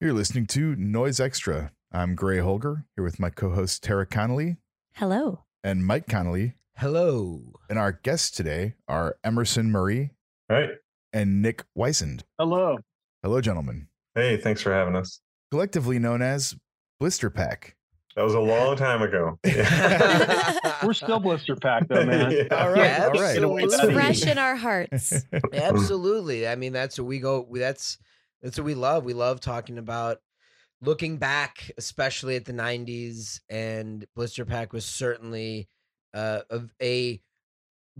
You're 0.00 0.12
listening 0.12 0.46
to 0.48 0.76
Noise 0.76 1.18
Extra. 1.18 1.72
I'm 1.90 2.14
Gray 2.14 2.38
Holger 2.38 2.84
here 2.94 3.02
with 3.04 3.18
my 3.18 3.30
co 3.30 3.50
host 3.50 3.82
Tara 3.82 4.06
Connolly 4.06 4.58
Hello. 4.94 5.44
and 5.64 5.84
Mike 5.84 6.06
Connolly. 6.06 6.54
Hello. 6.76 7.42
And 7.68 7.78
our 7.80 7.90
guests 7.92 8.30
today 8.30 8.74
are 8.86 9.16
Emerson 9.24 9.72
Murray 9.72 10.10
Right. 10.48 10.70
and 11.12 11.42
Nik 11.42 11.64
Weisend. 11.76 12.22
Hello. 12.38 12.78
Hello, 13.24 13.40
gentlemen. 13.40 13.88
Hey, 14.14 14.36
thanks 14.36 14.62
for 14.62 14.72
having 14.72 14.94
us. 14.94 15.20
Collectively 15.50 15.98
known 15.98 16.22
as 16.22 16.54
Blister 17.00 17.28
Pack. 17.30 17.74
That 18.14 18.22
was 18.24 18.34
a 18.34 18.40
long 18.40 18.76
time 18.76 19.02
ago. 19.02 19.38
We're 20.84 20.92
still 20.92 21.18
blister 21.20 21.56
packed 21.56 21.88
though, 21.88 22.04
man. 22.04 22.30
Yeah. 22.32 22.44
All 22.52 22.68
right. 22.70 22.78
Yeah, 22.78 23.10
all 23.12 23.20
right. 23.20 23.64
It's 23.64 23.80
fresh 23.80 24.26
in 24.26 24.38
our 24.38 24.54
hearts. 24.56 25.24
Absolutely. 25.52 26.46
I 26.46 26.54
mean, 26.54 26.72
that's 26.72 26.98
what 26.98 27.06
we 27.06 27.18
go. 27.18 27.46
That's 27.52 27.98
that's 28.42 28.58
what 28.58 28.64
we 28.64 28.74
love. 28.74 29.04
We 29.04 29.14
love 29.14 29.40
talking 29.40 29.78
about 29.78 30.18
looking 30.80 31.16
back, 31.16 31.70
especially 31.76 32.36
at 32.36 32.44
the 32.44 32.52
'90s. 32.52 33.40
And 33.48 34.04
Blister 34.14 34.44
Pack 34.44 34.72
was 34.72 34.84
certainly 34.84 35.68
uh, 36.14 36.40
a, 36.50 36.62
a 36.82 37.20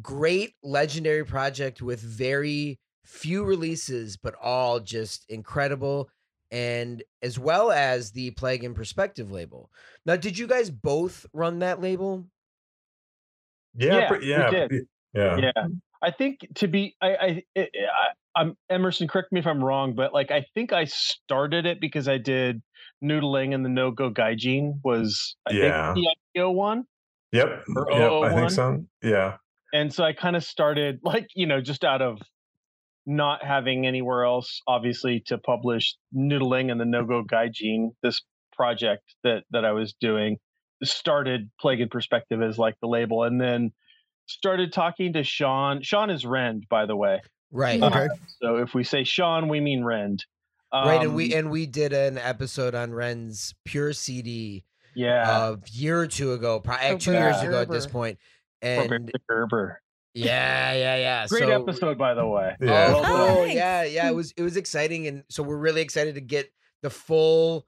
great 0.00 0.54
legendary 0.62 1.24
project 1.24 1.82
with 1.82 2.00
very 2.00 2.78
few 3.04 3.44
releases, 3.44 4.16
but 4.16 4.34
all 4.40 4.80
just 4.80 5.24
incredible. 5.28 6.08
And 6.50 7.02
as 7.22 7.38
well 7.38 7.70
as 7.70 8.12
the 8.12 8.30
Plague 8.30 8.64
in 8.64 8.72
Perspective 8.74 9.30
label. 9.30 9.70
Now, 10.06 10.16
did 10.16 10.38
you 10.38 10.46
guys 10.46 10.70
both 10.70 11.26
run 11.34 11.58
that 11.58 11.80
label? 11.82 12.24
Yeah. 13.74 13.96
Yeah, 13.98 14.08
but- 14.08 14.20
we 14.20 14.26
yeah. 14.30 14.50
did. 14.50 14.70
p- 14.70 14.80
Yeah. 15.14 15.52
I 16.02 16.10
think 16.10 16.40
to 16.56 16.68
be 16.68 16.94
I 17.00 17.08
I, 17.08 17.42
eh, 17.56 17.66
eh, 17.74 17.86
I 17.86 18.40
I'm 18.40 18.56
Emerson, 18.70 19.08
correct 19.08 19.32
me 19.32 19.40
if 19.40 19.46
I'm 19.46 19.62
wrong, 19.62 19.94
but 19.94 20.12
like 20.12 20.30
I 20.30 20.44
think 20.54 20.72
I 20.72 20.84
started 20.84 21.66
it 21.66 21.80
because 21.80 22.08
I 22.08 22.18
did 22.18 22.62
noodling 23.02 23.54
and 23.54 23.64
the 23.64 23.68
no 23.68 23.90
go 23.90 24.10
gaijin 24.10 24.80
was 24.84 25.36
I 25.46 25.52
Yeah. 25.52 25.94
think 25.94 26.06
the 26.34 26.40
IPO 26.40 26.54
one. 26.54 26.84
Yep. 27.32 27.64
Yep. 27.90 28.12
I 28.12 28.34
think 28.34 28.50
so. 28.50 28.84
Yeah. 29.02 29.36
And 29.72 29.92
so 29.92 30.02
I 30.04 30.12
kind 30.14 30.34
of 30.36 30.44
started 30.44 31.00
like, 31.02 31.26
you 31.34 31.46
know, 31.46 31.60
just 31.60 31.84
out 31.84 32.00
of 32.00 32.20
not 33.06 33.44
having 33.44 33.86
anywhere 33.86 34.24
else, 34.24 34.60
obviously, 34.66 35.20
to 35.26 35.38
publish 35.38 35.96
noodling 36.16 36.70
and 36.70 36.80
the 36.80 36.84
no 36.84 37.04
go 37.04 37.22
gaijin, 37.24 37.90
this 38.02 38.22
project 38.52 39.02
that 39.24 39.44
that 39.50 39.64
I 39.64 39.72
was 39.72 39.94
doing, 40.00 40.38
started 40.84 41.50
Plague 41.60 41.80
in 41.80 41.88
Perspective 41.88 42.40
as 42.42 42.58
like 42.58 42.74
the 42.80 42.88
label, 42.88 43.24
and 43.24 43.40
then 43.40 43.72
started 44.28 44.72
talking 44.72 45.12
to 45.14 45.24
Sean. 45.24 45.82
Sean 45.82 46.10
is 46.10 46.24
Rend, 46.24 46.68
by 46.68 46.86
the 46.86 46.94
way. 46.96 47.20
Right. 47.50 47.82
Okay. 47.82 48.08
So 48.40 48.56
if 48.56 48.74
we 48.74 48.84
say 48.84 49.04
Sean, 49.04 49.48
we 49.48 49.60
mean 49.60 49.82
Rend. 49.84 50.24
right 50.72 51.02
and 51.02 51.14
we 51.14 51.32
Um, 51.32 51.38
and 51.38 51.50
we 51.50 51.64
did 51.66 51.92
an 51.94 52.18
episode 52.18 52.74
on 52.74 52.92
ren's 52.92 53.54
pure 53.64 53.94
cd 53.94 54.64
yeah, 54.94 55.52
a 55.52 55.56
year 55.72 55.98
or 56.00 56.06
two 56.06 56.32
ago 56.32 56.60
probably 56.60 56.88
Oh, 56.88 56.98
two 56.98 57.12
years 57.12 57.40
ago 57.40 57.62
at 57.62 57.70
this 57.70 57.86
point 57.86 58.18
and 58.60 58.88
Barry 58.90 59.06
Gerber. 59.28 59.80
yeah 60.12 60.72
yeah 60.74 60.96
yeah 60.96 61.26
Great 61.28 61.44
so, 61.44 61.62
episode, 61.62 61.96
by 61.96 62.12
the 62.12 62.26
way. 62.26 62.54
Yeah. 62.60 62.92
oh, 62.94 63.00
Well 63.00 63.36
cool. 63.36 63.46
yeah 63.46 63.84
yeah 63.84 64.10
it 64.10 64.14
was 64.14 64.32
it 64.36 64.42
was 64.42 64.58
exciting 64.58 65.06
and 65.06 65.24
so 65.30 65.42
we're 65.42 65.56
really 65.56 65.80
excited 65.80 66.16
to 66.16 66.20
get 66.20 66.52
the 66.82 66.90
full 66.90 67.66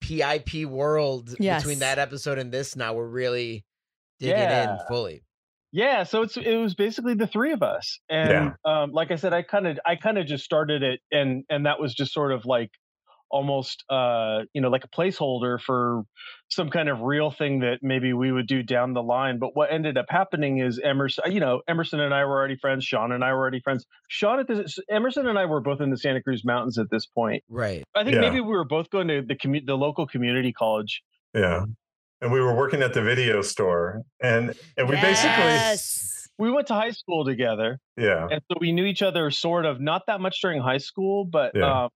pip 0.00 0.50
world 0.66 1.34
Yes. 1.38 1.62
between 1.62 1.80
that 1.80 1.98
episode 1.98 2.38
and 2.38 2.50
this 2.50 2.74
now 2.74 2.94
we're 2.94 3.06
really 3.06 3.66
digging 4.18 4.38
in 4.38 4.78
fully 4.88 5.22
yeah 5.72 6.02
so 6.02 6.22
it's 6.22 6.36
it 6.36 6.56
was 6.56 6.74
basically 6.74 7.14
the 7.14 7.26
three 7.26 7.52
of 7.52 7.62
us 7.62 8.00
and 8.08 8.54
um 8.64 8.90
like 8.92 9.10
i 9.10 9.16
said 9.16 9.32
i 9.32 9.42
kind 9.42 9.66
of 9.66 9.78
i 9.86 9.96
kind 9.96 10.18
of 10.18 10.26
just 10.26 10.44
started 10.44 10.82
it 10.82 11.00
and 11.12 11.44
and 11.48 11.66
that 11.66 11.78
was 11.80 11.94
just 11.94 12.12
sort 12.12 12.32
of 12.32 12.44
like 12.44 12.70
almost 13.32 13.84
uh 13.88 14.40
you 14.54 14.60
know 14.60 14.68
like 14.68 14.82
a 14.82 14.88
placeholder 14.88 15.60
for 15.60 16.02
some 16.48 16.68
kind 16.68 16.88
of 16.88 17.00
real 17.02 17.30
thing 17.30 17.60
that 17.60 17.78
maybe 17.80 18.12
we 18.12 18.32
would 18.32 18.48
do 18.48 18.60
down 18.60 18.92
the 18.92 19.02
line 19.02 19.38
but 19.38 19.54
what 19.54 19.72
ended 19.72 19.96
up 19.96 20.06
happening 20.08 20.58
is 20.58 20.80
emerson 20.82 21.22
you 21.30 21.38
know 21.38 21.60
emerson 21.68 22.00
and 22.00 22.12
i 22.12 22.24
were 22.24 22.36
already 22.36 22.56
friends 22.56 22.84
sean 22.84 23.12
and 23.12 23.22
i 23.22 23.32
were 23.32 23.38
already 23.38 23.60
friends. 23.60 23.86
Sean 24.08 24.40
at 24.40 24.48
this 24.48 24.80
emerson 24.90 25.28
and 25.28 25.38
i 25.38 25.44
were 25.46 25.60
both 25.60 25.80
in 25.80 25.90
the 25.90 25.96
santa 25.96 26.20
cruz 26.20 26.44
mountains 26.44 26.76
at 26.76 26.90
this 26.90 27.06
point. 27.06 27.44
Right. 27.48 27.84
I 27.94 28.02
think 28.02 28.14
Yeah. 28.16 28.22
maybe 28.22 28.40
we 28.40 28.48
were 28.48 28.64
both 28.64 28.90
going 28.90 29.06
to 29.06 29.22
the 29.22 29.36
commu- 29.36 29.64
the 29.64 29.76
local 29.76 30.08
community 30.08 30.52
college. 30.52 31.00
Yeah. 31.32 31.66
And 32.22 32.30
we 32.30 32.40
were 32.40 32.54
working 32.54 32.82
at 32.82 32.92
the 32.92 33.02
video 33.02 33.40
store 33.40 34.02
and 34.22 34.54
and 34.76 34.88
we 34.88 34.96
yes. 34.96 36.28
we 36.38 36.50
went 36.50 36.66
to 36.66 36.74
high 36.74 36.90
school 36.90 37.24
together 37.24 37.78
yeah. 37.96 38.28
and 38.30 38.42
so 38.50 38.58
we 38.60 38.72
knew 38.72 38.84
each 38.84 39.00
other 39.02 39.30
sort 39.30 39.64
of 39.64 39.80
not 39.80 40.02
that 40.06 40.20
much 40.20 40.40
during 40.42 40.60
high 40.60 40.78
school 40.78 41.24
but 41.24 41.52
Yeah. 41.54 41.84
um 41.84 41.88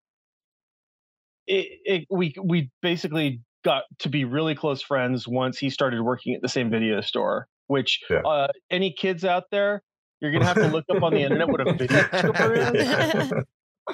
it, 1.46 1.66
it 1.84 2.06
we 2.10 2.34
we 2.42 2.70
basically 2.80 3.40
got 3.64 3.84
to 3.98 4.08
be 4.08 4.24
really 4.24 4.54
close 4.54 4.80
friends 4.80 5.28
once 5.28 5.58
he 5.58 5.68
started 5.68 6.00
working 6.02 6.34
at 6.34 6.40
the 6.40 6.48
same 6.48 6.70
video 6.70 7.02
store 7.02 7.46
which 7.66 8.00
Yeah. 8.08 8.20
uh 8.20 8.48
any 8.70 8.92
kids 8.92 9.26
out 9.26 9.44
there 9.50 9.82
you're 10.20 10.32
gonna 10.32 10.46
have 10.46 10.56
to 10.56 10.68
look 10.68 10.86
up 10.94 11.02
on 11.02 11.12
the 11.12 11.20
internet 11.20 11.48
what 11.48 11.60
a 11.60 11.72
video 11.74 12.02
store 12.08 12.54
is 12.54 12.86
Yeah. 12.86 13.30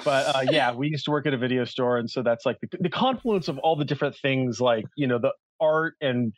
but 0.05 0.35
uh, 0.35 0.41
yeah, 0.49 0.73
we 0.73 0.87
used 0.87 1.03
to 1.03 1.11
work 1.11 1.27
at 1.27 1.33
a 1.33 1.37
video 1.37 1.65
store, 1.65 1.97
and 1.97 2.09
so 2.09 2.23
that's 2.23 2.45
like 2.45 2.57
the, 2.61 2.77
the 2.79 2.89
confluence 2.89 3.49
of 3.49 3.57
all 3.59 3.75
the 3.75 3.83
different 3.83 4.15
things, 4.15 4.61
like 4.61 4.85
you 4.95 5.05
know, 5.05 5.19
the 5.19 5.33
art 5.61 5.93
and 6.01 6.33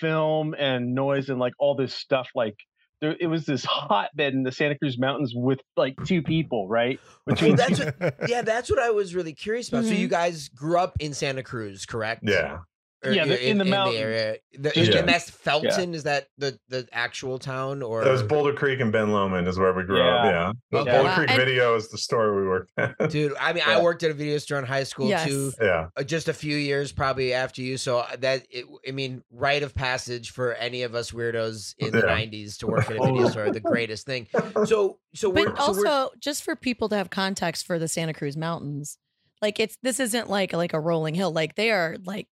film 0.00 0.54
and 0.58 0.94
noise 0.94 1.28
and 1.28 1.38
like 1.38 1.52
all 1.58 1.74
this 1.74 1.94
stuff. 1.94 2.28
Like 2.34 2.56
there, 3.00 3.14
it 3.20 3.26
was 3.26 3.44
this 3.44 3.64
hotbed 3.64 4.32
in 4.32 4.42
the 4.42 4.52
Santa 4.52 4.78
Cruz 4.78 4.98
Mountains 4.98 5.32
with 5.34 5.60
like 5.76 5.94
two 6.06 6.22
people, 6.22 6.66
right? 6.68 6.98
well, 7.26 7.54
that's 7.54 7.78
what, 7.78 8.14
yeah 8.28 8.42
that's 8.42 8.68
what 8.70 8.78
i 8.78 8.90
was 8.90 9.14
really 9.14 9.32
curious 9.32 9.68
about 9.68 9.84
so 9.84 9.90
Mhm. 9.92 9.98
you 9.98 10.08
guys 10.08 10.48
grew 10.50 10.78
up 10.78 10.94
in 11.00 11.14
santa 11.14 11.42
cruz 11.42 11.86
correct 11.86 12.20
Yeah. 12.24 12.58
Or 13.04 13.12
Yeah, 13.12 13.24
the- 13.26 13.48
in 13.48 13.58
the 13.58 13.64
mountains. 13.64 13.98
area. 13.98 14.36
The, 14.58 14.72
Yeah. 14.74 14.98
And 14.98 15.08
that's 15.08 15.28
Felton. 15.30 15.94
Is 15.94 16.04
that 16.04 16.28
the 16.38 16.58
the 16.68 16.88
actual 16.92 17.38
town 17.38 17.82
or 17.82 18.02
That 18.04 18.10
was 18.10 18.22
Boulder 18.22 18.52
Creek 18.52 18.80
and 18.80 18.90
Ben 18.92 19.10
Lomond 19.12 19.46
is 19.48 19.58
where 19.58 19.72
we 19.72 19.82
grew 19.82 20.00
up. 20.00 20.24
Yeah. 20.24 20.52
Yeah. 20.72 20.80
Okay. 20.80 20.90
Boulder 20.92 21.10
Creek 21.14 21.30
And- 21.30 21.38
Video 21.38 21.74
is 21.74 21.88
the 21.90 21.98
store 21.98 22.34
we 22.34 22.46
worked 22.48 22.70
at. 22.78 23.10
dude? 23.10 23.34
I 23.38 23.52
mean, 23.52 23.62
I 23.66 23.80
worked 23.82 24.02
at 24.04 24.10
a 24.10 24.14
video 24.14 24.38
store 24.38 24.58
in 24.58 24.64
high 24.64 24.84
school 24.84 25.08
Yes. 25.08 25.26
too. 25.26 25.52
yeah. 25.60 25.88
uh, 25.96 26.02
Just 26.04 26.28
a 26.28 26.32
few 26.32 26.56
years 26.56 26.92
probably 26.92 27.32
after 27.34 27.62
you, 27.62 27.76
so 27.76 28.04
that 28.18 28.46
it, 28.50 28.64
I 28.88 28.92
mean, 28.92 29.22
rite 29.30 29.62
of 29.62 29.74
passage 29.74 30.30
for 30.30 30.54
any 30.54 30.82
of 30.82 30.94
us 30.94 31.10
weirdos 31.10 31.74
in 31.78 31.90
the 31.90 32.02
'90s 32.02 32.56
to 32.58 32.66
work 32.66 32.90
at 32.90 32.96
a 32.96 33.00
video 33.04 33.28
store, 33.30 33.50
the 33.50 33.60
greatest 33.60 34.06
thing. 34.06 34.28
So, 34.64 34.98
so 35.14 35.28
we're 35.30 35.50
But 35.50 35.58
so 35.62 35.72
we're- 35.72 35.88
also, 35.90 36.10
just 36.20 36.42
for 36.44 36.56
people 36.56 36.88
to 36.90 36.96
have 36.96 37.10
context 37.10 37.66
for 37.66 37.78
the 37.78 37.88
Santa 37.88 38.14
Cruz 38.14 38.36
Mountains, 38.36 38.98
like 39.42 39.58
it's 39.60 39.76
this 39.82 40.00
isn't 40.00 40.30
like 40.30 40.52
like 40.52 40.72
a 40.72 40.80
rolling 40.80 41.14
hill. 41.14 41.32
Like 41.32 41.54
they 41.56 41.70
are 41.70 41.96
like 42.04 42.28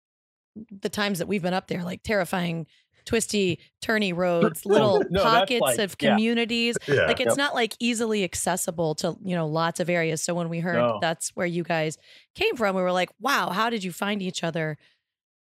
the 0.70 0.88
times 0.88 1.18
that 1.18 1.28
we've 1.28 1.42
been 1.42 1.54
up 1.54 1.68
there, 1.68 1.82
like 1.84 2.02
terrifying, 2.02 2.66
twisty, 3.04 3.60
turny 3.82 4.14
roads, 4.16 4.64
little 4.66 5.02
No, 5.10 5.22
pockets 5.22 5.60
like- 5.60 5.78
of 5.78 5.98
communities. 5.98 6.76
Yeah. 6.88 7.06
Like 7.06 7.20
it's 7.20 7.30
Yep. 7.30 7.36
not 7.38 7.54
like 7.54 7.74
easily 7.78 8.24
accessible 8.24 8.94
to 8.96 9.16
you 9.24 9.34
know 9.36 9.46
lots 9.46 9.80
of 9.80 9.88
areas. 9.90 10.22
So 10.22 10.34
when 10.34 10.48
we 10.48 10.60
heard 10.60 10.74
No. 10.76 10.98
that's 11.00 11.30
where 11.36 11.46
you 11.46 11.62
guys 11.62 11.96
came 12.34 12.56
from, 12.56 12.74
we 12.76 12.82
were 12.82 12.92
like, 12.92 13.10
wow, 13.20 13.50
how 13.50 13.70
did 13.70 13.84
you 13.84 13.92
find 13.92 14.22
each 14.22 14.42
other? 14.44 14.76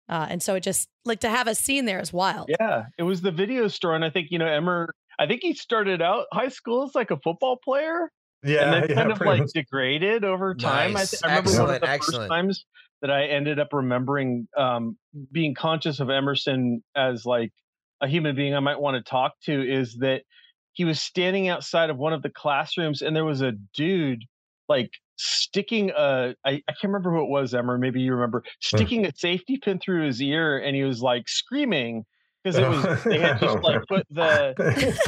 Uh, 0.10 0.26
and 0.30 0.42
so 0.42 0.56
it 0.56 0.62
just 0.64 0.88
like 1.04 1.20
to 1.22 1.30
have 1.30 1.48
a 1.48 1.56
scene 1.56 1.86
there 1.86 2.00
is 2.00 2.14
wild. 2.14 2.50
yeah, 2.60 2.86
it 2.98 3.04
was 3.04 3.22
the 3.22 3.32
video 3.32 3.68
store, 3.68 3.94
and 3.96 4.06
I 4.06 4.10
think 4.10 4.28
you 4.32 4.40
know 4.40 4.48
Emmer. 4.48 4.90
I 5.20 5.26
think 5.28 5.42
he 5.42 5.54
started 5.54 6.02
out 6.02 6.28
high 6.32 6.48
school 6.50 6.84
as 6.84 6.94
like 6.96 7.12
a 7.12 7.18
football 7.18 7.58
player, 7.62 8.10
yeah. 8.44 8.64
and 8.64 8.74
then 8.74 8.84
yeah, 8.90 8.96
kind 8.96 9.12
of 9.12 9.20
like 9.20 9.40
much. 9.42 9.50
degraded 9.54 10.24
over 10.24 10.54
time. 10.56 10.92
I, 10.92 11.00
Nice. 11.00 11.12
th- 11.12 11.24
I 11.26 11.38
remember 11.40 11.64
one 11.64 11.76
of 11.76 11.82
the 11.82 11.90
excellent. 11.90 12.22
first 12.22 12.30
times 12.30 12.66
that 13.02 13.12
I 13.12 13.26
ended 13.26 13.60
up 13.60 13.70
remembering 13.74 14.48
um, 14.58 14.98
being 15.32 15.54
conscious 15.54 16.00
of 16.00 16.10
Emerson 16.10 16.84
as 16.96 17.26
like 17.26 17.52
a 18.02 18.08
human 18.08 18.36
being 18.36 18.56
I 18.56 18.60
might 18.60 18.80
want 18.80 19.04
to 19.04 19.10
talk 19.10 19.34
to 19.46 19.62
is 19.62 19.96
that 20.00 20.24
he 20.74 20.86
was 20.86 21.02
standing 21.02 21.48
outside 21.50 21.90
of 21.90 21.98
one 21.98 22.14
of 22.14 22.22
the 22.22 22.30
classrooms 22.30 23.02
and 23.02 23.16
there 23.16 23.26
was 23.26 23.42
a 23.42 23.54
dude 23.74 24.24
like 24.70 24.92
sticking 25.18 25.92
a 25.92 26.36
I, 26.46 26.52
I 26.52 26.72
can't 26.72 26.84
remember 26.86 27.12
who 27.12 27.24
it 27.24 27.30
was, 27.30 27.54
Emmer, 27.54 27.78
maybe 27.78 28.02
you 28.02 28.14
remember, 28.14 28.44
sticking 28.62 29.06
a 29.06 29.12
safety 29.16 29.58
pin 29.58 29.80
through 29.80 30.06
his 30.06 30.22
ear 30.22 30.58
and 30.58 30.76
he 30.76 30.84
was 30.84 31.02
like 31.02 31.28
screaming 31.28 32.06
because 32.56 32.84
it 32.84 32.88
was 32.90 33.04
they 33.04 33.20
had 33.20 33.40
just 33.40 33.58
oh, 33.58 33.62
like 33.62 33.86
put 33.88 34.06
the 34.10 34.54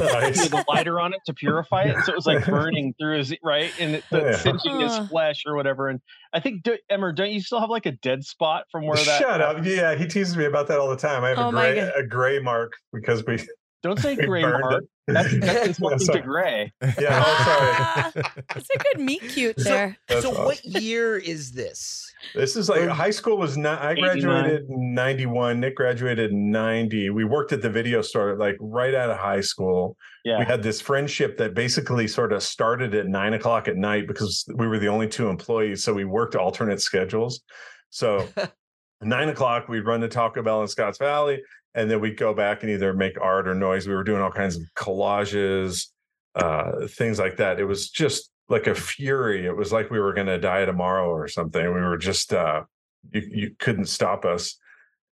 Nice. 0.00 0.48
the 0.48 0.64
lighter 0.68 1.00
on 1.00 1.12
it 1.12 1.20
to 1.26 1.34
purify 1.34 1.84
it, 1.84 1.96
so 2.04 2.12
it 2.12 2.16
was 2.16 2.26
like 2.26 2.44
burning 2.46 2.94
through 2.98 3.18
his 3.18 3.34
right 3.42 3.72
and 3.80 3.96
it, 3.96 4.04
the, 4.10 4.20
Yeah. 4.20 4.36
singeing 4.36 4.80
his 4.80 4.98
flesh 5.08 5.42
or 5.46 5.56
whatever. 5.56 5.88
And 5.88 6.00
I 6.32 6.40
think, 6.40 6.62
do, 6.62 6.76
Emmer, 6.88 7.12
don't 7.12 7.30
you 7.30 7.40
still 7.40 7.60
have 7.60 7.70
like 7.70 7.86
a 7.86 7.92
dead 7.92 8.24
spot 8.24 8.64
from 8.70 8.86
where 8.86 8.96
that? 8.96 9.20
Shut 9.20 9.40
up. 9.40 9.64
Yeah, 9.64 9.94
he 9.94 10.06
teases 10.06 10.36
me 10.36 10.44
about 10.44 10.68
that 10.68 10.78
all 10.78 10.88
the 10.90 10.96
time. 10.96 11.24
I 11.24 11.30
have 11.30 11.38
Oh 11.38 11.48
a 11.48 11.52
gray 11.52 11.78
a 11.78 12.02
gray 12.06 12.38
mark 12.40 12.72
because 12.92 13.24
we 13.24 13.38
Don't 13.82 13.98
say 13.98 14.14
we 14.14 14.26
gray 14.26 14.42
burned 14.42 14.60
mark. 14.60 14.82
it. 14.82 14.88
That's, 15.06 15.38
that's 15.40 15.68
insulting 15.68 15.98
to 15.98 16.04
sorry. 16.04 16.20
gray. 16.20 16.72
Yeah, 17.00 17.22
oh, 17.26 18.10
sorry. 18.12 18.24
it's 18.56 18.68
a 18.74 18.78
good 18.78 19.00
meet 19.02 19.22
cute 19.22 19.58
So- 19.58 19.70
there. 19.70 19.96
That's 20.08 20.22
so 20.22 20.30
awesome. 20.32 20.44
what 20.44 20.64
year 20.64 21.16
is 21.16 21.52
this? 21.52 22.06
This 22.34 22.54
is 22.56 22.68
like 22.68 22.86
high 22.88 23.10
school 23.10 23.38
was 23.38 23.56
not. 23.56 23.80
I 23.80 23.92
89. 23.92 24.10
graduated 24.20 24.68
in 24.68 24.94
'91. 24.94 25.60
Nik 25.60 25.74
graduated 25.74 26.30
in 26.30 26.50
'90. 26.50 27.10
We 27.10 27.24
worked 27.24 27.52
at 27.52 27.62
the 27.62 27.70
video 27.70 28.02
store 28.02 28.36
like 28.36 28.56
right 28.60 28.94
out 28.94 29.08
of 29.10 29.16
high 29.16 29.40
school. 29.40 29.96
Yeah. 30.24 30.38
We 30.38 30.44
had 30.44 30.62
this 30.62 30.82
friendship 30.82 31.38
that 31.38 31.54
basically 31.54 32.06
sort 32.06 32.34
of 32.34 32.42
started 32.42 32.94
at 32.94 33.06
nine 33.06 33.32
o'clock 33.32 33.68
at 33.68 33.76
night 33.76 34.06
because 34.06 34.44
we 34.54 34.68
were 34.68 34.78
the 34.78 34.88
only 34.88 35.08
two 35.08 35.28
employees, 35.28 35.82
so 35.82 35.94
we 35.94 36.04
worked 36.04 36.34
alternate 36.36 36.82
schedules. 36.82 37.40
So 37.88 38.28
nine 39.00 39.28
o'clock, 39.28 39.68
we'd 39.68 39.86
run 39.86 40.00
to 40.00 40.08
Taco 40.08 40.42
Bell 40.42 40.62
in 40.62 40.68
Scotts 40.68 40.98
Valley, 40.98 41.42
and 41.74 41.90
then 41.90 42.00
we'd 42.00 42.16
go 42.16 42.34
back 42.34 42.62
and 42.62 42.70
either 42.70 42.92
make 42.92 43.20
art 43.20 43.48
or 43.48 43.54
noise. 43.54 43.86
We 43.86 43.94
were 43.94 44.04
doing 44.04 44.22
all 44.22 44.30
kinds 44.30 44.56
of 44.56 44.62
collages, 44.76 45.86
uh, 46.34 46.86
things 46.88 47.18
like 47.18 47.36
that. 47.36 47.60
It 47.60 47.64
was 47.64 47.90
just 47.90 48.30
like 48.48 48.66
a 48.66 48.74
fury. 48.74 49.46
It 49.46 49.56
was 49.56 49.72
like 49.72 49.90
we 49.90 50.00
were 50.00 50.12
going 50.12 50.26
to 50.26 50.38
die 50.38 50.64
tomorrow 50.64 51.08
or 51.08 51.28
something. 51.28 51.64
We 51.64 51.80
were 51.80 51.98
just 51.98 52.32
uh, 52.32 52.64
you 53.12 53.22
you 53.32 53.50
couldn't 53.58 53.86
stop 53.86 54.24
us, 54.24 54.56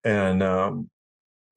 and 0.04 0.42
um, 0.44 0.90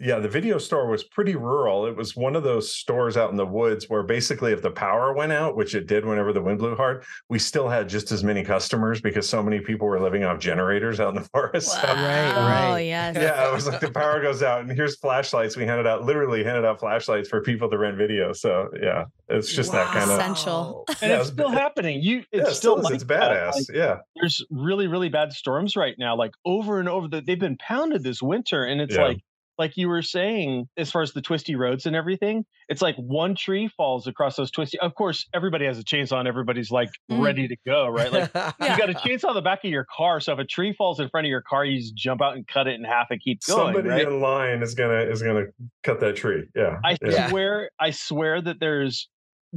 yeah, 0.00 0.18
the 0.18 0.28
video 0.28 0.56
store 0.58 0.88
was 0.88 1.04
pretty 1.04 1.36
rural. 1.36 1.86
It 1.86 1.94
was 1.94 2.16
one 2.16 2.34
of 2.34 2.42
those 2.42 2.74
stores 2.74 3.16
out 3.18 3.30
in 3.30 3.36
the 3.36 3.44
woods 3.46 3.84
where 3.88 4.02
basically, 4.02 4.52
if 4.52 4.62
the 4.62 4.70
power 4.70 5.12
went 5.12 5.30
out, 5.32 5.56
which 5.56 5.74
it 5.74 5.86
did 5.86 6.06
whenever 6.06 6.32
the 6.32 6.40
wind 6.40 6.58
blew 6.58 6.74
hard, 6.74 7.04
we 7.28 7.38
still 7.38 7.68
had 7.68 7.88
just 7.88 8.10
as 8.10 8.24
many 8.24 8.42
customers 8.42 9.00
because 9.00 9.28
so 9.28 9.42
many 9.42 9.60
people 9.60 9.86
were 9.86 10.00
living 10.00 10.24
off 10.24 10.38
generators 10.38 11.00
out 11.00 11.14
in 11.14 11.22
the 11.22 11.28
forest. 11.32 11.68
Wow. 11.76 11.80
So, 11.82 11.88
Right, 11.88 12.32
right. 12.34 12.72
Oh, 12.72 12.76
yes. 12.76 13.14
yeah, 13.16 13.48
it 13.48 13.52
was 13.52 13.66
like 13.68 13.80
the 13.80 13.90
power 13.90 14.22
goes 14.22 14.42
out, 14.42 14.60
and 14.62 14.72
here's 14.72 14.96
flashlights. 14.98 15.56
We 15.56 15.66
handed 15.66 15.86
out, 15.86 16.04
literally 16.04 16.42
handed 16.42 16.64
out 16.64 16.80
flashlights 16.80 17.28
for 17.28 17.42
people 17.42 17.68
to 17.68 17.76
rent 17.78 17.96
video. 17.98 18.32
So 18.32 18.68
yeah, 18.82 19.04
it's 19.28 19.52
just 19.52 19.70
that 19.72 19.86
kind 19.88 20.10
of. 20.10 20.18
Essential. 20.18 20.84
and 20.88 20.96
Yeah, 21.02 21.18
it's 21.20 21.28
it's 21.28 21.32
still 21.36 21.50
ba- 21.50 21.58
happening. 21.58 22.00
You, 22.02 22.18
Yeah, 22.32 22.40
it's 22.40 22.50
it 22.52 22.54
still 22.54 22.78
is. 22.78 22.84
like 22.84 22.94
it's 22.94 23.04
that. 23.04 23.30
badass. 23.32 23.54
Like, 23.54 23.64
yeah, 23.74 23.96
there's 24.16 24.44
really, 24.50 24.86
really 24.86 25.08
bad 25.10 25.32
storms 25.32 25.76
right 25.76 25.94
now, 25.98 26.16
like 26.16 26.32
over 26.44 26.80
and 26.80 26.88
over. 26.88 27.06
That 27.08 27.26
they've 27.26 27.38
been 27.38 27.56
pounded 27.58 28.02
this 28.02 28.22
winter, 28.22 28.64
and 28.64 28.80
it's 28.80 28.94
Yeah. 28.94 29.02
like, 29.04 29.18
like 29.60 29.76
you 29.76 29.88
were 29.90 30.00
saying, 30.00 30.66
as 30.78 30.90
far 30.90 31.02
as 31.02 31.12
the 31.12 31.20
twisty 31.20 31.54
roads 31.54 31.84
and 31.84 31.94
everything, 31.94 32.46
it's 32.70 32.80
like 32.80 32.96
one 32.96 33.34
tree 33.34 33.68
falls 33.76 34.06
across 34.06 34.34
those 34.36 34.50
twisty. 34.50 34.78
Of 34.80 34.94
course, 34.94 35.28
everybody 35.34 35.66
has 35.66 35.78
a 35.78 35.84
chainsaw, 35.84 36.18
and 36.18 36.26
everybody's 36.26 36.70
like 36.70 36.88
Mhm. 37.10 37.22
ready 37.22 37.46
to 37.46 37.56
go, 37.66 37.86
right? 37.86 38.10
Like 38.10 38.30
Yeah. 38.34 38.52
you 38.60 38.78
got 38.78 38.88
a 38.88 38.94
chainsaw 38.94 39.28
in 39.28 39.34
the 39.34 39.42
back 39.42 39.62
of 39.62 39.70
your 39.70 39.84
car, 39.94 40.18
so 40.18 40.32
if 40.32 40.38
a 40.38 40.44
tree 40.46 40.72
falls 40.72 40.98
in 40.98 41.10
front 41.10 41.26
of 41.26 41.28
your 41.28 41.42
car, 41.42 41.66
you 41.66 41.78
just 41.78 41.94
jump 41.94 42.22
out 42.22 42.36
and 42.36 42.46
cut 42.48 42.66
it 42.68 42.74
in 42.80 42.84
half 42.84 43.08
and 43.10 43.20
keep 43.20 43.40
going. 43.46 43.66
somebody 43.74 43.88
right? 43.90 44.08
in 44.08 44.20
line 44.20 44.62
is 44.62 44.74
gonna 44.74 45.00
is 45.02 45.22
gonna 45.22 45.44
cut 45.82 46.00
that 46.00 46.16
tree. 46.16 46.44
Yeah, 46.56 46.80
I 46.82 46.92
yeah. 46.92 46.96
Yeah. 47.10 47.28
swear, 47.28 47.70
I 47.78 47.90
swear 47.90 48.40
that 48.40 48.60
there's 48.60 49.08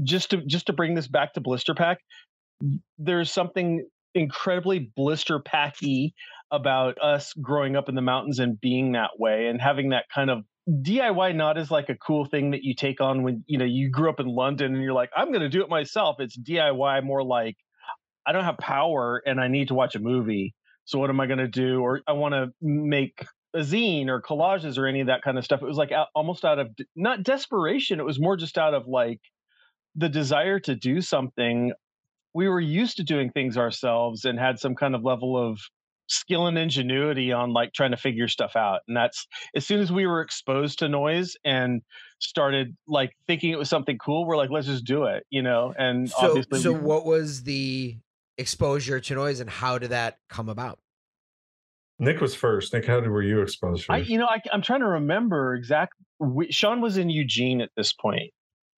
just 0.03 0.31
to 0.31 0.37
just 0.45 0.65
to 0.65 0.73
bring 0.73 0.95
this 0.95 1.07
back 1.07 1.33
to 1.35 1.39
blister 1.41 1.73
pack. 1.73 1.99
There's 2.97 3.31
something 3.31 3.87
incredibly 4.15 4.91
blister 4.95 5.39
packy 5.39 6.13
about 6.51 7.01
us 7.01 7.33
growing 7.33 7.75
up 7.75 7.89
in 7.89 7.95
the 7.95 8.01
mountains 8.01 8.39
and 8.39 8.59
being 8.59 8.91
that 8.93 9.11
way 9.17 9.47
and 9.47 9.59
having 9.61 9.89
that 9.89 10.05
kind 10.13 10.29
of 10.29 10.43
DIY 10.69 11.35
not 11.35 11.57
as 11.57 11.69
like 11.69 11.89
a 11.89 11.95
cool 11.95 12.25
thing 12.25 12.51
that 12.51 12.63
you 12.63 12.73
take 12.73 13.01
on 13.01 13.23
when 13.23 13.43
you 13.47 13.57
know 13.57 13.65
you 13.65 13.89
grew 13.89 14.09
up 14.09 14.19
in 14.19 14.27
London 14.27 14.73
and 14.73 14.83
you're 14.83 14.93
like 14.93 15.09
I'm 15.15 15.29
going 15.29 15.41
to 15.41 15.49
do 15.49 15.61
it 15.61 15.69
myself. 15.69 16.17
It's 16.19 16.37
DIY 16.37 17.03
more 17.03 17.23
like 17.23 17.57
I 18.25 18.31
don't 18.31 18.45
have 18.45 18.57
power 18.57 19.21
and 19.25 19.41
I 19.41 19.47
need 19.47 19.69
to 19.69 19.73
watch 19.73 19.95
a 19.95 19.99
movie. 19.99 20.53
So 20.85 20.99
what 20.99 21.09
am 21.09 21.19
I 21.19 21.27
going 21.27 21.39
to 21.39 21.47
do? 21.47 21.81
Or 21.81 22.01
I 22.07 22.13
want 22.13 22.33
to 22.33 22.51
make 22.61 23.25
a 23.53 23.59
zine 23.59 24.07
or 24.07 24.21
collages 24.21 24.77
or 24.77 24.87
any 24.87 25.01
of 25.01 25.07
that 25.07 25.21
kind 25.21 25.37
of 25.37 25.43
stuff. 25.43 25.61
It 25.61 25.65
was 25.65 25.77
like 25.77 25.91
almost 26.15 26.45
out 26.45 26.59
of 26.59 26.69
not 26.95 27.23
desperation. 27.23 27.99
It 27.99 28.05
was 28.05 28.19
more 28.19 28.37
just 28.37 28.57
out 28.57 28.73
of 28.73 28.87
like 28.87 29.19
the 29.95 30.09
desire 30.09 30.59
to 30.61 30.75
do 30.75 31.01
something. 31.01 31.73
We 32.33 32.47
were 32.47 32.59
used 32.59 32.97
to 32.97 33.03
doing 33.03 33.31
things 33.31 33.57
ourselves 33.57 34.25
and 34.25 34.39
had 34.39 34.59
some 34.59 34.75
kind 34.75 34.95
of 34.95 35.03
level 35.03 35.37
of 35.37 35.59
skill 36.07 36.47
and 36.47 36.57
ingenuity 36.57 37.31
on 37.31 37.53
like 37.53 37.73
trying 37.73 37.91
to 37.91 37.97
figure 37.97 38.27
stuff 38.27 38.55
out. 38.55 38.81
And 38.87 38.97
that's 38.97 39.25
as 39.55 39.65
soon 39.65 39.79
as 39.79 39.91
we 39.91 40.05
were 40.05 40.21
exposed 40.21 40.79
to 40.79 40.89
noise 40.89 41.35
and 41.45 41.81
started 42.19 42.75
like 42.87 43.11
thinking 43.27 43.51
it 43.51 43.57
was 43.57 43.69
something 43.69 43.97
cool, 43.97 44.25
we're 44.25 44.37
like, 44.37 44.49
let's 44.49 44.67
just 44.67 44.85
do 44.85 45.05
it, 45.05 45.25
you 45.29 45.41
know? 45.41 45.73
And 45.77 46.09
so, 46.09 46.29
obviously, 46.29 46.59
so 46.59 46.73
we- 46.73 46.79
what 46.79 47.05
was 47.05 47.43
the 47.43 47.97
exposure 48.37 48.99
to 48.99 49.15
noise, 49.15 49.39
and 49.39 49.49
how 49.49 49.77
did 49.77 49.91
that 49.91 50.17
come 50.27 50.49
about? 50.49 50.79
Nik 51.99 52.19
was 52.19 52.35
first. 52.35 52.73
Nik, 52.73 52.85
how 52.85 52.99
did, 52.99 53.09
were 53.09 53.21
you 53.21 53.41
exposed 53.41 53.85
I, 53.89 53.97
you 53.97 54.17
know, 54.17 54.25
I, 54.25 54.41
I'm 54.51 54.61
trying 54.61 54.79
to 54.79 54.87
remember 54.87 55.53
exactly. 55.53 56.05
Sean 56.49 56.81
was 56.81 56.97
in 56.97 57.09
Eugene 57.09 57.61
at 57.61 57.69
this 57.77 57.93
point. 57.93 58.31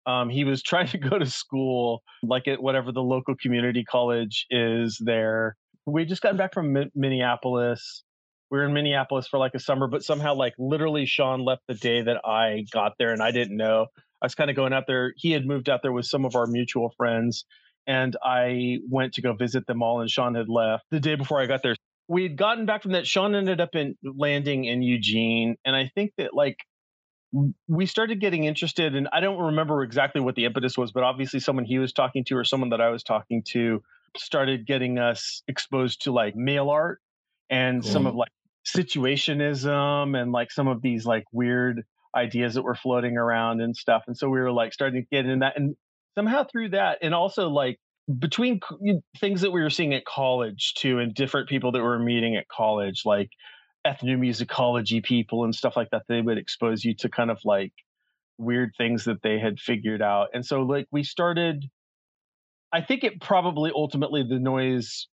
Um, 0.06 0.30
he 0.30 0.44
was 0.44 0.62
trying 0.64 0.88
to 0.88 0.98
go 0.98 1.18
to 1.18 1.26
school, 1.26 2.02
like 2.22 2.48
at 2.48 2.62
whatever 2.62 2.92
the 2.92 3.02
local 3.02 3.36
community 3.36 3.84
college 3.84 4.46
is 4.50 4.98
there. 5.04 5.56
We 5.86 6.06
just 6.06 6.22
gotten 6.22 6.38
back 6.38 6.54
from 6.54 6.74
Mi- 6.74 6.92
Minneapolis. 6.96 8.04
We 8.50 8.60
were 8.60 8.66
in 8.66 8.74
Minneapolis 8.74 9.28
for 9.28 9.40
like 9.40 9.56
a 9.56 9.60
summer, 9.60 9.88
but 9.88 10.04
somehow, 10.04 10.36
like 10.36 10.54
literally, 10.60 11.06
Sean 11.06 11.44
left 11.44 11.64
the 11.68 11.74
day 11.74 12.04
that 12.04 12.22
I 12.24 12.66
got 12.72 12.94
there, 13.00 13.12
and 13.12 13.22
I 13.22 13.32
didn't 13.32 13.58
know. 13.58 13.88
I 14.22 14.26
was 14.26 14.36
kind 14.36 14.50
of 14.50 14.56
going 14.56 14.74
out 14.74 14.86
there. 14.88 15.14
He 15.18 15.32
had 15.32 15.46
moved 15.46 15.70
out 15.70 15.82
there 15.82 15.92
with 15.92 16.06
some 16.06 16.24
of 16.24 16.36
our 16.36 16.46
mutual 16.46 16.94
friends, 16.96 17.46
and 17.88 18.16
I 18.24 18.78
went 18.90 19.14
to 19.16 19.22
go 19.22 19.34
visit 19.34 19.66
them 19.66 19.82
all. 19.82 20.02
And 20.02 20.10
Sean 20.10 20.36
had 20.36 20.48
left 20.48 20.86
the 20.92 21.00
day 21.00 21.16
before 21.16 21.42
I 21.42 21.48
got 21.48 21.64
there 21.64 21.76
we 22.08 22.24
had 22.24 22.36
gotten 22.36 22.66
back 22.66 22.84
from 22.84 22.92
that. 22.94 23.08
Sean 23.08 23.36
ended 23.36 23.62
up 23.62 23.76
in 23.76 23.96
landing 24.04 24.66
in 24.66 24.82
Eugene, 24.82 25.56
and 25.66 25.76
I 25.76 25.92
think 25.96 26.12
that 26.18 26.34
like 26.34 26.58
we 27.68 27.86
started 27.86 28.22
getting 28.22 28.44
interested. 28.44 28.96
And 28.96 29.10
I 29.12 29.20
don't 29.20 29.40
remember 29.40 29.84
exactly 29.84 30.22
what 30.22 30.36
the 30.36 30.46
impetus 30.46 30.78
was, 30.78 30.92
but 30.92 31.04
obviously 31.04 31.40
someone 31.40 31.66
he 31.66 31.80
was 31.80 31.92
talking 31.92 32.24
to 32.26 32.38
or 32.38 32.44
someone 32.44 32.70
that 32.70 32.82
I 32.82 32.90
was 32.90 33.04
talking 33.04 33.44
to 33.50 33.82
started 34.16 34.68
getting 34.68 35.00
us 35.00 35.42
exposed 35.48 36.04
to 36.04 36.12
like 36.12 36.36
mail 36.36 36.70
art 36.70 37.02
and 37.50 37.84
some 37.84 38.06
of 38.06 38.16
like 38.16 38.32
situationism 38.66 40.20
and 40.20 40.32
like 40.32 40.52
some 40.52 40.68
of 40.68 40.82
these 40.82 41.06
like 41.06 41.24
weird 41.32 41.84
ideas 42.16 42.54
that 42.54 42.62
were 42.62 42.76
floating 42.76 43.18
around 43.18 43.62
and 43.62 43.76
stuff. 43.76 44.04
And 44.08 44.16
so 44.16 44.30
we 44.30 44.40
were 44.40 44.52
like 44.52 44.74
starting 44.74 45.02
to 45.02 45.08
get 45.12 45.26
in 45.26 45.40
that, 45.40 45.58
and 45.58 45.76
somehow 46.16 46.44
through 46.44 46.70
that, 46.70 47.00
and 47.02 47.16
also 47.16 47.50
like 47.50 47.80
between 48.20 48.60
things 49.20 49.42
that 49.42 49.52
we 49.52 49.62
were 49.62 49.70
seeing 49.70 49.94
at 49.94 50.06
college 50.06 50.74
too 50.76 51.00
and 51.00 51.16
different 51.16 51.50
people 51.50 51.72
that 51.72 51.80
we 51.80 51.86
were 51.86 52.00
meeting 52.00 52.36
at 52.36 52.48
college 52.50 53.04
like 53.06 53.30
ethnomusicology 53.86 55.04
people 55.04 55.44
and 55.44 55.54
stuff 55.54 55.76
like 55.76 55.90
that 55.92 56.04
they 56.08 56.22
would 56.22 56.38
expose 56.38 56.84
you 56.84 56.96
to 56.96 57.10
kind 57.10 57.30
of 57.30 57.40
like 57.44 57.74
weird 58.38 58.72
things 58.78 59.06
that 59.06 59.22
they 59.22 59.40
had 59.40 59.60
figured 59.60 60.02
out 60.02 60.30
and 60.34 60.46
so 60.46 60.62
like 60.62 60.88
we 60.92 61.04
started 61.04 61.66
i 62.72 62.82
think 62.82 63.04
it 63.04 63.22
probably 63.22 63.72
ultimately 63.76 64.24
the 64.24 64.40
noise 64.40 65.08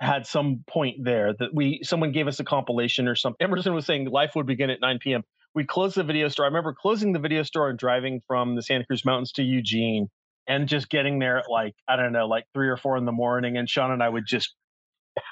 had 0.00 0.26
some 0.26 0.62
point 0.68 0.96
there 1.02 1.32
that 1.38 1.50
we 1.52 1.80
someone 1.82 2.12
gave 2.12 2.28
us 2.28 2.40
a 2.40 2.44
compilation 2.44 3.08
or 3.08 3.14
something 3.14 3.44
emerson 3.44 3.74
was 3.74 3.84
saying 3.84 4.08
life 4.08 4.32
would 4.34 4.46
begin 4.46 4.70
at 4.70 4.80
9 4.80 4.98
p.m 5.00 5.22
we 5.54 5.64
closed 5.64 5.96
the 5.96 6.04
video 6.04 6.28
store 6.28 6.44
i 6.44 6.48
remember 6.48 6.74
closing 6.74 7.12
the 7.12 7.18
video 7.18 7.42
store 7.42 7.68
and 7.68 7.78
driving 7.78 8.22
from 8.26 8.54
the 8.54 8.62
santa 8.62 8.86
cruz 8.86 9.04
mountains 9.04 9.32
to 9.32 9.42
eugene 9.42 10.08
and 10.46 10.68
just 10.68 10.88
getting 10.88 11.18
there 11.18 11.38
at 11.38 11.50
like 11.50 11.74
I 11.88 11.96
don't 11.96 12.12
know, 12.12 12.26
like 12.26 12.44
three 12.54 12.68
or 12.68 12.76
four 12.76 12.96
in 12.96 13.04
the 13.04 13.12
morning, 13.12 13.56
and 13.56 13.68
Sean 13.68 13.90
and 13.90 14.02
I 14.02 14.08
would 14.08 14.26
just 14.26 14.54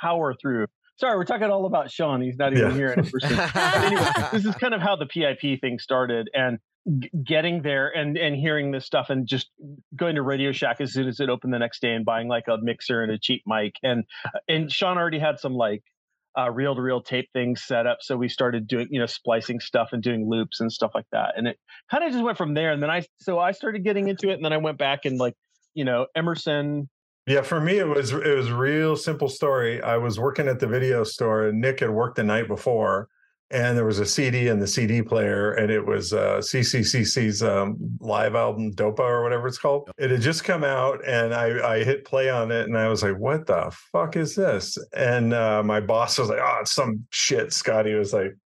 power 0.00 0.34
through. 0.34 0.66
Sorry, 0.96 1.16
we're 1.16 1.24
talking 1.24 1.48
all 1.50 1.66
about 1.66 1.90
Sean. 1.90 2.20
He's 2.22 2.36
not 2.36 2.52
even 2.52 2.70
Yeah. 2.70 2.74
here. 2.76 2.92
in 2.92 3.04
person. 3.04 3.36
But 3.54 3.84
anyway, 3.84 4.06
this 4.32 4.44
is 4.44 4.54
kind 4.56 4.74
of 4.74 4.80
how 4.80 4.96
the 4.96 5.06
PIP 5.06 5.60
thing 5.60 5.78
started, 5.78 6.30
and 6.34 6.58
g- 7.00 7.10
getting 7.24 7.62
there 7.62 7.88
and 7.88 8.16
and 8.16 8.36
hearing 8.36 8.70
this 8.70 8.86
stuff, 8.86 9.10
and 9.10 9.26
just 9.26 9.50
going 9.96 10.14
to 10.14 10.22
Radio 10.22 10.52
Shack 10.52 10.80
as 10.80 10.92
soon 10.92 11.08
as 11.08 11.18
it 11.20 11.28
opened 11.28 11.52
the 11.52 11.58
next 11.58 11.80
day, 11.82 11.92
and 11.94 12.04
buying 12.04 12.28
like 12.28 12.44
a 12.48 12.58
mixer 12.60 13.02
and 13.02 13.10
a 13.10 13.18
cheap 13.18 13.42
mic, 13.46 13.74
and 13.82 14.04
and 14.48 14.70
Sean 14.70 14.96
already 14.96 15.18
had 15.18 15.40
some 15.40 15.54
like 15.54 15.82
uh, 16.38 16.50
reel 16.50 16.74
to 16.76 16.82
reel 16.82 17.00
tape 17.00 17.28
things 17.32 17.62
set 17.62 17.86
up. 17.86 17.98
So 18.00 18.16
we 18.16 18.28
started 18.28 18.66
doing, 18.66 18.88
you 18.90 18.98
know, 19.00 19.06
splicing 19.06 19.60
stuff 19.60 19.90
and 19.92 20.02
doing 20.02 20.28
loops 20.28 20.60
and 20.60 20.70
stuff 20.72 20.90
like 20.94 21.06
that. 21.12 21.34
And 21.36 21.46
it 21.46 21.58
kind 21.90 22.02
of 22.02 22.10
just 22.10 22.24
went 22.24 22.36
from 22.38 22.54
there. 22.54 22.72
And 22.72 22.82
then 22.82 22.90
I, 22.90 23.02
so 23.20 23.38
I 23.38 23.52
started 23.52 23.84
getting 23.84 24.08
into 24.08 24.30
it 24.30 24.32
and 24.34 24.44
then 24.44 24.52
I 24.52 24.56
went 24.56 24.76
back 24.76 25.04
and 25.04 25.16
like, 25.16 25.34
you 25.74 25.84
know, 25.84 26.06
Emerson. 26.16 26.88
Yeah, 27.26 27.40
for 27.40 27.60
me 27.60 27.78
it 27.78 27.88
was 27.88 28.12
it 28.12 28.36
was 28.36 28.50
real 28.50 28.96
simple 28.96 29.28
story. 29.28 29.82
I 29.82 29.96
was 29.96 30.18
working 30.18 30.46
at 30.46 30.60
the 30.60 30.66
video 30.66 31.04
store 31.04 31.48
and 31.48 31.60
Nik 31.60 31.80
had 31.80 31.90
worked 31.90 32.16
the 32.16 32.24
night 32.24 32.48
before 32.48 33.08
and 33.50 33.76
there 33.76 33.86
was 33.86 33.98
a 33.98 34.04
CD 34.06 34.48
in 34.48 34.58
the 34.58 34.66
CD 34.66 35.00
player 35.00 35.52
and 35.52 35.70
it 35.70 35.86
was 35.86 36.12
uh 36.12 36.38
CCCC's 36.38 37.42
um, 37.42 37.76
live 38.00 38.34
album 38.34 38.72
Dopa 38.72 39.00
or 39.00 39.22
whatever 39.22 39.46
it's 39.46 39.58
called. 39.58 39.90
It 39.96 40.10
had 40.10 40.20
just 40.20 40.44
come 40.44 40.64
out 40.64 41.00
and 41.06 41.34
I 41.34 41.76
I 41.76 41.84
hit 41.84 42.04
play 42.04 42.28
on 42.28 42.50
it 42.50 42.66
and 42.66 42.76
I 42.76 42.88
was 42.88 43.02
like 43.02 43.16
what 43.16 43.46
the 43.46 43.74
fuck 43.90 44.16
is 44.16 44.34
this? 44.34 44.76
And 44.94 45.32
uh 45.32 45.62
my 45.62 45.80
boss 45.80 46.18
was 46.18 46.28
like 46.28 46.40
oh 46.42 46.58
it's 46.60 46.72
some 46.72 47.06
shit. 47.08 47.54
Scotty 47.54 47.94
was 47.94 48.12
like 48.12 48.36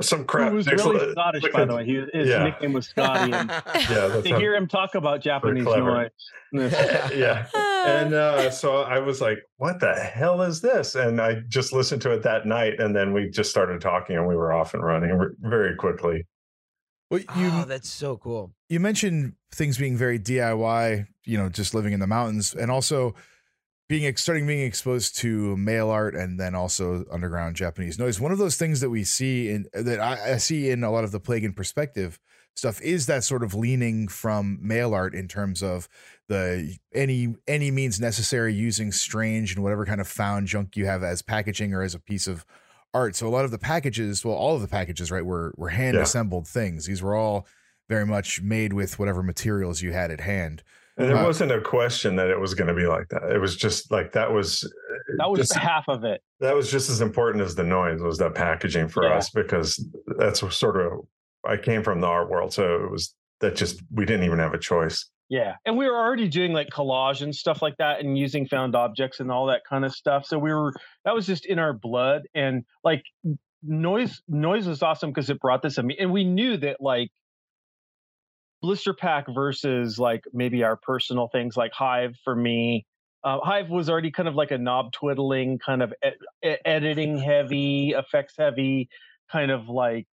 some 0.00 0.24
crap. 0.24 0.50
Who 0.50 0.56
was 0.56 0.66
Nik's 0.66 0.84
really 0.84 1.06
li- 1.06 1.12
Scottish, 1.12 1.42
look 1.42 1.52
by 1.52 1.64
the 1.64 1.74
way. 1.74 1.84
He, 1.86 2.04
his 2.12 2.28
Yeah. 2.28 2.44
nickname 2.44 2.72
was 2.74 2.86
Scotty. 2.88 3.32
And 3.32 3.48
Yeah, 3.74 4.08
that's 4.08 4.28
to 4.28 4.36
hear 4.38 4.54
him 4.54 4.66
talk 4.68 4.94
about 4.94 5.20
Japanese 5.20 5.64
noise. 5.64 6.10
yeah. 6.52 7.46
and 7.54 8.12
uh, 8.14 8.50
so 8.52 8.82
I 8.82 8.98
was 8.98 9.20
like, 9.20 9.38
"What 9.56 9.80
the 9.80 9.94
hell 9.94 10.42
is 10.42 10.60
this?" 10.60 10.94
And 10.94 11.20
I 11.20 11.40
just 11.48 11.72
listened 11.72 12.02
to 12.02 12.12
it 12.12 12.22
that 12.22 12.46
night, 12.46 12.80
and 12.80 12.94
then 12.94 13.12
we 13.12 13.28
just 13.30 13.50
started 13.50 13.80
talking, 13.80 14.16
and 14.16 14.26
we 14.26 14.36
were 14.36 14.52
off 14.52 14.74
and 14.74 14.82
running 14.82 15.18
very 15.40 15.74
quickly. 15.76 16.26
Well, 17.10 17.20
you 17.20 17.26
oh, 17.36 17.64
that's 17.66 17.88
so 17.88 18.18
cool. 18.18 18.52
you 18.68 18.80
mentioned 18.80 19.32
things 19.52 19.78
being 19.78 19.96
very 19.96 20.18
DIY, 20.18 21.06
you 21.24 21.38
know, 21.38 21.48
just 21.48 21.74
living 21.74 21.94
in 21.94 22.00
the 22.00 22.06
mountains, 22.06 22.54
and 22.54 22.70
also 22.70 23.14
being 23.88 24.04
ex- 24.06 24.22
starting 24.22 24.46
being 24.46 24.66
exposed 24.66 25.16
to 25.18 25.56
mail 25.56 25.88
art 25.90 26.14
and 26.14 26.38
then 26.38 26.54
also 26.54 27.04
underground 27.10 27.56
Japanese 27.56 27.98
noise. 27.98 28.20
One 28.20 28.32
of 28.32 28.38
those 28.38 28.56
things 28.56 28.80
that 28.80 28.90
we 28.90 29.04
see 29.04 29.48
in 29.50 29.66
that 29.72 29.98
I, 30.00 30.34
I 30.34 30.36
see 30.36 30.70
in 30.70 30.84
a 30.84 30.90
lot 30.90 31.04
of 31.04 31.12
the 31.12 31.20
plague 31.20 31.44
in 31.44 31.52
perspective 31.54 32.18
stuff 32.54 32.80
is 32.82 33.06
that 33.06 33.22
sort 33.24 33.42
of 33.44 33.54
leaning 33.54 34.08
from 34.08 34.58
mail 34.60 34.92
art 34.92 35.14
in 35.14 35.28
terms 35.28 35.62
of 35.62 35.88
the 36.28 36.76
any 36.92 37.34
any 37.46 37.70
means 37.70 37.98
necessary 38.00 38.52
using 38.52 38.92
strange 38.92 39.54
and 39.54 39.62
whatever 39.62 39.86
kind 39.86 40.00
of 40.00 40.08
found 40.08 40.48
junk 40.48 40.76
you 40.76 40.84
have 40.84 41.02
as 41.02 41.22
packaging 41.22 41.72
or 41.72 41.82
as 41.82 41.94
a 41.94 42.00
piece 42.00 42.26
of 42.26 42.44
art. 42.92 43.14
So 43.16 43.26
a 43.26 43.30
lot 43.30 43.44
of 43.44 43.50
the 43.52 43.58
packages, 43.58 44.24
well, 44.24 44.34
all 44.34 44.54
of 44.56 44.60
the 44.60 44.68
packages, 44.68 45.10
right, 45.10 45.24
were 45.24 45.54
were 45.56 45.70
hand 45.70 45.94
Yeah. 45.94 46.02
assembled 46.02 46.46
things. 46.46 46.84
These 46.86 47.00
were 47.02 47.14
all 47.14 47.46
very 47.88 48.04
much 48.04 48.42
made 48.42 48.74
with 48.74 48.98
whatever 48.98 49.22
materials 49.22 49.80
you 49.80 49.92
had 49.92 50.10
at 50.10 50.20
hand. 50.20 50.62
And 50.98 51.08
there 51.08 51.16
Uh, 51.16 51.24
wasn't 51.26 51.52
a 51.52 51.60
question 51.60 52.16
that 52.16 52.28
it 52.28 52.38
was 52.40 52.54
going 52.54 52.68
to 52.68 52.74
be 52.74 52.86
like 52.86 53.08
that. 53.08 53.22
It 53.30 53.38
was 53.38 53.56
just 53.56 53.90
like 53.92 54.12
that 54.12 54.32
was 54.32 54.70
That 55.18 55.30
was 55.30 55.40
just- 55.40 55.54
half 55.56 55.84
of 55.88 56.04
it. 56.04 56.20
that 56.40 56.54
was 56.54 56.70
just 56.70 56.90
as 56.90 57.00
important 57.00 57.42
as 57.44 57.54
the 57.54 57.64
noise 57.64 58.00
was 58.02 58.18
that 58.18 58.34
packaging 58.34 58.88
for 58.88 59.04
Yeah. 59.04 59.14
us 59.16 59.30
because 59.30 59.82
that's 60.18 60.40
sort 60.56 60.76
of 60.76 61.06
I 61.46 61.56
came 61.56 61.82
from 61.84 62.00
the 62.00 62.06
art 62.08 62.28
world, 62.28 62.52
so 62.52 62.84
it 62.84 62.90
was 62.90 63.14
that 63.40 63.54
just 63.54 63.80
we 63.92 64.04
didn't 64.04 64.24
even 64.24 64.40
have 64.40 64.52
a 64.54 64.58
choice. 64.58 65.08
Yeah. 65.28 65.54
And 65.64 65.76
we 65.78 65.86
were 65.86 65.96
already 65.96 66.26
doing 66.26 66.52
like 66.52 66.68
collage 66.70 67.22
and 67.22 67.32
stuff 67.34 67.62
like 67.62 67.76
that 67.76 68.00
and 68.00 68.18
using 68.18 68.46
found 68.46 68.74
objects 68.74 69.20
and 69.20 69.30
all 69.30 69.46
that 69.46 69.62
kind 69.68 69.84
of 69.84 69.92
stuff. 69.92 70.24
So 70.26 70.36
we 70.38 70.52
were 70.52 70.72
that 71.04 71.14
was 71.14 71.26
just 71.26 71.46
in 71.46 71.58
our 71.60 71.72
blood 71.72 72.22
and 72.34 72.64
like 72.82 73.02
noise 73.62 74.20
noise 74.28 74.66
was 74.66 74.82
awesome 74.82 75.10
because 75.10 75.30
it 75.30 75.38
brought 75.40 75.62
this 75.62 75.78
I 75.78 75.82
mean, 75.82 75.96
and 76.00 76.10
we 76.12 76.24
knew 76.24 76.56
that 76.58 76.80
like 76.80 77.10
blister 78.60 78.94
pack 78.94 79.26
versus 79.32 79.98
like 79.98 80.24
maybe 80.32 80.64
our 80.64 80.76
personal 80.76 81.28
things 81.28 81.56
like 81.56 81.72
hive 81.72 82.16
for 82.24 82.34
me. 82.34 82.86
Uh, 83.24 83.38
hive 83.42 83.68
was 83.68 83.90
already 83.90 84.10
kind 84.10 84.28
of 84.28 84.34
like 84.34 84.50
a 84.50 84.58
knob 84.58 84.92
twiddling 84.92 85.58
kind 85.58 85.82
of 85.82 85.92
e- 86.04 86.56
editing 86.64 87.18
heavy 87.18 87.90
effects 87.90 88.34
heavy 88.38 88.88
kind 89.30 89.50
of 89.50 89.68
like 89.68 90.06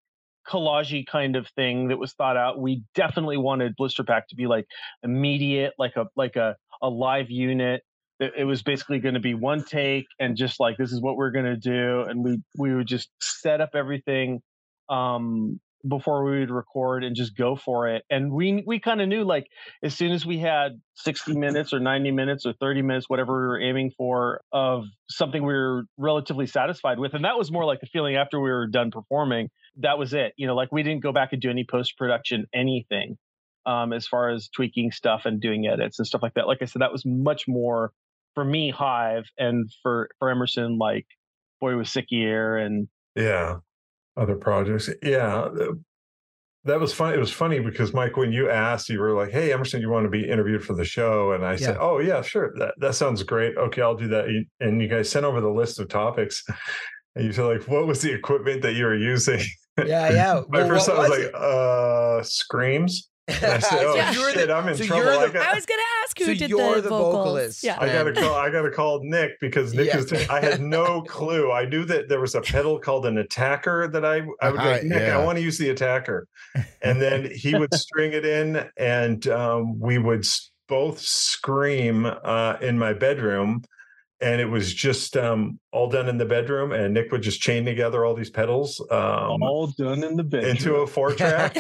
collagey 0.47 1.05
kind 1.05 1.35
of 1.35 1.47
thing 1.49 1.87
that 1.87 1.97
was 1.97 2.13
thought 2.13 2.37
out. 2.37 2.59
We 2.59 2.83
definitely 2.93 3.37
wanted 3.37 3.75
blister 3.75 4.03
pack 4.03 4.27
to 4.29 4.35
be 4.35 4.47
like 4.47 4.65
immediate 5.03 5.73
like 5.77 5.95
a 5.95 6.07
like 6.15 6.35
a, 6.35 6.55
a 6.81 6.89
live 6.89 7.29
unit. 7.29 7.83
It, 8.19 8.33
it 8.37 8.43
was 8.45 8.63
basically 8.63 8.99
going 8.99 9.15
to 9.15 9.19
be 9.19 9.33
one 9.33 9.63
take 9.63 10.05
and 10.19 10.37
just 10.37 10.59
like 10.59 10.77
this 10.77 10.91
is 10.91 11.01
what 11.01 11.15
we're 11.15 11.31
going 11.31 11.45
to 11.45 11.57
do 11.57 12.01
and 12.01 12.23
we 12.23 12.41
we 12.57 12.73
would 12.73 12.87
just 12.87 13.09
set 13.21 13.59
up 13.59 13.71
everything 13.73 14.41
um 14.89 15.59
before 15.87 16.23
we 16.23 16.39
would 16.39 16.51
record 16.51 17.03
and 17.03 17.15
just 17.15 17.35
go 17.35 17.55
for 17.55 17.87
it 17.87 18.03
and 18.09 18.31
we 18.31 18.63
we 18.65 18.79
kind 18.79 19.01
of 19.01 19.07
knew 19.07 19.23
like 19.23 19.45
as 19.83 19.95
soon 19.95 20.11
as 20.11 20.25
we 20.25 20.37
had 20.37 20.79
60 20.95 21.33
minutes 21.37 21.73
or 21.73 21.79
90 21.79 22.11
minutes 22.11 22.45
or 22.45 22.53
30 22.53 22.81
minutes 22.81 23.09
whatever 23.09 23.33
we 23.33 23.47
were 23.47 23.61
aiming 23.61 23.91
for 23.97 24.41
of 24.51 24.85
something 25.09 25.43
we 25.43 25.53
were 25.53 25.83
relatively 25.97 26.47
satisfied 26.47 26.99
with 26.99 27.13
and 27.13 27.25
that 27.25 27.37
was 27.37 27.51
more 27.51 27.65
like 27.65 27.79
the 27.81 27.87
feeling 27.87 28.15
after 28.15 28.39
we 28.39 28.49
were 28.49 28.67
done 28.67 28.91
performing 28.91 29.49
that 29.77 29.97
was 29.97 30.13
it 30.13 30.33
you 30.37 30.47
know 30.47 30.55
like 30.55 30.71
we 30.71 30.83
didn't 30.83 31.03
go 31.03 31.11
back 31.11 31.33
and 31.33 31.41
do 31.41 31.49
any 31.49 31.65
post 31.69 31.97
production 31.97 32.45
anything 32.53 33.17
um 33.65 33.93
as 33.93 34.07
far 34.07 34.29
as 34.29 34.49
tweaking 34.49 34.91
stuff 34.91 35.23
and 35.25 35.41
doing 35.41 35.67
edits 35.67 35.99
and 35.99 36.07
stuff 36.07 36.23
like 36.23 36.33
that 36.33 36.47
like 36.47 36.59
i 36.61 36.65
said 36.65 36.81
that 36.81 36.91
was 36.91 37.03
much 37.05 37.43
more 37.47 37.91
for 38.33 38.43
me 38.43 38.71
hive 38.71 39.25
and 39.37 39.69
for 39.83 40.09
for 40.19 40.29
emerson 40.29 40.77
like 40.77 41.05
boy 41.61 41.75
was 41.75 41.89
sick 41.89 42.05
year 42.09 42.57
and 42.57 42.87
Yeah, 43.15 43.57
other 44.17 44.35
projects. 44.35 44.89
Yeah, 45.01 45.49
that 46.65 46.79
was 46.79 46.93
fun. 46.93 47.13
It 47.13 47.19
was 47.19 47.31
funny 47.31 47.59
because 47.59 47.93
Mike, 47.93 48.17
when 48.17 48.31
you 48.31 48.49
asked, 48.49 48.89
you 48.89 48.99
were 48.99 49.13
like, 49.13 49.31
"Hey, 49.31 49.53
Emerson, 49.53 49.81
you 49.81 49.89
want 49.89 50.05
to 50.05 50.09
be 50.09 50.27
interviewed 50.27 50.63
for 50.63 50.73
the 50.73 50.85
show?" 50.85 51.33
And 51.33 51.45
I 51.45 51.55
said, 51.57 51.77
"Oh 51.79 51.99
yeah, 51.99 52.21
sure. 52.21 52.53
That 52.57 52.73
that 52.79 52.95
sounds 52.95 53.21
great. 53.23 53.55
Okay, 53.55 53.81
I'll 53.81 53.95
do 53.95 54.07
that." 54.09 54.25
And 54.59 54.81
you 54.81 54.87
guys 54.87 55.09
sent 55.09 55.25
over 55.25 55.41
the 55.41 55.49
list 55.49 55.79
of 55.79 55.89
topics, 55.89 56.43
and 57.15 57.25
you 57.25 57.31
said 57.31 57.45
like, 57.45 57.67
"What 57.67 57.85
was 57.87 58.01
the 58.01 58.11
equipment 58.13 58.61
that 58.63 58.73
you 58.73 58.85
were 58.85 58.95
using?" 58.97 59.41
Yeah, 59.85 60.09
yeah. 60.11 60.41
My 60.49 60.59
Well, 60.59 60.69
first 60.69 60.87
thought 60.87 60.97
was 60.97 61.09
was 61.09 61.19
like, 61.19 61.27
it? 61.27 61.35
"Uh, 61.35 62.23
screams." 62.23 63.09
And 63.27 63.43
I 63.43 63.59
said, 63.59 63.79
"Oh 63.85 63.95
Yeah. 63.95 64.11
you're 64.11 64.31
shit, 64.31 64.47
the- 64.47 64.53
I'm 64.55 64.67
in 64.67 64.77
so 64.77 64.85
trouble." 64.85 65.03
you're 65.05 65.13
I 65.19 65.29
got, 65.29 65.47
I 65.47 65.53
was 65.55 65.65
gonna 65.65 65.81
ask 66.03 66.17
who 66.17 66.25
So 66.25 66.33
did 66.35 66.49
you're 66.49 66.75
the, 66.75 66.81
the 66.81 66.89
vocals. 66.89 67.15
vocalist. 67.15 67.63
Yeah. 67.63 67.77
I 67.79 67.87
gotta 67.91 68.13
call. 68.13 68.35
I 68.35 68.49
gotta 68.51 68.69
call 68.71 69.01
Nik 69.03 69.31
because 69.41 69.73
Nik 69.73 69.87
Yeah. 69.87 69.97
is. 69.97 70.11
I 70.29 70.39
had 70.41 70.61
no 70.61 71.01
clue. 71.07 71.51
I 71.51 71.65
knew 71.65 71.85
that 71.85 72.07
there 72.09 72.19
was 72.21 72.35
a 72.35 72.41
pedal 72.41 72.79
called 72.79 73.05
an 73.05 73.17
attacker 73.17 73.87
that 73.87 74.05
I. 74.05 74.17
I 74.17 74.19
would 74.21 74.59
Uh-huh, 74.59 74.69
like 74.69 74.83
Nik. 74.83 74.99
yeah. 74.99 75.17
I 75.17 75.23
want 75.25 75.37
to 75.37 75.43
use 75.43 75.57
the 75.57 75.69
attacker, 75.69 76.27
and 76.81 77.01
then 77.01 77.29
he 77.31 77.55
would 77.55 77.73
string 77.73 78.13
it 78.13 78.25
in, 78.25 78.69
and 78.77 79.27
um, 79.27 79.79
we 79.79 79.97
would 79.97 80.25
both 80.67 80.99
scream 80.99 82.05
uh, 82.05 82.57
in 82.61 82.77
my 82.77 82.93
bedroom, 82.93 83.63
and 84.21 84.39
it 84.41 84.45
was 84.49 84.73
just 84.73 85.15
um, 85.17 85.59
all 85.71 85.89
done 85.89 86.07
in 86.09 86.17
the 86.17 86.25
bedroom. 86.25 86.71
And 86.71 86.93
Nik 86.93 87.11
would 87.11 87.21
just 87.23 87.41
chain 87.41 87.65
together 87.65 88.05
all 88.05 88.13
these 88.13 88.29
pedals 88.29 88.79
um, 88.91 89.41
all 89.43 89.67
done 89.77 90.03
in 90.03 90.15
the 90.15 90.23
bedroom 90.23 90.51
into 90.51 90.75
a 90.77 90.87
four 90.87 91.11
track. 91.13 91.55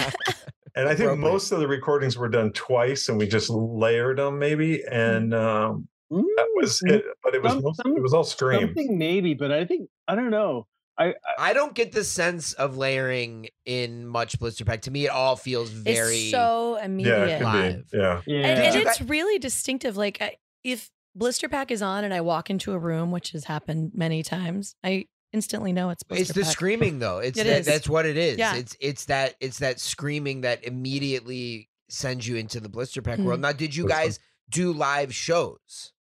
And 0.75 0.89
I 0.89 0.95
think 0.95 1.17
most 1.19 1.51
of 1.51 1.59
the 1.59 1.67
recordings 1.67 2.17
were 2.17 2.27
done 2.29 2.51
twice, 2.51 3.07
and 3.09 3.17
we 3.17 3.27
just 3.27 3.49
layered 3.49 4.17
them 4.17 4.39
maybe, 4.39 4.83
and 4.91 5.33
um, 5.33 5.87
that 6.11 6.47
was 6.55 6.81
Mm, 6.81 6.91
it. 6.91 7.05
But 7.23 7.33
it 7.35 7.41
was 7.41 7.53
some- 7.53 7.63
most, 7.63 7.81
some- 7.81 7.95
it 7.97 8.01
was 8.03 8.13
all 8.13 8.23
scream. 8.23 8.61
something 8.61 8.97
maybe 8.97 9.33
but 9.33 9.51
i 9.51 9.65
think 9.65 9.89
i 10.07 10.13
don't 10.15 10.29
know 10.29 10.67
I, 10.97 11.07
I 11.07 11.49
I 11.49 11.53
don't 11.53 11.73
get 11.73 11.91
the 11.91 12.03
sense 12.05 12.53
of 12.53 12.77
layering 12.77 13.47
in 13.65 14.07
much 14.07 14.39
blister 14.39 14.63
pack. 14.63 14.83
To 14.83 14.91
me, 14.91 15.07
it 15.07 15.09
all 15.09 15.35
feels 15.35 15.69
very. 15.69 16.15
it's 16.15 16.31
so 16.31 16.77
Yeah, 16.77 16.85
immediate. 16.85 17.29
it 17.29 17.41
Live. 17.43 17.83
Yeah, 17.91 18.21
yeah 18.25 18.37
and, 18.47 18.59
and 18.61 18.75
it's 18.87 19.01
really 19.01 19.37
distinctive. 19.37 19.97
Like 19.97 20.39
if 20.63 20.89
blister 21.13 21.49
pack 21.49 21.69
is 21.71 21.81
on 21.81 22.05
and 22.05 22.13
I 22.13 22.21
walk 22.21 22.49
into 22.49 22.71
a 22.71 22.79
room, 22.79 23.11
which 23.11 23.31
has 23.31 23.43
happened 23.43 23.91
many 23.93 24.23
times, 24.23 24.77
I 24.85 25.07
instantly 25.35 25.73
know 25.73 25.89
it's 25.89 26.01
blister 26.03 26.21
It's 26.21 26.31
the 26.33 26.41
pack. 26.43 26.51
screaming 26.51 26.99
though. 27.05 27.19
It's 27.19 27.37
It 27.37 27.43
that, 27.43 27.59
is. 27.59 27.65
that's 27.65 27.89
what 27.89 28.05
it 28.05 28.15
is. 28.17 28.37
Yeah. 28.37 28.55
It's 28.55 28.75
it's 28.79 29.05
that 29.05 29.35
it's 29.41 29.59
that 29.59 29.79
screaming 29.81 30.41
that 30.41 30.63
immediately 30.63 31.69
sends 31.89 32.25
you 32.27 32.37
into 32.37 32.59
the 32.61 32.69
blister 32.69 33.01
pack 33.01 33.19
Mhm. 33.19 33.25
world. 33.25 33.41
Now, 33.41 33.51
did 33.51 33.75
you 33.75 33.87
That's 33.87 33.99
guys 34.17 34.19
do 34.49 34.71
live 34.73 35.13
shows? 35.13 35.91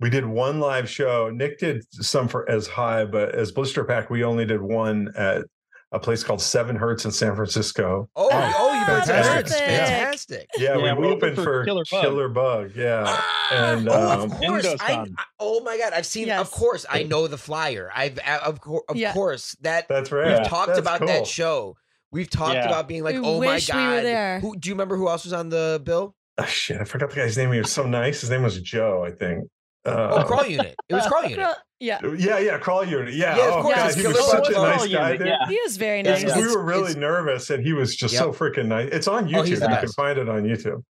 we 0.00 0.10
did 0.10 0.26
one 0.26 0.58
live 0.60 0.90
show. 0.90 1.30
Nik 1.30 1.58
did 1.58 1.84
some 1.90 2.26
for 2.28 2.48
as 2.50 2.66
Hive, 2.66 3.10
but 3.12 3.34
as 3.34 3.52
Blister 3.52 3.84
Pack, 3.84 4.10
we 4.10 4.24
only 4.24 4.44
did 4.44 4.60
one 4.60 5.08
at 5.16 5.46
a 5.92 5.98
place 6.00 6.24
called 6.24 6.40
Seven 6.42 6.74
Hertz 6.76 7.04
in 7.04 7.10
San 7.12 7.34
Francisco. 7.36 8.08
Oh, 8.16 8.28
Oh, 8.32 8.52
oh, 8.56 8.78
you 8.78 8.84
played 8.84 9.04
fantastic. 9.04 9.46
Fantastic. 9.48 9.58
fantastic. 9.66 10.48
Yeah, 10.58 10.76
Yeah, 10.76 10.76
we, 10.76 10.82
we 10.82 10.88
opened 11.12 11.14
opened 11.14 11.36
for 11.36 11.42
for 11.44 11.64
Killer 11.64 11.84
Killer 11.84 12.28
Bug. 12.28 12.68
Bug. 12.68 12.76
yeah, 12.76 13.04
Ah, 13.06 13.48
and, 13.52 13.88
oh, 13.88 14.10
um, 14.10 14.32
of 14.32 14.38
course. 14.38 14.66
I, 14.80 14.92
I- 14.92 15.06
oh 15.40 15.60
my 15.60 15.78
god, 15.78 15.92
I've 15.92 16.06
seen. 16.06 16.30
Of 16.30 16.50
course, 16.50 16.84
I 16.90 17.04
know 17.04 17.26
the 17.28 17.38
flyer. 17.38 17.90
I've 17.94 18.18
uh, 18.18 18.40
of, 18.44 18.60
cour- 18.60 18.84
of 18.88 18.96
Yeah. 18.96 19.12
course 19.12 19.56
that 19.60 19.86
that's 19.88 20.10
right. 20.10 20.38
we've 20.38 20.48
talked 20.48 20.68
That's 20.68 20.78
about 20.80 20.98
cool. 20.98 21.08
that 21.08 21.26
show. 21.26 21.76
We've 22.10 22.30
talked 22.30 22.54
Yeah. 22.54 22.66
about 22.66 22.86
being 22.88 23.02
like, 23.02 23.14
We 23.16 23.20
oh 23.22 23.40
my 23.40 23.54
wish 23.54 23.68
we 23.68 23.72
god, 23.74 23.94
were 23.96 24.02
there. 24.02 24.40
Who 24.40 24.56
do 24.56 24.68
you 24.68 24.74
remember? 24.74 24.96
Who 24.96 25.08
else 25.08 25.24
was 25.24 25.32
on 25.32 25.48
the 25.48 25.80
bill? 25.84 26.14
Oh, 26.38 26.44
shit, 26.46 26.80
I 26.80 26.84
forgot 26.84 27.10
the 27.10 27.16
guy's 27.16 27.36
name. 27.36 27.52
He 27.52 27.58
was 27.58 27.70
so 27.70 27.86
nice. 27.86 28.20
His 28.22 28.30
name 28.30 28.42
was 28.42 28.60
Joe, 28.60 29.04
I 29.06 29.12
think. 29.12 29.44
Uh, 29.86 30.20
Oh, 30.22 30.24
Crawl 30.26 30.46
Unit. 30.46 30.74
It 30.88 30.94
was 30.94 31.06
Crawl 31.06 31.24
Unit. 31.24 31.56
Yeah, 31.80 31.98
Yeah, 32.16 32.38
yeah, 32.38 32.56
crawl 32.58 32.84
unit. 32.84 33.12
Yeah, 33.12 33.36
Yeah, 33.36 33.48
of 33.48 33.54
oh 33.56 33.62
course, 33.62 33.76
god, 33.76 33.94
he 33.94 34.06
was 34.06 34.16
Bug 34.16 34.30
such 34.30 34.48
a 34.48 34.52
nice 34.52 34.86
guy. 34.88 35.12
Unit, 35.12 35.26
yeah. 35.28 35.48
he 35.48 35.54
is 35.56 35.76
very 35.76 36.00
It's- 36.00 36.22
nice. 36.22 36.36
we 36.36 36.46
were 36.46 36.62
really 36.62 36.82
it's- 36.92 36.96
nervous, 36.96 37.50
and 37.50 37.62
he 37.62 37.72
was 37.74 37.94
just 37.94 38.16
so 38.16 38.32
freaking 38.32 38.66
nice. 38.66 38.88
It's 38.92 39.06
on 39.08 39.24
Oh, 39.24 39.28
YouTube. 39.42 39.46
he's 39.48 39.60
you 39.60 39.66
can 39.66 39.88
find 39.88 40.18
it 40.18 40.28
on 40.28 40.44
YouTube. 40.44 40.82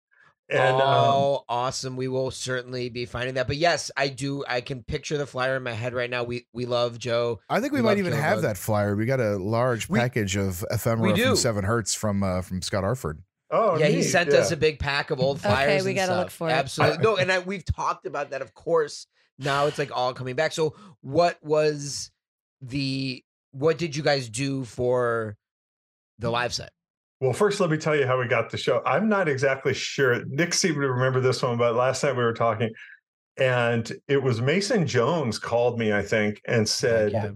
And 0.50 0.76
um, 0.76 0.82
oh, 0.84 1.44
awesome! 1.48 1.96
We 1.96 2.06
will 2.06 2.30
certainly 2.30 2.90
be 2.90 3.06
finding 3.06 3.34
that. 3.36 3.46
But 3.46 3.56
yes, 3.56 3.90
I 3.96 4.08
do. 4.08 4.44
I 4.46 4.60
can 4.60 4.82
picture 4.84 5.16
the 5.16 5.26
flyer 5.26 5.56
in 5.56 5.62
my 5.62 5.72
head 5.72 5.94
right 5.94 6.10
now. 6.10 6.22
We 6.22 6.46
we 6.52 6.66
love 6.66 6.98
Joe. 6.98 7.40
I 7.48 7.60
think 7.60 7.72
we, 7.72 7.80
We 7.80 7.86
might 7.86 7.96
even 7.96 8.12
Killer 8.12 8.22
have 8.22 8.36
Bug. 8.36 8.42
that 8.44 8.58
flyer. 8.58 8.94
We 8.94 9.06
got 9.06 9.20
a 9.20 9.36
large 9.38 9.88
We- 9.88 9.98
package 9.98 10.36
of 10.36 10.62
ephemera 10.70 11.16
from 11.16 11.36
Seven 11.36 11.64
Hertz 11.64 11.94
from 11.94 12.22
uh, 12.22 12.42
from 12.42 12.60
Scott 12.60 12.84
Arford. 12.84 13.22
Oh, 13.54 13.78
yeah, 13.78 13.86
he 13.86 14.02
sent 14.02 14.32
yeah. 14.32 14.38
us 14.38 14.50
a 14.50 14.56
big 14.56 14.78
pack 14.80 15.10
of 15.10 15.20
old 15.20 15.40
flyers. 15.40 15.84
we 15.84 15.94
gotta 15.94 16.16
look 16.16 16.30
stuff. 16.30 16.32
for 16.32 16.48
it. 16.48 16.52
Absolutely. 16.52 17.04
No, 17.04 17.16
and 17.16 17.30
I, 17.30 17.38
we've 17.38 17.64
talked 17.64 18.04
about 18.04 18.30
that. 18.30 18.42
Of 18.42 18.52
course, 18.54 19.06
now 19.38 19.66
it's 19.66 19.78
like 19.78 19.96
all 19.96 20.12
coming 20.12 20.34
back. 20.34 20.52
So, 20.52 20.74
what 21.02 21.38
was 21.42 22.10
the? 22.60 23.22
What 23.52 23.78
did 23.78 23.94
you 23.94 24.02
guys 24.02 24.28
do 24.28 24.64
for 24.64 25.36
the 26.18 26.30
live 26.30 26.52
set? 26.52 26.70
Well, 27.20 27.32
first, 27.32 27.60
let 27.60 27.70
me 27.70 27.76
tell 27.76 27.94
you 27.94 28.06
how 28.06 28.18
we 28.18 28.26
got 28.26 28.50
the 28.50 28.56
show. 28.56 28.82
I'm 28.84 29.08
not 29.08 29.28
exactly 29.28 29.72
sure. 29.72 30.24
Nik 30.26 30.52
seemed 30.52 30.74
to 30.74 30.88
remember 30.88 31.20
this 31.20 31.40
one, 31.42 31.56
but 31.56 31.76
last 31.76 32.02
night 32.02 32.16
we 32.16 32.24
were 32.24 32.34
talking, 32.34 32.70
and 33.36 33.90
it 34.08 34.22
was 34.22 34.40
Mason 34.40 34.86
Jones 34.86 35.38
called 35.38 35.78
me, 35.78 35.92
I 35.92 36.02
think, 36.02 36.40
and 36.46 36.68
said, 36.68 37.12
Yeah. 37.12 37.30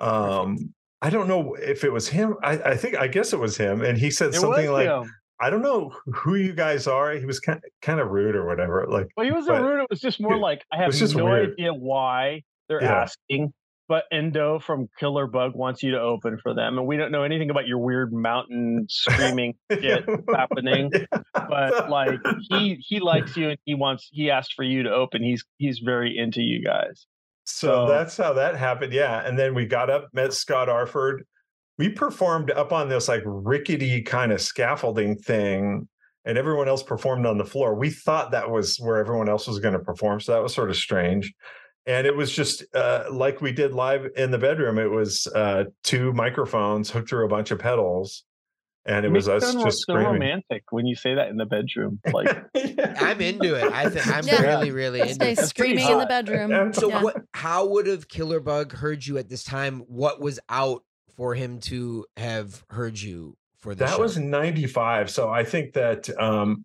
um, 0.00 0.74
I 1.00 1.10
don't 1.10 1.28
know 1.28 1.54
if 1.54 1.84
it 1.84 1.92
was 1.92 2.08
him. 2.08 2.34
I, 2.42 2.52
I 2.58 2.76
think, 2.76 2.96
I 2.96 3.06
guess 3.06 3.32
it 3.32 3.38
was 3.38 3.56
him. 3.56 3.82
And 3.82 3.96
he 3.96 4.10
said 4.10 4.30
It 4.30 4.40
something 4.40 4.70
like, 4.70 4.88
him. 4.88 5.10
I 5.40 5.50
don't 5.50 5.62
know 5.62 5.92
who 6.12 6.34
you 6.34 6.52
guys 6.52 6.86
are. 6.86 7.12
He 7.12 7.24
was 7.26 7.40
kind 7.40 7.60
kind 7.82 7.98
of 8.00 8.08
rude 8.10 8.36
or 8.36 8.44
whatever. 8.46 8.86
Like, 8.88 9.08
Well, 9.16 9.24
he 9.26 9.32
wasn't 9.32 9.62
rude. 9.62 9.80
It 9.82 9.90
was 9.90 10.00
just 10.00 10.20
more 10.20 10.34
it- 10.34 10.38
like 10.38 10.64
I 10.72 10.76
have 10.78 10.92
no 11.14 11.24
weird. 11.24 11.52
idea 11.52 11.72
why 11.74 12.42
they're 12.68 12.82
Yeah. 12.82 13.02
asking. 13.02 13.52
but 13.88 14.04
Endo 14.12 14.60
from 14.60 14.88
Killer 15.00 15.26
Bug 15.26 15.56
wants 15.56 15.82
you 15.82 15.90
to 15.90 16.00
open 16.00 16.38
for 16.40 16.54
them, 16.54 16.78
and 16.78 16.86
we 16.86 16.96
don't 16.96 17.10
know 17.10 17.24
anything 17.24 17.50
about 17.50 17.66
your 17.66 17.78
weird 17.78 18.12
mountain 18.12 18.86
screaming 18.88 19.54
shit 19.72 20.04
happening. 20.32 20.92
But 21.34 21.90
like 21.90 22.20
he 22.50 22.76
he 22.86 23.00
likes 23.00 23.36
you 23.36 23.48
and 23.50 23.58
he 23.64 23.74
wants 23.74 24.08
he 24.12 24.30
asked 24.30 24.52
for 24.54 24.62
you 24.62 24.84
to 24.84 24.90
open. 24.92 25.24
He's 25.24 25.44
he's 25.58 25.80
very 25.80 26.16
into 26.16 26.40
you 26.40 26.62
guys. 26.62 27.06
So 27.46 27.66
So- 27.86 27.88
that's 27.88 28.16
how 28.16 28.34
that 28.34 28.54
happened. 28.56 28.92
Yeah. 28.92 29.26
And 29.26 29.36
then 29.36 29.54
we 29.54 29.66
got 29.66 29.90
up, 29.90 30.08
met 30.12 30.32
Scott 30.34 30.68
Arford. 30.68 31.24
We 31.80 31.88
performed 31.88 32.50
up 32.50 32.72
on 32.74 32.90
this 32.90 33.08
like 33.08 33.22
rickety 33.24 34.02
kind 34.02 34.32
of 34.32 34.42
scaffolding 34.42 35.16
thing, 35.16 35.88
and 36.26 36.36
everyone 36.36 36.68
else 36.68 36.82
performed 36.82 37.24
on 37.24 37.38
the 37.38 37.44
floor. 37.46 37.74
We 37.74 37.88
thought 37.88 38.32
that 38.32 38.50
was 38.50 38.76
where 38.76 38.98
everyone 38.98 39.30
else 39.30 39.48
was 39.48 39.58
going 39.60 39.72
to 39.72 39.80
perform. 39.80 40.20
So 40.20 40.32
that 40.32 40.42
was 40.42 40.52
sort 40.52 40.68
of 40.68 40.76
strange. 40.76 41.32
And 41.86 42.06
it 42.06 42.14
was 42.14 42.30
just 42.30 42.64
uh, 42.74 43.04
like 43.10 43.40
we 43.40 43.50
did 43.52 43.72
live 43.72 44.06
in 44.14 44.30
the 44.30 44.36
bedroom. 44.36 44.78
It 44.78 44.90
was 44.90 45.26
uh, 45.34 45.64
two 45.82 46.12
microphones 46.12 46.90
hooked 46.90 47.08
through 47.08 47.24
a 47.24 47.28
bunch 47.28 47.50
of 47.50 47.58
pedals. 47.58 48.24
And 48.84 49.06
it 49.06 49.10
was 49.10 49.26
us 49.28 49.42
sound 49.44 49.64
just 49.64 49.78
so 49.86 49.92
screaming. 49.94 50.12
romantic 50.12 50.64
when 50.72 50.84
you 50.86 50.96
say 50.96 51.14
that 51.14 51.28
in 51.28 51.38
the 51.38 51.46
bedroom. 51.46 51.98
Like 52.12 52.44
I'm 53.00 53.22
into 53.22 53.54
it. 53.54 53.72
I 53.72 53.88
think 53.88 54.06
I'm 54.06 54.26
Yeah. 54.26 54.42
really, 54.42 54.70
really 54.70 55.00
into 55.00 55.14
Stay 55.14 55.32
it. 55.32 55.36
That's 55.36 55.52
pretty 55.54 55.76
screaming 55.78 55.92
in 55.92 55.98
the 55.98 56.06
bedroom. 56.06 56.74
So 56.74 56.88
Yeah. 56.88 57.02
what 57.02 57.16
how 57.32 57.66
would 57.68 57.86
have 57.86 58.06
Killer 58.08 58.40
Bug 58.40 58.72
heard 58.74 59.06
you 59.06 59.16
at 59.16 59.30
this 59.30 59.44
time? 59.44 59.80
What 59.86 60.20
was 60.20 60.38
out 60.50 60.82
for 61.20 61.34
him 61.34 61.60
to 61.60 62.06
have 62.16 62.64
heard 62.70 62.98
you 62.98 63.36
for 63.58 63.74
this? 63.74 63.90
that 63.90 63.96
show? 63.96 64.00
was 64.02 64.16
95 64.16 65.10
so 65.10 65.28
i 65.28 65.44
think 65.44 65.74
that 65.74 66.08
um 66.18 66.64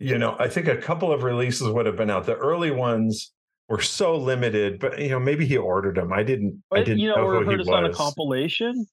you 0.00 0.18
know 0.18 0.34
i 0.40 0.48
think 0.48 0.66
a 0.66 0.76
couple 0.76 1.12
of 1.12 1.22
releases 1.22 1.68
would 1.68 1.86
have 1.86 1.94
been 1.96 2.10
out 2.10 2.26
the 2.26 2.34
early 2.34 2.72
ones 2.72 3.32
were 3.68 3.80
so 3.80 4.16
limited 4.16 4.80
but 4.80 4.98
you 5.00 5.08
know 5.10 5.20
maybe 5.20 5.46
he 5.46 5.56
ordered 5.56 5.94
them 5.98 6.12
i 6.12 6.24
didn't 6.24 6.60
i 6.72 6.78
didn't 6.82 6.98
you 6.98 7.08
know, 7.08 7.14
know 7.14 7.22
or 7.22 7.44
who 7.44 7.50
heard 7.50 7.60
he 7.60 7.62
us 7.62 7.68
on 7.68 7.84
a 7.84 7.88
was 7.88 7.96
compilation. 7.96 8.84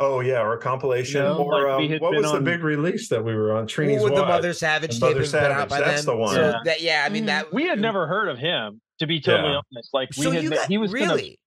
oh 0.00 0.18
yeah 0.18 0.40
or 0.40 0.54
a 0.54 0.58
compilation 0.58 1.22
know, 1.22 1.36
or 1.44 1.78
like 1.78 1.88
um, 1.92 1.98
what 2.00 2.10
been 2.10 2.22
was 2.22 2.32
the 2.32 2.40
big 2.40 2.64
release 2.64 3.08
that 3.08 3.24
we 3.24 3.32
were 3.36 3.56
on 3.56 3.68
trini's 3.68 4.02
with 4.02 4.16
the 4.16 4.20
Wife. 4.22 4.28
Mother 4.30 4.52
Savage 4.52 4.98
The 4.98 5.06
tape 5.06 5.14
Mother 5.14 5.20
has 5.20 5.34
out 5.36 5.42
Savage, 5.42 5.68
by 5.68 5.80
that's 5.80 6.04
then. 6.04 6.06
the 6.06 6.16
one. 6.20 6.34
So 6.34 6.40
Yeah. 6.40 6.54
that 6.64 6.80
yeah, 6.80 7.04
I 7.06 7.08
mean 7.08 7.22
Mhm. 7.22 7.26
that 7.26 7.52
We 7.52 7.68
had 7.68 7.80
never 7.80 8.08
heard 8.08 8.26
of 8.28 8.36
him, 8.38 8.80
to 8.98 9.06
be 9.06 9.20
totally 9.20 9.50
Yeah. 9.52 9.60
honest. 9.72 9.90
Like 9.94 10.08
we 10.18 10.24
So 10.24 10.30
had 10.32 10.50
got 10.50 10.66
he 10.68 10.76
was 10.78 10.92
gonna- 10.92 11.12
really 11.14 11.38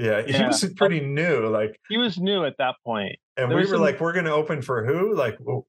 yeah 0.00 0.22
he 0.22 0.32
Yeah. 0.32 0.46
was 0.48 0.64
pretty 0.76 1.00
new 1.00 1.46
like 1.48 1.78
he 1.88 1.98
was 1.98 2.18
new 2.18 2.44
at 2.44 2.56
that 2.58 2.76
point. 2.84 3.16
and 3.36 3.50
There 3.50 3.56
we 3.58 3.64
were 3.64 3.68
some- 3.70 3.80
like 3.80 4.00
we're 4.00 4.12
gonna 4.12 4.34
open 4.34 4.62
for 4.62 4.84
who 4.84 5.14
like 5.14 5.36
well, 5.40 5.66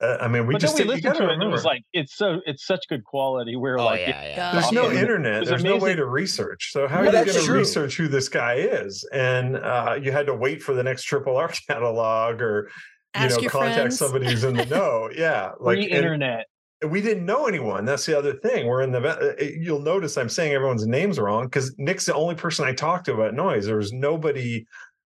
uh, 0.00 0.18
i 0.20 0.28
mean 0.28 0.46
we 0.46 0.54
but 0.54 0.60
just 0.60 0.76
then 0.76 0.86
we 0.88 0.94
did- 0.94 1.04
listened 1.04 1.14
gotta 1.18 1.26
to 1.26 1.30
it 1.30 1.34
and 1.34 1.42
it 1.42 1.48
was 1.48 1.64
like 1.64 1.82
it's 1.92 2.16
so 2.16 2.40
it's 2.46 2.64
such 2.66 2.86
good 2.88 3.02
quality. 3.04 3.56
We 3.56 3.62
were 3.70 3.78
Oh 3.80 3.84
like, 3.86 4.00
yeah, 4.00 4.22
yeah. 4.24 4.52
There's 4.52 4.70
no 4.72 4.90
internet. 4.92 5.40
was 5.40 5.48
There's 5.48 5.64
no 5.64 5.76
way 5.76 5.94
to 5.96 6.06
research. 6.06 6.70
So 6.72 6.86
how 6.86 7.00
Well, 7.02 7.14
are 7.16 7.18
you 7.24 7.32
going 7.32 7.44
to 7.46 7.52
research 7.52 7.96
who 7.96 8.06
this 8.08 8.28
guy 8.28 8.54
is? 8.54 9.08
And 9.12 9.56
uh, 9.56 9.98
you 10.00 10.12
had 10.12 10.26
to 10.26 10.34
wait 10.34 10.62
for 10.62 10.72
the 10.74 10.82
next 10.84 11.02
Triple 11.04 11.36
R 11.36 11.48
catalog, 11.68 12.40
or 12.40 12.68
you 13.16 13.22
Ask 13.24 13.40
know, 13.42 13.48
contact 13.48 13.74
friends. 13.76 13.98
somebody 13.98 14.26
who's 14.26 14.44
in 14.44 14.54
the 14.54 14.66
know. 14.76 15.10
Yeah, 15.14 15.52
like 15.58 15.78
free 15.78 15.86
internet. 15.90 16.46
We 16.86 17.00
didn't 17.00 17.26
know 17.26 17.46
anyone. 17.46 17.84
That's 17.84 18.06
the 18.06 18.16
other 18.16 18.34
thing. 18.34 18.66
We're 18.66 18.82
in 18.82 18.92
the. 18.92 19.00
uh, 19.00 19.34
You'll 19.42 19.80
notice 19.80 20.16
I'm 20.16 20.28
saying 20.28 20.52
everyone's 20.52 20.86
names 20.86 21.18
wrong 21.18 21.46
because 21.46 21.74
Nik's 21.76 22.06
the 22.06 22.14
only 22.14 22.36
person 22.36 22.66
I 22.66 22.72
talked 22.72 23.06
to 23.06 23.14
about 23.14 23.34
noise. 23.34 23.66
There 23.66 23.76
was 23.76 23.92
nobody 23.92 24.64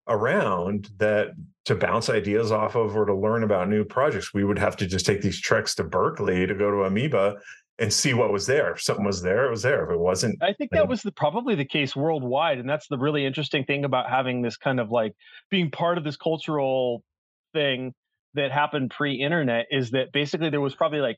around 0.07 0.89
that 0.97 1.31
to 1.65 1.75
bounce 1.75 2.09
ideas 2.09 2.51
off 2.51 2.75
of 2.75 2.95
or 2.95 3.05
to 3.05 3.13
learn 3.13 3.43
about 3.43 3.67
new 3.67 3.83
projects. 3.83 4.33
We 4.33 4.45
would 4.45 4.57
have 4.57 4.77
to 4.77 4.87
just 4.87 5.05
take 5.05 5.21
these 5.21 5.41
treks 5.41 5.75
to 5.75 5.83
Berkeley 5.83 6.47
to 6.47 6.55
go 6.55 6.71
to 6.71 6.83
Amoeba 6.83 7.35
and 7.79 7.91
see 7.91 8.13
what 8.13 8.31
was 8.31 8.47
there. 8.47 8.71
If 8.71 8.81
something 8.81 9.05
was 9.05 9.21
there, 9.21 9.45
it 9.45 9.51
was 9.51 9.61
there. 9.61 9.83
If 9.83 9.91
it 9.91 9.99
wasn't, 9.99 10.41
I 10.41 10.53
think 10.53 10.71
that 10.71 10.87
was 10.87 11.01
the, 11.01 11.11
probably 11.11 11.55
the 11.55 11.65
case 11.65 11.95
worldwide, 11.95 12.57
and 12.59 12.69
that's 12.69 12.87
the 12.87 12.97
really 12.97 13.25
interesting 13.25 13.65
thing 13.65 13.85
about 13.85 14.09
having 14.09 14.41
this 14.41 14.57
kind 14.57 14.79
of 14.79 14.89
like 14.89 15.13
being 15.51 15.69
part 15.69 15.97
of 15.97 16.03
this 16.03 16.17
cultural 16.17 17.03
thing 17.53 17.93
that 18.33 18.51
happened 18.51 18.91
pre-internet 18.91 19.65
is 19.71 19.91
that 19.91 20.11
basically 20.11 20.49
there 20.49 20.61
was 20.61 20.75
probably 20.75 20.99
like 20.99 21.17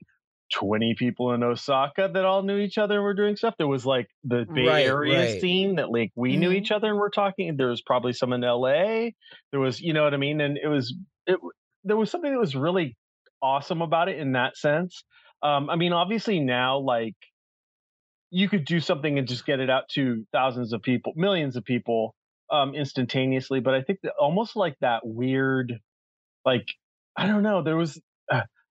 20 0.53 0.95
people 0.97 1.33
in 1.33 1.43
Osaka 1.43 2.09
that 2.13 2.25
all 2.25 2.43
knew 2.43 2.57
each 2.57 2.77
other 2.77 2.95
and 2.95 3.03
were 3.03 3.13
doing 3.13 3.35
stuff. 3.35 3.55
There 3.57 3.67
was 3.67 3.85
like 3.85 4.07
the 4.23 4.45
Bay 4.53 4.65
Right, 4.67 4.85
Area 4.85 5.19
right. 5.19 5.41
scene 5.41 5.75
that 5.75 5.91
like 5.91 6.11
we 6.15 6.37
knew 6.37 6.49
Mhm. 6.49 6.55
each 6.55 6.71
other 6.71 6.87
and 6.89 6.97
were 6.99 7.09
talking. 7.09 7.55
There 7.57 7.67
was 7.67 7.81
probably 7.81 8.13
some 8.13 8.33
in 8.33 8.41
LA. 8.43 9.11
There 9.51 9.59
was, 9.59 9.79
you 9.79 9.93
know 9.93 10.03
what 10.03 10.13
I 10.13 10.17
mean? 10.17 10.41
And 10.41 10.57
it 10.57 10.67
was 10.67 10.95
it 11.27 11.39
there 11.83 11.97
was 11.97 12.11
something 12.11 12.31
that 12.31 12.39
was 12.39 12.55
really 12.55 12.97
awesome 13.41 13.81
about 13.81 14.09
it 14.09 14.17
in 14.19 14.33
that 14.33 14.57
sense. 14.57 15.03
Um, 15.41 15.69
I 15.69 15.75
mean, 15.75 15.93
obviously 15.93 16.39
now 16.39 16.79
like 16.79 17.15
you 18.31 18.47
could 18.49 18.65
do 18.65 18.79
something 18.79 19.17
and 19.17 19.27
just 19.27 19.45
get 19.45 19.59
it 19.59 19.69
out 19.69 19.89
to 19.89 20.25
thousands 20.31 20.73
of 20.73 20.81
people, 20.81 21.13
millions 21.15 21.55
of 21.55 21.63
people 21.63 22.15
um, 22.51 22.75
instantaneously. 22.75 23.59
But 23.59 23.73
I 23.75 23.81
think 23.81 23.99
that 24.03 24.13
almost 24.19 24.55
like 24.55 24.75
that 24.81 25.01
weird, 25.05 25.73
like 26.45 26.65
I 27.15 27.27
don't 27.27 27.43
know, 27.43 27.63
there 27.63 27.75
was. 27.77 27.99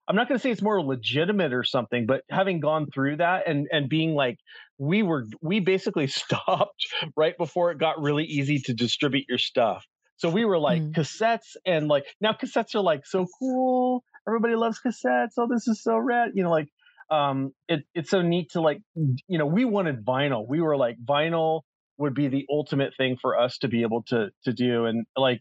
I'm 0.08 0.16
not 0.16 0.28
going 0.28 0.38
to 0.38 0.42
say 0.42 0.50
it's 0.50 0.62
more 0.62 0.82
legitimate 0.82 1.52
or 1.52 1.64
something, 1.64 2.06
but 2.06 2.22
having 2.30 2.60
gone 2.60 2.86
through 2.92 3.16
that 3.18 3.46
and 3.46 3.68
and 3.70 3.88
being 3.88 4.14
like, 4.14 4.38
we 4.78 5.02
were 5.02 5.26
we 5.42 5.60
basically 5.60 6.06
stopped 6.08 6.86
right 7.16 7.36
before 7.36 7.70
it 7.70 7.78
got 7.78 8.00
really 8.00 8.24
easy 8.24 8.58
to 8.60 8.74
distribute 8.74 9.26
your 9.28 9.38
stuff. 9.38 9.84
So 10.16 10.28
we 10.30 10.44
were 10.44 10.58
like 10.58 10.84
Mm. 10.84 10.96
cassettes 10.96 11.56
and 11.64 11.88
like 11.88 12.04
now 12.20 12.32
cassettes 12.32 12.74
are 12.74 12.80
like 12.82 13.06
so 13.06 13.26
cool. 13.38 14.02
Everybody 14.26 14.56
loves 14.56 14.80
cassettes. 14.84 15.32
Oh, 15.38 15.46
this 15.48 15.68
is 15.68 15.82
so 15.82 15.96
rad. 15.98 16.30
You 16.34 16.42
know, 16.44 16.50
like 16.50 16.68
um 17.10 17.52
it, 17.68 17.84
it's 17.94 18.10
so 18.10 18.20
neat 18.22 18.50
to 18.50 18.60
like 18.60 18.82
you 18.94 19.38
know 19.38 19.46
we 19.46 19.64
wanted 19.64 20.04
vinyl 20.04 20.46
we 20.46 20.60
were 20.60 20.76
like 20.76 20.96
vinyl 21.02 21.62
would 21.96 22.14
be 22.14 22.28
the 22.28 22.44
ultimate 22.50 22.94
thing 22.96 23.16
for 23.16 23.38
us 23.38 23.56
to 23.58 23.68
be 23.68 23.80
able 23.82 24.02
to 24.02 24.30
to 24.44 24.52
do 24.52 24.84
and 24.84 25.06
like 25.16 25.40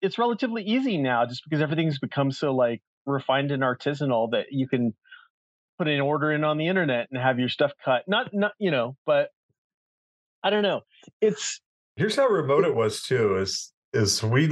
it's 0.00 0.18
relatively 0.18 0.62
easy 0.62 0.96
now 0.98 1.26
just 1.26 1.42
because 1.44 1.62
everything's 1.62 1.98
become 1.98 2.30
so 2.30 2.54
like 2.54 2.82
refined 3.08 3.50
and 3.50 3.62
artisanal 3.62 4.30
that 4.30 4.46
you 4.50 4.68
can 4.68 4.94
put 5.78 5.88
an 5.88 6.00
order 6.00 6.32
in 6.32 6.44
on 6.44 6.58
the 6.58 6.66
internet 6.66 7.08
and 7.10 7.20
have 7.20 7.38
your 7.38 7.48
stuff 7.48 7.72
cut 7.84 8.02
not 8.06 8.30
not 8.32 8.52
you 8.58 8.70
know 8.70 8.96
but 9.06 9.30
i 10.42 10.50
don't 10.50 10.62
know 10.62 10.80
it's 11.20 11.60
Here's 11.98 12.14
how 12.14 12.28
remote 12.28 12.64
it 12.64 12.76
was 12.76 13.02
too. 13.02 13.38
Is 13.38 13.72
is 13.92 14.22
we 14.22 14.46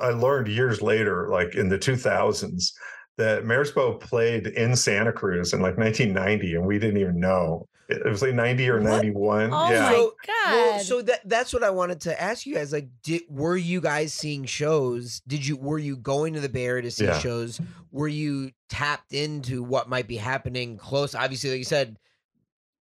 I 0.00 0.10
learned 0.10 0.46
years 0.46 0.80
later, 0.80 1.28
like 1.28 1.56
in 1.56 1.68
the 1.68 1.78
2000s, 1.78 2.70
that 3.18 3.44
Merzbow 3.44 4.00
played 4.00 4.46
in 4.48 4.74
Santa 4.76 5.12
Cruz 5.12 5.52
in 5.52 5.60
like 5.60 5.76
1990, 5.76 6.54
and 6.56 6.66
we 6.66 6.78
didn't 6.78 6.98
even 7.00 7.20
know. 7.20 7.66
It 7.88 7.98
it 7.98 8.08
was 8.08 8.22
like 8.22 8.32
90 8.34 8.68
or 8.70 8.76
What? 8.80 8.84
91. 8.90 9.50
Oh 9.52 9.70
yeah. 9.70 9.80
my 9.80 9.92
So- 9.92 10.14
god! 10.26 10.52
Well, 10.52 10.78
so 10.80 11.02
that 11.02 11.20
that's 11.26 11.52
what 11.52 11.62
I 11.62 11.70
wanted 11.70 12.00
to 12.02 12.20
ask 12.22 12.46
you 12.46 12.54
guys. 12.54 12.72
Like, 12.72 12.88
did 13.02 13.22
were 13.28 13.56
you 13.56 13.80
guys 13.80 14.14
seeing 14.14 14.44
shows? 14.44 15.20
Did 15.26 15.46
you 15.46 15.56
were 15.56 15.78
you 15.78 15.96
going 15.96 16.32
to 16.34 16.40
the 16.40 16.48
Bay 16.48 16.64
Area 16.66 16.82
to 16.82 16.90
see 16.90 17.04
Yeah. 17.04 17.18
shows? 17.18 17.60
Were 17.90 18.08
you 18.08 18.50
tapped 18.70 19.12
into 19.12 19.62
what 19.62 19.88
might 19.88 20.08
be 20.08 20.16
happening 20.16 20.78
close? 20.78 21.14
Obviously, 21.14 21.50
like 21.50 21.58
you 21.58 21.64
said, 21.64 21.98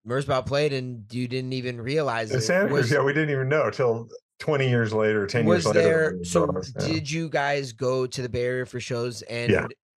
Merzbow 0.08 0.46
played 0.46 0.72
and 0.74 1.04
you 1.14 1.28
didn't 1.28 1.54
even 1.54 1.80
realize 1.82 2.32
it. 2.32 2.42
Santa 2.42 2.68
Cruz, 2.70 2.84
was, 2.84 2.92
yeah, 2.92 3.04
we 3.04 3.14
didn't 3.14 3.30
even 3.32 3.50
know 3.50 3.70
till 3.70 4.08
20 4.40 4.68
years 4.70 4.94
later, 4.94 5.28
10 5.28 5.46
was 5.46 5.66
years 5.66 5.76
later. 5.76 5.82
there? 5.88 6.16
we 6.18 6.24
So, 6.26 6.62
yeah. 6.80 6.88
did 6.88 7.12
you 7.12 7.30
guys 7.30 7.72
go 7.74 8.08
to 8.08 8.22
the 8.22 8.30
Bay 8.30 8.44
Area 8.46 8.66
for 8.66 8.80
shows? 8.80 9.22
And 9.24 9.52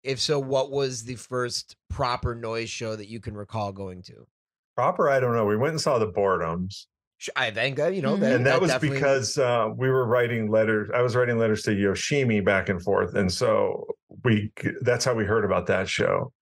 if 0.05 0.21
so, 0.21 0.39
what 0.39 0.71
was 0.71 1.03
the 1.05 1.17
first 1.17 1.77
proper 1.91 2.35
noise 2.35 2.71
show 2.71 2.95
that 2.95 3.09
you 3.09 3.21
can 3.21 3.35
recall 3.35 3.73
going 3.73 4.03
to? 4.03 4.27
proper? 4.77 5.09
I 5.09 5.21
don't 5.21 5.35
know. 5.35 5.47
We 5.47 5.57
went 5.57 5.71
and 5.73 5.81
saw 5.81 5.99
the 5.99 6.11
Boredoms. 6.11 6.87
I 7.37 7.51
think 7.53 7.79
uh, 7.79 7.87
you 7.87 8.03
know 8.03 8.17
Mhm. 8.17 8.21
that, 8.21 8.33
and 8.35 8.47
that, 8.47 8.61
was 8.61 8.71
definitely- 8.71 8.99
because 8.99 9.39
uh, 9.39 9.69
we 9.75 9.89
were 9.89 10.05
writing 10.07 10.51
letters. 10.51 10.91
I 10.95 11.01
was 11.01 11.15
writing 11.17 11.39
letters 11.39 11.63
to 11.63 11.71
Yoshimi 11.71 12.45
back 12.45 12.69
and 12.69 12.83
forth, 12.83 13.15
and 13.15 13.33
so 13.33 13.87
we 14.25 14.53
that's 14.83 15.05
how 15.05 15.15
we 15.15 15.25
heard 15.25 15.45
about 15.45 15.67
that 15.69 15.89
show. 15.89 16.33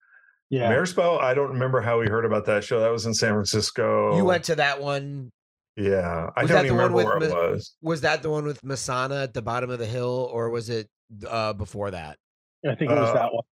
yeah 0.51 0.71
Merzbow, 0.73 1.21
I 1.21 1.35
don't 1.35 1.51
remember 1.51 1.81
how 1.83 2.01
we 2.01 2.07
heard 2.09 2.25
about 2.25 2.47
that 2.47 2.65
show. 2.65 2.81
That 2.81 2.91
was 2.91 3.07
in 3.07 3.15
San 3.15 3.33
Francisco. 3.33 4.17
you 4.17 4.25
went 4.25 4.45
to 4.45 4.55
that 4.57 4.81
one. 4.83 5.31
yeah. 5.77 6.31
I 6.37 6.43
Was 6.43 6.51
don't 6.51 6.57
that 6.57 6.63
the 6.63 6.67
even 6.67 6.77
one 6.79 6.93
remember 6.93 7.19
with 7.21 7.33
where 7.33 7.49
it 7.49 7.53
was. 7.53 7.75
Was 7.83 8.01
that 8.01 8.23
the 8.23 8.31
one 8.31 8.45
with 8.47 8.61
Masonna 8.63 9.23
at 9.25 9.35
the 9.35 9.43
bottom 9.43 9.71
of 9.71 9.79
the 9.79 9.87
hill, 9.87 10.29
or 10.33 10.49
was 10.51 10.69
it 10.71 10.89
uh, 11.29 11.53
before 11.53 11.91
that? 11.93 12.17
i 12.65 12.75
think 12.77 12.91
it 12.91 12.95
was 12.95 13.11
uh, 13.11 13.15
that 13.15 13.33
one 13.33 13.43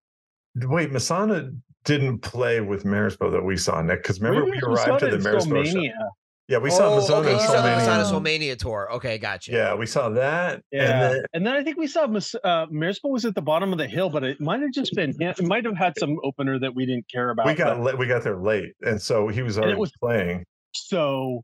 Wait, 0.57 0.91
Masonna 0.91 1.57
didn't 1.85 2.19
play 2.19 2.61
with 2.61 2.85
Merzbow 2.85 3.31
that 3.33 3.43
we 3.43 3.57
saw, 3.57 3.81
Nik. 3.83 4.03
Because 4.03 4.21
remember 4.21 4.41
Maybe 4.47 4.51
we 4.53 4.59
it 4.59 4.69
was 4.71 4.87
arrived 4.87 5.01
to 5.01 5.07
the 5.07 5.15
and 5.17 5.25
Merzbow 5.25 5.67
show. 5.67 6.09
Yeah, 6.49 6.59
we 6.59 6.71
saw 6.71 6.93
oh, 6.93 6.99
Masonna 7.01 7.19
okay, 7.21 7.33
and 7.33 7.41
you 7.41 7.47
saw 7.47 7.53
the 7.53 7.69
Soulmania. 7.69 7.79
Masonna 7.79 8.05
Soulmania. 8.21 8.51
Soulmania 8.51 8.59
tour. 8.59 8.93
Okay, 8.95 9.19
gotcha. 9.19 9.53
Yeah, 9.53 9.75
we 9.77 9.87
saw 9.87 10.09
that. 10.09 10.61
Yeah, 10.73 10.83
And 10.83 11.15
then, 11.15 11.25
and 11.33 11.47
then 11.47 11.55
I 11.55 11.63
think 11.63 11.77
we 11.79 11.87
saw 11.87 12.09
Mas- 12.09 12.35
uh, 12.43 12.67
Merzbow 12.67 13.11
was 13.11 13.25
at 13.25 13.37
the 13.37 13.41
bottom 13.43 13.71
of 13.71 13.79
the 13.79 13.87
hill, 13.87 14.11
but 14.11 14.25
it 14.25 14.41
might 14.41 14.61
have 14.61 14.73
just 14.73 14.93
been 14.97 15.15
it 15.21 15.43
might 15.45 15.65
have 15.65 15.77
had 15.77 15.93
some 15.97 16.17
opener 16.25 16.59
that 16.59 16.75
we 16.75 16.87
didn't 16.87 17.09
care 17.09 17.31
about. 17.31 17.47
we 17.47 17.55
got 17.55 17.81
but 17.83 17.99
we 17.99 18.07
got 18.09 18.25
there 18.25 18.37
late, 18.41 18.73
and 18.83 19.01
so 19.01 19.29
he 19.29 19.43
was 19.43 19.57
And 19.59 19.65
it 19.65 19.69
already 19.69 19.81
was- 19.81 19.93
playing. 20.01 20.45
so 20.73 21.43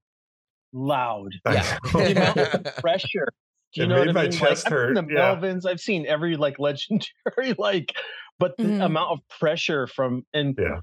loud 0.73 1.31
I 1.45 1.55
Yeah. 1.55 2.13
know. 2.35 2.71
pressure. 2.81 3.29
Do 3.77 3.83
you 3.83 3.85
It 3.85 3.89
know 3.91 3.99
what 3.99 4.07
made 4.07 4.11
I 4.11 4.13
my 4.15 4.23
mean? 4.23 4.33
chest 4.33 4.65
like, 4.65 4.67
I've 4.67 4.73
hurt, 4.73 4.97
seen 4.97 5.07
the 5.07 5.15
yeah. 5.15 5.37
Melvins. 5.37 5.67
I've 5.67 5.81
seen 5.81 6.07
every 6.07 6.37
like 6.37 6.59
legendary 6.59 7.55
like, 7.59 7.93
but 8.39 8.57
the 8.57 8.65
Mhm. 8.65 8.85
amount 8.85 9.13
of 9.13 9.29
pressure 9.39 9.87
from 9.87 10.25
and 10.33 10.55
Yeah. 10.59 10.81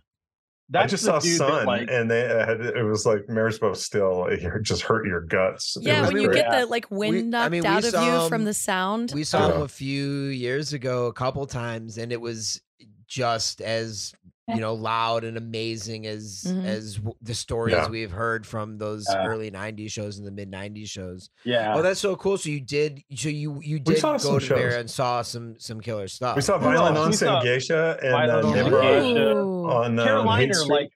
That's 0.70 0.86
I 0.86 0.88
just 0.96 1.04
the 1.06 1.20
saw 1.38 1.48
Sun, 1.50 1.66
like- 1.66 1.90
and 1.92 2.10
they 2.10 2.22
had 2.22 2.62
it 2.62 2.84
was 2.84 3.06
like 3.06 3.26
Merzbow 3.28 3.76
still. 3.76 4.28
It 4.28 4.42
just 4.64 4.82
hurt 4.84 5.06
your 5.06 5.22
guts. 5.22 5.76
Yeah, 5.82 6.02
was 6.02 6.14
when 6.14 6.22
you 6.22 6.32
get 6.32 6.50
the 6.52 6.66
like 6.68 6.90
wind 6.90 7.14
We- 7.14 7.20
I 7.20 7.22
knocked 7.24 7.52
mean, 7.52 7.66
out 7.66 7.84
of 7.84 7.92
saw 7.92 8.24
you 8.24 8.30
from 8.30 8.46
the 8.46 8.54
sound. 8.54 9.12
We 9.14 9.24
saw 9.26 9.52
him 9.52 9.62
a 9.64 9.68
few 9.68 10.26
years 10.28 10.72
ago, 10.72 11.08
a 11.08 11.14
couple 11.14 11.46
times, 11.48 11.98
and 11.98 12.12
it 12.14 12.22
was 12.22 12.62
just 13.08 13.62
as 13.62 14.14
you 14.48 14.56
know 14.60 14.74
loud 14.74 15.24
and 15.24 15.38
amazing 15.38 16.06
as 16.06 16.44
Mhm. 16.48 16.66
as 16.66 17.00
the 17.22 17.34
stories 17.34 17.76
Yeah. 17.76 17.88
we've 17.90 18.12
heard 18.12 18.46
from 18.46 18.78
those 18.78 19.06
Yeah. 19.10 19.26
early 19.26 19.50
'90s 19.52 19.92
shows 19.92 20.18
and 20.18 20.28
the 20.28 20.32
mid 20.32 20.50
'90s 20.52 20.90
shows. 20.90 21.30
yeah. 21.46 21.74
Oh, 21.76 21.82
that's 21.82 22.00
so 22.00 22.16
cool! 22.16 22.38
So 22.38 22.50
you 22.50 22.60
did, 22.62 23.02
so 23.16 23.30
you 23.30 23.60
you 23.64 23.80
did 23.80 24.02
go 24.02 24.18
some 24.18 24.40
to 24.40 24.48
there 24.54 24.78
and 24.80 24.90
saw 24.90 25.22
some 25.22 25.56
some 25.60 25.80
killer 25.80 26.08
stuff. 26.08 26.36
We 26.36 26.42
saw 26.42 26.58
We 26.58 26.64
Violent 26.66 26.96
saw- 26.96 27.02
on 27.04 27.10
we 27.10 27.16
saw 27.16 27.40
and 27.40 28.00
Violent 28.12 28.32
uh, 28.46 28.48
on 28.48 28.54
Nimrod 28.54 28.84
Sangeisha. 28.84 29.66
On 29.76 30.00
um, 30.00 30.06
Carolina, 30.06 30.54
Street. 30.54 30.70
like 30.72 30.90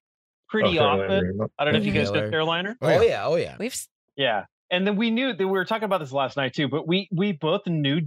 pretty 0.49 0.79
Oh, 0.79 0.83
often. 0.83 1.10
Caroliner. 1.10 1.49
I 1.57 1.63
don't 1.65 1.73
know 1.73 1.79
if 1.79 1.86
you 1.86 1.93
guys 1.93 2.12
Taylor. 2.12 2.29
know 2.29 2.38
Caroliner. 2.38 2.75
Oh 2.81 2.89
yeah. 2.89 3.01
yeah, 3.01 3.25
oh 3.27 3.36
yeah. 3.36 3.55
We've 3.60 3.75
Yeah, 4.17 4.45
and 4.71 4.86
then 4.86 4.95
we 4.97 5.10
knew 5.12 5.31
that 5.33 5.38
we 5.38 5.45
were 5.51 5.65
talking 5.65 5.86
about 5.86 5.99
this 5.99 6.12
last 6.12 6.36
night 6.38 6.53
too. 6.53 6.67
But 6.67 6.88
we 6.88 7.07
we 7.12 7.31
both 7.31 7.65
knew. 7.67 8.01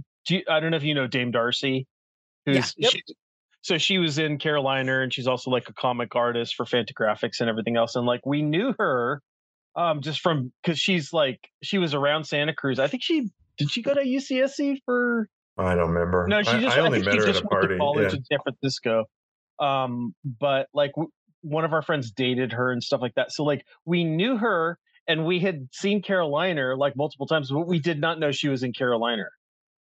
I 0.47 0.59
don't 0.59 0.69
know 0.69 0.77
if 0.77 0.83
you 0.83 0.93
know 0.93 1.07
Dame 1.07 1.31
Darcy, 1.31 1.87
who's 2.45 2.55
Yeah. 2.55 2.63
Yep. 2.77 2.91
she, 2.91 3.01
so 3.61 3.77
she 3.77 3.97
was 3.97 4.17
in 4.17 4.37
Caroliner, 4.37 5.03
and 5.03 5.13
she's 5.13 5.27
also 5.27 5.51
like 5.51 5.69
a 5.69 5.73
comic 5.73 6.15
artist 6.15 6.55
for 6.55 6.65
Fantagraphics 6.65 7.39
and 7.39 7.49
everything 7.49 7.77
else. 7.77 7.95
And 7.95 8.05
like 8.05 8.25
we 8.25 8.41
knew 8.41 8.73
her, 8.79 9.21
um, 9.75 10.01
just 10.01 10.19
from 10.21 10.51
because 10.63 10.79
she's 10.79 11.13
like 11.13 11.39
she 11.63 11.77
was 11.77 11.93
around 11.93 12.25
Santa 12.25 12.53
Cruz. 12.53 12.79
I 12.79 12.87
think 12.87 13.03
she 13.03 13.29
did. 13.57 13.69
She 13.71 13.81
go 13.81 13.93
to 13.93 14.01
UCSC 14.01 14.77
for 14.85 15.27
I 15.57 15.75
don't 15.75 15.89
remember. 15.91 16.25
no, 16.27 16.41
she 16.43 16.59
just 16.59 16.77
I 16.77 16.81
I, 16.81 16.85
only 16.85 16.99
think 17.01 17.05
met 17.05 17.11
she 17.13 17.17
her 17.19 17.23
at 17.27 17.33
just 17.33 17.43
a 17.43 17.47
went 17.49 17.61
to 17.61 17.67
party. 17.67 17.77
college 17.77 18.11
Yeah. 18.13 18.17
in 18.17 18.23
San 18.25 18.39
Francisco. 18.43 19.05
Um, 19.59 20.15
but 20.39 20.67
like 20.73 20.91
w- 20.93 21.11
one 21.41 21.65
of 21.65 21.73
our 21.73 21.81
friends 21.83 22.11
dated 22.11 22.53
her 22.53 22.71
and 22.71 22.81
stuff 22.83 23.01
like 23.01 23.13
that. 23.15 23.31
So 23.31 23.43
like 23.43 23.63
we 23.85 24.03
knew 24.03 24.37
her 24.37 24.79
and 25.07 25.25
we 25.25 25.39
had 25.39 25.67
seen 25.71 26.01
Caroliner 26.01 26.75
like 26.77 26.95
multiple 26.95 27.27
times, 27.27 27.51
but 27.51 27.67
we 27.67 27.79
did 27.79 27.99
not 27.99 28.17
know 28.19 28.31
she 28.31 28.47
was 28.49 28.63
in 28.63 28.73
Caroliner 28.73 29.27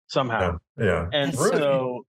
somehow. 0.07 0.59
Yeah, 0.79 0.85
yeah. 0.85 1.09
And 1.11 1.33
That's 1.33 1.49
so, 1.49 2.05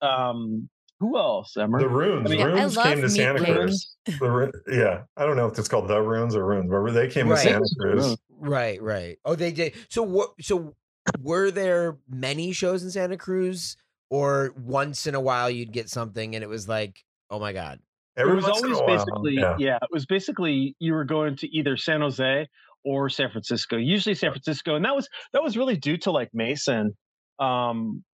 um, 0.00 0.68
who 1.00 1.18
else? 1.18 1.56
Emma? 1.56 1.78
The 1.78 1.88
runes, 1.88 2.26
I 2.26 2.30
mean, 2.30 2.40
Yeah, 2.40 2.46
I 2.46 2.52
runes 2.52 2.76
came 2.76 3.00
to 3.00 3.10
Santa 3.10 3.38
cakes. 3.40 3.50
Cruz. 3.52 3.92
The, 4.06 4.52
yeah, 4.68 5.02
I 5.16 5.26
don't 5.26 5.36
know 5.36 5.46
if 5.46 5.58
it's 5.58 5.68
called 5.68 5.88
the 5.88 6.00
runes 6.00 6.36
or 6.36 6.46
runes, 6.46 6.70
but 6.70 6.92
they 6.92 7.08
came 7.08 7.28
Right. 7.28 7.42
to 7.42 7.50
Santa 7.50 7.66
Cruz. 7.78 8.16
Right, 8.30 8.80
right. 8.80 9.18
Oh, 9.24 9.34
they 9.34 9.52
did. 9.52 9.74
So 9.90 10.02
what? 10.02 10.30
So 10.40 10.74
were 11.20 11.50
there 11.50 11.98
many 12.08 12.52
shows 12.52 12.82
in 12.82 12.90
Santa 12.90 13.16
Cruz, 13.16 13.76
or 14.10 14.54
once 14.56 15.06
in 15.06 15.14
a 15.14 15.20
while 15.20 15.50
you'd 15.50 15.72
get 15.72 15.88
something 15.88 16.34
and 16.34 16.42
it 16.44 16.48
was 16.48 16.68
like, 16.68 17.04
oh 17.30 17.38
my 17.40 17.52
god. 17.52 17.80
Every 18.16 18.32
it 18.32 18.36
was 18.36 18.44
always 18.46 18.80
basically 18.86 19.34
yeah. 19.34 19.56
yeah. 19.58 19.76
it 19.76 19.88
was 19.90 20.06
basically 20.06 20.74
you 20.78 20.94
were 20.94 21.04
going 21.04 21.36
to 21.36 21.48
either 21.54 21.76
San 21.76 22.00
Jose 22.00 22.46
or 22.84 23.08
San 23.10 23.30
Francisco. 23.30 23.76
Usually 23.76 24.14
San 24.14 24.30
Francisco, 24.30 24.76
and 24.76 24.84
that 24.84 24.94
was 24.94 25.08
that 25.32 25.42
was 25.42 25.56
really 25.56 25.76
due 25.76 25.98
to 25.98 26.10
like 26.12 26.30
Mason, 26.32 26.96
um, 27.38 28.04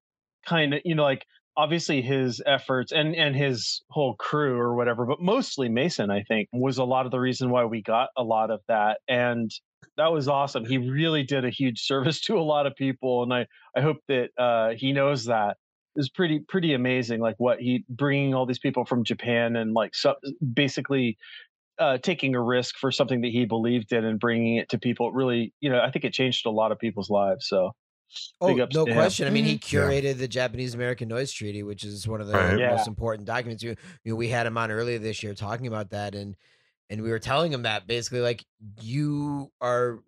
kind 0.47 0.75
of 0.75 0.81
you 0.85 0.95
know 0.95 1.05
like 1.05 1.25
obviously 1.57 2.03
his 2.03 2.43
efforts 2.47 2.93
and 2.93 3.15
and 3.15 3.37
his 3.37 3.83
whole 3.91 4.15
crew 4.15 4.59
or 4.59 4.75
whatever, 4.75 5.07
but 5.07 5.21
mostly 5.21 5.69
Mason 5.69 6.11
I 6.11 6.23
think 6.23 6.49
was 6.53 6.79
a 6.79 6.85
lot 6.85 7.07
of 7.07 7.13
the 7.13 7.21
reason 7.21 7.51
why 7.51 7.65
we 7.65 7.83
got 7.83 8.09
a 8.17 8.23
lot 8.23 8.51
of 8.51 8.61
that 8.69 9.01
and. 9.09 9.51
That 9.99 10.13
was 10.13 10.27
awesome. 10.27 10.65
He 10.65 10.79
really 10.79 11.23
did 11.23 11.45
a 11.45 11.51
huge 11.51 11.81
service 11.81 12.21
to 12.27 12.39
a 12.39 12.41
lot 12.41 12.67
of 12.67 12.75
people, 12.77 13.25
and 13.25 13.35
I, 13.35 13.47
I 13.77 13.83
hope 13.83 13.99
that 14.09 14.31
uh, 14.39 14.71
he 14.75 14.93
knows 14.93 15.27
that 15.27 15.57
is 15.97 16.09
pretty 16.09 16.41
pretty 16.41 16.73
amazing 16.75 17.21
like 17.21 17.37
what 17.39 17.61
he 17.61 17.85
bringing 17.89 18.35
all 18.35 18.47
these 18.47 18.59
people 18.59 18.85
from 18.85 19.05
japan 19.05 19.57
and 19.57 19.75
like 19.75 19.95
so, 19.95 20.15
basically 20.55 21.17
uh 21.79 21.99
taking 21.99 22.35
a 22.35 22.43
risk 22.43 22.77
for 22.77 22.91
something 22.91 23.21
that 23.23 23.31
he 23.31 23.45
believed 23.45 23.93
in 23.93 24.05
and 24.05 24.19
bringing 24.19 24.57
it 24.57 24.69
to 24.69 24.79
people 24.79 25.09
It 25.09 25.15
really 25.15 25.53
you 25.61 25.71
know 25.71 25.81
i 25.81 25.91
think 25.91 26.05
it 26.05 26.13
changed 26.13 26.47
a 26.47 26.51
lot 26.51 26.73
of 26.73 26.79
people's 26.79 27.11
lives 27.11 27.47
so 27.47 27.73
Oh, 28.41 28.49
Big 28.49 28.61
ups 28.61 28.75
no 28.75 28.85
to 28.85 28.91
him. 28.91 28.97
question. 28.97 29.27
I 29.27 29.31
mean, 29.31 29.45
he 29.45 29.53
Yeah. 29.53 29.59
curated 29.59 30.19
the 30.19 30.29
Japanese 30.29 30.75
American 30.75 31.09
Noise 31.09 31.33
Treaty, 31.33 31.63
which 31.63 31.85
is 31.85 32.07
one 32.09 32.21
of 32.21 32.27
the 32.27 32.35
Right. 32.35 32.59
Yeah. 32.59 32.71
most 32.71 32.87
important 32.89 33.27
documents. 33.27 33.63
You, 33.63 33.77
you 34.05 34.13
know, 34.13 34.17
we 34.17 34.29
had 34.29 34.47
him 34.47 34.59
on 34.59 34.71
earlier 34.71 34.99
this 34.99 35.23
year 35.23 35.35
talking 35.35 35.67
about 35.67 35.91
that, 35.91 36.15
and 36.15 36.37
and 36.91 37.01
we 37.03 37.09
were 37.11 37.19
telling 37.19 37.51
him 37.53 37.63
that 37.63 37.87
basically, 37.87 38.21
like, 38.21 38.45
you 38.83 39.51
are 39.63 40.01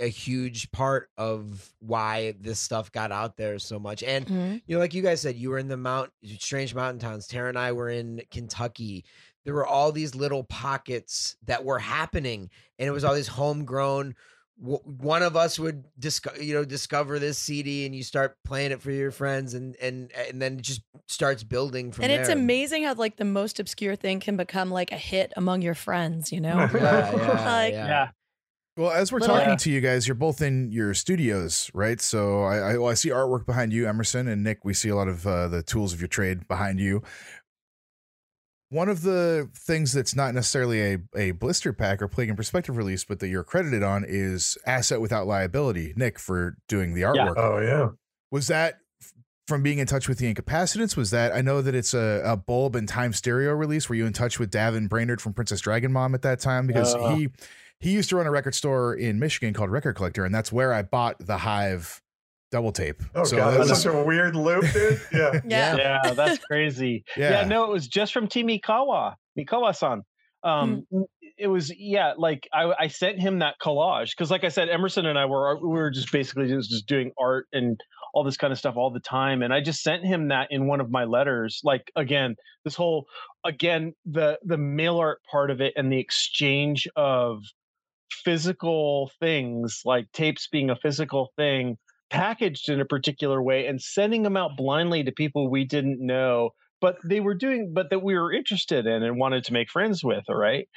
a 0.00 0.06
huge 0.06 0.70
part 0.72 1.10
of 1.18 1.70
why 1.80 2.32
this 2.40 2.58
stuff 2.58 2.90
got 2.90 3.12
out 3.12 3.36
there 3.36 3.58
so 3.58 3.78
much. 3.78 4.02
And 4.02 4.26
Mhm. 4.26 4.62
you 4.66 4.74
know, 4.76 4.78
like 4.80 4.94
you 4.94 5.02
guys 5.02 5.20
said, 5.20 5.36
you 5.36 5.50
were 5.50 5.58
in 5.58 5.68
the 5.68 5.76
mount 5.76 6.10
strange 6.38 6.74
mountain 6.74 6.98
towns. 7.00 7.26
Tara 7.26 7.50
and 7.50 7.58
I 7.58 7.72
were 7.72 7.90
in 7.90 8.22
Kentucky. 8.30 9.04
There 9.44 9.52
were 9.52 9.66
all 9.66 9.92
these 9.92 10.14
little 10.14 10.44
pockets 10.44 11.36
that 11.44 11.64
were 11.66 11.80
happening, 11.80 12.48
and 12.78 12.88
it 12.88 12.92
was 12.92 13.04
all 13.04 13.14
these 13.14 13.28
homegrown. 13.28 14.14
W- 14.60 14.80
One 14.84 15.22
of 15.22 15.36
us 15.36 15.58
would 15.58 15.84
discover, 15.98 16.42
you 16.42 16.54
know, 16.54 16.64
discover 16.64 17.18
this 17.18 17.38
CD, 17.38 17.86
and 17.86 17.94
you 17.94 18.02
start 18.02 18.36
playing 18.44 18.72
it 18.72 18.80
for 18.82 18.90
your 18.90 19.10
friends, 19.10 19.54
and 19.54 19.76
and 19.82 20.10
and 20.12 20.40
then 20.40 20.54
it 20.58 20.62
just 20.62 20.82
starts 21.08 21.42
building 21.42 21.90
from 21.92 22.04
and 22.04 22.12
there. 22.12 22.20
it's 22.20 22.28
amazing 22.30 22.84
how 22.84 22.94
like 22.94 23.16
the 23.16 23.24
most 23.24 23.58
obscure 23.60 23.96
thing 23.96 24.20
can 24.20 24.36
become 24.36 24.70
like 24.70 24.92
a 24.92 24.96
hit 24.98 25.32
among 25.36 25.62
your 25.62 25.74
friends, 25.74 26.30
you 26.32 26.40
know? 26.40 26.68
Yeah, 26.74 27.12
yeah, 27.16 27.44
Like- 27.46 27.72
yeah. 27.74 27.86
yeah 27.86 28.08
Well, 28.76 28.90
as 28.92 29.12
we're 29.12 29.18
Little- 29.18 29.36
talking 29.36 29.50
Yeah. 29.50 29.56
to 29.56 29.70
you 29.70 29.80
guys, 29.80 30.06
you're 30.08 30.14
both 30.14 30.40
in 30.40 30.70
your 30.72 30.94
studios, 30.94 31.70
right? 31.74 32.00
So 32.00 32.42
I, 32.44 32.56
I, 32.72 32.78
well, 32.78 32.90
I 32.90 32.94
see 32.94 33.10
artwork 33.10 33.44
behind 33.44 33.72
you, 33.72 33.86
Emerson 33.88 34.28
and 34.28 34.42
Nik. 34.42 34.64
We 34.64 34.72
see 34.74 34.88
a 34.88 34.96
lot 34.96 35.08
of 35.08 35.26
uh, 35.26 35.48
the 35.48 35.62
tools 35.62 35.92
of 35.92 36.00
your 36.00 36.08
trade 36.08 36.48
behind 36.48 36.80
you. 36.80 37.02
One 38.72 38.88
of 38.88 39.02
the 39.02 39.50
things 39.54 39.92
that's 39.92 40.16
not 40.16 40.32
necessarily 40.34 40.94
a, 40.94 40.98
a 41.14 41.30
blister 41.32 41.74
pack 41.74 42.00
or 42.00 42.08
plague 42.08 42.30
in 42.30 42.36
perspective 42.36 42.78
release, 42.78 43.04
but 43.04 43.20
that 43.20 43.28
you're 43.28 43.44
credited 43.44 43.82
on 43.82 44.02
is 44.08 44.56
asset 44.66 44.98
without 45.02 45.26
liability. 45.26 45.92
Nik 45.94 46.18
for 46.18 46.56
doing 46.68 46.94
the 46.94 47.02
artwork. 47.02 47.34
Oh 47.36 47.58
yeah. 47.60 47.88
Was 48.30 48.46
that 48.46 48.78
f- 49.02 49.12
from 49.46 49.62
being 49.62 49.78
in 49.78 49.86
touch 49.86 50.08
with 50.08 50.16
the 50.16 50.32
incapacitants? 50.32 50.96
Was 50.96 51.10
that 51.10 51.32
I 51.34 51.42
know 51.42 51.60
that 51.60 51.74
it's 51.74 51.92
a, 51.92 52.22
a 52.24 52.34
bulb 52.38 52.74
and 52.74 52.88
time 52.88 53.12
stereo 53.12 53.52
release? 53.52 53.90
Were 53.90 53.94
you 53.94 54.06
in 54.06 54.14
touch 54.14 54.38
with 54.38 54.50
Davin 54.50 54.88
Brainard 54.88 55.20
from 55.20 55.34
Princess 55.34 55.60
Dragon 55.60 55.92
Mom 55.92 56.14
at 56.14 56.22
that 56.22 56.40
time? 56.40 56.66
Because 56.66 56.94
Uh. 56.94 57.14
he 57.14 57.28
he 57.78 57.90
used 57.90 58.08
to 58.08 58.16
run 58.16 58.26
a 58.26 58.30
record 58.30 58.54
store 58.54 58.94
in 58.94 59.18
Michigan 59.18 59.52
called 59.52 59.70
Record 59.70 59.96
Collector, 59.96 60.24
and 60.24 60.34
that's 60.34 60.50
where 60.50 60.72
I 60.72 60.80
bought 60.80 61.16
the 61.18 61.36
Hive 61.36 62.00
double 62.52 62.70
tape. 62.70 63.02
Oh 63.16 63.24
so 63.24 63.36
god, 63.36 63.54
it 63.54 63.58
that's 63.58 63.70
was- 63.70 63.82
such 63.82 63.92
a 63.92 64.02
weird 64.04 64.36
loop, 64.36 64.64
dude. 64.72 65.00
Yeah. 65.12 65.40
Yeah. 65.44 65.76
yeah 65.76 66.12
that's 66.14 66.38
crazy 66.44 67.04
yeah. 67.16 67.30
yeah. 67.40 67.44
no 67.44 67.64
it 67.64 67.70
was 67.70 67.88
just 67.88 68.12
from 68.12 68.28
T. 68.28 68.44
Mikawa 68.44 69.14
mikawa-san 69.38 70.02
um 70.44 70.86
it 71.38 71.46
was 71.46 71.72
yeah 71.78 72.12
like 72.18 72.48
i 72.52 72.72
i 72.78 72.86
sent 72.88 73.18
him 73.18 73.38
that 73.38 73.54
collage 73.62 74.10
because 74.10 74.30
like 74.30 74.44
i 74.44 74.48
said 74.48 74.68
emerson 74.68 75.06
and 75.06 75.18
i 75.18 75.24
were 75.24 75.56
we 75.56 75.68
were 75.68 75.90
just 75.90 76.10
basically 76.12 76.48
just, 76.48 76.68
just 76.68 76.86
doing 76.86 77.12
art 77.18 77.46
and 77.52 77.80
all 78.12 78.24
this 78.24 78.36
kind 78.36 78.52
of 78.52 78.58
stuff 78.58 78.76
all 78.76 78.90
the 78.90 79.00
time 79.00 79.42
and 79.42 79.54
i 79.54 79.60
just 79.60 79.82
sent 79.82 80.04
him 80.04 80.28
that 80.28 80.48
in 80.50 80.66
one 80.66 80.80
of 80.80 80.90
my 80.90 81.04
letters 81.04 81.60
like 81.64 81.90
again 81.96 82.34
this 82.64 82.74
whole 82.74 83.06
again 83.44 83.94
the 84.04 84.38
the 84.44 84.58
mail 84.58 84.98
art 84.98 85.20
part 85.30 85.50
of 85.50 85.60
it 85.60 85.72
and 85.76 85.90
the 85.92 85.98
exchange 85.98 86.88
of 86.96 87.38
physical 88.10 89.10
things 89.20 89.82
like 89.84 90.10
tapes 90.12 90.48
being 90.48 90.70
a 90.70 90.76
physical 90.76 91.30
thing 91.36 91.78
packaged 92.12 92.68
in 92.68 92.80
a 92.80 92.84
particular 92.84 93.42
way 93.42 93.66
and 93.66 93.80
sending 93.80 94.22
them 94.22 94.36
out 94.36 94.56
blindly 94.56 95.02
to 95.02 95.12
people 95.12 95.50
we 95.50 95.64
didn't 95.64 96.04
know 96.04 96.50
but 96.80 96.96
they 97.04 97.20
were 97.20 97.34
doing 97.34 97.72
but 97.74 97.90
that 97.90 98.02
we 98.02 98.14
were 98.14 98.32
interested 98.32 98.86
in 98.86 99.02
and 99.02 99.18
wanted 99.18 99.44
to 99.44 99.52
make 99.52 99.70
friends 99.70 100.04
with 100.04 100.24
all 100.28 100.36
right? 100.36 100.68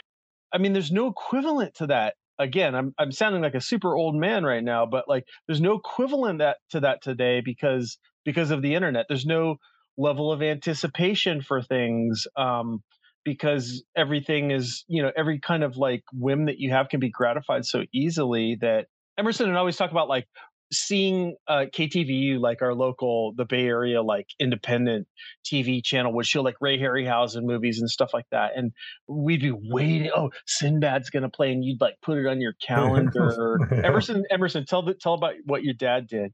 I 0.54 0.58
mean 0.58 0.74
there's 0.74 0.92
no 0.92 1.08
equivalent 1.08 1.76
to 1.76 1.88
that. 1.88 2.16
Again 2.40 2.76
i'm 2.76 2.94
i'm 2.98 3.12
sounding 3.12 3.42
like 3.42 3.56
a 3.56 3.62
super 3.62 3.96
old 3.96 4.16
man 4.16 4.44
right 4.44 4.64
now 4.64 4.86
but 4.86 5.08
like 5.08 5.26
there's 5.48 5.62
no 5.62 5.74
equivalent 5.76 6.40
that 6.40 6.58
to 6.72 6.82
that 6.82 7.02
today 7.02 7.42
because 7.42 7.98
because 8.26 8.52
of 8.52 8.62
the 8.62 8.74
internet. 8.76 9.06
There's 9.08 9.26
no 9.26 9.58
level 9.98 10.32
of 10.32 10.42
anticipation 10.42 11.42
for 11.42 11.62
things 11.62 12.28
um 12.36 12.84
because 13.24 13.84
everything 13.96 14.52
is 14.52 14.84
you 14.88 15.02
know 15.02 15.12
every 15.16 15.40
kind 15.40 15.64
of 15.64 15.78
like 15.78 16.04
whim 16.14 16.46
that 16.46 16.60
you 16.60 16.72
have 16.72 16.90
can 16.90 17.00
be 17.00 17.10
gratified 17.10 17.66
so 17.66 17.84
easily 17.94 18.58
that 18.60 18.88
emerson 19.18 19.48
would 19.48 19.56
always 19.58 19.78
talk 19.78 19.92
about 19.92 20.10
like 20.10 20.28
seeing 20.78 21.36
uh, 21.48 21.66
KTVU, 21.74 22.40
like 22.40 22.62
our 22.62 22.74
local, 22.74 23.34
the 23.36 23.46
Bay 23.46 23.66
Area, 23.66 24.02
like 24.02 24.28
independent 24.40 25.08
TV 25.46 25.84
channel, 25.84 26.14
would 26.14 26.26
show 26.26 26.42
like 26.42 26.56
Ray 26.62 26.80
Harryhausen 26.80 27.44
movies 27.44 27.80
and 27.80 27.90
stuff 27.90 28.12
like 28.14 28.26
that, 28.32 28.52
and 28.56 28.72
we'd 29.08 29.42
be 29.42 29.54
waiting. 29.54 30.12
Oh, 30.16 30.32
Sinbad's 30.48 31.10
gonna 31.10 31.30
play, 31.30 31.52
and 31.52 31.64
you'd 31.64 31.82
like 31.82 31.96
put 32.02 32.18
it 32.18 32.28
on 32.28 32.42
your 32.42 32.54
calendar. 32.66 33.58
Emerson, 33.84 34.24
Emerson, 34.30 34.66
tell 34.66 34.84
the, 34.84 34.94
tell 34.94 35.14
about 35.14 35.34
what 35.46 35.64
your 35.64 35.74
dad 35.74 36.08
did. 36.08 36.34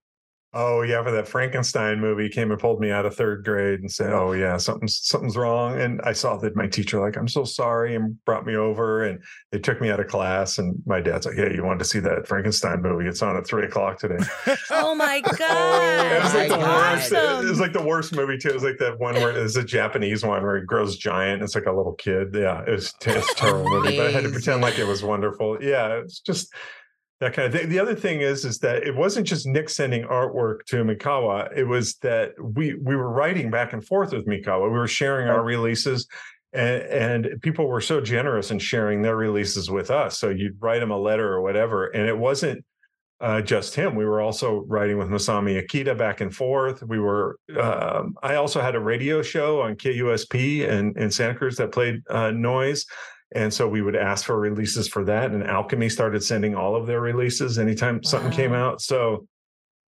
Oh 0.54 0.82
yeah, 0.82 1.02
for 1.02 1.12
that 1.12 1.30
Frankenstein 1.30 2.02
movie, 2.02 2.28
came 2.28 2.52
and 2.52 2.60
pulled 2.60 2.82
me 2.82 2.92
out 2.92 3.06
of 3.06 3.16
third 3.16 3.46
grade 3.46 3.80
and 3.80 3.90
said, 3.90 4.12
"Oh 4.12 4.34
yeah, 4.34 4.58
something's 4.58 5.00
something's 5.02 5.38
wrong." 5.38 5.80
And 5.80 6.02
I 6.04 6.12
saw 6.12 6.36
that 6.38 6.58
my 6.58 6.68
teacher 6.68 7.00
like, 7.00 7.16
"I'm 7.16 7.30
so 7.30 7.46
sorry," 7.46 7.96
and 7.96 8.18
brought 8.26 8.46
me 8.46 8.58
over, 8.58 9.04
and 9.04 9.24
they 9.54 9.60
took 9.60 9.80
me 9.80 9.90
out 9.90 10.02
of 10.02 10.08
class. 10.08 10.58
And 10.58 10.76
my 10.86 11.00
dad's 11.00 11.26
like, 11.26 11.36
"Hey, 11.36 11.56
you 11.56 11.64
wanted 11.64 11.80
to 11.80 11.86
see 11.86 12.00
that 12.00 12.28
Frankenstein 12.28 12.82
movie? 12.82 13.08
It's 13.08 13.22
on 13.22 13.38
at 13.38 13.48
three 13.48 13.66
o'clock 13.66 14.00
today." 14.00 14.20
Oh 14.72 14.94
my 14.96 15.22
god. 15.38 15.38
Oh, 15.40 16.16
it 16.18 16.24
was 16.24 16.34
like 16.34 16.50
the 16.50 16.58
my 16.58 16.94
worst. 16.94 17.12
It 17.12 17.50
was 17.50 17.60
like 17.60 17.74
the 17.74 17.84
worst 17.84 18.14
movie 18.14 18.38
too. 18.38 18.50
It 18.50 18.54
was 18.56 18.64
like 18.64 18.78
that 18.80 19.00
one 19.00 19.16
where 19.16 19.32
it's 19.32 19.56
a 19.56 19.64
Japanese 19.64 20.26
one 20.26 20.44
where 20.44 20.58
he 20.58 20.66
grows 20.66 20.98
giant. 20.98 21.36
And 21.36 21.44
it's 21.44 21.56
like 21.56 21.66
a 21.66 21.72
little 21.72 21.94
kid. 21.94 22.30
Yeah, 22.34 22.62
it 22.68 22.72
was 22.72 22.94
it's 23.06 23.32
a 23.32 23.36
terrible 23.36 23.70
movie, 23.70 23.98
but 23.98 24.08
I 24.08 24.12
had 24.12 24.24
to 24.24 24.30
pretend 24.30 24.62
like 24.62 24.80
it 24.80 24.86
was 24.86 25.04
wonderful. 25.04 25.64
Yeah, 25.64 26.00
it's 26.00 26.20
just 26.20 26.54
that 27.22 27.34
kind 27.34 27.46
of 27.46 27.54
thing. 27.54 27.70
The 27.70 27.80
other 27.80 27.94
thing 27.94 28.22
is, 28.22 28.44
is 28.46 28.58
that 28.60 28.84
it 28.84 28.96
wasn't 28.96 29.28
just 29.28 29.46
Nik 29.46 29.70
sending 29.70 30.04
artwork 30.06 30.66
to 30.66 30.78
Mikawa. 30.78 31.56
It 31.56 31.66
was 31.66 31.96
that 31.98 32.32
we 32.42 32.74
we 32.74 32.96
were 32.96 33.12
writing 33.12 33.52
back 33.52 33.74
and 33.74 33.86
forth 33.86 34.12
with 34.12 34.26
Mikawa. 34.26 34.64
We 34.64 34.78
were 34.78 34.88
sharing 34.88 35.30
our 35.30 35.44
releases, 35.44 36.08
and, 36.52 36.82
and 36.82 37.42
people 37.44 37.68
were 37.68 37.80
so 37.80 38.02
generous 38.02 38.50
in 38.50 38.58
sharing 38.58 39.04
their 39.04 39.16
releases 39.16 39.70
with 39.70 39.92
us. 39.92 40.18
So 40.18 40.30
you'd 40.30 40.58
write 40.60 40.82
him 40.82 40.90
a 40.90 40.98
letter 40.98 41.32
or 41.32 41.42
whatever, 41.42 41.88
and 41.88 42.10
it 42.10 42.18
wasn't 42.18 42.66
uh, 43.20 43.40
just 43.40 43.76
him. 43.76 43.94
We 43.94 44.06
were 44.06 44.20
also 44.20 44.66
writing 44.68 44.98
with 44.98 45.10
Masami 45.10 45.64
Akita 45.64 45.96
back 45.96 46.22
and 46.22 46.36
forth. 46.36 46.82
We 46.82 47.00
were. 47.00 47.38
Um, 47.56 48.16
I 48.24 48.34
also 48.34 48.62
had 48.62 48.74
a 48.74 48.80
radio 48.80 49.22
show 49.22 49.62
on 49.62 49.76
KUSP 49.76 50.68
in, 50.68 50.98
in 50.98 51.12
Santa 51.12 51.36
Cruz 51.36 51.56
that 51.58 51.72
played 51.72 52.02
uh, 52.10 52.32
noise. 52.32 52.88
And 53.34 53.54
so 53.54 53.68
we 53.68 53.82
would 53.82 53.96
ask 53.96 54.26
for 54.26 54.38
releases 54.40 54.88
for 54.88 55.06
that. 55.06 55.32
And 55.32 55.44
Alchemy 55.44 55.90
started 55.90 56.24
sending 56.24 56.56
all 56.56 56.76
of 56.76 56.86
their 56.88 57.00
releases 57.02 57.58
anytime 57.58 58.04
something 58.04 58.32
came 58.32 58.54
out. 58.54 58.82
So 58.82 59.26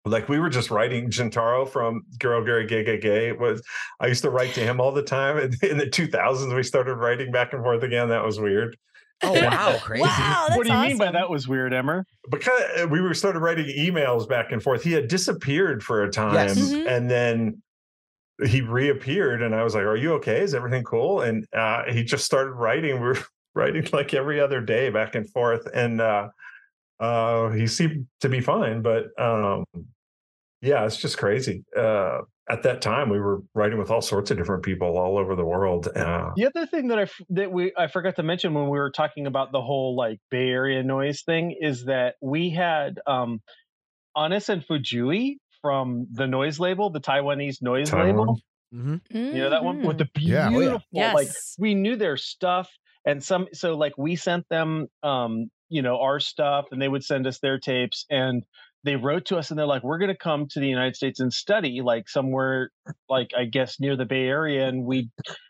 like 0.06 0.30
we 0.30 0.40
were 0.40 0.50
just 0.50 0.72
writing 0.72 1.10
Juntaro 1.10 1.68
from 1.68 2.02
Gerogerigegege 2.18 3.40
was 3.40 3.62
I 4.00 4.08
used 4.08 4.22
to 4.24 4.30
write 4.30 4.54
to 4.56 4.60
him 4.62 4.80
all 4.80 4.92
the 4.92 5.04
time. 5.04 5.38
And 5.38 5.56
in 5.64 5.78
the 5.78 5.88
2000s, 5.88 6.56
we 6.56 6.64
started 6.64 6.96
writing 6.96 7.32
back 7.32 7.54
and 7.54 7.64
forth 7.64 7.84
again. 7.84 8.10
That 8.10 8.24
was 8.24 8.40
weird. 8.40 8.78
Oh 9.24 9.34
wow, 9.34 9.78
crazy. 9.84 10.02
Wow, 10.02 10.46
that's 10.48 10.58
what 10.58 10.66
do 10.66 10.74
you 10.74 10.80
mean 10.80 10.98
by 10.98 11.12
that 11.12 11.30
was 11.30 11.48
weird, 11.48 11.74
Emmer? 11.74 12.06
because 12.32 12.60
uh, 12.80 12.88
we 12.88 13.02
were 13.02 13.14
started 13.14 13.40
writing 13.40 13.68
emails 13.78 14.28
back 14.28 14.52
and 14.52 14.62
forth. 14.64 14.84
He 14.84 14.92
had 14.94 15.08
disappeared 15.08 15.84
for 15.84 16.04
a 16.04 16.10
time, 16.10 16.34
Yes. 16.34 16.58
Mhm. 16.60 16.88
and 16.88 17.10
then 17.10 17.62
he 18.46 18.62
reappeared, 18.62 19.42
and 19.42 19.54
I 19.56 19.64
was 19.64 19.76
like, 19.76 19.84
"Are 19.84 19.96
you 19.96 20.14
okay? 20.14 20.42
Is 20.42 20.56
everything 20.56 20.84
cool?" 20.84 21.22
And 21.22 21.46
uh, 21.54 21.84
he 21.92 22.04
just 22.04 22.26
started 22.26 22.52
writing. 22.52 22.96
We 22.96 23.08
were 23.08 23.18
writing 23.56 23.88
like 23.94 24.14
every 24.14 24.40
other 24.40 24.62
day, 24.62 24.90
back 24.90 25.16
and 25.16 25.30
forth, 25.30 25.68
and 25.74 26.02
uh, 26.02 26.30
uh, 27.00 27.50
he 27.50 27.68
seemed 27.68 28.08
to 28.22 28.30
be 28.30 28.42
fine. 28.42 28.82
But 28.82 29.08
um, 29.20 29.66
yeah, 30.62 30.86
it's 30.86 30.98
just 30.98 31.18
crazy. 31.18 31.64
Uh, 31.76 32.20
at 32.50 32.64
that 32.64 32.82
time, 32.82 33.10
we 33.10 33.20
were 33.20 33.42
writing 33.54 33.78
with 33.78 33.90
all 33.90 34.02
sorts 34.02 34.30
of 34.30 34.38
different 34.38 34.64
people 34.64 34.98
all 34.98 35.18
over 35.18 35.36
the 35.36 35.46
world. 35.46 35.88
Uh, 35.96 36.32
The 36.36 36.48
other 36.48 36.66
thing 36.66 36.88
that 36.90 37.00
I 37.00 37.08
that 37.30 37.52
we 37.52 37.74
I 37.78 37.88
forgot 37.88 38.16
to 38.18 38.24
mention 38.24 38.54
when 38.54 38.66
we 38.66 38.78
were 38.78 38.92
talking 38.92 39.28
about 39.28 39.52
the 39.52 39.62
whole 39.62 39.96
like 39.96 40.20
Bay 40.30 40.50
Area 40.50 40.84
noise 40.84 41.22
thing 41.24 41.56
is 41.60 41.86
that 41.86 42.16
we 42.22 42.50
had 42.50 43.00
um 43.08 43.42
Anis 44.18 44.50
and 44.50 44.66
Fujui 44.66 45.38
from 45.62 46.08
the 46.12 46.28
noise 46.28 46.60
label, 46.60 46.90
the 46.90 47.00
Taiwanese 47.00 47.62
noise 47.62 47.90
Taiwan. 47.90 48.08
label. 48.18 48.40
hmm 48.72 48.96
You 49.14 49.42
know 49.42 49.50
that 49.52 49.64
one 49.64 49.82
with 49.82 49.98
the 49.98 50.10
Yeah. 50.20 50.48
Oh, 50.48 50.60
yeah. 50.60 50.60
beautiful 50.60 51.14
like 51.14 51.30
we 51.60 51.76
knew 51.76 51.96
their 51.96 52.18
stuff 52.18 52.70
and 53.06 53.24
some 53.24 53.48
so 53.54 53.76
like 53.76 53.94
we 53.98 54.16
sent 54.16 54.48
them 54.50 54.88
um 55.04 55.50
you 55.70 55.82
know 55.82 56.00
our 56.00 56.20
stuff 56.20 56.66
and 56.72 56.82
they 56.82 56.88
would 56.88 57.04
send 57.04 57.28
us 57.28 57.40
their 57.40 57.60
tapes 57.60 58.06
and 58.10 58.44
they 58.84 58.96
wrote 58.96 59.26
to 59.26 59.38
us 59.38 59.50
and 59.52 59.60
they're 59.60 59.66
like 59.68 59.84
we're 59.84 59.98
going 59.98 60.12
to 60.12 60.18
come 60.18 60.48
to 60.48 60.60
the 60.60 60.68
united 60.68 60.96
states 60.96 61.20
and 61.20 61.32
study 61.34 61.82
like 61.82 62.08
somewhere 62.10 62.70
like 63.10 63.30
i 63.38 63.46
guess 63.46 63.80
near 63.80 63.96
the 63.96 64.06
bay 64.06 64.26
area 64.28 64.68
and 64.68 64.86
we 64.86 65.10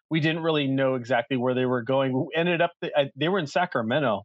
we 0.09 0.19
didn't 0.19 0.43
really 0.43 0.67
know 0.67 0.95
exactly 0.95 1.37
where 1.37 1.53
they 1.53 1.65
were 1.65 1.81
going 1.81 2.13
we 2.13 2.27
ended 2.35 2.61
up 2.61 2.71
I- 2.95 3.09
they 3.15 3.29
were 3.29 3.39
in 3.39 3.47
sacramento 3.47 4.23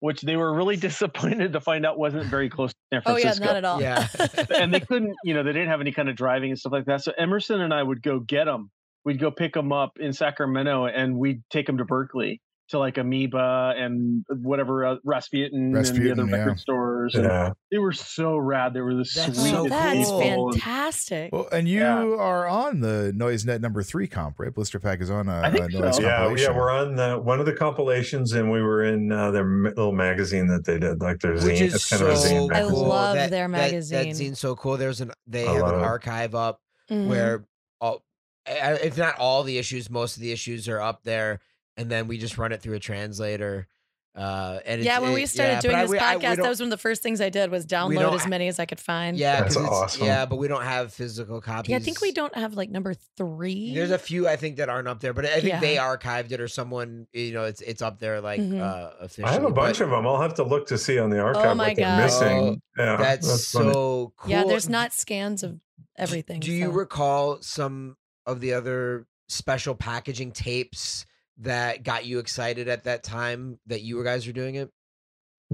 which 0.00 0.22
they 0.22 0.36
were 0.36 0.54
really 0.54 0.76
disappointed 0.88 1.52
to 1.52 1.60
find 1.60 1.86
out 1.86 1.98
wasn't 1.98 2.24
very 2.26 2.48
close 2.48 2.72
to 2.72 2.78
san 2.92 3.02
Francisco. 3.02 3.28
Oh 3.28 3.46
yeah, 3.46 3.46
not 3.46 3.56
at 3.56 3.64
all. 3.64 3.80
Yeah. 3.80 4.06
and 4.56 4.72
they 4.72 4.80
couldn't, 4.80 5.14
you 5.24 5.34
know, 5.34 5.42
they 5.42 5.52
didn't 5.52 5.68
have 5.68 5.80
any 5.80 5.92
kind 5.92 6.08
of 6.08 6.16
driving 6.16 6.50
and 6.50 6.58
stuff 6.58 6.72
like 6.72 6.86
that. 6.86 7.02
So 7.02 7.12
Emerson 7.16 7.60
and 7.60 7.72
I 7.72 7.82
would 7.82 8.02
go 8.02 8.20
get 8.20 8.44
them. 8.44 8.70
We'd 9.04 9.20
go 9.20 9.30
pick 9.30 9.54
them 9.54 9.72
up 9.72 9.98
in 10.00 10.12
Sacramento, 10.12 10.86
and 10.86 11.16
we'd 11.16 11.42
take 11.48 11.66
them 11.66 11.78
to 11.78 11.84
Berkeley 11.84 12.40
to 12.68 12.78
like 12.80 12.98
Amoeba 12.98 13.74
and 13.78 14.24
whatever 14.42 14.84
uh, 14.84 14.96
Rasputin, 15.04 15.76
and 15.76 15.86
the 15.86 16.10
other 16.12 16.24
yeah. 16.26 16.36
record 16.36 16.58
stores. 16.58 17.14
Yeah. 17.14 17.52
they 17.70 17.78
were 17.78 17.92
so 17.92 18.36
rad. 18.36 18.74
They 18.74 18.80
were 18.80 18.94
the 18.94 19.08
That's 19.14 19.38
sweetest 19.38 19.50
so 19.50 19.68
That's 19.68 20.08
cool. 20.08 20.20
people. 20.20 20.46
and- 20.50 20.60
fantastic. 20.60 21.32
Well, 21.32 21.48
and 21.52 21.68
you 21.68 21.80
Yeah. 21.80 22.02
are 22.02 22.48
on 22.48 22.80
the 22.80 23.12
NoiseNet 23.16 23.60
number 23.60 23.82
three 23.84 24.08
comp, 24.08 24.40
right? 24.40 24.52
Blister 24.52 24.80
Pack 24.80 25.00
is 25.00 25.10
on 25.10 25.28
a, 25.28 25.42
I 25.42 25.50
think 25.52 25.66
a 25.72 25.78
noise 25.78 25.96
so. 25.96 26.02
Yeah, 26.02 26.16
compilation. 26.18 26.50
yeah, 26.52 26.56
we're 26.58 26.70
on 26.70 26.96
the, 26.96 27.18
one 27.20 27.38
of 27.38 27.46
the 27.46 27.52
compilations, 27.52 28.32
and 28.32 28.50
we 28.50 28.60
were 28.60 28.84
in 28.84 29.12
uh, 29.12 29.30
their 29.30 29.44
little 29.44 29.92
magazine 29.92 30.48
that 30.48 30.64
they 30.64 30.78
did, 30.80 31.00
like 31.00 31.20
their 31.20 31.34
Which 31.34 31.42
zine. 31.42 31.60
is 31.60 31.74
It's 31.76 31.88
kind 31.88 32.00
so 32.00 32.06
of 32.06 32.12
a 32.12 32.16
zine 32.16 32.52
I 32.52 32.62
love 32.62 33.14
That- 33.14 33.30
their 33.30 33.46
that- 33.48 33.52
That, 33.52 33.62
magazine. 33.72 34.14
scene's 34.14 34.40
so 34.40 34.56
cool. 34.56 34.76
There's 34.76 35.00
an 35.00 35.12
they 35.28 35.46
I 35.46 35.52
have 35.52 35.56
an 35.56 35.62
love 35.62 35.74
it. 35.82 35.84
archive 35.84 36.34
up 36.34 36.60
Mhm. 36.90 37.06
where 37.08 37.44
all, 37.80 38.02
if 38.46 38.98
not 38.98 39.18
all 39.18 39.42
the 39.44 39.58
issues, 39.58 39.88
most 39.88 40.16
of 40.16 40.22
the 40.22 40.32
issues 40.32 40.68
are 40.68 40.80
up 40.80 41.02
there, 41.04 41.38
and 41.76 41.90
then 41.90 42.08
we 42.08 42.18
just 42.18 42.38
run 42.38 42.52
it 42.52 42.62
through 42.62 42.74
a 42.74 42.80
translator. 42.80 43.66
Uh, 44.14 44.60
and 44.64 44.82
yeah, 44.82 44.98
when 44.98 45.10
it- 45.10 45.14
we 45.14 45.26
started 45.26 45.52
yeah, 45.52 45.60
doing 45.60 45.74
but 45.74 45.78
I- 45.78 45.86
this 45.86 46.02
I- 46.02 46.16
podcast, 46.16 46.36
that 46.42 46.48
was 46.48 46.58
one 46.58 46.68
of 46.68 46.70
the 46.70 46.78
first 46.78 47.02
things 47.02 47.20
I 47.20 47.28
did 47.28 47.50
was 47.50 47.66
download 47.66 48.14
as 48.14 48.26
many 48.26 48.48
as 48.48 48.58
I 48.58 48.64
could 48.64 48.80
find. 48.80 49.14
Yeah, 49.18 49.42
That's 49.42 49.56
'cause 49.56 49.64
it's- 49.64 49.78
awesome. 49.78 50.06
Yeah, 50.06 50.24
but 50.24 50.36
we 50.36 50.48
don't 50.48 50.62
have 50.64 50.94
physical 50.94 51.38
copies. 51.42 51.68
Yeah, 51.68 51.76
I 51.76 51.80
think 51.80 52.00
we 52.00 52.12
don't 52.12 52.34
have 52.34 52.54
like 52.54 52.70
number 52.70 52.94
three. 53.18 53.74
There's 53.74 53.90
a 53.90 53.98
few 53.98 54.26
I 54.26 54.36
think 54.36 54.56
that 54.56 54.70
aren't 54.70 54.88
up 54.88 55.00
there, 55.00 55.12
but 55.12 55.26
I 55.26 55.34
think 55.34 55.44
Yeah. 55.48 55.60
they 55.60 55.76
archived 55.76 56.32
it 56.32 56.40
or 56.40 56.48
someone, 56.48 57.08
you 57.12 57.32
know, 57.34 57.44
it's 57.44 57.60
it's 57.60 57.82
up 57.82 57.98
there 57.98 58.22
like 58.22 58.40
Mhm. 58.40 58.58
uh 58.58 58.92
officially. 59.00 59.26
I 59.26 59.32
have 59.32 59.44
a 59.44 59.50
bunch 59.50 59.80
but 59.80 59.84
of 59.84 59.90
them. 59.90 60.06
I'll 60.06 60.22
have 60.22 60.32
to 60.36 60.44
look 60.44 60.68
to 60.68 60.78
see 60.78 60.98
on 60.98 61.10
the 61.10 61.20
archive 61.20 61.44
Oh 61.44 61.54
my 61.54 61.68
what 61.68 61.76
they're 61.76 61.84
God. 61.84 62.02
missing. 62.04 62.62
yeah, 62.78 62.96
That's, 62.96 63.26
funny. 63.52 63.70
so 63.72 64.14
cool. 64.16 64.30
yeah, 64.30 64.44
there's 64.44 64.70
not 64.70 64.94
scans 64.94 65.42
of 65.42 65.60
everything. 65.98 66.40
Do 66.40 66.52
you 66.52 66.70
recall 66.70 67.42
some 67.42 67.98
of 68.24 68.40
the 68.40 68.54
other 68.54 69.06
special 69.28 69.74
packaging 69.74 70.32
tapes 70.32 71.04
that 71.38 71.82
got 71.82 72.06
you 72.06 72.18
excited 72.18 72.68
at 72.68 72.84
that 72.84 73.02
time 73.02 73.58
that 73.66 73.82
you 73.82 74.02
guys 74.02 74.26
were 74.26 74.32
doing 74.32 74.54
it? 74.54 74.70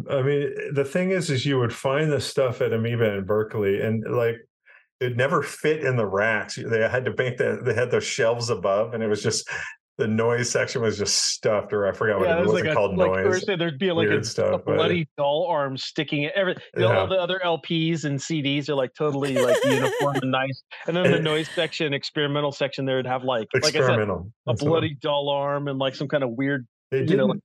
I 0.09 0.23
mean, 0.23 0.55
the 0.73 0.85
thing 0.85 1.11
is, 1.11 1.29
is 1.29 1.45
you 1.45 1.59
would 1.59 1.73
find 1.73 2.11
this 2.11 2.27
stuff 2.27 2.61
at 2.61 2.73
Amoeba 2.73 3.19
in 3.19 3.25
Berkeley, 3.25 3.81
and 3.81 4.03
like 4.11 4.37
it 5.01 5.17
never 5.17 5.43
fit 5.43 5.85
in 5.85 5.97
the 5.97 6.07
racks. 6.07 6.57
They 6.57 6.81
had 6.89 7.05
to 7.05 7.15
make 7.17 7.39
that. 7.39 7.65
They 7.65 7.75
had 7.75 7.91
those 7.91 8.05
shelves 8.05 8.49
above, 8.49 8.95
and 8.95 9.03
it 9.03 9.09
was 9.09 9.23
just 9.23 9.49
the 9.99 10.09
noise 10.09 10.49
section 10.51 10.81
was 10.81 10.97
just 10.97 11.15
stuffed, 11.33 11.73
or 11.73 11.87
I 11.87 11.93
forgot 11.93 12.19
what 12.19 12.29
Yeah, 12.29 12.39
it 12.39 12.47
was. 12.47 12.53
like 12.55 12.65
a 12.65 12.73
called 12.75 12.97
like 12.97 13.11
noise. 13.11 13.25
Thursday, 13.25 13.57
there'd 13.57 13.79
be 13.79 13.93
like 13.93 14.09
a, 14.09 14.25
stuff, 14.25 14.55
a 14.55 14.59
but- 14.65 14.77
bloody 14.77 15.07
doll 15.19 15.47
arm 15.49 15.77
sticking 15.77 16.23
it. 16.23 16.33
Every 16.35 16.57
Yeah. 16.77 16.99
all 16.99 17.07
the 17.07 17.17
other 17.17 17.41
LPs 17.45 18.05
and 18.05 18.19
CDs 18.19 18.69
are 18.71 18.75
like 18.75 18.95
totally 18.95 19.37
like 19.37 19.57
uniform 19.65 20.17
and 20.23 20.31
nice. 20.31 20.63
And 20.87 20.97
then 20.97 21.11
the 21.11 21.21
noise 21.21 21.49
section, 21.55 21.93
experimental 21.93 22.53
section, 22.53 22.87
there 22.87 22.97
would 22.97 23.07
have 23.07 23.23
like 23.25 23.49
like 23.55 23.77
I 23.77 23.81
said, 23.81 24.01
a 24.01 24.19
That's 24.47 24.63
bloody 24.65 24.95
doll 24.95 25.29
arm 25.29 25.69
and 25.69 25.79
like 25.79 25.95
some 25.95 26.09
kind 26.09 26.25
of 26.25 26.31
weird 26.31 26.67
you 26.91 27.01
know, 27.01 27.07
didn't. 27.07 27.45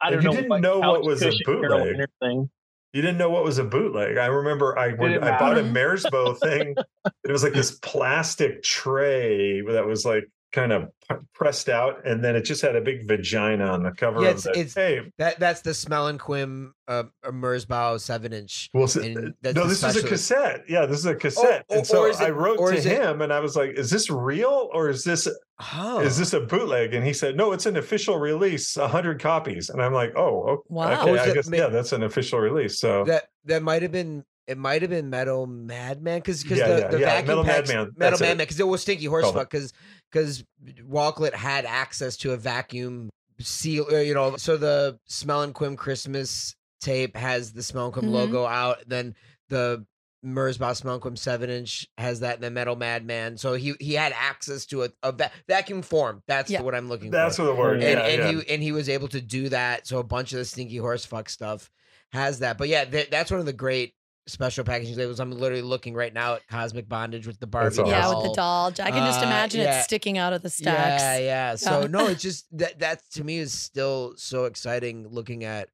I 0.00 0.10
don't 0.10 0.22
you 0.22 0.28
know 0.28 0.34
didn't 0.36 0.48
like 0.50 0.62
know 0.62 0.78
what 0.80 1.02
was 1.04 1.22
a 1.22 1.32
bootleg, 1.44 1.96
thing. 2.20 2.48
You 2.94 3.02
didn't 3.02 3.18
know 3.18 3.28
what 3.28 3.44
was 3.44 3.58
a 3.58 3.64
bootleg. 3.64 4.16
I 4.16 4.26
remember 4.26 4.78
I 4.78 4.92
when 4.92 5.22
I 5.22 5.38
bought 5.38 5.58
a 5.58 5.62
matter. 5.62 5.96
Merzbow 5.96 6.38
thing. 6.38 6.74
It 7.24 7.32
was 7.32 7.42
like 7.42 7.52
this 7.52 7.72
plastic 7.82 8.62
tray 8.62 9.60
that 9.60 9.86
was 9.86 10.06
like 10.06 10.24
kind 10.52 10.72
of 10.72 10.88
pressed 11.34 11.68
out, 11.68 12.06
and 12.06 12.24
then 12.24 12.34
it 12.36 12.42
just 12.42 12.62
had 12.62 12.74
a 12.76 12.80
big 12.80 13.06
vagina 13.06 13.66
on 13.66 13.82
the 13.82 13.90
cover 13.92 14.22
Yeah, 14.22 14.28
of 14.30 14.38
it's- 14.38 14.44
the 14.44 14.50
it's- 14.60 14.74
tape. 14.74 15.12
That 15.18 15.38
that's 15.38 15.60
the 15.62 15.74
Smell 15.74 16.08
and 16.08 16.18
Quim 16.18 16.70
uh, 16.86 17.04
Merzbow 17.26 18.00
seven 18.00 18.32
inch. 18.32 18.68
Well, 18.72 18.88
so- 18.88 19.00
no, 19.00 19.32
the 19.42 19.52
this 19.52 19.82
is 19.82 19.96
a 19.96 20.06
cassette. 20.06 20.64
Yeah, 20.68 20.86
this 20.86 20.98
is 20.98 21.06
a 21.06 21.14
cassette. 21.14 21.64
or- 21.68 21.76
and 21.78 21.86
so 21.86 22.06
is 22.06 22.20
I 22.20 22.30
wrote 22.30 22.56
to 22.58 22.64
is 22.76 22.86
it- 22.86 23.00
him, 23.02 23.20
and 23.22 23.32
I 23.32 23.40
was 23.40 23.56
like, 23.56 23.70
"Is 23.78 23.90
this 23.90 24.10
real, 24.10 24.70
or 24.72 24.88
is 24.88 25.04
this 25.04 25.28
Oh, 25.74 26.00
is 26.00 26.16
this 26.16 26.32
a 26.34 26.40
bootleg?" 26.40 26.94
And 26.94 27.04
he 27.04 27.12
said, 27.12 27.36
"No, 27.36 27.52
it's 27.52 27.66
an 27.66 27.76
official 27.76 28.18
release, 28.18 28.74
hundred 28.76 29.20
copies." 29.20 29.70
And 29.70 29.82
I'm 29.82 29.92
like, 29.92 30.12
"Oh, 30.16 30.42
okay, 30.48 30.62
Wow. 30.68 31.02
okay, 31.02 31.18
I 31.18 31.26
it 31.28 31.34
guess 31.34 31.50
yeah, 31.52 31.66
that's 31.68 31.92
an 31.92 32.02
official 32.04 32.38
release." 32.38 32.78
So 32.78 33.04
that 33.04 33.24
that 33.44 33.62
might 33.62 33.82
have 33.82 33.92
been 33.92 34.24
it 34.46 34.56
might 34.56 34.80
have 34.80 34.90
been 34.90 35.10
Metal 35.10 35.46
Madman 35.46 36.20
because 36.20 36.42
because 36.42 36.58
Yeah, 36.58 36.68
the, 36.68 36.78
yeah, 36.80 36.88
the 36.88 37.00
yeah, 37.00 37.06
vacuum 37.06 37.26
Metal 37.26 37.44
packs, 37.44 37.68
Madman, 37.68 37.92
Metal 37.98 38.16
it. 38.18 38.22
Madman 38.22 38.38
because 38.46 38.58
it 38.60 38.66
was 38.66 38.80
Stinky 38.80 39.04
Horse 39.04 39.24
Called 39.24 39.36
it. 39.36 39.38
Fuck 39.40 39.50
because 39.50 39.72
because 40.10 40.44
Walklet 40.88 41.34
had 41.34 41.64
access 41.64 42.16
to 42.18 42.32
a 42.32 42.36
vacuum 42.36 43.10
seal 43.40 43.86
uh, 43.92 43.96
you 43.98 44.14
know 44.14 44.36
so 44.36 44.56
the 44.56 44.98
Smell 45.06 45.42
and 45.42 45.54
Quim 45.54 45.76
Christmas 45.76 46.54
tape 46.80 47.16
has 47.16 47.52
the 47.52 47.62
Smell 47.62 47.86
and 47.86 47.94
Quim 47.94 48.04
Mhm. 48.08 48.12
logo 48.12 48.44
out 48.46 48.78
then 48.86 49.14
the 49.48 49.84
Merzbow 50.26 50.74
Smell 50.74 50.94
and 50.94 51.02
Quim 51.02 51.16
seven 51.16 51.48
inch 51.48 51.86
has 51.96 52.20
that 52.20 52.34
in 52.36 52.40
the 52.40 52.50
Metal 52.50 52.74
Madman 52.74 53.36
so 53.36 53.52
he 53.54 53.74
he 53.78 53.94
had 53.94 54.12
access 54.16 54.66
to 54.66 54.82
a, 54.84 54.88
a 55.04 55.12
va- 55.12 55.30
vacuum 55.48 55.82
form 55.82 56.22
that's 56.26 56.50
Yeah. 56.50 56.62
what 56.62 56.74
I'm 56.74 56.88
looking 56.88 57.10
that's 57.12 57.36
for 57.36 57.44
what 57.44 57.48
the 57.54 57.54
word. 57.54 57.72
and, 57.74 57.82
yeah, 57.82 58.06
and 58.06 58.22
yeah. 58.36 58.42
he 58.42 58.54
and 58.54 58.62
he 58.62 58.72
was 58.72 58.88
able 58.88 59.08
to 59.08 59.20
do 59.20 59.48
that. 59.50 59.86
So 59.86 59.98
a 59.98 60.04
bunch 60.04 60.32
of 60.32 60.38
the 60.40 60.44
stinky 60.44 60.78
horse 60.78 61.04
fuck 61.04 61.28
stuff 61.28 61.70
has 62.12 62.40
that. 62.40 62.58
But 62.58 62.66
yeah, 62.68 62.84
th- 62.86 63.10
that's 63.10 63.30
one 63.30 63.38
of 63.38 63.46
the 63.46 63.52
great 63.52 63.94
special 64.28 64.62
packaging 64.62 64.96
labels. 64.96 65.18
I'm 65.20 65.32
literally 65.32 65.62
looking 65.62 65.94
right 65.94 66.12
now 66.12 66.34
at 66.34 66.46
Cosmic 66.48 66.88
Bondage 66.88 67.26
with 67.26 67.40
the 67.40 67.46
Barbie. 67.46 67.68
awesome. 67.68 67.86
Yeah, 67.86 68.08
with 68.14 68.24
the 68.28 68.34
doll. 68.34 68.66
I 68.68 68.90
can 68.90 69.06
just 69.06 69.20
Uh, 69.20 69.26
imagine 69.26 69.62
yeah. 69.62 69.80
it 69.80 69.82
sticking 69.84 70.18
out 70.18 70.32
of 70.32 70.42
the 70.42 70.50
stacks. 70.50 71.02
Yeah, 71.02 71.18
yeah. 71.18 71.54
So 71.56 71.86
no, 71.86 72.06
it's 72.06 72.22
just 72.22 72.46
that 72.58 72.78
that 72.78 73.02
to 73.12 73.24
me 73.24 73.38
is 73.38 73.52
still 73.52 74.14
so 74.16 74.44
exciting 74.44 75.08
looking 75.08 75.44
at 75.44 75.70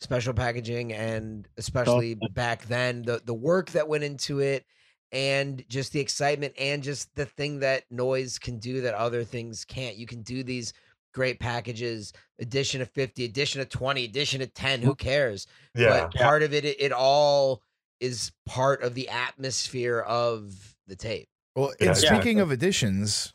special 0.00 0.32
packaging 0.32 0.92
and 0.94 1.46
especially 1.58 2.16
back 2.32 2.64
then 2.66 3.02
the 3.02 3.20
the 3.24 3.34
work 3.34 3.70
that 3.72 3.86
went 3.86 4.02
into 4.02 4.40
it 4.40 4.64
and 5.12 5.62
just 5.68 5.92
the 5.92 6.00
excitement 6.00 6.54
and 6.58 6.82
just 6.82 7.14
the 7.16 7.26
thing 7.26 7.60
that 7.60 7.84
noise 7.90 8.38
can 8.38 8.58
do 8.58 8.80
that 8.80 8.94
other 8.94 9.24
things 9.24 9.64
can't. 9.64 9.96
You 9.96 10.06
can 10.06 10.22
do 10.22 10.42
these 10.42 10.72
great 11.12 11.40
packages, 11.40 12.12
edition 12.38 12.80
of 12.80 12.88
50, 12.90 13.24
edition 13.24 13.60
of 13.60 13.68
20, 13.68 14.04
edition 14.04 14.40
of 14.40 14.54
10, 14.54 14.80
who 14.80 14.94
cares? 14.94 15.48
Yeah. 15.74 16.02
But 16.02 16.14
part 16.14 16.44
of 16.44 16.54
it, 16.54 16.64
it, 16.64 16.80
it 16.80 16.92
all 16.92 17.62
is 18.00 18.32
part 18.46 18.82
of 18.82 18.94
the 18.94 19.08
atmosphere 19.08 20.00
of 20.00 20.74
the 20.86 20.96
tape. 20.96 21.28
Well, 21.54 21.72
Yeah. 21.80 21.90
and 21.92 22.02
Yeah. 22.02 22.14
speaking 22.14 22.40
of 22.40 22.50
additions, 22.50 23.34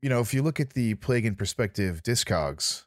you 0.00 0.08
know, 0.08 0.20
if 0.20 0.32
you 0.34 0.42
look 0.42 0.58
at 0.58 0.70
the 0.70 0.94
Plague 0.94 1.26
in 1.26 1.36
Perspective 1.36 2.02
Discogs, 2.02 2.84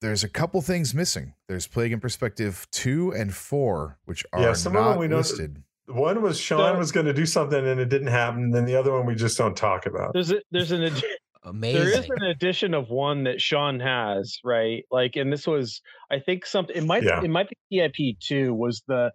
there's 0.00 0.22
a 0.24 0.28
couple 0.28 0.60
things 0.62 0.94
missing. 0.94 1.34
There's 1.48 1.66
Plague 1.66 1.92
in 1.92 2.00
Perspective 2.00 2.66
2 2.72 3.12
and 3.12 3.34
4, 3.34 3.98
which 4.04 4.24
are 4.32 4.40
Yeah, 4.40 4.52
some 4.52 4.76
of 4.76 4.82
them 4.84 4.92
not 4.92 4.98
we 4.98 5.08
know- 5.08 5.18
listed. 5.18 5.62
One 5.86 6.20
was 6.20 6.38
Sean 6.38 6.74
So- 6.74 6.78
was 6.78 6.92
going 6.92 7.06
to 7.06 7.14
do 7.14 7.24
something 7.24 7.66
and 7.66 7.80
it 7.80 7.88
didn't 7.88 8.08
happen. 8.08 8.42
And 8.44 8.54
then 8.54 8.66
the 8.66 8.76
other 8.76 8.92
one 8.92 9.06
we 9.06 9.14
just 9.14 9.38
don't 9.38 9.56
talk 9.56 9.86
about. 9.86 10.12
There's 10.12 10.30
a, 10.30 10.42
there's 10.50 10.70
an 10.70 10.82
edi- 10.82 11.02
Amazing. 11.44 11.80
there 11.80 11.88
is 11.98 12.10
an 12.10 12.22
edition 12.24 12.74
of 12.74 12.90
one 12.90 13.24
that 13.24 13.40
Sean 13.40 13.80
has, 13.80 14.38
right? 14.44 14.84
Like, 14.90 15.16
and 15.16 15.32
this 15.32 15.46
was 15.46 15.80
I 16.10 16.18
think 16.18 16.44
something 16.44 16.76
it 16.76 16.84
might 16.84 17.04
Yeah. 17.04 17.22
it 17.24 17.28
might 17.30 17.48
be 17.70 17.78
PIP 17.80 18.18
two 18.20 18.52
was 18.52 18.82
the 18.86 19.12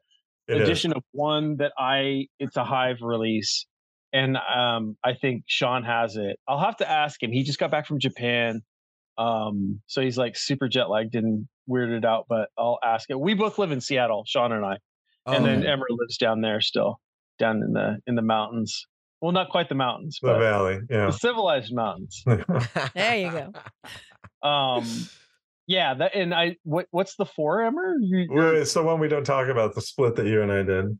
It 0.47 0.57
is. 0.57 0.63
edition 0.63 0.93
of 0.93 1.03
one 1.11 1.57
that 1.57 1.71
I 1.77 2.27
it's 2.39 2.57
a 2.57 2.63
Hive 2.63 2.97
release, 3.01 3.65
and 4.11 4.37
um 4.37 4.97
I 5.03 5.13
think 5.13 5.43
Sean 5.47 5.83
has 5.83 6.15
it. 6.17 6.37
I'll 6.47 6.59
have 6.59 6.77
to 6.77 6.89
ask 6.89 7.21
him. 7.21 7.31
He 7.31 7.43
just 7.43 7.59
got 7.59 7.71
back 7.71 7.85
from 7.87 7.99
Japan, 7.99 8.61
um 9.17 9.81
so 9.87 10.01
he's 10.01 10.17
like 10.17 10.35
super 10.35 10.67
jet 10.67 10.89
lagged 10.89 11.15
and 11.15 11.47
weirded 11.69 12.03
out. 12.05 12.25
But 12.27 12.49
I'll 12.57 12.79
ask 12.83 13.09
it. 13.09 13.19
We 13.19 13.33
both 13.35 13.57
live 13.57 13.71
in 13.71 13.79
Seattle, 13.81 14.23
Sean 14.27 14.51
and 14.51 14.65
I, 14.65 14.77
and 15.25 15.45
then 15.45 15.65
Oh, 15.65 15.71
Emma 15.71 15.83
lives 15.89 16.17
down 16.17 16.41
there 16.41 16.59
still, 16.61 16.99
down 17.39 17.57
in 17.63 17.71
the 17.73 17.97
in 18.07 18.15
the 18.15 18.21
mountains. 18.21 18.85
Well, 19.21 19.31
not 19.31 19.49
quite 19.51 19.69
the 19.69 19.75
mountains, 19.75 20.19
The 20.21 20.27
but 20.27 20.39
Valley. 20.39 20.79
Yeah. 20.89 21.05
the 21.05 21.11
civilized 21.13 21.73
mountains. 21.73 22.21
There 22.93 23.15
you 23.17 23.31
go. 23.31 23.53
Um, 24.45 24.83
yeah, 25.67 25.93
that 25.95 26.15
and 26.15 26.33
I 26.33 26.57
what 26.63 26.87
what's 26.91 27.15
the 27.15 27.25
four 27.25 27.61
Emmer? 27.63 27.95
You, 28.01 28.27
you're- 28.29 28.57
it's 28.59 28.73
the 28.73 28.83
one 28.83 28.99
we 28.99 29.07
don't 29.07 29.25
talk 29.25 29.47
about, 29.47 29.75
the 29.75 29.81
split 29.81 30.15
that 30.15 30.25
you 30.27 30.41
and 30.41 30.51
I 30.51 30.63
did. 30.63 30.97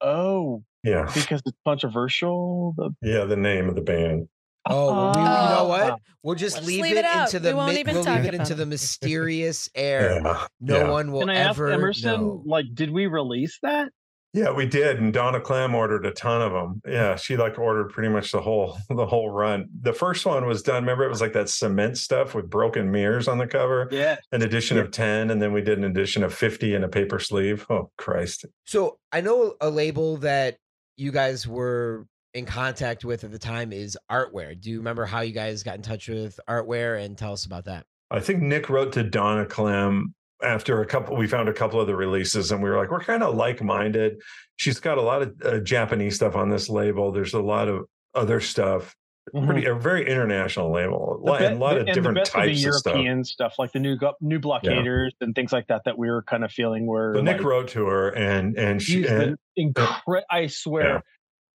oh, 0.00 0.62
Yeah. 0.82 1.10
because 1.14 1.42
it's 1.46 1.56
controversial. 1.66 2.74
The 2.76 2.90
Yeah, 3.02 3.24
the 3.24 3.36
name 3.36 3.68
of 3.68 3.74
the 3.74 3.80
band. 3.82 4.28
Oh, 4.68 4.92
well, 4.92 5.12
we, 5.14 5.20
you 5.20 5.24
know 5.28 5.56
Oh. 5.60 5.68
what? 5.68 6.00
We'll 6.24 6.34
just 6.34 6.56
Let's 6.56 6.66
leave, 6.66 6.82
leave 6.82 6.96
it, 6.96 7.04
it 7.04 7.16
into 7.16 7.38
the 7.38 7.50
We 7.50 7.54
won't 7.54 7.74
mi- 7.74 7.80
even 7.80 7.94
we'll 7.94 8.02
leave 8.04 8.24
it 8.24 8.34
about 8.34 8.40
into 8.40 8.54
the 8.56 8.66
mysterious 8.66 9.70
air. 9.76 10.20
Yeah. 10.24 10.46
No 10.60 10.76
yeah. 10.78 10.90
one 10.90 11.12
will 11.12 11.20
Can 11.20 11.30
I 11.30 11.36
ask 11.36 11.58
Emerson? 11.60 12.20
know. 12.20 12.42
Like, 12.44 12.66
did 12.74 12.90
we 12.90 13.06
release 13.06 13.58
that? 13.62 13.90
Yeah, 14.36 14.52
we 14.52 14.66
did, 14.66 15.00
and 15.00 15.14
Donna 15.14 15.40
Klemm 15.40 15.72
ordered 15.72 16.04
a 16.04 16.10
ton 16.10 16.42
of 16.42 16.52
them. 16.52 16.82
Yeah, 16.86 17.16
she 17.16 17.38
like 17.38 17.58
ordered 17.58 17.88
pretty 17.88 18.10
much 18.10 18.32
the 18.32 18.42
whole 18.42 18.76
the 18.90 19.06
whole 19.06 19.30
run. 19.30 19.66
The 19.80 19.94
first 19.94 20.26
one 20.26 20.46
was 20.46 20.62
done. 20.62 20.82
Remember, 20.82 21.06
it 21.06 21.08
was 21.08 21.22
like 21.22 21.32
that 21.32 21.48
cement 21.48 21.96
stuff 21.96 22.34
with 22.34 22.50
broken 22.50 22.90
mirrors 22.90 23.28
on 23.28 23.38
the 23.38 23.46
cover. 23.46 23.88
Yeah. 23.90 24.16
An 24.32 24.42
edition 24.42 24.76
of 24.76 24.90
ten, 24.90 25.30
and 25.30 25.40
then 25.40 25.54
we 25.54 25.62
did 25.62 25.78
an 25.78 25.84
edition 25.84 26.22
of 26.22 26.34
fifty 26.34 26.74
in 26.74 26.84
a 26.84 26.88
paper 26.88 27.18
sleeve. 27.18 27.64
Oh 27.70 27.90
Christ! 27.96 28.44
So 28.66 28.98
I 29.10 29.22
know 29.22 29.54
a 29.62 29.70
label 29.70 30.18
that 30.18 30.58
you 30.98 31.12
guys 31.12 31.48
were 31.48 32.06
in 32.34 32.44
contact 32.44 33.06
with 33.06 33.24
at 33.24 33.32
the 33.32 33.38
time 33.38 33.72
is 33.72 33.96
Artware. 34.10 34.60
Do 34.60 34.70
you 34.70 34.76
remember 34.76 35.06
how 35.06 35.20
you 35.20 35.32
guys 35.32 35.62
got 35.62 35.76
in 35.76 35.82
touch 35.82 36.08
with 36.08 36.38
Artware 36.46 37.02
and 37.02 37.16
tell 37.16 37.32
us 37.32 37.46
about 37.46 37.64
that? 37.64 37.86
I 38.10 38.20
think 38.20 38.42
Nik 38.42 38.68
wrote 38.68 38.92
to 38.92 39.02
Donna 39.02 39.46
Klemm 39.46 40.12
after 40.42 40.80
a 40.82 40.86
couple. 40.86 41.16
We 41.16 41.26
found 41.26 41.48
a 41.48 41.52
couple 41.52 41.80
of 41.80 41.86
the 41.86 41.96
releases, 41.96 42.52
and 42.52 42.62
we 42.62 42.70
were 42.70 42.76
like, 42.76 42.90
we're 42.90 43.00
kind 43.00 43.22
of 43.22 43.34
like 43.34 43.62
minded. 43.62 44.20
She's 44.56 44.80
got 44.80 44.98
a 44.98 45.02
lot 45.02 45.22
of 45.22 45.34
uh, 45.44 45.58
Japanese 45.60 46.16
stuff 46.16 46.36
on 46.36 46.50
this 46.50 46.68
label. 46.68 47.12
There's 47.12 47.34
a 47.34 47.40
lot 47.40 47.68
of 47.68 47.84
other 48.14 48.40
stuff. 48.40 48.94
Pretty 49.32 49.66
a 49.66 49.74
very 49.74 50.08
international 50.08 50.70
label, 50.70 51.20
a 51.20 51.26
lot, 51.26 51.42
and 51.42 51.56
a 51.56 51.58
lot 51.58 51.76
of 51.76 51.86
different 51.86 52.18
the 52.18 52.24
types 52.30 52.58
of 52.58 52.62
the 52.62 52.68
of 52.68 52.74
stuff. 52.76 52.94
European 52.94 53.24
stuff. 53.24 53.54
like 53.58 53.72
the 53.72 53.80
new 53.80 53.98
new 54.20 54.38
blockaders 54.38 55.10
and 55.20 55.34
things 55.34 55.52
like 55.52 55.66
that, 55.66 55.82
that 55.84 55.98
we 55.98 56.08
were 56.08 56.22
kind 56.22 56.44
of 56.44 56.52
feeling 56.52 56.86
were. 56.86 57.12
So 57.16 57.22
Nik 57.22 57.38
like, 57.38 57.44
wrote 57.44 57.68
to 57.70 57.86
her, 57.86 58.10
and 58.10 58.56
and 58.56 58.80
she 58.80 59.04
and, 59.04 59.36
incre- 59.58 60.22
I 60.30 60.46
swear, 60.46 60.86
Yeah. 60.88 61.00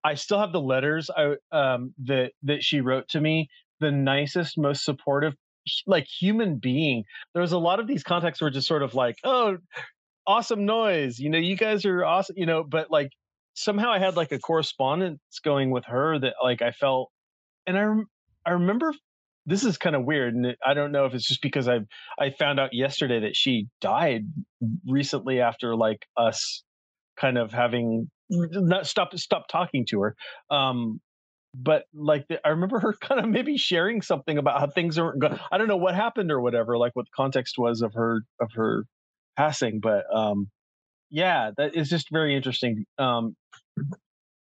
I 0.04 0.16
still 0.16 0.40
have 0.40 0.52
the 0.52 0.60
letters 0.60 1.10
I, 1.16 1.36
um, 1.54 1.94
that 2.04 2.34
that 2.44 2.62
she 2.62 2.82
wrote 2.82 3.08
to 3.10 3.22
me. 3.22 3.48
The 3.80 3.90
nicest, 3.90 4.58
most 4.58 4.84
supportive, 4.84 5.34
like 5.86 6.08
human 6.08 6.58
being. 6.58 7.04
There 7.34 7.42
was 7.42 7.52
a 7.52 7.58
lot 7.58 7.80
of 7.80 7.88
these 7.88 8.04
contacts 8.04 8.42
were 8.42 8.50
just 8.50 8.68
sort 8.68 8.84
of 8.84 8.94
like, 8.94 9.18
oh, 9.24 9.58
awesome 10.28 10.66
noise. 10.66 11.20
You 11.20 11.30
know, 11.30 11.38
you 11.38 11.56
guys 11.56 11.86
are 11.86 12.04
awesome. 12.04 12.36
You 12.38 12.46
know, 12.46 12.64
but 12.64 12.92
like 12.92 13.12
somehow 13.54 13.92
I 13.92 14.00
had 14.00 14.16
like 14.16 14.32
a 14.32 14.40
correspondence 14.40 15.20
going 15.44 15.72
with 15.72 15.86
her 15.86 16.20
that 16.20 16.36
like 16.44 16.62
I 16.62 16.72
felt, 16.72 17.12
and 17.68 17.78
I 17.78 17.82
rem- 17.82 18.08
I 18.46 18.52
remember. 18.52 18.94
This 19.48 19.64
is 19.66 19.80
kind 19.80 19.96
of 19.96 20.06
weird, 20.06 20.36
and 20.36 20.56
I 20.64 20.76
don't 20.76 20.92
know 20.92 21.06
if 21.06 21.16
it's 21.16 21.28
just 21.28 21.42
because 21.42 21.68
I 21.68 21.80
I 22.20 22.30
found 22.30 22.60
out 22.60 22.74
yesterday 22.74 23.22
that 23.22 23.36
she 23.36 23.68
died 23.82 24.26
recently 24.86 25.42
after 25.42 25.76
like 25.76 26.06
us 26.16 26.64
kind 27.20 27.40
of 27.40 27.52
having 27.52 28.10
not 28.30 28.88
stop 28.88 29.18
stop 29.18 29.48
talking 29.50 29.86
to 29.90 30.00
her 30.02 30.16
um 30.50 31.02
but 31.54 31.86
like 31.94 32.28
the, 32.28 32.40
i 32.46 32.50
remember 32.50 32.80
her 32.80 32.94
kind 33.02 33.20
of 33.20 33.30
maybe 33.30 33.58
sharing 33.58 34.02
something 34.02 34.38
about 34.38 34.60
how 34.60 34.68
things 34.68 34.98
aren't 34.98 35.20
going 35.20 35.38
i 35.52 35.58
don't 35.58 35.68
know 35.68 35.78
what 35.78 35.96
happened 35.96 36.32
or 36.32 36.42
whatever 36.42 36.78
like 36.78 36.96
what 36.96 37.06
the 37.06 37.12
context 37.16 37.58
was 37.58 37.82
of 37.82 37.94
her 37.94 38.22
of 38.40 38.52
her 38.54 38.86
passing 39.38 39.80
but 39.80 40.04
um 40.14 40.50
yeah 41.10 41.52
that 41.58 41.76
is 41.76 41.90
just 41.90 42.08
very 42.12 42.36
interesting 42.36 42.86
um 42.98 43.36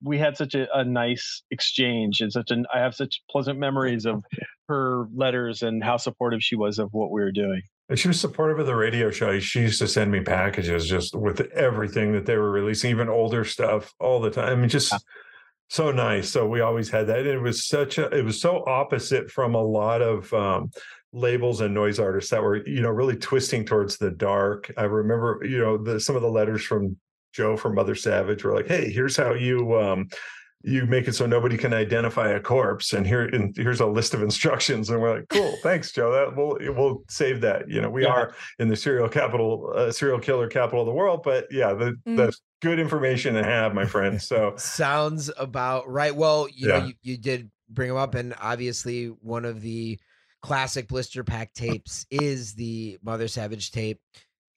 we 0.03 0.17
had 0.19 0.37
such 0.37 0.55
a, 0.55 0.67
a 0.77 0.85
nice 0.85 1.43
exchange 1.51 2.21
and 2.21 2.33
such 2.33 2.51
an 2.51 2.67
i 2.73 2.79
have 2.79 2.95
such 2.95 3.23
pleasant 3.31 3.59
memories 3.59 4.07
of 4.07 4.23
her 4.69 5.07
letters 5.15 5.63
and 5.63 5.83
how 5.83 5.97
supportive 5.97 6.41
she 6.43 6.57
was 6.57 6.79
of 6.79 6.89
what 6.93 7.11
we 7.11 7.21
were 7.21 7.33
doing 7.33 7.63
she 7.97 8.09
was 8.09 8.21
supportive 8.21 8.61
of 8.61 8.67
the 8.67 8.77
radio 8.77 9.11
show. 9.11 9.37
She 9.41 9.63
used 9.63 9.81
to 9.81 9.89
send 9.89 10.13
me 10.13 10.21
packages 10.21 10.87
just 10.89 11.13
with 11.13 11.41
everything 11.53 12.13
that 12.13 12.25
they 12.25 12.37
were 12.37 12.53
releasing, 12.53 12.91
even 12.91 13.09
older 13.09 13.45
stuff, 13.45 13.93
all 13.99 14.21
the 14.21 14.31
time. 14.31 14.49
I 14.49 14.55
mean, 14.55 14.69
just 14.69 14.95
so 15.71 15.91
nice. 15.93 16.29
So 16.31 16.47
we 16.47 16.61
always 16.61 16.91
had 16.91 17.07
that. 17.07 17.19
And 17.21 17.29
it 17.29 17.39
was 17.41 17.67
such 17.67 17.97
a. 17.99 18.09
It 18.11 18.25
was 18.25 18.41
so 18.41 18.65
opposite 18.67 19.31
from 19.31 19.55
a 19.55 19.63
lot 19.63 20.03
of. 20.03 20.33
um 20.35 20.71
labels 21.13 21.61
and 21.61 21.75
noise 21.75 21.99
artists 21.99 22.31
that 22.31 22.41
were 22.41 22.65
you 22.69 22.81
know 22.81 22.89
really 22.89 23.17
twisting 23.17 23.65
towards 23.65 23.99
the 23.99 24.13
dark 24.13 24.71
i 24.77 24.85
remember 24.85 25.41
you 25.43 25.59
know 25.59 25.77
the, 25.77 25.99
some 25.99 26.15
of 26.15 26.23
the 26.23 26.31
letters 26.31 26.63
from 26.63 26.97
joe 27.33 27.57
from 27.57 27.75
mother 27.75 27.97
savage 27.97 28.45
were 28.45 28.55
like 28.55 28.69
hey 28.69 28.89
here's 28.93 29.17
how 29.17 29.35
you 29.35 29.77
um 29.77 30.09
you 30.63 30.87
make 30.87 31.09
it 31.09 31.13
so 31.17 31.27
nobody 31.27 31.57
can 31.57 31.75
identify 31.75 32.29
a 32.29 32.39
corpse 32.39 32.93
and 32.93 33.05
here 33.05 33.23
and 33.25 33.57
here's 33.57 33.81
a 33.81 33.87
list 33.87 34.15
of 34.15 34.23
instructions 34.23 34.89
and 34.89 35.01
we're 35.01 35.17
like 35.17 35.29
cool 35.31 35.53
thanks 35.65 35.91
joe 35.91 36.13
that 36.13 36.37
we'll 36.37 36.57
we'll 36.77 37.03
save 37.09 37.41
that 37.41 37.69
you 37.69 37.81
know 37.81 37.91
we 37.91 38.05
Yeah. 38.05 38.11
are 38.13 38.35
in 38.61 38.69
the 38.69 38.77
serial 38.77 39.09
capital 39.09 39.73
uh, 39.75 39.91
serial 39.91 40.21
killer 40.21 40.47
capital 40.47 40.83
of 40.83 40.87
the 40.87 40.93
world 40.93 41.23
but 41.25 41.49
yeah 41.51 41.73
the 41.75 41.97
Mm. 42.07 42.17
that's 42.19 42.41
good 42.61 42.79
information 42.79 43.35
to 43.35 43.43
have 43.43 43.75
my 43.75 43.85
friend 43.87 44.21
so 44.21 44.55
Sounds 44.59 45.31
about 45.37 45.89
right. 45.89 46.15
Well, 46.15 46.49
you 46.53 46.69
Yeah. 46.69 46.79
know, 46.81 46.87
you, 46.87 46.95
you 47.03 47.17
did 47.17 47.51
bring 47.69 47.89
them 47.89 47.97
up, 47.97 48.15
and 48.15 48.35
obviously 48.41 49.07
one 49.07 49.45
of 49.45 49.61
the 49.61 49.99
classic 50.43 50.89
blister 50.89 51.23
pack 51.25 51.53
tapes 51.53 52.07
is 52.11 52.55
the 52.55 52.99
Mother 53.03 53.29
Savage 53.29 53.71
tape. 53.71 54.01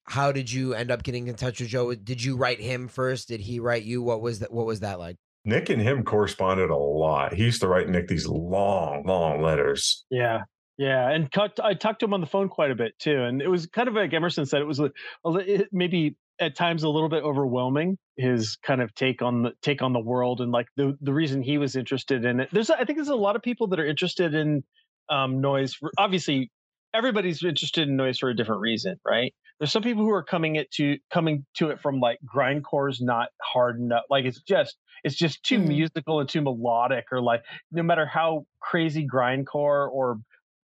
How 0.05 0.31
did 0.31 0.51
you 0.51 0.73
end 0.73 0.91
up 0.91 1.03
getting 1.03 1.27
in 1.27 1.35
touch 1.35 1.59
with 1.59 1.69
Joe? 1.69 1.93
Did 1.95 2.23
you 2.23 2.35
write 2.35 2.59
him 2.59 2.87
first? 2.87 3.29
Did 3.29 3.39
he 3.39 3.59
write 3.59 3.83
you? 3.83 4.01
What 4.01 4.21
was 4.21 4.39
that? 4.39 4.51
What 4.51 4.65
was 4.65 4.81
that 4.81 4.99
like? 4.99 5.17
Nik 5.45 5.69
and 5.69 5.81
him 5.81 6.03
corresponded 6.03 6.69
a 6.69 6.75
lot 6.75 7.33
he 7.33 7.43
used 7.43 7.59
to 7.61 7.67
write 7.67 7.89
Nik 7.89 8.07
these 8.07 8.25
long 8.25 9.03
long 9.05 9.41
letters 9.41 10.05
Yeah, 10.09 10.43
yeah, 10.77 11.09
and 11.09 11.29
cut, 11.31 11.59
I 11.61 11.73
talked 11.73 11.99
to 11.99 12.05
him 12.05 12.13
on 12.13 12.21
the 12.21 12.27
phone 12.27 12.47
quite 12.49 12.71
a 12.71 12.75
bit 12.75 12.97
too, 12.97 13.21
and 13.23 13.41
it 13.41 13.47
was 13.49 13.67
kind 13.67 13.87
of 13.89 13.93
like 13.93 14.13
Emerson 14.13 14.45
said, 14.45 14.61
it 14.61 14.65
was 14.65 14.79
a, 14.79 14.91
a 15.25 15.65
maybe 15.71 16.15
at 16.39 16.55
times 16.55 16.83
a 16.83 16.89
little 16.89 17.09
bit 17.09 17.23
overwhelming. 17.23 17.97
His 18.17 18.57
kind 18.57 18.81
of 18.81 18.93
take 18.95 19.21
on 19.21 19.43
the 19.43 19.53
take 19.61 19.81
on 19.81 19.93
the 19.93 19.99
world, 19.99 20.41
and 20.41 20.51
like 20.51 20.67
the 20.75 20.97
the 21.01 21.13
reason 21.13 21.41
he 21.41 21.57
was 21.57 21.75
interested 21.75 22.25
in 22.25 22.39
it. 22.39 22.49
There's 22.51 22.69
I 22.69 22.83
think 22.85 22.97
there's 22.97 23.07
a 23.07 23.15
lot 23.15 23.35
of 23.35 23.41
people 23.41 23.67
that 23.67 23.79
are 23.79 23.85
interested 23.85 24.33
in 24.35 24.63
um, 25.09 25.41
noise. 25.41 25.75
Obviously, 25.97 26.51
everybody's 26.93 27.43
interested 27.43 27.87
in 27.87 27.95
noise 27.95 28.19
for 28.19 28.29
a 28.29 28.35
different 28.35 28.61
reason, 28.61 28.99
right? 29.05 29.33
There's 29.59 29.71
some 29.71 29.83
people 29.83 30.03
who 30.03 30.11
are 30.11 30.23
coming 30.23 30.55
it 30.55 30.69
to 30.71 30.97
coming 31.11 31.45
to 31.55 31.69
it 31.69 31.79
from 31.81 31.99
like 31.99 32.19
grindcore's 32.25 33.01
not 33.01 33.29
hard 33.41 33.79
enough. 33.79 34.03
Like 34.09 34.25
it's 34.25 34.41
just 34.41 34.77
it's 35.03 35.15
just 35.15 35.43
too 35.43 35.59
Mhm. 35.59 35.59
musical 35.59 36.19
and 36.19 36.29
too 36.29 36.41
melodic, 36.41 37.05
or 37.11 37.21
like 37.21 37.43
no 37.71 37.83
matter 37.83 38.05
how 38.05 38.45
crazy 38.59 39.07
grindcore 39.07 39.89
or 39.91 40.19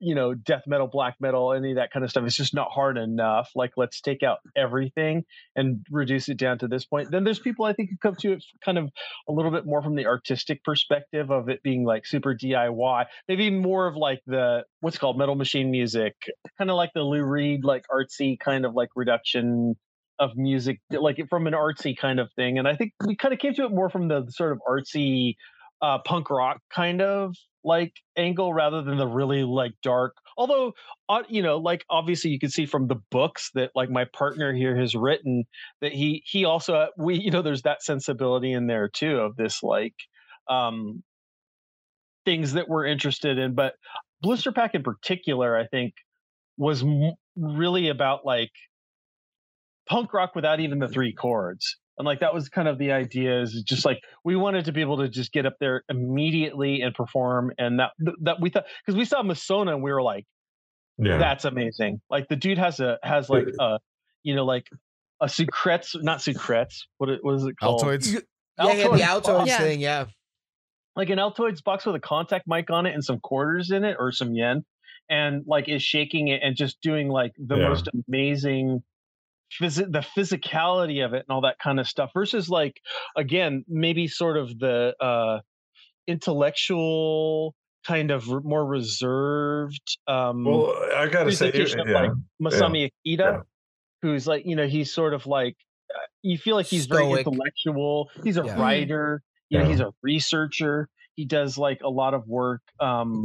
you 0.03 0.17
know 0.17 0.35
death 0.35 0.65
metal 0.67 0.89
black 0.89 1.15
metal 1.21 1.53
any 1.53 1.71
of 1.71 1.77
that 1.77 1.93
kind 1.93 2.05
of 2.05 2.11
stuff 2.11 2.25
it's 2.25 2.37
just 2.37 2.55
not 2.55 2.71
hard 2.73 2.99
enough 2.99 3.51
like 3.55 3.73
let's 3.77 4.01
take 4.01 4.23
out 4.25 4.39
everything 4.57 5.25
and 5.55 5.87
reduce 5.91 6.29
it 6.29 6.37
down 6.37 6.59
to 6.59 6.67
this 6.67 6.85
point. 6.85 7.11
Then 7.11 7.25
there's 7.25 7.39
people 7.39 7.65
i 7.65 7.73
think 7.73 7.91
who 7.91 7.97
come 7.97 8.17
to 8.17 8.33
it 8.33 8.45
kind 8.65 8.79
of 8.79 8.91
a 9.29 9.33
little 9.33 9.53
bit 9.53 9.65
more 9.65 9.81
from 9.81 9.95
the 9.95 10.07
artistic 10.07 10.65
perspective 10.65 11.31
of 11.31 11.49
it 11.49 11.63
being 11.63 11.85
like 11.85 12.05
super 12.05 12.35
diy 12.35 13.07
maybe 13.29 13.51
more 13.51 13.87
of 13.87 13.97
like 13.97 14.21
the 14.27 14.65
what's 14.81 14.99
called 14.99 15.17
metal 15.17 15.37
machine 15.37 15.71
music 15.71 16.15
kind 16.59 16.71
of 16.71 16.77
like 16.77 16.91
the 16.95 17.03
lou 17.03 17.23
reed 17.23 17.65
like 17.65 17.85
artsy 17.89 18.39
kind 18.39 18.67
of 18.67 18.75
like 18.75 18.89
reduction 18.97 19.77
of 20.19 20.37
music 20.37 20.81
like 20.91 21.21
from 21.29 21.47
an 21.47 21.53
artsy 21.53 21.97
kind 21.97 22.21
of 22.21 22.29
thing 22.35 22.59
and 22.59 22.67
i 22.67 22.75
think 22.75 22.93
we 23.07 23.17
kind 23.17 23.33
of 23.33 23.41
came 23.41 23.55
to 23.55 23.65
it 23.65 23.71
more 23.71 23.89
from 23.89 24.09
the 24.09 24.27
sort 24.31 24.53
of 24.53 24.59
artsy 24.69 25.35
uh, 25.83 25.99
punk 25.99 26.31
rock 26.31 26.61
kind 26.73 27.03
of 27.03 27.35
like 27.65 27.93
angle 28.17 28.55
rather 28.55 28.83
than 28.83 28.97
the 28.97 29.07
really 29.07 29.43
like 29.45 29.73
dark 29.83 30.17
although 30.37 30.73
uh, 31.09 31.23
you 31.29 31.43
know 31.43 31.59
like 31.59 31.85
obviously 31.91 32.31
you 32.31 32.39
can 32.39 32.51
see 32.51 32.67
from 32.67 32.87
the 32.89 32.97
books 33.11 33.51
that 33.55 33.71
like 33.75 33.91
my 33.91 34.05
partner 34.07 34.53
here 34.53 34.77
has 34.77 34.95
written 34.95 35.45
that 35.81 35.93
he 35.93 36.23
he 36.27 36.45
also 36.45 36.89
we 36.97 37.19
you 37.19 37.31
know 37.31 37.43
there's 37.43 37.63
that 37.63 37.83
sensibility 37.83 38.53
in 38.53 38.67
there 38.67 38.89
too 38.89 39.19
of 39.19 39.37
this 39.37 39.63
like 39.63 39.95
um 40.49 41.03
things 42.25 42.53
that 42.53 42.69
we're 42.69 42.87
interested 42.87 43.39
in 43.39 43.55
but 43.55 43.75
blister 44.21 44.53
pack 44.53 44.75
in 44.75 44.83
particular 44.83 45.57
i 45.57 45.67
think 45.67 45.95
was 46.57 46.83
m- 46.83 47.13
really 47.37 47.89
about 47.89 48.25
like 48.25 48.53
punk 49.89 50.13
rock 50.13 50.35
without 50.35 50.61
even 50.61 50.79
the 50.79 50.89
three 50.89 51.13
chords 51.13 51.77
and 51.99 52.07
like 52.07 52.21
that 52.21 52.33
was 52.35 52.49
kind 52.49 52.69
of 52.69 52.79
the 52.79 52.93
idea 52.93 53.41
is 53.43 53.63
just 53.67 53.85
like 53.85 54.01
we 54.25 54.35
wanted 54.37 54.65
to 54.65 54.73
be 54.73 54.81
able 54.81 54.97
to 54.99 55.09
just 55.09 55.33
get 55.33 55.47
up 55.47 55.55
there 55.61 55.83
immediately 55.89 56.81
and 56.83 56.95
perform 56.95 57.53
and 57.59 57.79
that 57.79 57.91
that 58.23 58.41
we 58.41 58.51
thought 58.51 58.65
because 58.85 58.97
we 58.99 59.05
saw 59.05 59.23
Masonna 59.23 59.73
and 59.75 59.83
we 59.83 59.93
were 59.93 60.03
like 60.03 60.25
Yeah. 60.99 61.19
that's 61.19 61.45
amazing 61.45 62.01
like 62.11 62.29
the 62.29 62.37
dude 62.37 62.59
has 62.59 62.81
a 62.81 62.99
has 63.03 63.29
like 63.29 63.47
a 63.61 63.79
you 64.23 64.35
know 64.35 64.45
like 64.45 64.67
a 65.21 65.29
secrets 65.29 65.95
not 66.01 66.23
secrets 66.23 66.87
what 66.99 67.09
it 67.11 67.21
was 67.23 67.45
it 67.45 67.55
called 67.61 67.83
Altoids. 67.83 68.13
Yeah, 68.59 68.73
yeah, 68.73 68.89
the 68.89 68.99
Altoids 68.99 69.23
Altoids 69.23 69.47
Yeah. 69.47 69.59
thing, 69.59 69.81
yeah. 69.81 70.05
like 70.97 71.11
an 71.11 71.19
Altoids 71.19 71.63
box 71.63 71.87
with 71.87 71.95
a 71.95 72.01
contact 72.01 72.47
mic 72.47 72.71
on 72.71 72.87
it 72.87 72.95
and 72.95 73.05
some 73.05 73.19
quarters 73.21 73.71
in 73.71 73.85
it 73.85 73.97
or 73.99 74.13
some 74.13 74.35
yen 74.35 74.65
and 75.11 75.43
like 75.47 75.69
is 75.69 75.83
shaking 75.83 76.29
it 76.29 76.41
and 76.43 76.57
just 76.57 76.81
doing 76.83 77.09
like 77.09 77.33
the 77.39 77.57
Yeah. 77.57 77.69
most 77.69 77.89
amazing 78.09 78.83
phys- 79.61 79.91
the 79.93 80.05
physicality 80.17 81.05
of 81.05 81.15
it 81.15 81.25
and 81.29 81.35
all 81.35 81.43
that 81.43 81.57
kind 81.63 81.79
of 81.81 81.87
stuff 81.89 82.11
versus 82.15 82.49
like 82.49 82.81
again 83.17 83.65
maybe 83.69 84.07
sort 84.09 84.37
of 84.37 84.59
the 84.59 84.95
uh 85.01 85.39
intellectual 86.27 87.55
kind 87.87 88.11
of 88.11 88.29
r- 88.31 88.41
more 88.45 88.65
reserved 88.65 89.99
um 90.07 90.45
Well, 90.45 90.73
I 90.97 91.09
gotta 91.09 91.33
say, 91.33 91.51
presentation 91.51 91.81
of 91.81 91.89
yeah, 91.89 92.01
like 92.03 92.11
Masami 92.43 92.85
Akita, 93.07 93.19
yeah. 93.19 93.37
who's 94.03 94.27
like, 94.27 94.45
you 94.47 94.55
know, 94.57 94.67
he's 94.67 94.93
sort 94.95 95.15
of 95.15 95.27
like, 95.27 95.57
uh, 95.93 95.99
you 96.23 96.39
feel 96.39 96.55
like 96.55 96.67
he's 96.67 96.87
very 96.87 97.11
intellectual. 97.11 98.09
He's 98.23 98.37
a 98.37 98.45
Yeah. 98.45 98.61
writer. 98.61 99.23
You 99.51 99.59
know, 99.59 99.65
he's 99.67 99.81
a 99.81 99.91
researcher. 100.03 100.89
He 101.17 101.27
does 101.27 101.59
like 101.59 101.83
a 101.83 101.89
lot 101.91 102.15
of 102.15 102.27
work 102.27 102.63
um, 102.81 103.25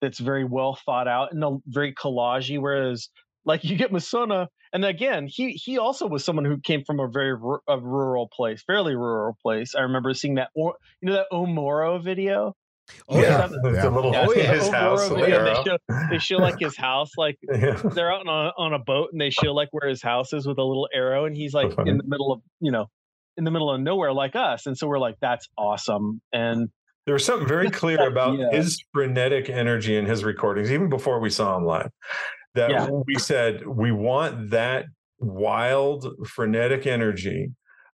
that's 0.00 0.18
very 0.18 0.44
well 0.44 0.76
thought 0.86 1.06
out 1.06 1.32
and 1.32 1.44
a- 1.44 1.58
very 1.66 1.94
collagey. 1.94 2.58
Whereas, 2.60 3.08
like, 3.44 3.64
you 3.64 3.76
get 3.76 3.90
Masonna, 3.92 4.46
and 4.72 4.84
again, 4.84 5.26
he 5.26 5.52
he 5.52 5.78
also 5.78 6.06
was 6.06 6.24
someone 6.24 6.44
who 6.44 6.58
came 6.58 6.84
from 6.84 7.00
a 7.00 7.08
very 7.08 7.34
ru- 7.34 7.60
a 7.68 7.78
rural 7.78 8.28
place, 8.28 8.62
fairly 8.66 8.94
rural 8.94 9.36
place. 9.42 9.74
I 9.74 9.80
remember 9.82 10.12
seeing 10.14 10.34
that, 10.36 10.50
or 10.54 10.74
you 11.00 11.08
know, 11.08 11.14
that 11.14 11.26
Omoro 11.32 12.02
video. 12.02 12.54
Oh, 13.08 13.20
yeah, 13.20 13.22
yeah. 13.22 13.46
The, 13.48 13.70
Yeah. 13.74 13.88
little 13.88 14.12
Yeah, 14.12 14.26
Oh, 14.28 14.32
yeah. 14.34 14.52
his 14.54 14.64
Omoro 14.64 14.72
house. 14.72 15.08
video, 15.08 15.24
they 15.26 15.32
arrow. 15.32 15.62
show 15.64 15.76
they 16.10 16.18
show 16.18 16.36
like 16.36 16.58
his 16.58 16.76
house, 16.76 17.10
like 17.18 17.36
yeah. 17.50 17.80
they're 17.94 18.12
out 18.12 18.26
on 18.26 18.46
a, 18.46 18.52
on 18.62 18.72
a 18.74 18.78
boat 18.78 19.10
and 19.12 19.20
they 19.20 19.28
show 19.30 19.52
like 19.52 19.68
where 19.72 19.88
his 19.88 20.02
house 20.02 20.32
is 20.32 20.46
with 20.46 20.58
a 20.58 20.64
little 20.64 20.88
arrow 20.94 21.24
and 21.26 21.36
he's 21.36 21.52
like 21.54 21.74
funny. 21.74 21.90
in 21.90 21.98
the 21.98 22.04
middle 22.04 22.32
of 22.32 22.40
you 22.60 22.70
know 22.72 22.86
in 23.36 23.44
the 23.44 23.50
middle 23.50 23.70
of 23.70 23.78
nowhere 23.80 24.12
like 24.14 24.34
us 24.36 24.64
and 24.66 24.76
so 24.76 24.86
we're 24.88 24.98
like 24.98 25.16
that's 25.20 25.48
awesome 25.58 26.20
and 26.32 26.68
There 27.04 27.12
was 27.14 27.24
something 27.26 27.46
very 27.48 27.70
clear 27.82 28.06
about 28.08 28.38
yeah. 28.38 28.50
his 28.52 28.82
frenetic 28.94 29.48
energy 29.50 29.94
in 29.96 30.04
his 30.06 30.24
recordings, 30.24 30.72
even 30.72 30.88
before 30.88 31.20
we 31.20 31.28
saw 31.30 31.56
him 31.58 31.64
live. 31.66 31.90
That 32.58 32.70
Yeah. 32.70 32.88
we 33.06 33.14
said 33.18 33.66
we 33.66 33.92
want 33.92 34.50
that 34.50 34.86
wild, 35.20 36.06
frenetic 36.26 36.86
energy, 36.86 37.52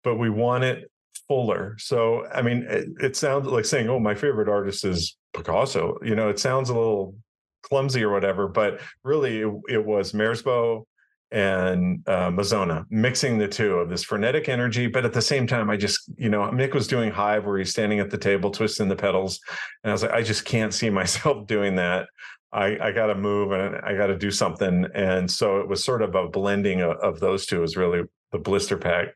but 0.04 0.16
we 0.16 0.28
want 0.30 0.64
it 0.64 0.90
fuller. 1.28 1.76
So, 1.78 2.26
I 2.34 2.42
mean, 2.42 2.66
it, 2.68 2.88
it 3.00 3.16
sounds 3.16 3.46
like 3.46 3.64
saying, 3.64 3.88
"Oh, 3.88 3.98
my 3.98 4.14
favorite 4.14 4.48
artist 4.48 4.84
is 4.84 5.16
Picasso." 5.32 5.96
You 6.02 6.14
know, 6.14 6.28
it 6.28 6.38
sounds 6.38 6.68
a 6.70 6.74
little 6.74 7.14
clumsy 7.62 8.02
or 8.02 8.12
whatever, 8.12 8.48
but 8.48 8.80
really, 9.04 9.40
it, 9.40 9.52
it 9.68 9.84
was 9.84 10.12
Merzbow 10.12 10.84
and 11.32 12.02
uh, 12.08 12.30
Masonna 12.30 12.84
mixing 12.90 13.38
the 13.38 13.46
two 13.46 13.74
of 13.74 13.88
this 13.88 14.02
frenetic 14.02 14.48
energy, 14.48 14.88
but 14.88 15.04
at 15.04 15.12
the 15.12 15.22
same 15.22 15.46
time, 15.46 15.70
I 15.70 15.76
just, 15.76 16.10
you 16.18 16.28
know, 16.28 16.50
Nik 16.50 16.74
was 16.74 16.88
doing 16.88 17.12
Hive 17.12 17.44
where 17.46 17.58
he's 17.58 17.70
standing 17.70 18.00
at 18.00 18.10
the 18.10 18.18
table 18.18 18.50
twisting 18.50 18.88
the 18.88 18.96
pedals, 18.96 19.38
and 19.84 19.90
I 19.90 19.94
was 19.94 20.02
like, 20.02 20.12
I 20.12 20.22
just 20.22 20.44
can't 20.44 20.74
see 20.74 20.90
myself 21.00 21.46
doing 21.46 21.76
that. 21.76 22.08
I, 22.52 22.78
I 22.80 22.92
got 22.92 23.06
to 23.06 23.14
move 23.14 23.52
and 23.52 23.76
I 23.76 23.94
got 23.96 24.08
to 24.08 24.16
do 24.18 24.30
something, 24.30 24.86
and 24.94 25.30
so 25.30 25.60
it 25.60 25.68
was 25.68 25.84
sort 25.84 26.02
of 26.02 26.14
a 26.14 26.28
blending 26.28 26.80
of, 26.80 26.96
of 26.98 27.20
those 27.20 27.46
two. 27.46 27.62
Is 27.62 27.76
really 27.76 28.02
the 28.32 28.38
blister 28.38 28.76
pack 28.76 29.08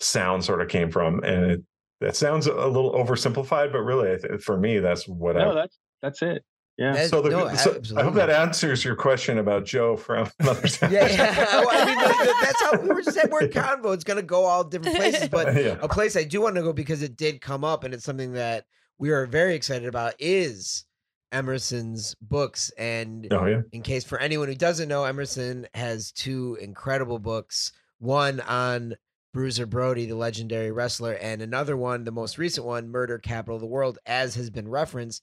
sound 0.00 0.44
sort 0.44 0.62
of 0.62 0.68
came 0.68 0.90
from, 0.90 1.22
and 1.22 1.50
it, 1.50 1.60
that 2.00 2.16
sounds 2.16 2.46
a 2.46 2.54
little 2.54 2.92
oversimplified, 2.92 3.72
but 3.72 3.80
really, 3.80 4.18
for 4.38 4.56
me, 4.58 4.78
that's 4.78 5.06
what 5.06 5.36
I 5.36 5.44
no 5.44 5.54
that's 5.54 5.78
that's 6.00 6.22
it 6.22 6.44
yeah 6.78 6.92
That- 6.92 7.10
so, 7.10 7.20
the, 7.20 7.30
no, 7.30 7.54
so 7.56 7.80
I 7.96 8.04
hope 8.04 8.14
that 8.14 8.30
answers 8.30 8.84
your 8.84 8.94
question 8.94 9.38
about 9.38 9.66
Joe 9.66 9.96
from 9.96 10.30
Mother's 10.42 10.76
House. 10.80 10.92
Yeah, 10.92 11.08
yeah. 11.08 11.60
Well, 11.60 11.68
I 11.70 11.84
mean, 11.84 11.98
that- 11.98 12.38
that's 12.42 12.62
how 12.62 12.80
we 12.80 12.88
were 12.88 13.02
said 13.02 13.30
we're 13.30 13.40
convo. 13.48 13.92
It's 13.92 14.04
gonna 14.04 14.22
go 14.22 14.44
all 14.44 14.64
different 14.64 14.96
places, 14.96 15.28
but 15.28 15.54
yeah. 15.54 15.76
a 15.82 15.88
place 15.88 16.16
I 16.16 16.24
do 16.24 16.40
want 16.40 16.54
to 16.56 16.62
go 16.62 16.72
because 16.72 17.02
it 17.02 17.16
did 17.16 17.40
come 17.40 17.64
up 17.64 17.84
and 17.84 17.92
it's 17.92 18.04
something 18.04 18.32
that 18.34 18.64
we 18.98 19.10
are 19.10 19.26
very 19.26 19.54
excited 19.54 19.88
about 19.88 20.14
is 20.18 20.84
Emerson's 21.32 22.14
books. 22.20 22.70
And 22.78 23.28
Oh 23.32 23.46
yeah. 23.46 23.62
in 23.72 23.82
case 23.82 24.04
for 24.04 24.18
anyone 24.18 24.48
who 24.48 24.54
doesn't 24.54 24.88
know, 24.88 25.04
Emerson 25.04 25.66
has 25.74 26.12
two 26.12 26.56
incredible 26.60 27.18
books. 27.18 27.72
One 27.98 28.40
on 28.40 28.94
Bruiser 29.34 29.66
Brody, 29.66 30.06
the 30.06 30.16
legendary 30.16 30.70
wrestler, 30.72 31.12
and 31.12 31.42
another 31.42 31.76
one, 31.76 32.04
the 32.04 32.10
most 32.10 32.38
recent 32.38 32.66
one, 32.66 32.88
Murder 32.88 33.18
Capital 33.18 33.56
of 33.56 33.60
the 33.60 33.66
World, 33.66 33.98
as 34.06 34.34
has 34.36 34.50
been 34.50 34.68
referenced, 34.68 35.22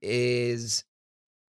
is 0.00 0.84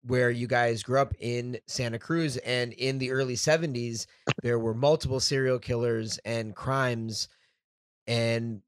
where 0.03 0.31
you 0.31 0.47
guys 0.47 0.83
grew 0.83 0.99
up 0.99 1.13
in 1.19 1.59
Santa 1.67 1.99
Cruz. 1.99 2.37
And 2.37 2.73
in 2.73 2.97
the 2.97 3.11
early 3.11 3.35
70s, 3.35 4.07
there 4.41 4.57
were 4.57 4.73
multiple 4.73 5.19
serial 5.19 5.59
killers 5.59 6.17
and 6.25 6.55
crimes. 6.55 7.27
And 8.07 8.61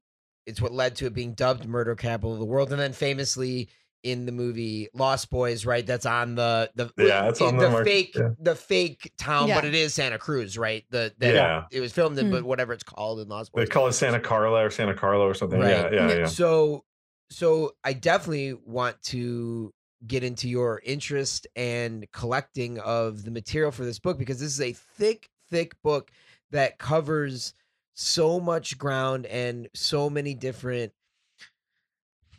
it's 0.46 0.60
what 0.60 0.72
led 0.72 0.94
to 0.96 1.06
it 1.06 1.14
being 1.14 1.32
dubbed 1.34 1.66
Murder 1.66 1.96
Capital 1.96 2.34
of 2.34 2.38
the 2.38 2.44
World. 2.44 2.70
And 2.70 2.80
then 2.80 2.92
famously, 2.92 3.68
in 4.04 4.26
the 4.26 4.32
movie 4.32 4.88
Lost 4.94 5.30
Boys, 5.30 5.66
right? 5.66 5.84
That's 5.84 6.06
on 6.06 6.36
the 6.36 6.70
the 6.76 6.92
Yeah, 6.96 7.28
it's 7.28 7.40
on 7.40 7.56
the 7.56 7.64
the 7.64 7.70
mark- 7.70 7.84
fake 7.86 8.12
yeah. 8.14 8.28
the 8.38 8.54
fake 8.54 9.12
town, 9.18 9.48
but 9.48 9.64
it 9.64 9.74
is 9.74 9.94
Santa 9.94 10.18
Cruz, 10.18 10.56
right? 10.56 10.84
The 10.90 11.12
that 11.18 11.34
Yeah. 11.34 11.64
it 11.72 11.80
was 11.80 11.92
filmed 11.92 12.18
in, 12.18 12.26
Hmm. 12.26 12.32
but 12.32 12.44
whatever 12.44 12.72
it's 12.72 12.84
called 12.84 13.18
in 13.20 13.28
Lost 13.28 13.52
Boys, 13.52 13.66
They 13.66 13.70
call 13.72 13.88
it 13.88 13.94
Santa 13.94 14.20
Carla 14.20 14.64
or 14.64 14.70
Santa 14.70 14.94
Carlo 14.94 15.26
or 15.26 15.34
something. 15.34 15.58
Right. 15.58 15.92
Yeah, 15.92 16.08
yeah, 16.08 16.16
yeah. 16.18 16.26
So 16.26 16.84
so 17.30 17.72
I 17.82 17.94
definitely 17.94 18.52
want 18.52 19.02
to 19.04 19.72
get 20.06 20.22
into 20.22 20.48
your 20.48 20.82
interest 20.84 21.46
and 21.56 22.06
collecting 22.12 22.78
of 22.80 23.24
the 23.24 23.30
material 23.30 23.70
for 23.72 23.84
this 23.86 23.98
book 23.98 24.18
because 24.18 24.38
this 24.38 24.52
is 24.52 24.60
a 24.60 24.72
thick, 24.74 25.30
thick 25.50 25.74
book 25.82 26.10
that 26.50 26.78
covers 26.78 27.54
so 27.94 28.38
much 28.38 28.76
ground 28.76 29.24
and 29.26 29.68
so 29.74 30.10
many 30.10 30.34
different 30.34 30.92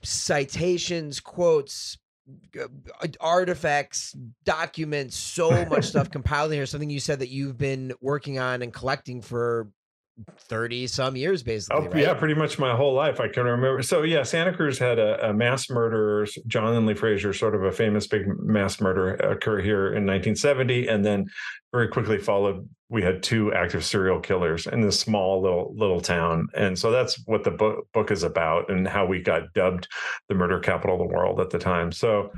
citations, 0.05 1.19
quotes, 1.19 1.97
uh, 2.59 2.67
artifacts, 3.19 4.15
documents, 4.43 5.15
so 5.15 5.65
much 5.65 5.85
stuff 5.89 6.09
compiled 6.09 6.51
in 6.51 6.57
here. 6.57 6.65
Something 6.65 6.89
you 6.89 6.99
said 6.99 7.19
that 7.19 7.29
you've 7.29 7.57
been 7.57 7.93
working 8.01 8.39
on 8.39 8.61
and 8.61 8.73
collecting 8.73 9.21
for 9.21 9.69
30 10.39 10.87
some 10.87 11.15
years, 11.15 11.43
basically. 11.43 11.87
Oh 11.87 11.89
right? 11.89 12.01
yeah, 12.01 12.13
pretty 12.13 12.35
much 12.35 12.57
my 12.57 12.75
whole 12.75 12.93
life. 12.93 13.19
I 13.19 13.27
can 13.27 13.43
remember. 13.43 13.81
So 13.81 14.03
yeah, 14.03 14.23
Santa 14.23 14.53
Cruz 14.53 14.79
had 14.79 14.97
a, 14.97 15.29
a 15.29 15.33
mass 15.33 15.69
murder. 15.69 16.25
John 16.47 16.73
Linley 16.73 16.95
Frazier, 16.95 17.33
sort 17.33 17.55
of 17.55 17.63
a 17.63 17.71
famous 17.71 18.07
big 18.07 18.25
mass 18.39 18.79
murder, 18.79 19.15
occur 19.15 19.61
here 19.61 19.87
in 19.87 20.05
1970, 20.05 20.87
and 20.87 21.03
then 21.03 21.25
very 21.71 21.87
quickly 21.87 22.17
followed. 22.17 22.67
We 22.87 23.01
had 23.01 23.23
two 23.23 23.51
active 23.53 23.83
serial 23.83 24.19
killers 24.19 24.67
in 24.67 24.81
this 24.81 24.99
small 24.99 25.41
little 25.41 25.73
little 25.75 26.01
town, 26.01 26.47
and 26.55 26.77
so 26.77 26.91
that's 26.91 27.21
what 27.25 27.43
the 27.43 27.51
book 27.51 27.87
book 27.93 28.11
is 28.11 28.23
about, 28.23 28.69
and 28.69 28.87
how 28.87 29.05
we 29.05 29.21
got 29.21 29.53
dubbed 29.53 29.87
the 30.29 30.35
murder 30.35 30.59
capital 30.59 31.01
of 31.01 31.07
the 31.07 31.13
world 31.13 31.39
at 31.39 31.49
the 31.49 31.59
time. 31.59 31.91
So 31.91 32.31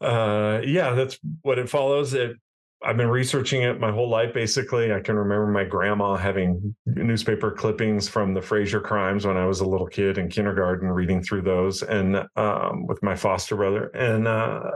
uh 0.00 0.60
yeah 0.64 0.92
that's 0.92 1.18
what 1.42 1.58
it 1.58 1.68
follows 1.68 2.14
it 2.14 2.36
I've 2.84 2.96
been 2.96 3.08
researching 3.08 3.62
it 3.62 3.80
my 3.80 3.90
whole 3.90 4.08
life. 4.08 4.32
Basically, 4.32 4.92
I 4.92 5.00
can 5.00 5.16
remember 5.16 5.46
my 5.46 5.64
grandma 5.64 6.16
having 6.16 6.74
newspaper 6.86 7.50
clippings 7.50 8.08
from 8.08 8.34
the 8.34 8.42
Frazier 8.42 8.80
crimes 8.80 9.26
when 9.26 9.36
I 9.36 9.46
was 9.46 9.60
a 9.60 9.68
little 9.68 9.86
kid 9.86 10.18
in 10.18 10.28
kindergarten, 10.28 10.88
reading 10.88 11.22
through 11.22 11.42
those, 11.42 11.82
and 11.82 12.24
um, 12.36 12.86
with 12.86 13.02
my 13.02 13.16
foster 13.16 13.56
brother. 13.56 13.88
And 13.94 14.28
uh, 14.28 14.70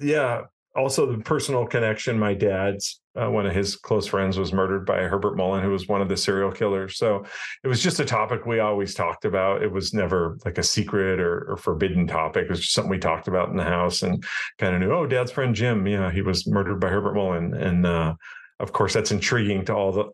yeah, 0.00 0.42
also 0.76 1.10
the 1.10 1.18
personal 1.18 1.66
connection. 1.66 2.18
My 2.18 2.34
dad's 2.34 3.01
uh, 3.20 3.30
one 3.30 3.46
of 3.46 3.54
his 3.54 3.76
close 3.76 4.06
friends 4.06 4.38
was 4.38 4.52
murdered 4.52 4.86
by 4.86 5.02
Herbert 5.02 5.36
Mullin, 5.36 5.62
who 5.62 5.70
was 5.70 5.88
one 5.88 6.00
of 6.00 6.08
the 6.08 6.16
serial 6.16 6.50
killers. 6.50 6.96
So 6.96 7.24
it 7.62 7.68
was 7.68 7.82
just 7.82 8.00
a 8.00 8.04
topic 8.04 8.46
we 8.46 8.60
always 8.60 8.94
talked 8.94 9.24
about. 9.24 9.62
It 9.62 9.70
was 9.70 9.92
never 9.92 10.38
like 10.44 10.58
a 10.58 10.62
secret 10.62 11.20
or, 11.20 11.50
or 11.50 11.56
forbidden 11.56 12.06
topic. 12.06 12.44
It 12.44 12.50
was 12.50 12.60
just 12.60 12.72
something 12.72 12.90
we 12.90 12.98
talked 12.98 13.28
about 13.28 13.50
in 13.50 13.56
the 13.56 13.64
house 13.64 14.02
and 14.02 14.24
kind 14.58 14.74
of 14.74 14.80
knew. 14.80 14.92
Oh, 14.92 15.06
dad's 15.06 15.32
friend 15.32 15.54
Jim, 15.54 15.86
yeah, 15.86 16.10
he 16.10 16.22
was 16.22 16.46
murdered 16.46 16.80
by 16.80 16.88
Herbert 16.88 17.14
Mullin, 17.14 17.54
and 17.54 17.86
uh, 17.86 18.14
of 18.60 18.72
course 18.72 18.94
that's 18.94 19.12
intriguing 19.12 19.64
to 19.66 19.74
all 19.74 19.92
the 19.92 20.10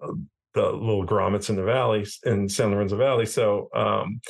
the 0.54 0.72
little 0.72 1.06
grommets 1.06 1.50
in 1.50 1.56
the 1.56 1.62
valley 1.62 2.04
in 2.24 2.48
San 2.48 2.70
Lorenzo 2.70 2.96
Valley. 2.96 3.26
So 3.26 3.68
um, 3.74 4.20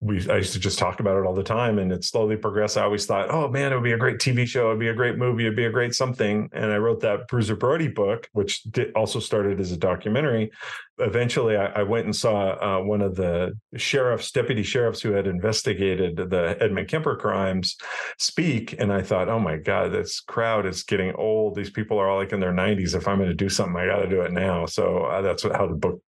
we 0.00 0.28
I 0.28 0.36
used 0.36 0.52
to 0.52 0.60
just 0.60 0.78
talk 0.78 1.00
about 1.00 1.16
it 1.16 1.24
all 1.24 1.34
the 1.34 1.42
time 1.42 1.78
and 1.78 1.90
it 1.90 2.04
slowly 2.04 2.36
progressed. 2.36 2.76
I 2.76 2.82
always 2.82 3.06
thought, 3.06 3.30
oh 3.30 3.48
man, 3.48 3.72
it 3.72 3.76
would 3.76 3.84
be 3.84 3.92
a 3.92 3.98
great 3.98 4.18
TV 4.18 4.46
show, 4.46 4.66
it'd 4.66 4.78
be 4.78 4.88
a 4.88 4.94
great 4.94 5.16
movie, 5.16 5.44
it'd 5.44 5.56
be 5.56 5.64
a 5.64 5.70
great 5.70 5.94
something. 5.94 6.50
And 6.52 6.70
I 6.70 6.76
wrote 6.76 7.00
that 7.00 7.28
Bruiser 7.28 7.56
Brody 7.56 7.88
book, 7.88 8.28
which 8.32 8.62
did, 8.64 8.92
also 8.92 9.20
started 9.20 9.58
as 9.58 9.72
a 9.72 9.76
documentary. 9.76 10.50
Eventually, 10.98 11.56
I, 11.56 11.66
I 11.66 11.82
went 11.82 12.04
and 12.04 12.14
saw 12.14 12.78
uh, 12.78 12.82
one 12.82 13.00
of 13.00 13.14
the 13.16 13.58
sheriffs, 13.76 14.30
deputy 14.32 14.62
sheriffs 14.62 15.00
who 15.00 15.12
had 15.12 15.26
investigated 15.26 16.16
the 16.16 16.58
Edmund 16.60 16.88
Kemper 16.88 17.16
crimes 17.16 17.76
speak. 18.18 18.74
And 18.78 18.92
I 18.92 19.00
thought, 19.00 19.30
oh 19.30 19.40
my 19.40 19.56
God, 19.56 19.92
this 19.92 20.20
crowd 20.20 20.66
is 20.66 20.82
getting 20.82 21.14
old. 21.14 21.54
These 21.54 21.70
people 21.70 21.98
are 21.98 22.08
all 22.08 22.18
like 22.18 22.32
in 22.32 22.40
their 22.40 22.52
90s. 22.52 22.94
If 22.94 23.08
I'm 23.08 23.16
going 23.16 23.30
to 23.30 23.34
do 23.34 23.48
something, 23.48 23.76
I 23.76 23.86
got 23.86 24.00
to 24.00 24.08
do 24.08 24.20
it 24.22 24.32
now. 24.32 24.66
So 24.66 25.04
uh, 25.04 25.22
that's 25.22 25.42
what, 25.42 25.56
how 25.56 25.66
the 25.66 25.74
book, 25.74 26.02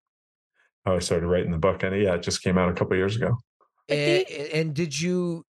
how 0.85 0.95
I 0.95 0.99
started 0.99 1.27
writing 1.27 1.51
the 1.51 1.57
book. 1.57 1.83
And 1.83 1.95
yeah, 2.01 2.15
it 2.15 2.23
just 2.23 2.43
came 2.43 2.57
out 2.57 2.69
a 2.69 2.73
couple 2.73 2.97
years 2.97 3.15
ago. 3.15 3.37
Eh, 3.89 4.23
and, 4.29 4.47
and 4.53 4.73
did 4.73 4.99
you 4.99 5.45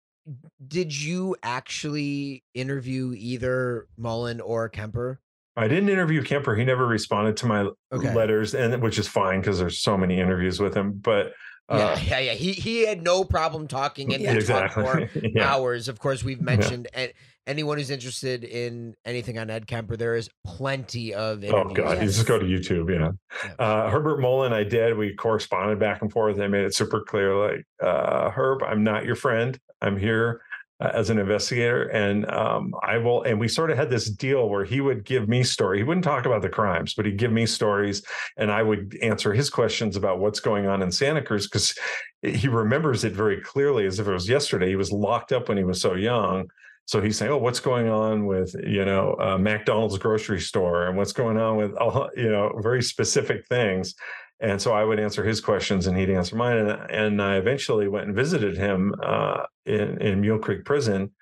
did 0.67 0.95
you 0.95 1.37
actually 1.43 2.43
interview 2.55 3.15
either 3.17 3.87
Mullin 3.97 4.41
or 4.41 4.69
Kemper? 4.69 5.21
I 5.57 5.69
didn't 5.69 5.89
interview 5.89 6.23
Kemper. 6.23 6.55
He 6.55 6.65
never 6.65 6.87
responded 6.87 7.37
to 7.39 7.47
my 7.47 7.69
Okay. 7.93 8.13
letters, 8.13 8.55
and 8.55 8.83
which 8.83 8.99
is 8.99 9.09
fine 9.09 9.41
because 9.41 9.59
there's 9.59 9.81
so 9.81 9.97
many 9.97 10.19
interviews 10.21 10.61
with 10.61 10.75
him. 10.75 10.93
But 10.93 11.33
uh, 11.69 11.97
yeah, 11.99 12.01
yeah, 12.09 12.19
yeah. 12.19 12.33
He 12.35 12.53
he 12.53 12.87
had 12.87 13.03
no 13.03 13.25
problem 13.25 13.67
talking 13.69 14.11
in 14.13 14.21
we 14.21 14.41
talked 14.43 14.73
for 14.75 14.99
exactly. 15.01 15.33
yeah. 15.37 15.53
hours. 15.53 15.89
Of 15.89 15.99
course, 15.99 16.23
we've 16.23 16.41
mentioned 16.41 16.89
and 16.95 17.13
anyone 17.47 17.79
who's 17.79 17.91
interested 17.91 18.43
in 18.45 18.95
anything 19.05 19.39
on 19.39 19.51
Ed 19.51 19.67
Kemper, 19.67 19.97
there 19.97 20.17
is 20.17 20.29
plenty 20.45 21.15
of 21.15 21.45
Oh 21.45 21.47
interviews. 21.47 21.77
god, 21.77 21.99
you 21.99 22.05
Yes. 22.07 22.15
just 22.17 22.27
go 22.27 22.39
to 22.39 22.45
YouTube. 22.45 22.93
Yeah. 22.93 23.11
Yeah. 23.45 23.55
Uh, 23.65 23.91
Herbert 23.91 24.21
Mullin, 24.21 24.53
I 24.53 24.65
did. 24.65 24.97
We 24.97 25.15
corresponded 25.15 25.79
back 25.79 26.03
and 26.03 26.11
forth. 26.13 26.39
I 26.41 26.47
made 26.49 26.65
it 26.65 26.75
super 26.75 27.01
clear, 27.03 27.35
like 27.35 27.65
uh, 27.83 28.31
Herb, 28.31 28.63
I'm 28.63 28.83
not 28.85 29.05
your 29.05 29.17
friend. 29.17 29.59
I'm 29.83 29.97
here 29.99 30.41
as 30.81 31.09
an 31.09 31.19
investigator, 31.19 31.85
and 31.85 32.31
um, 32.31 32.75
I 32.83 32.99
will. 32.99 33.23
And 33.23 33.41
we 33.41 33.49
sort 33.49 33.71
of 33.71 33.79
had 33.79 33.91
this 33.91 34.11
deal 34.11 34.49
where 34.49 34.65
he 34.65 34.81
would 34.81 35.05
give 35.05 35.29
me 35.29 35.43
story. 35.43 35.79
He 35.79 35.85
wouldn't 35.85 36.05
talk 36.05 36.27
about 36.27 36.43
the 36.43 36.49
crimes, 36.49 36.95
but 36.95 37.07
he'd 37.07 37.17
give 37.17 37.33
me 37.33 37.47
stories, 37.47 38.03
and 38.37 38.51
I 38.51 38.63
would 38.63 38.97
answer 39.03 39.33
his 39.33 39.49
questions 39.49 39.97
about 39.97 40.19
what's 40.19 40.41
going 40.41 40.67
on 40.67 40.83
in 40.83 40.93
Santa 40.93 41.23
Cruz 41.23 41.47
because 41.47 41.75
he 42.23 42.49
remembers 42.49 43.05
it 43.05 43.13
very 43.13 43.41
clearly, 43.41 43.87
as 43.87 43.99
if 43.99 44.07
it 44.07 44.13
was 44.13 44.29
yesterday. 44.29 44.69
He 44.69 44.77
was 44.77 44.93
locked 44.93 45.33
up 45.33 45.49
when 45.49 45.59
he 45.59 45.65
was 45.65 45.81
so 45.81 45.95
young. 45.95 46.49
So 46.85 47.01
he's 47.01 47.17
saying, 47.17 47.33
"Oh, 47.33 47.39
what's 47.39 47.61
going 47.61 47.89
on 47.89 48.27
with 48.27 48.55
you 48.65 48.85
know 48.85 49.17
uh, 49.19 49.39
McDonald's 49.39 49.99
grocery 49.99 50.41
store, 50.41 50.87
and 50.87 50.97
what's 50.97 51.13
going 51.13 51.39
on 51.39 51.57
with 51.57 51.75
all 51.77 52.11
you 52.17 52.31
know 52.31 52.53
very 52.63 52.83
specific 52.83 53.47
things." 53.47 53.95
And 54.41 54.61
so 54.61 54.73
I 54.73 54.85
would 54.85 55.01
answer 55.01 55.25
his 55.25 55.41
questions, 55.41 55.87
and 55.87 55.97
he'd 55.97 56.11
answer 56.11 56.37
mine. 56.37 56.59
And, 56.59 56.91
and 56.91 57.23
I 57.23 57.37
eventually 57.37 57.89
went 57.89 58.07
and 58.07 58.15
visited 58.15 58.57
him 58.57 58.95
uh, 59.03 59.45
in 59.65 60.01
in 60.03 60.21
Mule 60.21 60.39
Creek 60.39 60.65
Prison, 60.65 61.13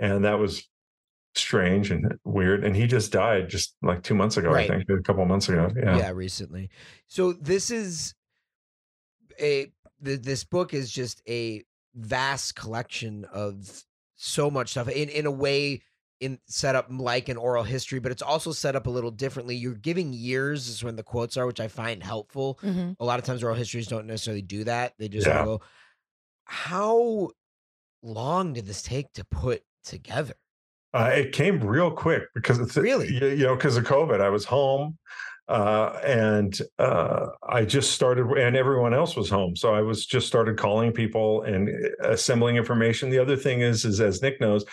and 0.00 0.24
that 0.24 0.38
was 0.38 0.66
strange 1.34 1.90
and 1.90 2.14
weird. 2.24 2.64
And 2.64 2.74
he 2.74 2.86
just 2.86 3.12
died 3.12 3.48
just 3.50 3.74
like 3.82 4.02
two 4.02 4.14
months 4.14 4.36
ago, 4.36 4.50
Right. 4.50 4.70
I 4.70 4.76
think, 4.78 4.88
a 4.88 5.02
couple 5.02 5.22
of 5.22 5.28
months 5.28 5.48
ago. 5.48 5.68
yeah. 5.76 5.98
Yeah, 5.98 6.10
recently. 6.12 6.70
So 7.06 7.32
this 7.34 7.70
is 7.70 8.14
a 9.40 9.70
th- 10.04 10.22
this 10.22 10.44
book 10.44 10.72
is 10.72 10.90
just 10.90 11.20
a 11.28 11.64
vast 11.94 12.54
collection 12.56 13.24
of 13.32 13.84
so 14.16 14.50
much 14.50 14.70
stuff 14.70 14.88
in 14.88 15.08
in 15.08 15.26
a 15.26 15.30
way 15.30 15.82
in 16.20 16.38
set 16.46 16.74
up 16.76 16.86
like 16.90 17.28
an 17.28 17.36
oral 17.36 17.64
history, 17.64 17.98
but 17.98 18.12
it's 18.12 18.22
also 18.22 18.52
set 18.52 18.76
up 18.76 18.86
a 18.86 18.90
little 18.90 19.10
differently. 19.10 19.56
You're 19.56 19.74
giving 19.74 20.12
years 20.12 20.68
is 20.68 20.82
when 20.84 20.96
the 20.96 21.02
quotes 21.02 21.36
are, 21.36 21.46
which 21.46 21.60
I 21.60 21.68
find 21.68 22.02
helpful. 22.02 22.58
Mhm. 22.62 22.96
A 23.00 23.04
lot 23.04 23.18
of 23.18 23.24
times 23.24 23.42
oral 23.42 23.56
histories 23.56 23.86
don't 23.88 24.06
necessarily 24.06 24.42
do 24.42 24.64
that. 24.64 24.94
They 24.98 25.08
just 25.08 25.26
Yeah. 25.26 25.44
go, 25.44 25.60
how 26.44 27.30
long 28.02 28.52
did 28.52 28.66
this 28.66 28.82
take 28.82 29.12
to 29.14 29.24
put 29.24 29.62
together? 29.82 30.34
Uh, 30.92 31.10
it 31.12 31.32
came 31.32 31.60
real 31.60 31.90
quick 31.90 32.22
because 32.34 32.58
it's 32.60 32.76
Really? 32.76 33.12
you, 33.12 33.26
you 33.28 33.44
know 33.44 33.56
because 33.56 33.76
of 33.76 33.84
COVID. 33.84 34.20
I 34.20 34.28
was 34.28 34.44
home, 34.44 34.96
uh, 35.48 35.98
and 36.04 36.56
uh, 36.78 37.26
I 37.42 37.64
just 37.64 37.90
started, 37.92 38.26
and 38.38 38.56
everyone 38.56 38.94
else 38.94 39.16
was 39.16 39.28
home, 39.28 39.56
so 39.56 39.74
I 39.74 39.82
was 39.82 40.06
just 40.06 40.28
started 40.28 40.56
calling 40.56 40.92
people 40.92 41.42
and 41.42 41.68
uh, 41.68 42.10
assembling 42.10 42.56
information. 42.56 43.10
The 43.10 43.18
other 43.18 43.36
thing 43.36 43.60
is, 43.60 43.84
is 43.84 44.00
as 44.00 44.22
Nik 44.22 44.40
knows. 44.40 44.64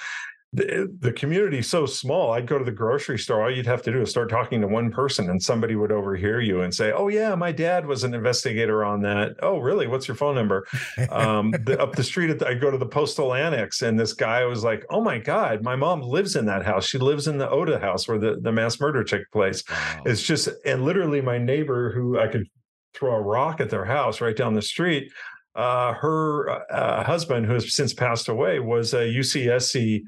The, 0.53 0.93
the 0.99 1.13
community 1.13 1.59
is 1.59 1.69
so 1.69 1.85
small. 1.85 2.33
I'd 2.33 2.45
go 2.45 2.57
to 2.57 2.65
the 2.65 2.73
grocery 2.73 3.17
store. 3.17 3.41
All 3.41 3.49
you'd 3.49 3.65
have 3.65 3.81
to 3.83 3.91
do 3.91 4.01
is 4.01 4.09
start 4.09 4.29
talking 4.29 4.59
to 4.59 4.67
one 4.67 4.91
person, 4.91 5.29
and 5.29 5.41
somebody 5.41 5.77
would 5.77 5.93
overhear 5.93 6.41
you 6.41 6.61
and 6.61 6.73
say, 6.73 6.91
"Oh 6.91 7.07
yeah, 7.07 7.35
my 7.35 7.53
dad 7.53 7.85
was 7.85 8.03
an 8.03 8.13
investigator 8.13 8.83
on 8.83 9.01
that." 9.03 9.37
Oh 9.41 9.59
really? 9.59 9.87
What's 9.87 10.09
your 10.09 10.15
phone 10.15 10.35
number? 10.35 10.67
um, 11.09 11.51
the, 11.51 11.79
up 11.79 11.95
the 11.95 12.03
street, 12.03 12.37
the, 12.37 12.49
I 12.49 12.55
go 12.55 12.69
to 12.69 12.77
the 12.77 12.85
postal 12.85 13.33
annex, 13.33 13.81
and 13.81 13.97
this 13.97 14.11
guy 14.11 14.43
was 14.43 14.61
like, 14.61 14.85
"Oh 14.89 14.99
my 14.99 15.19
god, 15.19 15.63
my 15.63 15.77
mom 15.77 16.01
lives 16.01 16.35
in 16.35 16.45
that 16.47 16.65
house. 16.65 16.85
She 16.85 16.97
lives 16.97 17.29
in 17.29 17.37
the 17.37 17.47
Ohta 17.47 17.79
house 17.79 18.09
where 18.09 18.19
the, 18.19 18.37
the 18.41 18.51
mass 18.51 18.77
murder 18.77 19.05
took 19.05 19.23
place." 19.31 19.63
Wow. 19.69 20.01
It's 20.05 20.21
just, 20.21 20.49
and 20.65 20.83
literally, 20.83 21.21
my 21.21 21.37
neighbor, 21.37 21.93
who 21.93 22.19
I 22.19 22.27
could 22.27 22.45
throw 22.93 23.15
a 23.15 23.21
rock 23.21 23.61
at 23.61 23.69
their 23.69 23.85
house 23.85 24.19
right 24.19 24.35
down 24.35 24.53
the 24.53 24.61
street, 24.61 25.13
uh, 25.55 25.93
her 25.93 26.49
uh, 26.71 27.03
husband, 27.03 27.45
who 27.45 27.53
has 27.53 27.73
since 27.73 27.93
passed 27.93 28.27
away, 28.27 28.59
was 28.59 28.93
a 28.93 29.05
UCSC 29.05 30.01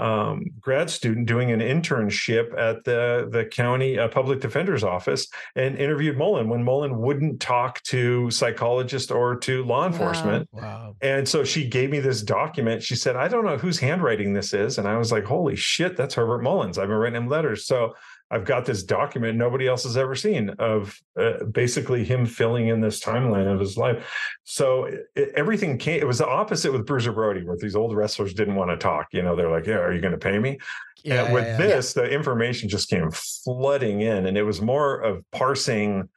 um, 0.00 0.44
grad 0.60 0.88
student 0.90 1.26
doing 1.26 1.50
an 1.52 1.60
internship 1.60 2.56
at 2.58 2.84
the 2.84 3.28
the 3.30 3.44
county 3.44 3.98
uh, 3.98 4.08
public 4.08 4.40
defender's 4.40 4.82
office 4.82 5.26
and 5.54 5.76
interviewed 5.76 6.16
Mullin 6.16 6.48
when 6.48 6.64
Mullin 6.64 6.98
wouldn't 6.98 7.40
talk 7.40 7.82
to 7.84 8.30
psychologists 8.30 9.10
or 9.10 9.36
to 9.36 9.62
law 9.64 9.80
Wow. 9.80 9.86
enforcement. 9.86 10.48
wow. 10.52 10.96
And 11.02 11.28
so 11.28 11.44
she 11.44 11.68
gave 11.68 11.90
me 11.90 12.00
this 12.00 12.22
document. 12.22 12.82
She 12.82 12.96
said, 12.96 13.16
I 13.16 13.28
don't 13.28 13.44
know 13.44 13.56
whose 13.58 13.78
handwriting 13.78 14.32
this 14.32 14.52
is. 14.54 14.78
And 14.78 14.88
I 14.88 14.96
was 14.96 15.12
like, 15.12 15.24
holy 15.24 15.56
shit, 15.56 15.96
that's 15.96 16.14
Herbert 16.14 16.42
Mullins. 16.42 16.78
I've 16.78 16.88
been 16.88 16.96
writing 16.96 17.16
him 17.22 17.28
letters. 17.28 17.66
So 17.66 17.94
I've 18.30 18.44
got 18.44 18.64
this 18.64 18.82
document 18.84 19.36
nobody 19.36 19.66
else 19.66 19.82
has 19.82 19.96
ever 19.96 20.14
seen 20.14 20.50
of 20.58 20.96
uh, 21.18 21.44
basically 21.44 22.04
him 22.04 22.26
filling 22.26 22.68
in 22.68 22.80
this 22.80 23.00
timeline 23.00 23.52
of 23.52 23.58
his 23.58 23.76
life. 23.76 24.08
So 24.44 24.84
it, 25.16 25.32
everything 25.34 25.78
came, 25.78 26.00
it 26.00 26.06
was 26.06 26.18
the 26.18 26.28
opposite 26.28 26.72
with 26.72 26.86
Bruiser 26.86 27.12
Brody, 27.12 27.44
where 27.44 27.56
these 27.56 27.74
old 27.74 27.96
wrestlers 27.96 28.32
didn't 28.32 28.54
want 28.54 28.70
to 28.70 28.76
talk. 28.76 29.08
You 29.12 29.22
know, 29.22 29.34
they're 29.34 29.50
like, 29.50 29.66
yeah, 29.66 29.78
are 29.78 29.92
you 29.92 30.00
going 30.00 30.12
to 30.12 30.18
pay 30.18 30.38
me? 30.38 30.58
Yeah, 31.02 31.24
and 31.24 31.34
with 31.34 31.44
yeah, 31.44 31.58
yeah. 31.58 31.66
this, 31.66 31.92
the 31.92 32.08
information 32.08 32.68
just 32.68 32.88
came 32.88 33.10
flooding 33.10 34.02
in, 34.02 34.26
and 34.26 34.36
it 34.36 34.42
was 34.42 34.60
more 34.60 35.00
of 35.00 35.24
parsing 35.32 36.08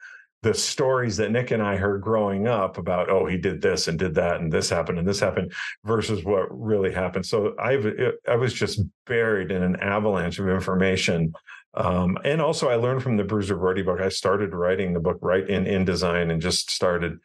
the 0.42 0.52
stories 0.52 1.16
that 1.16 1.30
Nik 1.30 1.52
and 1.52 1.62
I 1.62 1.76
heard 1.76 2.02
growing 2.02 2.46
up 2.46 2.76
about, 2.76 3.08
oh, 3.08 3.24
he 3.24 3.38
did 3.38 3.62
this 3.62 3.88
and 3.88 3.98
did 3.98 4.14
that, 4.16 4.42
and 4.42 4.52
this 4.52 4.68
happened 4.68 4.98
and 4.98 5.08
this 5.08 5.18
happened, 5.18 5.54
versus 5.84 6.22
what 6.22 6.46
really 6.50 6.92
happened. 6.92 7.24
So 7.24 7.54
I've 7.58 7.86
it, 7.86 8.16
I 8.28 8.36
was 8.36 8.52
just 8.52 8.82
buried 9.06 9.50
in 9.50 9.62
an 9.62 9.76
avalanche 9.76 10.38
of 10.38 10.48
information. 10.48 11.32
Um, 11.76 12.18
and 12.24 12.40
also, 12.40 12.68
I 12.68 12.76
learned 12.76 13.02
from 13.02 13.16
the 13.16 13.24
Bruiser 13.24 13.56
Brody 13.56 13.82
book. 13.82 14.00
I 14.00 14.08
started 14.08 14.54
writing 14.54 14.92
the 14.92 15.00
book 15.00 15.18
right 15.20 15.48
in 15.48 15.64
InDesign 15.64 16.30
and 16.30 16.40
just 16.40 16.70
started. 16.70 17.18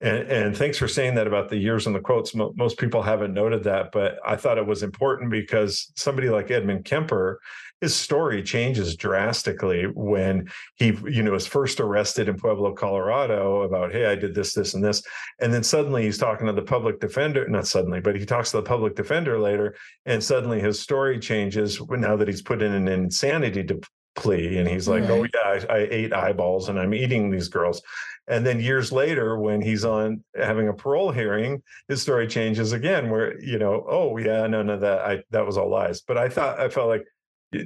And, 0.00 0.18
and 0.28 0.56
thanks 0.56 0.78
for 0.78 0.86
saying 0.86 1.16
that 1.16 1.26
about 1.26 1.48
the 1.48 1.56
years 1.56 1.86
and 1.86 1.94
the 1.94 2.00
quotes. 2.00 2.34
Mo- 2.34 2.54
most 2.56 2.78
people 2.78 3.02
haven't 3.02 3.34
noted 3.34 3.64
that, 3.64 3.90
but 3.92 4.18
I 4.24 4.36
thought 4.36 4.58
it 4.58 4.66
was 4.66 4.84
important 4.84 5.30
because 5.30 5.90
somebody 5.96 6.28
like 6.28 6.50
Edmund 6.50 6.84
Kemper, 6.84 7.40
his 7.80 7.94
story 7.94 8.42
changes 8.42 8.96
drastically 8.96 9.84
when 9.84 10.48
he, 10.76 10.96
you 11.06 11.22
know, 11.22 11.32
was 11.32 11.46
first 11.46 11.80
arrested 11.80 12.28
in 12.28 12.36
Pueblo, 12.36 12.72
Colorado 12.72 13.62
about, 13.62 13.92
hey, 13.92 14.06
I 14.06 14.14
did 14.14 14.34
this, 14.34 14.52
this, 14.52 14.74
and 14.74 14.84
this. 14.84 15.02
And 15.40 15.52
then 15.52 15.62
suddenly 15.62 16.04
he's 16.04 16.18
talking 16.18 16.46
to 16.46 16.52
the 16.52 16.62
public 16.62 17.00
defender, 17.00 17.46
not 17.48 17.66
suddenly, 17.66 18.00
but 18.00 18.16
he 18.16 18.26
talks 18.26 18.50
to 18.50 18.56
the 18.56 18.62
public 18.62 18.96
defender 18.96 19.38
later. 19.38 19.76
And 20.06 20.22
suddenly 20.22 20.60
his 20.60 20.80
story 20.80 21.18
changes 21.18 21.80
now 21.88 22.16
that 22.16 22.28
he's 22.28 22.42
put 22.42 22.62
in 22.62 22.72
an 22.72 22.88
insanity 22.88 23.62
de- 23.62 23.80
plea. 24.16 24.58
And 24.58 24.68
he's 24.68 24.88
like, 24.88 25.04
oh, 25.04 25.22
yeah, 25.22 25.64
I, 25.68 25.72
I 25.72 25.88
ate 25.90 26.12
eyeballs 26.12 26.68
and 26.68 26.78
I'm 26.78 26.92
eating 26.92 27.30
these 27.30 27.48
girls. 27.48 27.80
And 28.26 28.44
then 28.44 28.60
years 28.60 28.92
later, 28.92 29.38
when 29.38 29.62
he's 29.62 29.84
on 29.84 30.22
having 30.36 30.68
a 30.68 30.74
parole 30.74 31.10
hearing, 31.10 31.62
his 31.88 32.02
story 32.02 32.26
changes 32.26 32.72
again, 32.72 33.08
where 33.08 33.40
you 33.40 33.58
know, 33.58 33.86
oh 33.88 34.18
yeah, 34.18 34.46
no, 34.46 34.62
no, 34.62 34.78
that 34.78 35.00
I 35.00 35.22
that 35.30 35.46
was 35.46 35.56
all 35.56 35.70
lies. 35.70 36.02
But 36.02 36.18
I 36.18 36.28
thought 36.28 36.60
I 36.60 36.68
felt 36.68 36.88
like 36.88 37.04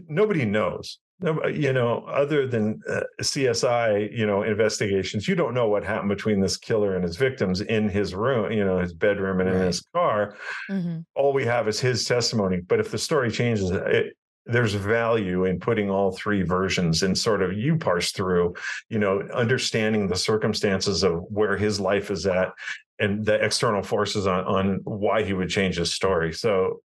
nobody 0.09 0.45
knows, 0.45 0.99
you 1.23 1.73
know, 1.73 2.05
other 2.07 2.47
than 2.47 2.81
uh, 2.89 3.01
CSI, 3.21 4.17
you 4.17 4.27
know, 4.27 4.43
investigations. 4.43 5.27
You 5.29 5.35
don't 5.35 5.55
know 5.55 5.69
what 5.69 5.85
happened 5.85 6.09
between 6.11 6.41
this 6.41 6.57
killer 6.57 6.95
and 6.95 7.05
his 7.05 7.17
victims 7.17 7.61
in 7.61 7.89
his 7.89 8.15
room, 8.15 8.53
you 8.53 8.65
know, 8.65 8.79
his 8.79 8.93
bedroom 8.93 9.41
and 9.41 9.49
in 9.49 9.61
his 9.61 9.81
car. 9.95 10.37
Mhm. 10.71 11.05
All 11.15 11.33
we 11.33 11.45
have 11.45 11.69
is 11.69 11.81
his 11.81 12.05
testimony. 12.05 12.61
But 12.61 12.81
if 12.81 12.91
the 12.91 12.99
story 12.99 13.31
changes, 13.31 13.71
it 13.71 14.15
there's 14.45 14.75
value 14.75 15.45
in 15.45 15.61
putting 15.61 15.89
all 15.89 16.11
three 16.17 16.43
versions 16.43 17.05
and 17.05 17.17
sort 17.17 17.43
of 17.43 17.53
you 17.53 17.77
parse 17.77 18.11
through, 18.11 18.53
you 18.89 18.99
know, 18.99 19.21
understanding 19.33 20.09
the 20.09 20.17
circumstances 20.17 21.05
of 21.05 21.23
where 21.29 21.57
his 21.57 21.79
life 21.79 22.11
is 22.11 22.27
at 22.27 22.49
and 22.99 23.25
the 23.25 23.35
external 23.35 23.85
forces 23.85 24.27
on 24.27 24.43
on 24.45 24.81
why 24.83 25.23
he 25.23 25.33
would 25.33 25.49
change 25.49 25.77
his 25.77 25.93
story. 25.93 26.33
So 26.33 26.81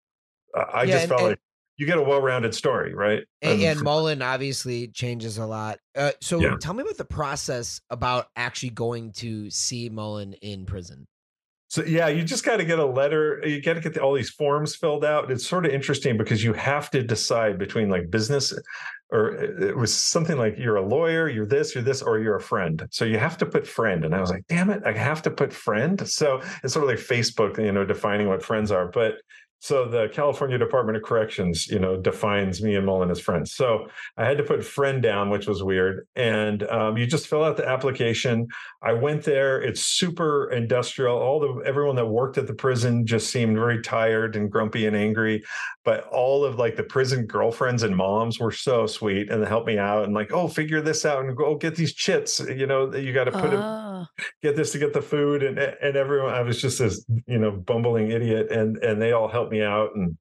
uh, 0.56 0.66
I 0.72 0.84
Yeah, 0.84 0.98
just 0.98 1.08
felt 1.08 1.22
and- 1.22 1.30
like 1.30 1.39
you 1.78 1.86
get 1.86 1.97
a 1.97 2.01
well-rounded 2.01 2.55
story, 2.55 2.93
right? 2.93 3.23
And, 3.41 3.61
and 3.61 3.82
Mullin 3.82 4.21
obviously 4.21 4.88
changes 4.88 5.38
a 5.38 5.45
lot. 5.45 5.80
Uh, 5.95 6.11
so 6.21 6.41
Yeah. 6.41 6.55
tell 6.59 6.73
me 6.73 6.82
about 6.82 6.97
the 6.97 7.05
process 7.05 7.80
about 7.89 8.28
actually 8.36 8.71
going 8.71 9.11
to 9.13 9.49
see 9.49 9.88
Mullin 9.89 10.34
in 10.41 10.65
prison. 10.65 11.05
So 11.69 11.84
yeah, 11.84 12.07
you 12.07 12.23
just 12.23 12.45
got 12.45 12.57
to 12.57 12.65
get 12.65 12.80
a 12.80 12.86
letter. 12.86 13.41
You 13.45 13.61
got 13.61 13.73
to 13.73 13.82
get 13.82 13.93
the, 13.93 14.01
all 14.01 14.13
these 14.13 14.30
forms 14.30 14.73
filled 14.75 15.03
out. 15.03 15.30
It's 15.30 15.45
sort 15.45 15.65
of 15.65 15.73
interesting 15.73 16.15
because 16.17 16.41
you 16.41 16.53
have 16.53 16.89
to 16.91 17.03
decide 17.03 17.59
between 17.59 17.89
like 17.89 18.09
business, 18.09 18.57
or 19.11 19.32
it 19.36 19.61
it 19.61 19.78
was 19.78 19.93
something 19.93 20.38
like 20.38 20.55
you're 20.57 20.78
a 20.78 20.88
lawyer, 20.88 21.28
you're 21.28 21.45
this, 21.45 21.75
you're 21.75 21.84
this, 21.84 22.01
or 22.01 22.19
you're 22.19 22.38
a 22.38 22.41
friend. 22.41 22.88
So 22.91 23.03
you 23.03 23.19
have 23.19 23.38
to 23.39 23.45
put 23.45 23.67
friend. 23.67 24.05
And 24.05 24.15
I 24.15 24.21
was 24.21 24.32
like, 24.32 24.47
damn 24.47 24.69
it, 24.69 24.82
I 24.86 24.93
have 24.93 25.21
to 25.23 25.30
put 25.30 25.51
friend. 25.51 26.07
So 26.07 26.41
it's 26.63 26.73
sort 26.73 26.86
of 26.86 26.89
like 26.89 27.05
Facebook, 27.05 27.57
you 27.63 27.73
know, 27.73 27.84
defining 27.84 28.30
what 28.30 28.41
friends 28.41 28.71
are. 28.71 28.88
But 28.88 29.15
so 29.60 29.86
the 29.88 30.10
California 30.10 30.58
Department 30.58 30.97
of 30.97 31.03
Corrections, 31.03 31.68
you 31.68 31.80
know, 31.80 31.97
defines 31.97 32.62
me 32.62 32.76
and 32.76 32.86
Mullin 32.86 33.10
as 33.10 33.20
friends. 33.20 33.53
So 33.53 33.88
I 34.16 34.26
had 34.26 34.38
to 34.38 34.43
put 34.43 34.64
friend 34.64 35.01
down, 35.01 35.30
which 35.30 35.47
was 35.47 35.64
weird. 35.64 36.08
And 36.16 36.64
um, 36.70 36.97
you 36.97 37.05
just 37.08 37.28
fill 37.28 37.43
out 37.43 37.58
the 37.58 37.68
application. 37.68 38.47
I 38.84 38.93
went 38.93 39.24
there. 39.24 39.62
It's 39.62 39.82
super 39.82 40.51
industrial. 40.51 41.18
All 41.18 41.39
the 41.39 41.64
everyone 41.66 41.95
that 41.95 42.05
worked 42.05 42.38
at 42.38 42.47
the 42.47 42.53
prison 42.53 43.05
just 43.05 43.30
seemed 43.32 43.55
very 43.55 43.82
tired 43.82 44.36
and 44.36 44.51
grumpy 44.51 44.86
and 44.86 44.95
angry. 44.95 45.43
But 45.84 46.08
all 46.10 46.45
of 46.45 46.60
like 46.60 46.76
the 46.76 46.84
prison 46.84 47.26
girlfriends 47.26 47.84
and 47.84 47.95
moms 47.95 48.39
were 48.39 48.51
so 48.51 48.86
sweet 48.88 49.30
and 49.30 49.41
they 49.41 49.47
helped 49.47 49.68
me 49.68 49.78
out 49.78 50.03
and 50.05 50.14
like, 50.14 50.32
oh, 50.32 50.47
figure 50.47 50.82
this 50.82 51.05
out 51.05 51.24
and 51.26 51.36
go 51.36 51.55
get 51.55 51.76
these 51.76 51.93
chits. 51.93 52.39
You 52.39 52.68
know, 52.68 52.93
you 52.93 53.14
got 53.14 53.26
to 53.26 53.32
put 53.32 53.53
a, 53.53 53.88
Oh. 53.99 54.05
get 54.43 54.55
this 54.55 54.72
to 54.74 54.80
get 54.80 54.93
the 54.93 55.01
food 55.01 55.41
and 55.41 55.58
and 55.58 55.95
everyone. 55.95 56.34
I 56.34 56.41
was 56.41 56.62
just 56.62 56.80
this 56.80 57.03
you 57.26 57.39
know 57.39 57.51
bumbling 57.51 58.12
idiot 58.12 58.51
and 58.51 58.78
and 58.78 59.01
they 59.01 59.12
all 59.12 59.28
helped 59.28 59.47
me 59.52 59.62
out 59.62 59.95
and. 59.95 60.18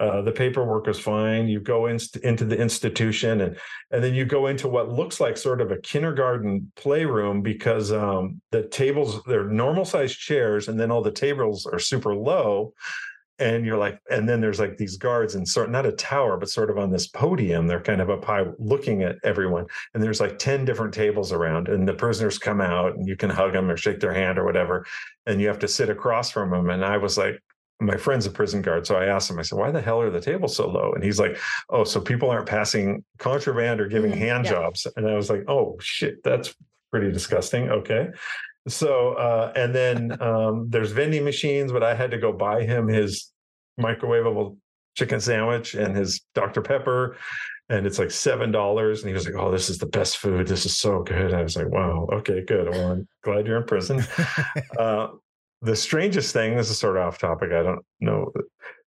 Uh, 0.00 0.22
the 0.22 0.32
paperwork 0.32 0.88
is 0.88 0.98
fine. 0.98 1.46
You 1.46 1.60
go 1.60 1.84
in, 1.84 1.98
into 2.22 2.46
the 2.46 2.56
institution, 2.56 3.42
and 3.42 3.58
and 3.90 4.02
then 4.02 4.14
you 4.14 4.24
go 4.24 4.46
into 4.46 4.66
what 4.66 4.88
looks 4.88 5.20
like 5.20 5.36
sort 5.36 5.60
of 5.60 5.72
a 5.72 5.76
kindergarten 5.76 6.72
playroom 6.74 7.42
because 7.42 7.92
um, 7.92 8.40
the 8.50 8.62
tables 8.62 9.22
they're 9.24 9.44
normal 9.44 9.84
sized 9.84 10.18
chairs, 10.18 10.68
and 10.68 10.80
then 10.80 10.90
all 10.90 11.02
the 11.02 11.10
tables 11.12 11.66
are 11.66 11.78
super 11.78 12.14
low. 12.14 12.72
And 13.38 13.66
you're 13.66 13.76
like, 13.76 13.98
and 14.10 14.26
then 14.26 14.40
there's 14.40 14.58
like 14.58 14.78
these 14.78 14.96
guards 14.96 15.34
and 15.34 15.46
sort 15.46 15.70
not 15.70 15.84
a 15.84 15.92
tower, 15.92 16.38
but 16.38 16.48
sort 16.48 16.70
of 16.70 16.78
on 16.78 16.90
this 16.90 17.08
podium. 17.08 17.66
They're 17.66 17.82
kind 17.82 18.00
of 18.00 18.08
up 18.08 18.24
high, 18.24 18.44
looking 18.58 19.02
at 19.02 19.16
everyone. 19.22 19.66
And 19.92 20.02
there's 20.02 20.20
like 20.20 20.38
ten 20.38 20.64
different 20.64 20.94
tables 20.94 21.30
around, 21.30 21.68
and 21.68 21.86
the 21.86 21.92
prisoners 21.92 22.38
come 22.38 22.62
out, 22.62 22.96
and 22.96 23.06
you 23.06 23.16
can 23.16 23.28
hug 23.28 23.52
them 23.52 23.70
or 23.70 23.76
shake 23.76 24.00
their 24.00 24.14
hand 24.14 24.38
or 24.38 24.46
whatever, 24.46 24.86
and 25.26 25.42
you 25.42 25.48
have 25.48 25.58
to 25.58 25.68
sit 25.68 25.90
across 25.90 26.30
from 26.30 26.50
them. 26.50 26.70
And 26.70 26.82
I 26.82 26.96
was 26.96 27.18
like, 27.18 27.42
my 27.80 27.96
friend's 27.96 28.26
a 28.26 28.30
prison 28.30 28.60
guard. 28.62 28.86
So 28.86 28.96
I 28.96 29.06
asked 29.06 29.30
him, 29.30 29.38
I 29.38 29.42
said, 29.42 29.58
why 29.58 29.70
the 29.70 29.80
hell 29.80 30.00
are 30.00 30.10
the 30.10 30.20
tables 30.20 30.54
so 30.56 30.68
low? 30.68 30.92
And 30.92 31.02
he's 31.02 31.18
like, 31.18 31.38
oh, 31.70 31.84
so 31.84 32.00
people 32.00 32.30
aren't 32.30 32.46
passing 32.46 33.02
contraband 33.18 33.80
or 33.80 33.88
giving 33.88 34.12
Mhm, 34.12 34.18
hand 34.18 34.44
yeah. 34.44 34.50
jobs. 34.52 34.86
And 34.96 35.08
I 35.08 35.14
was 35.14 35.30
like, 35.30 35.44
oh, 35.48 35.76
shit, 35.80 36.22
that's 36.22 36.54
pretty 36.90 37.10
disgusting. 37.10 37.70
Okay. 37.70 38.08
So, 38.68 39.14
uh, 39.14 39.52
and 39.56 39.74
then 39.74 40.12
um, 40.22 40.66
there's 40.68 40.92
vending 40.92 41.24
machines, 41.24 41.72
but 41.72 41.82
I 41.82 41.94
had 41.94 42.10
to 42.10 42.18
go 42.18 42.32
buy 42.32 42.64
him 42.64 42.86
his 42.88 43.32
microwavable 43.80 44.56
chicken 44.96 45.20
sandwich 45.20 45.74
and 45.74 45.96
his 45.96 46.20
Dr. 46.34 46.60
Pepper. 46.60 47.16
And 47.70 47.86
it's 47.86 47.98
like 48.00 48.10
seven 48.10 48.50
dollars. 48.50 49.00
And 49.00 49.08
he 49.08 49.14
was 49.14 49.24
like, 49.26 49.36
"Oh, 49.36 49.52
this 49.52 49.70
is 49.70 49.78
the 49.78 49.86
best 49.86 50.18
food. 50.18 50.48
This 50.48 50.66
is 50.66 50.76
so 50.76 51.04
good." 51.04 51.32
I 51.32 51.40
was 51.44 51.56
like, 51.56 51.68
"Wow, 51.68 52.08
okay, 52.14 52.44
good. 52.44 52.68
Well, 52.68 52.90
I'm 52.90 53.08
glad 53.22 53.46
you're 53.46 53.58
in 53.58 53.64
prison." 53.64 54.04
uh, 54.78 55.06
the 55.62 55.76
strangest 55.76 56.32
thing, 56.32 56.56
this 56.56 56.70
is 56.70 56.78
sort 56.78 56.96
of 56.96 57.02
off 57.02 57.18
topic, 57.18 57.52
I 57.52 57.62
don't 57.62 57.84
know, 58.00 58.32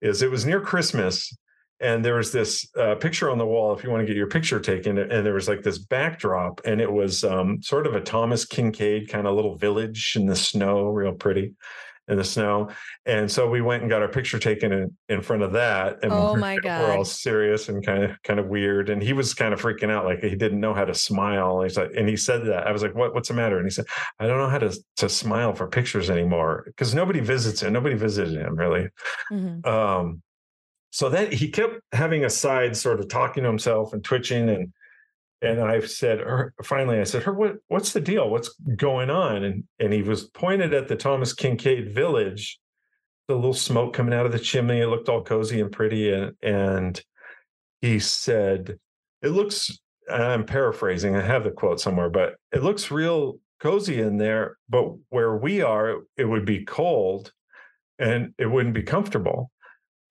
is 0.02 0.22
it 0.22 0.32
was 0.32 0.46
near 0.46 0.62
Christmas 0.62 1.34
and 1.82 2.04
there 2.04 2.16
was 2.16 2.32
this 2.32 2.68
uh, 2.76 2.96
picture 2.96 3.30
on 3.30 3.38
the 3.38 3.46
wall 3.46 3.74
if 3.74 3.84
you 3.84 3.90
want 3.90 4.02
to 4.02 4.06
get 4.06 4.18
your 4.18 4.28
picture 4.28 4.60
taken 4.60 4.98
and 4.98 5.26
there 5.26 5.34
was 5.34 5.48
like 5.48 5.64
this 5.64 5.78
backdrop 5.78 6.62
and 6.66 6.82
it 6.82 6.92
was 6.92 7.24
um, 7.24 7.62
sort 7.62 7.88
of 7.88 7.96
a 7.96 8.02
thomas 8.02 8.46
kinkade 8.46 9.10
kind 9.10 9.28
of 9.28 9.36
little 9.36 9.56
village 9.56 10.14
in 10.16 10.26
the 10.26 10.36
snow 10.36 10.88
real 10.88 11.14
pretty 11.14 11.54
in 12.10 12.18
the 12.18 12.24
snow. 12.24 12.70
And 13.06 13.32
so 13.32 13.50
we 13.50 13.62
went 13.62 13.84
and 13.84 13.90
got 13.90 14.02
our 14.02 14.08
picture 14.08 14.40
taken 14.40 14.72
in, 14.72 14.98
in 15.08 15.22
front 15.22 15.44
of 15.44 15.54
that 15.54 16.00
and 16.04 16.12
Oh 16.12 16.34
we're, 16.34 16.40
my 16.40 16.58
we're 16.64 16.92
all 16.92 17.06
serious 17.06 17.70
and 17.70 17.86
kind 17.86 18.04
of 18.04 18.22
kind 18.24 18.40
of 18.40 18.48
weird. 18.48 18.90
And 18.90 19.02
he 19.02 19.14
was 19.14 19.34
kind 19.34 19.54
of 19.54 19.62
freaking 19.62 19.92
out 19.92 20.06
like 20.06 20.22
he 20.22 20.36
didn't 20.36 20.60
know 20.60 20.74
how 20.74 20.86
to 20.86 20.94
smile. 20.94 21.62
He's 21.62 21.78
like 21.78 21.92
and 21.96 22.10
he 22.10 22.18
said 22.18 22.46
that. 22.48 22.68
I 22.68 22.72
was 22.72 22.82
like 22.82 22.96
what, 22.96 23.14
what's 23.14 23.30
the 23.30 23.36
matter? 23.36 23.58
And 23.58 23.66
he 23.66 23.72
said 23.72 23.86
i 24.20 24.28
don't 24.28 24.40
know 24.40 24.50
how 24.50 24.60
to, 24.60 24.78
to 24.98 25.08
smile 25.10 25.54
for 25.54 25.68
pictures 25.68 26.10
anymore. 26.10 26.64
Because 26.66 26.94
nobody 26.94 27.20
visits 27.20 27.62
him 27.62 27.74
nobody 27.74 27.96
visited 27.96 28.36
him 28.36 28.56
really. 28.56 28.90
Mhm. 29.32 29.66
um, 29.66 30.22
so 30.92 31.08
then 31.10 31.32
he 31.32 31.50
kept 31.50 31.76
having 31.92 32.26
a 32.26 32.30
side 32.30 32.76
sort 32.76 33.00
of 33.00 33.10
talking 33.10 33.44
to 33.44 33.50
himself 33.50 33.94
and 33.94 34.04
twitching 34.04 34.50
and 34.50 34.74
and 35.42 35.62
I 35.62 35.80
said 35.82 36.20
finally 36.64 37.00
I 37.00 37.04
said 37.04 37.24
her 37.24 37.34
what 37.34 37.58
what's 37.68 37.94
the 37.94 38.02
deal? 38.02 38.30
What's 38.30 38.54
going 38.76 39.10
on? 39.10 39.44
And 39.44 39.64
and 39.80 39.94
he 39.94 40.02
was 40.02 40.26
pointed 40.26 40.74
at 40.74 40.88
the 40.88 40.96
Thomas 40.96 41.34
Kinkade 41.34 41.94
village 41.94 42.60
the 43.28 43.36
little 43.36 43.54
smoke 43.54 43.94
coming 43.94 44.14
out 44.14 44.26
of 44.26 44.32
the 44.32 44.40
chimney. 44.40 44.80
It 44.80 44.88
looked 44.88 45.10
all 45.10 45.24
cozy 45.24 45.62
and 45.62 45.72
pretty 45.72 46.12
and 46.12 46.34
and 46.42 47.02
he 47.82 48.00
said 48.00 48.78
it 49.22 49.30
looks 49.30 49.80
I'm 50.12 50.46
paraphrasing 50.46 51.16
I 51.16 51.22
have 51.22 51.44
the 51.44 51.52
quote 51.52 51.80
somewhere 51.80 52.10
but 52.10 52.36
it 52.52 52.64
looks 52.64 52.92
real 52.92 53.40
cozy 53.60 54.02
in 54.02 54.18
there 54.18 54.58
but 54.68 54.94
where 55.10 55.36
we 55.36 55.62
are 55.62 56.02
it 56.18 56.26
would 56.26 56.46
be 56.46 56.66
cold 56.66 57.32
and 58.00 58.34
it 58.38 58.48
wouldn't 58.48 58.74
be 58.74 58.84
comfortable. 58.84 59.52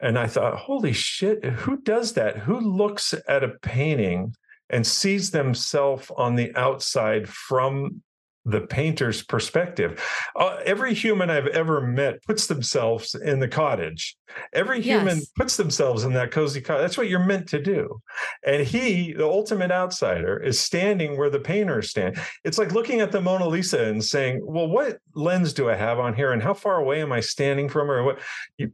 And 0.01 0.17
I 0.19 0.29
thought, 0.29 0.59
holy 0.59 0.93
shit, 0.93 1.45
who 1.45 1.81
does 1.81 2.13
that? 2.13 2.37
Who 2.39 2.61
looks 2.61 3.15
at 3.27 3.43
a 3.43 3.57
painting 3.63 4.35
and 4.71 4.87
sees 4.87 5.31
themselves 5.31 6.11
on 6.17 6.35
the 6.35 6.55
outside 6.57 7.29
from 7.29 8.03
the 8.51 8.63
painter's 8.63 9.23
perspective? 9.23 10.03
Uh, 10.37 10.57
every 10.65 10.95
human 10.95 11.31
I've 11.31 11.47
ever 11.49 11.81
met 11.81 12.23
puts 12.25 12.47
themselves 12.47 13.15
in 13.15 13.41
the 13.41 13.49
cottage. 13.49 14.17
Every 14.53 14.81
human 14.81 15.19
Yes. 15.19 15.27
puts 15.37 15.57
themselves 15.57 16.05
in 16.05 16.13
that 16.15 16.31
cozy 16.31 16.61
cottage. 16.61 16.83
That's 16.83 16.99
what 16.99 17.09
you're 17.09 17.25
meant 17.25 17.49
to 17.51 17.61
do. 17.63 18.01
And 18.47 18.67
he, 18.67 19.13
the 19.13 19.25
ultimate 19.27 19.71
outsider, 19.71 20.39
is 20.43 20.61
standing 20.61 21.17
where 21.17 21.31
the 21.31 21.41
painters 21.41 21.91
stand. 21.91 22.19
It's 22.45 22.59
like 22.59 22.73
looking 22.73 23.01
at 23.01 23.13
the 23.13 23.21
Mona 23.21 23.49
Lisa 23.49 23.85
and 23.85 24.05
saying, 24.05 24.41
well, 24.43 24.69
what 24.69 24.99
lens 25.15 25.53
do 25.53 25.71
I 25.71 25.75
have 25.75 25.99
on 25.99 26.15
here? 26.15 26.33
And 26.33 26.43
how 26.43 26.55
far 26.55 26.77
away 26.77 27.01
am 27.03 27.13
I 27.13 27.21
standing 27.21 27.69
from 27.69 27.89
her? 27.89 28.03
What 28.03 28.19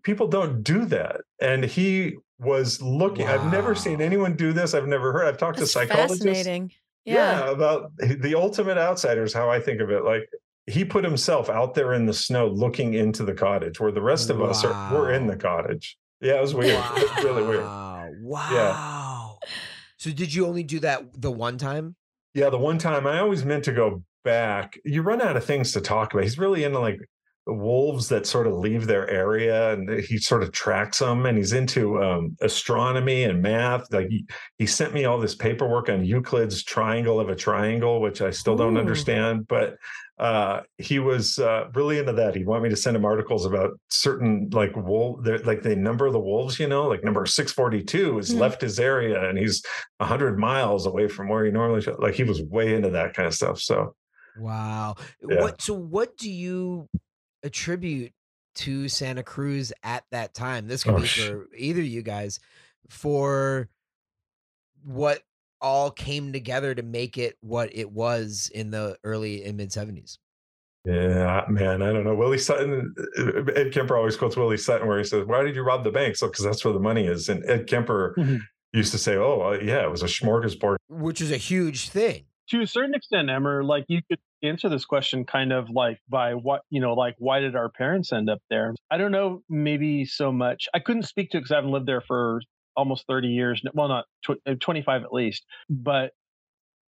people 0.03 0.29
don't 0.29 0.63
do 0.63 0.85
that. 0.87 1.21
And 1.41 1.65
he 1.65 2.17
was 2.41 2.83
looking, 2.83 3.29
I've 3.29 3.51
never 3.53 3.75
seen 3.75 4.01
anyone 4.01 4.35
do 4.35 4.53
this. 4.53 4.75
I've 4.75 4.89
never 4.89 5.13
heard. 5.13 5.27
I've 5.27 5.39
talked 5.39 5.59
That's 5.59 5.73
to 5.73 5.79
psychologists. 5.79 6.25
fascinating. 6.25 6.73
Yeah. 7.05 7.45
Yeah. 7.45 7.51
about 7.51 7.97
the 7.99 8.35
ultimate 8.35 8.79
outsider 8.79 9.25
is 9.25 9.33
how 9.33 9.51
I 9.51 9.61
think 9.61 9.81
of 9.81 9.91
it. 9.91 10.05
Like 10.05 10.29
he 10.67 10.85
put 10.85 11.05
himself 11.05 11.51
out 11.51 11.75
there 11.75 11.93
in 11.93 12.07
the 12.07 12.15
snow 12.15 12.49
looking 12.49 12.95
into 12.95 13.25
the 13.25 13.35
cottage 13.35 13.79
where 13.81 13.93
the 13.93 14.01
rest 14.03 14.31
of 14.31 14.41
us 14.41 14.65
are 14.65 14.95
we're 14.95 15.13
in 15.13 15.27
the 15.27 15.37
cottage. 15.37 15.97
Yeah, 16.21 16.39
it 16.39 16.41
was 16.41 16.55
weird. 16.55 16.83
It 16.97 17.15
was 17.17 17.25
really 17.25 17.43
weird. 17.43 17.65
Wow. 17.65 18.09
Wow. 18.23 19.39
So 19.99 20.11
did 20.11 20.33
you 20.33 20.47
only 20.47 20.63
do 20.63 20.81
that 20.81 21.21
the 21.21 21.31
one 21.31 21.59
time? 21.59 21.97
Yeah, 22.35 22.51
the 22.51 22.59
one 22.59 22.79
time 22.79 23.07
I 23.07 23.21
always 23.21 23.45
meant 23.45 23.65
to 23.65 23.73
go 23.73 24.03
back. 24.25 24.79
You 24.85 25.03
run 25.03 25.21
out 25.21 25.37
of 25.37 25.45
things 25.45 25.73
to 25.73 25.81
talk 25.81 26.13
about. 26.13 26.25
He's 26.25 26.39
really 26.39 26.65
into 26.65 26.79
like 26.79 26.99
the 26.99 27.07
wolves 27.47 28.09
that 28.09 28.27
sort 28.27 28.47
of 28.47 28.55
leave 28.55 28.87
their 28.87 29.09
area 29.11 29.73
and 29.73 30.01
he 30.05 30.17
sort 30.19 30.43
of 30.43 30.51
tracks 30.53 31.01
them 31.01 31.27
and 31.27 31.37
he's 31.37 31.53
into 31.53 32.03
um, 32.03 32.37
astronomy 32.41 33.25
and 33.25 33.43
math. 33.43 33.93
Like 33.93 34.09
he, 34.09 34.27
he 34.59 34.67
sent 34.67 34.95
me 34.95 35.05
all 35.05 35.19
this 35.19 35.35
paperwork 35.35 35.89
on 35.89 36.05
Euclid's 36.05 36.63
triangle 36.63 37.21
of 37.21 37.29
a 37.29 37.37
triangle, 37.37 38.01
which 38.01 38.23
I 38.23 38.31
still 38.31 38.57
don't 38.57 38.77
Ooh. 38.77 38.81
understand, 38.81 39.47
but 39.47 39.77
uh, 40.19 40.61
he 40.79 41.01
was 41.01 41.39
uh, 41.39 41.69
really 41.75 41.99
into 41.99 42.13
that. 42.13 42.35
he 42.37 42.45
wanted 42.45 42.63
me 42.63 42.69
to 42.71 42.77
send 42.77 42.97
him 42.97 43.05
articles 43.05 43.45
about 43.45 43.73
certain 43.91 44.49
like 44.53 44.75
wolf, 44.77 45.27
like 45.45 45.63
the 45.63 45.75
number 45.77 46.07
of 46.07 46.13
the 46.13 46.21
wolves, 46.21 46.59
you 46.59 46.69
know, 46.69 46.87
like 46.87 47.03
number 47.05 47.27
642 47.27 48.17
has 48.17 48.31
Mhm. 48.31 48.39
left 48.39 48.63
his 48.63 48.79
area 48.79 49.29
and 49.29 49.37
he's 49.37 49.63
100 49.99 50.39
miles 50.39 50.87
away 50.87 51.09
from 51.09 51.29
where 51.29 51.45
he 51.45 51.51
normally 51.51 51.83
should. 51.83 51.99
Like 51.99 52.15
he 52.15 52.25
was 52.25 52.41
way 52.43 52.75
into 52.75 52.91
that 52.91 53.13
kind 53.15 53.27
of 53.27 53.35
stuff. 53.35 53.61
So 53.61 53.97
Wow. 54.39 54.95
Yeah. 55.29 55.43
What 55.43 55.61
so 55.63 55.75
what 55.75 56.17
do 56.17 56.31
you 56.31 56.89
attribute 57.45 58.13
to 58.57 58.89
Santa 58.89 59.23
Cruz 59.23 59.73
at 59.85 60.05
that 60.11 60.35
time? 60.35 60.67
This 60.67 60.83
could 60.83 60.95
Oh, 60.95 61.01
be 61.01 61.07
sh- 61.07 61.29
for 61.29 61.49
either 61.57 61.81
of 61.81 61.87
you 61.87 62.03
guys 62.03 62.41
for 62.89 63.69
what 64.85 65.23
all 65.61 65.91
came 65.91 66.33
together 66.33 66.75
to 66.75 66.83
make 66.83 67.17
it 67.17 67.37
what 67.41 67.75
it 67.75 67.91
was 67.91 68.51
in 68.55 68.71
the 68.71 68.97
early 69.05 69.45
and 69.45 69.57
mid 69.57 69.71
70s. 69.71 70.19
Yeah, 70.85 71.47
man, 71.49 71.81
I 71.81 71.93
don't 71.95 72.05
know. 72.05 72.15
Willie 72.15 72.37
Sutton, 72.37 72.95
uh, 73.19 73.43
Ed 73.57 73.73
Kemper 73.73 73.97
always 73.97 74.17
quotes 74.17 74.37
Willie 74.37 74.59
Sutton 74.59 74.87
where 74.87 74.99
he 74.99 75.05
says, 75.05 75.25
Why 75.25 75.43
did 75.43 75.57
you 75.57 75.63
rob 75.63 75.83
the 75.85 75.91
bank? 75.91 76.17
So, 76.17 76.27
because 76.27 76.45
that's 76.45 76.63
where 76.63 76.75
the 76.75 76.81
money 76.81 77.07
is. 77.07 77.31
And 77.31 77.43
Ed 77.49 77.67
Kemper, 77.67 78.15
Mhm. 78.19 78.41
used 78.75 78.91
to 78.93 78.99
say, 78.99 79.15
"Oh, 79.17 79.41
uh, 79.41 79.59
yeah, 79.63 79.83
it 79.85 79.91
was 79.91 80.03
a 80.03 80.07
smorgasbord." 80.07 80.77
which 80.91 81.21
is 81.23 81.31
a 81.31 81.37
huge 81.39 81.89
thing. 81.89 82.25
to 82.51 82.61
a 82.61 82.67
certain 82.67 82.95
extent, 82.95 83.31
Emmer, 83.31 83.65
like 83.65 83.87
you 83.89 84.03
could 84.11 84.19
answer 84.45 84.69
this 84.69 84.85
question 84.85 85.25
kind 85.25 85.53
of 85.53 85.71
like 85.71 85.99
by 86.09 86.35
what 86.35 86.63
you 86.71 86.81
know, 86.81 86.95
like 86.95 87.15
why 87.19 87.41
did 87.41 87.57
our 87.57 87.71
parents 87.71 88.13
end 88.13 88.31
up 88.31 88.41
there? 88.51 88.75
I 88.91 88.97
don't 88.97 89.13
know, 89.13 89.43
maybe 89.49 90.05
so 90.05 90.33
much. 90.33 90.69
I 90.75 90.79
couldn't 90.79 91.05
speak 91.05 91.31
to 91.31 91.39
it 91.39 91.41
because 91.41 91.53
I 91.53 91.57
haven't 91.57 91.73
lived 91.73 91.87
there 91.87 92.01
for 92.01 92.41
almost 92.77 93.07
30 93.09 93.29
years. 93.29 93.63
Well, 93.73 93.89
not 93.89 94.05
tw- 94.25 94.41
uh, 94.47 94.55
25 94.61 95.03
at 95.03 95.13
least, 95.13 95.45
but 95.69 96.13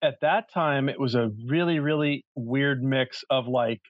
at 0.02 0.16
that 0.22 0.52
time 0.52 0.90
it 0.90 1.00
was 1.00 1.16
a 1.16 1.32
really, 1.48 1.80
really 1.80 2.26
weird 2.36 2.84
mix 2.84 3.24
of 3.30 3.48
like 3.48 3.82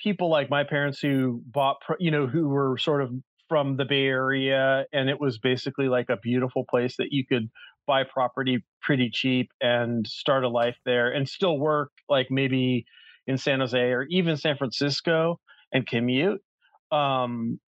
people 0.00 0.28
like 0.30 0.50
my 0.50 0.64
parents 0.64 1.00
who 1.00 1.42
bought, 1.46 1.76
you 1.98 2.10
know, 2.10 2.26
who 2.26 2.48
were 2.48 2.76
sort 2.78 3.02
of 3.02 3.12
from 3.48 3.76
the 3.76 3.84
Bay 3.84 4.06
Area, 4.06 4.86
and 4.92 5.10
it 5.10 5.20
was 5.20 5.38
basically 5.38 5.86
like 5.88 6.06
a 6.08 6.16
beautiful 6.16 6.64
place 6.68 6.96
that 6.96 7.08
you 7.10 7.26
could 7.26 7.50
buy 7.86 8.04
property 8.04 8.64
pretty 8.80 9.10
cheap 9.10 9.50
and 9.60 10.06
start 10.06 10.44
a 10.44 10.48
life 10.48 10.76
there 10.84 11.10
and 11.12 11.28
still 11.28 11.58
work 11.58 11.92
like 12.08 12.28
maybe 12.30 12.84
in 13.26 13.38
San 13.38 13.60
Jose 13.60 13.78
or 13.78 14.04
even 14.10 14.36
San 14.36 14.56
Francisco 14.56 15.40
and 15.72 15.86
commute. 15.86 16.42
Um, 16.90 17.60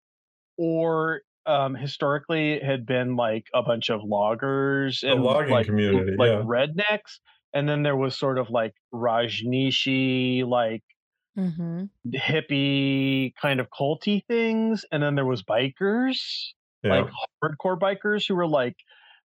or 0.56 1.22
um, 1.46 1.74
historically 1.74 2.52
it 2.54 2.64
had 2.64 2.86
been 2.86 3.16
like 3.16 3.46
a 3.54 3.62
bunch 3.62 3.90
of 3.90 4.00
loggers 4.04 5.02
The 5.08 5.14
and 5.14 5.22
logging 5.22 5.50
like, 5.50 5.66
community, 5.66 6.16
like 6.16 6.30
yeah. 6.30 6.42
rednecks. 6.42 7.18
And 7.52 7.68
then 7.68 7.82
there 7.82 7.96
was 7.96 8.18
sort 8.18 8.38
of 8.38 8.50
like 8.50 8.74
Rajneeshee, 8.92 10.44
like 10.46 10.82
Mm-hmm. 11.36 11.84
hippie 12.14 13.32
kind 13.40 13.60
of 13.60 13.68
culty 13.70 14.24
things. 14.26 14.84
And 14.92 15.02
then 15.02 15.14
there 15.14 15.24
was 15.24 15.42
bikers 15.42 16.52
Yeah. 16.82 16.90
like 16.90 17.06
hardcore 17.42 17.78
bikers 17.78 18.28
who 18.28 18.34
were 18.34 18.46
like 18.46 18.76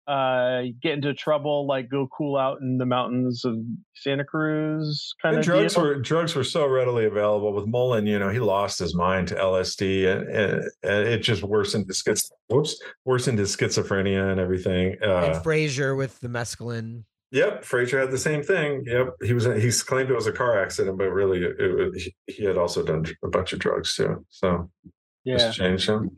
uh 0.08 0.62
get 0.82 0.94
into 0.94 1.12
trouble 1.12 1.66
like 1.66 1.90
go 1.90 2.08
cool 2.16 2.36
out 2.36 2.60
in 2.62 2.78
the 2.78 2.86
mountains 2.86 3.44
of 3.44 3.56
santa 3.94 4.24
cruz 4.24 5.14
kind 5.20 5.34
And 5.36 5.40
of 5.40 5.44
drugs 5.44 5.74
deal. 5.74 5.84
were 5.84 5.94
drugs 6.00 6.34
were 6.34 6.44
so 6.44 6.66
readily 6.66 7.04
available 7.04 7.52
with 7.52 7.66
Mullin. 7.66 8.06
You 8.06 8.18
know, 8.18 8.30
he 8.30 8.38
lost 8.40 8.78
his 8.78 8.94
mind 8.94 9.28
to 9.28 9.34
LSD, 9.34 10.06
and, 10.10 10.28
and, 10.28 10.62
and 10.82 11.08
it 11.08 11.18
just 11.18 11.42
worsened 11.42 11.86
his 11.88 11.98
schiz- 11.98 12.30
whoops, 12.48 12.80
worsened 13.04 13.38
his 13.38 13.54
schizophrenia 13.54 14.30
and 14.30 14.40
everything. 14.40 14.96
Uh, 15.02 15.32
and 15.34 15.42
Frazier 15.42 15.94
with 15.94 16.18
the 16.20 16.28
mescaline. 16.28 17.02
Yep, 17.32 17.64
Frazier 17.64 18.00
had 18.00 18.10
the 18.10 18.16
same 18.18 18.42
thing. 18.42 18.84
Yep, 18.86 19.08
he 19.22 19.34
was. 19.34 19.44
He's 19.44 19.82
claimed 19.82 20.08
it 20.10 20.14
was 20.14 20.26
a 20.26 20.32
car 20.32 20.62
accident, 20.62 20.96
but 20.96 21.10
really, 21.10 21.42
it, 21.44 21.76
was, 21.76 22.02
he- 22.02 22.14
he 22.26 22.44
had 22.44 22.56
also 22.56 22.82
done 22.82 23.04
a 23.22 23.28
bunch 23.28 23.52
of 23.52 23.58
drugs 23.58 23.94
too. 23.94 24.24
So 24.30 24.70
yeah 25.24 25.36
just 25.36 25.58
changed 25.58 25.86
him. 25.88 26.10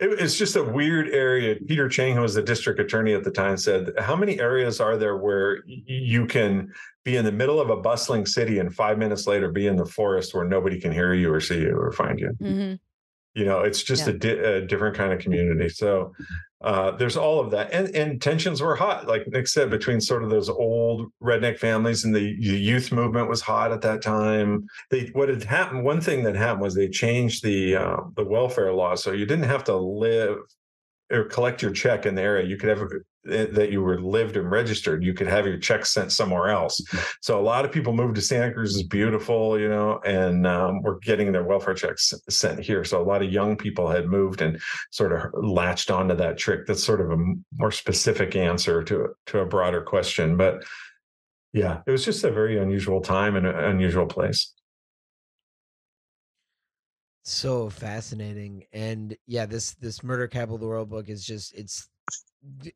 It, 0.00 0.20
it's 0.20 0.36
just 0.38 0.54
a 0.56 0.62
weird 0.62 1.08
area. 1.08 1.56
Peter 1.66 1.88
Chang, 1.88 2.14
who 2.14 2.22
was 2.22 2.34
the 2.34 2.42
district 2.42 2.78
attorney 2.80 3.14
at 3.14 3.24
the 3.24 3.30
time, 3.30 3.56
said, 3.56 3.92
"How 3.98 4.14
many 4.16 4.38
areas 4.40 4.80
are 4.80 4.96
there 4.96 5.16
where 5.16 5.62
you 5.66 6.26
can 6.26 6.72
be 7.04 7.16
in 7.16 7.24
the 7.24 7.32
middle 7.32 7.60
of 7.60 7.70
a 7.70 7.76
bustling 7.76 8.24
city 8.26 8.58
and 8.60 8.74
five 8.74 8.98
minutes 8.98 9.26
later 9.26 9.50
be 9.50 9.66
in 9.66 9.76
the 9.76 9.86
forest 9.86 10.34
where 10.34 10.44
nobody 10.44 10.80
can 10.80 10.92
hear 10.92 11.14
you 11.14 11.32
or 11.32 11.40
see 11.40 11.60
you 11.60 11.76
or 11.76 11.90
find 11.92 12.18
you?" 12.20 12.30
Mm-hmm. 12.40 12.74
you 13.34 13.44
know 13.44 13.60
it's 13.60 13.82
just 13.82 14.06
Yeah. 14.06 14.14
a, 14.14 14.18
di- 14.18 14.38
a 14.38 14.60
different 14.66 14.96
kind 14.96 15.12
of 15.12 15.18
community 15.20 15.68
so 15.68 16.12
uh, 16.60 16.90
there's 16.92 17.16
all 17.16 17.38
of 17.38 17.52
that 17.52 17.72
and 17.72 17.94
and 17.94 18.20
tensions 18.20 18.60
were 18.60 18.74
hot 18.74 19.06
like 19.06 19.26
Nik 19.28 19.46
said 19.46 19.70
between 19.70 20.00
sort 20.00 20.24
of 20.24 20.30
those 20.30 20.48
old 20.48 21.06
redneck 21.22 21.56
families 21.56 22.04
and 22.04 22.14
the, 22.14 22.36
the 22.40 22.58
youth 22.58 22.90
movement 22.90 23.28
was 23.28 23.40
hot 23.40 23.70
at 23.70 23.80
that 23.82 24.02
time. 24.02 24.66
They 24.90 25.10
what 25.12 25.28
had 25.28 25.44
happened 25.44 25.84
one 25.84 26.00
thing 26.00 26.24
that 26.24 26.34
happened 26.34 26.62
was 26.62 26.74
they 26.74 26.88
changed 26.88 27.44
the 27.44 27.76
uh, 27.76 27.96
the 28.16 28.24
welfare 28.24 28.72
law 28.72 28.96
so 28.96 29.12
you 29.12 29.24
didn't 29.24 29.44
have 29.44 29.62
to 29.64 29.76
live 29.76 30.38
or 31.12 31.24
collect 31.24 31.62
your 31.62 31.70
check 31.70 32.06
in 32.06 32.16
the 32.16 32.22
area. 32.22 32.46
You 32.46 32.56
could 32.56 32.70
have 32.70 32.82
that 33.24 33.70
you 33.70 33.82
were 33.82 34.00
lived 34.00 34.36
and 34.36 34.50
registered 34.50 35.02
you 35.02 35.12
could 35.12 35.26
have 35.26 35.46
your 35.46 35.58
check 35.58 35.84
sent 35.84 36.12
somewhere 36.12 36.48
else 36.48 36.80
so 37.20 37.38
a 37.38 37.42
lot 37.42 37.64
of 37.64 37.72
people 37.72 37.92
moved 37.92 38.14
to 38.16 38.22
Santa 38.22 38.52
Cruz 38.52 38.76
is 38.76 38.82
beautiful, 38.82 39.58
you 39.58 39.68
know, 39.68 40.00
and 40.04 40.46
um, 40.46 40.82
we're 40.82 40.98
getting 40.98 41.32
their 41.32 41.44
welfare 41.44 41.74
checks 41.74 42.12
sent 42.28 42.60
here. 42.60 42.84
So 42.84 43.00
a 43.00 43.04
lot 43.04 43.22
of 43.22 43.32
young 43.32 43.56
people 43.56 43.88
had 43.88 44.06
moved 44.06 44.42
and 44.42 44.60
sort 44.90 45.12
of 45.12 45.32
latched 45.34 45.90
onto 45.90 46.14
that 46.16 46.38
trick. 46.38 46.66
That's 46.66 46.84
sort 46.84 47.00
of 47.00 47.10
a 47.10 47.16
more 47.54 47.70
specific 47.70 48.36
answer 48.36 48.82
to 48.84 49.08
to 49.26 49.40
a 49.40 49.46
broader 49.46 49.82
question, 49.82 50.36
but 50.36 50.64
yeah, 51.52 51.80
it 51.86 51.90
was 51.90 52.04
just 52.04 52.24
a 52.24 52.30
very 52.30 52.58
unusual 52.58 53.00
time 53.00 53.36
and 53.36 53.46
an 53.46 53.56
unusual 53.56 54.06
place. 54.06 54.52
So 57.24 57.68
fascinating. 57.68 58.64
And 58.72 59.16
yeah, 59.26 59.46
this 59.46 59.74
this 59.74 60.02
Murder 60.02 60.28
Capital 60.28 60.56
of 60.56 60.60
the 60.60 60.66
World 60.66 60.90
book 60.90 61.08
is 61.08 61.24
just 61.24 61.54
it's 61.54 61.88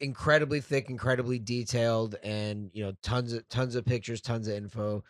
incredibly 0.01 0.61
thick, 0.61 0.91
incredibly 0.91 1.39
detailed, 1.39 2.16
and 2.23 2.70
you 2.73 2.85
know, 2.85 2.93
tons 3.03 3.33
of 3.33 3.49
tons 3.49 3.75
of 3.75 3.85
pictures, 3.85 4.20
tons 4.20 4.49
of 4.49 4.55
info, 4.55 5.05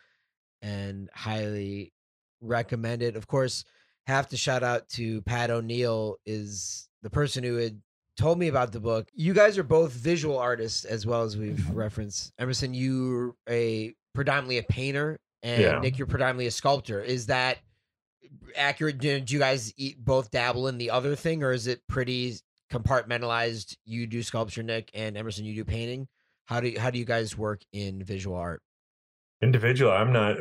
and 0.60 1.10
highly 1.14 1.92
recommended. 2.40 3.16
Of 3.16 3.26
course, 3.26 3.64
have 4.06 4.28
to 4.28 4.36
shout 4.36 4.62
out 4.62 4.88
to 4.90 5.22
Pat 5.22 5.50
O'Neill 5.50 6.16
is 6.26 6.88
the 7.02 7.10
person 7.10 7.44
who 7.44 7.56
had 7.56 7.80
told 8.16 8.38
me 8.38 8.48
about 8.48 8.72
the 8.72 8.80
book. 8.80 9.08
You 9.14 9.34
guys 9.34 9.58
are 9.58 9.62
both 9.62 9.92
visual 9.92 10.38
artists 10.38 10.84
as 10.84 11.06
well 11.06 11.22
as 11.22 11.36
we've 11.36 11.56
mm-hmm. 11.56 11.74
referenced. 11.74 12.32
Emerson, 12.38 12.74
you're 12.74 13.34
a 13.48 13.94
predominantly 14.14 14.58
a 14.58 14.62
painter, 14.62 15.18
and 15.42 15.62
Yeah. 15.62 15.78
Nik, 15.80 15.98
you're 15.98 16.06
predominantly 16.06 16.46
a 16.46 16.50
sculptor. 16.50 17.02
Is 17.02 17.26
that 17.26 17.58
accurate? 18.56 18.98
Do 18.98 19.20
do 19.20 19.34
you 19.34 19.40
guys 19.40 19.72
eat, 19.76 20.04
both 20.04 20.30
dabble 20.30 20.68
in 20.68 20.78
the 20.78 20.90
other 20.90 21.16
thing, 21.16 21.42
or 21.42 21.52
is 21.52 21.66
it 21.66 21.80
pretty 21.88 22.36
compartmentalized? 22.72 23.76
You 23.84 24.06
do 24.06 24.22
sculpture, 24.22 24.62
Nik, 24.62 24.90
and 24.94 25.16
Emerson, 25.16 25.44
you 25.44 25.54
do 25.54 25.64
painting. 25.64 26.08
How 26.46 26.60
do 26.60 26.68
you, 26.68 26.80
how 26.80 26.90
do 26.90 26.98
you 26.98 27.04
guys 27.04 27.36
work 27.36 27.62
in 27.72 28.02
visual 28.04 28.36
art? 28.36 28.60
Individual, 29.42 29.90
I'm 29.90 30.12
not. 30.12 30.36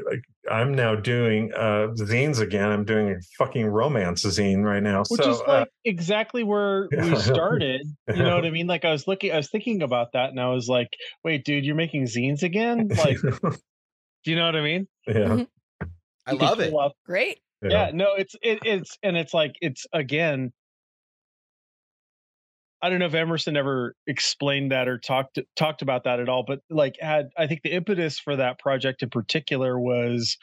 I'm 0.51 0.75
now 0.75 0.93
doing 0.95 1.51
uh, 1.55 1.87
zines 1.97 2.39
again. 2.39 2.69
I'm 2.69 2.85
doing 2.85 3.09
a 3.09 3.15
fucking 3.39 3.65
romance 3.65 4.23
zine 4.23 4.63
right 4.63 4.83
now. 4.83 5.03
which 5.07 5.21
so 5.21 5.31
is 5.31 5.41
uh, 5.41 5.51
like 5.61 5.69
exactly 5.85 6.43
where 6.43 6.87
we 6.95 7.15
started 7.15 7.81
you 8.09 8.21
know 8.21 8.35
what 8.35 8.45
i 8.45 8.51
mean 8.51 8.67
like 8.67 8.85
i 8.85 8.91
was 8.91 9.07
looking 9.07 9.31
i 9.31 9.37
was 9.37 9.49
thinking 9.49 9.81
about 9.81 10.11
that 10.13 10.29
and 10.29 10.39
i 10.39 10.47
was 10.49 10.67
like 10.67 10.89
wait 11.23 11.43
dude 11.43 11.65
you're 11.65 11.73
making 11.73 12.03
zines 12.03 12.43
again 12.43 12.87
like 12.89 13.17
do 13.21 13.51
you 14.25 14.35
know 14.35 14.45
what 14.45 14.55
i 14.55 14.61
mean 14.61 14.87
yeah, 15.07 15.43
I 16.27 16.33
You 16.33 16.37
can 16.37 16.47
love 16.47 16.59
it. 16.59 16.69
pull 16.71 16.81
out- 16.81 16.91
Great. 17.07 17.39
yeah 17.63 17.89
no 17.91 18.13
it's 18.15 18.35
it, 18.43 18.59
it's 18.63 18.95
and 19.01 19.17
it's 19.17 19.33
like 19.33 19.53
it's 19.61 19.87
again 19.93 20.51
i 22.81 22.89
don't 22.89 22.99
know 22.99 23.05
if 23.05 23.13
emerson 23.13 23.55
ever 23.57 23.95
explained 24.07 24.71
that 24.71 24.87
or 24.87 24.97
talked 24.97 25.39
talked 25.55 25.81
about 25.81 26.03
that 26.03 26.19
at 26.19 26.29
all 26.29 26.43
but 26.45 26.59
like 26.69 26.95
had 26.99 27.29
i 27.37 27.47
think 27.47 27.61
the 27.63 27.71
impetus 27.71 28.19
for 28.19 28.35
that 28.35 28.59
project 28.59 29.01
in 29.03 29.09
particular 29.09 29.79
was 29.79 30.37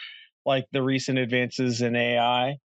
like 0.47 0.67
the 0.73 0.83
recent 0.83 1.19
advances 1.19 1.83
in 1.83 1.97
ai 1.97 2.57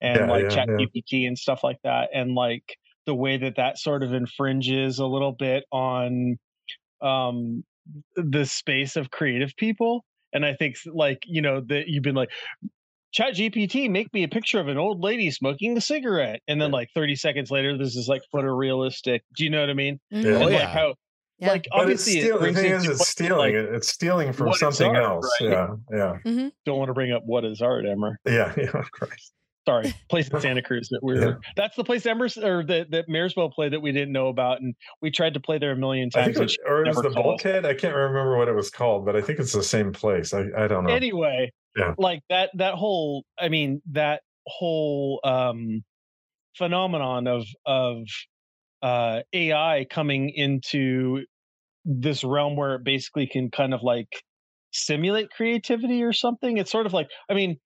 and 0.00 0.18
Yeah, 0.20 0.26
like 0.26 0.44
yeah, 0.44 0.48
chat 0.48 0.68
yeah. 0.68 0.86
gpt 0.86 1.26
and 1.26 1.38
stuff 1.38 1.62
like 1.64 1.78
that 1.84 2.08
and 2.14 2.34
like 2.34 2.76
the 3.06 3.14
way 3.14 3.36
that 3.36 3.56
that 3.56 3.78
sort 3.78 4.02
of 4.02 4.12
infringes 4.12 4.98
a 4.98 5.06
little 5.06 5.32
bit 5.32 5.64
on 5.72 6.38
um 7.00 7.64
the 8.16 8.44
space 8.46 8.96
of 8.96 9.10
creative 9.10 9.54
people 9.56 10.04
and 10.32 10.46
i 10.46 10.54
think 10.54 10.76
like 10.86 11.18
you 11.26 11.42
know 11.42 11.60
that 11.60 11.88
you've 11.88 12.04
been 12.04 12.14
like 12.14 12.30
chat 13.12 13.34
gpt 13.34 13.90
make 13.90 14.12
me 14.14 14.22
a 14.24 14.28
picture 14.28 14.58
of 14.58 14.68
an 14.68 14.78
old 14.78 15.00
lady 15.02 15.30
smoking 15.30 15.76
a 15.76 15.80
cigarette 15.80 16.40
and 16.48 16.60
then 16.60 16.70
like 16.70 16.88
30 16.94 17.14
seconds 17.16 17.50
later 17.50 17.76
this 17.78 17.94
is 17.96 18.08
like 18.08 18.22
photorealistic 18.34 19.20
do 19.36 19.44
you 19.44 19.50
know 19.50 19.60
what 19.60 19.70
i 19.70 19.74
mean 19.74 20.00
Mhm. 20.12 20.24
Yeah. 20.24 20.38
Like 20.38 20.52
yeah. 20.52 20.66
how 20.66 20.94
Yeah. 21.38 21.48
like 21.50 21.66
but 21.70 21.90
it's 21.90 22.06
obviously 22.08 22.18
it 22.18 22.22
stealing. 22.24 22.54
The 22.54 22.60
thing 22.62 22.72
is, 22.72 22.88
it's 22.88 23.08
stealing. 23.08 23.38
like. 23.38 23.54
It's 23.74 23.88
stealing 23.88 24.32
from 24.32 24.52
something 24.54 24.94
art, 24.96 25.04
else. 25.04 25.30
right? 25.40 25.50
Yeah, 25.50 25.68
yeah, 25.90 26.18
Mm-hmm. 26.24 26.48
don't 26.64 26.78
want 26.78 26.88
to 26.88 26.94
bring 26.94 27.12
up 27.12 27.22
what 27.26 27.44
is 27.44 27.60
art 27.60 27.84
emmer 27.86 28.18
yeah, 28.26 28.52
yeah. 28.56 28.70
Christ. 28.92 29.32
Sorry 29.66 29.92
place 30.10 30.28
in 30.28 30.40
santa 30.40 30.62
cruz 30.62 30.88
that 30.90 31.00
we 31.02 31.14
were 31.14 31.20
Yeah. 31.20 31.34
that's 31.56 31.76
the 31.76 31.84
place 31.84 32.04
emerson 32.06 32.44
or 32.44 32.64
that 32.66 32.90
that 32.90 33.08
marysville 33.08 33.50
played 33.50 33.72
that 33.72 33.80
we 33.80 33.92
didn't 33.92 34.12
know 34.12 34.28
about 34.28 34.60
and 34.60 34.74
we 35.00 35.10
tried 35.10 35.34
to 35.34 35.40
play 35.40 35.58
there 35.58 35.72
a 35.72 35.76
million 35.76 36.10
times 36.10 36.36
it 36.36 36.42
was, 36.42 36.58
or 36.66 36.84
it 36.84 36.88
was 36.88 36.96
the 36.96 37.10
called 37.10 37.14
bulkhead. 37.42 37.64
I 37.64 37.74
can't 37.74 37.94
remember 37.94 38.36
what 38.36 38.48
it 38.48 38.54
was 38.54 38.70
called, 38.70 39.04
but 39.04 39.14
I 39.16 39.20
think 39.20 39.38
it's 39.38 39.52
the 39.52 39.62
same 39.62 39.92
place. 39.92 40.34
I, 40.34 40.46
I 40.56 40.66
don't 40.66 40.84
know. 40.84 40.90
anyway 40.90 41.52
Yeah. 41.76 41.94
like 41.98 42.22
that 42.28 42.50
that 42.54 42.74
whole 42.74 43.24
i 43.38 43.48
mean 43.48 43.80
that 43.92 44.22
whole 44.46 45.20
um 45.24 45.82
phenomenon 46.56 47.26
of 47.26 47.44
of 47.64 47.98
uh 48.82 49.20
ai 49.32 49.86
coming 49.90 50.30
into 50.30 51.24
this 51.84 52.24
realm 52.24 52.56
where 52.56 52.74
it 52.74 52.84
basically 52.84 53.26
can 53.26 53.50
kind 53.50 53.72
of 53.74 53.82
like 53.82 54.22
simulate 54.72 55.30
creativity 55.30 56.02
or 56.02 56.12
something 56.12 56.56
it's 56.58 56.70
sort 56.70 56.86
of 56.86 56.92
like 56.92 57.08
i 57.30 57.34
mean 57.34 57.56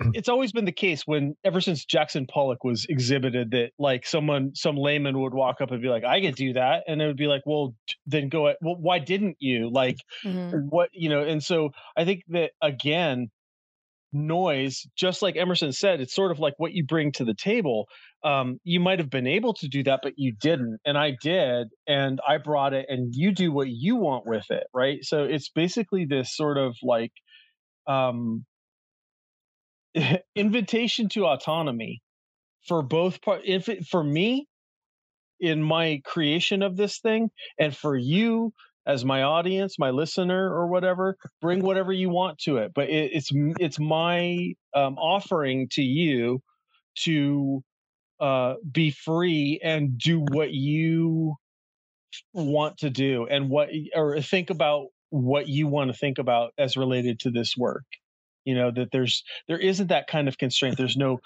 it's 0.14 0.28
always 0.28 0.52
been 0.52 0.64
the 0.64 0.72
case 0.72 1.02
when 1.06 1.34
ever 1.44 1.60
since 1.60 1.84
jackson 1.84 2.26
pollock 2.26 2.64
was 2.64 2.86
exhibited 2.88 3.50
that 3.50 3.70
like 3.78 4.06
someone 4.06 4.54
some 4.54 4.76
layman 4.76 5.20
would 5.20 5.34
walk 5.34 5.60
up 5.60 5.70
and 5.70 5.82
be 5.82 5.88
like 5.88 6.04
i 6.04 6.20
could 6.20 6.34
do 6.34 6.52
that 6.52 6.84
and 6.86 7.00
it 7.02 7.06
would 7.06 7.16
be 7.16 7.26
like 7.26 7.42
well 7.46 7.74
then 8.06 8.28
go 8.28 8.48
at 8.48 8.56
well 8.62 8.76
why 8.78 8.98
didn't 8.98 9.36
you 9.40 9.70
like 9.70 9.96
Mhm. 10.24 10.68
what 10.70 10.90
you 10.92 11.08
know 11.08 11.22
and 11.22 11.42
so 11.42 11.70
i 11.96 12.04
think 12.04 12.22
that 12.28 12.52
again 12.62 13.28
noise 14.12 14.86
just 14.96 15.22
like 15.22 15.36
emerson 15.36 15.70
said 15.72 16.00
it's 16.00 16.14
sort 16.14 16.32
of 16.32 16.40
like 16.40 16.54
what 16.58 16.72
you 16.72 16.84
bring 16.84 17.12
to 17.12 17.24
the 17.24 17.34
table 17.34 17.86
um, 18.22 18.58
you 18.64 18.80
might 18.80 18.98
have 18.98 19.08
been 19.08 19.26
able 19.26 19.54
to 19.54 19.66
do 19.66 19.82
that, 19.84 20.00
but 20.02 20.12
you 20.18 20.34
didn't. 20.38 20.78
And 20.84 20.98
I 20.98 21.12
did. 21.22 21.68
And 21.86 22.20
I 22.28 22.36
brought 22.36 22.74
it, 22.74 22.84
and 22.88 23.14
you 23.16 23.32
do 23.32 23.50
what 23.50 23.68
you 23.70 23.96
want 23.96 24.26
with 24.26 24.44
it. 24.50 24.64
Right. 24.74 24.98
So 25.02 25.24
it's 25.24 25.48
basically 25.48 26.04
this 26.04 26.36
sort 26.36 26.58
of 26.58 26.76
like 26.82 27.12
um, 27.86 28.44
invitation 30.36 31.08
to 31.10 31.26
autonomy 31.26 32.02
for 32.66 32.82
both 32.82 33.22
part. 33.22 33.42
If 33.44 33.68
it, 33.68 33.86
for 33.86 34.02
me, 34.02 34.46
in 35.40 35.62
my 35.62 36.02
creation 36.04 36.62
of 36.62 36.76
this 36.76 36.98
thing, 36.98 37.30
and 37.58 37.76
for 37.76 37.96
you 37.96 38.52
as 38.86 39.04
my 39.04 39.22
audience, 39.22 39.78
my 39.78 39.90
listener, 39.90 40.52
or 40.52 40.66
whatever, 40.68 41.16
bring 41.40 41.60
whatever 41.60 41.92
you 41.92 42.10
want 42.10 42.38
to 42.38 42.58
it. 42.58 42.72
But 42.74 42.90
it, 42.90 43.12
it's 43.12 43.30
it's 43.58 43.78
my 43.78 44.54
um, 44.74 44.96
offering 44.98 45.68
to 45.72 45.82
you 45.82 46.40
to 47.00 47.62
uh, 48.20 48.54
be 48.70 48.90
free 48.90 49.60
and 49.62 49.98
do 49.98 50.20
what 50.20 50.52
you 50.52 51.36
want 52.32 52.78
to 52.78 52.90
do 52.90 53.26
and 53.30 53.48
what 53.48 53.70
or 53.94 54.20
think 54.20 54.50
about 54.50 54.86
what 55.10 55.48
you 55.48 55.66
want 55.66 55.90
to 55.90 55.96
think 55.96 56.18
about 56.18 56.52
as 56.58 56.76
related 56.76 57.20
to 57.20 57.30
this 57.30 57.56
work 57.56 57.84
you 58.44 58.54
know 58.54 58.70
that 58.70 58.90
there's 58.92 59.22
there 59.48 59.58
isn't 59.58 59.88
that 59.88 60.06
kind 60.06 60.28
of 60.28 60.38
constraint. 60.38 60.76
There's 60.76 60.96
no 60.96 61.20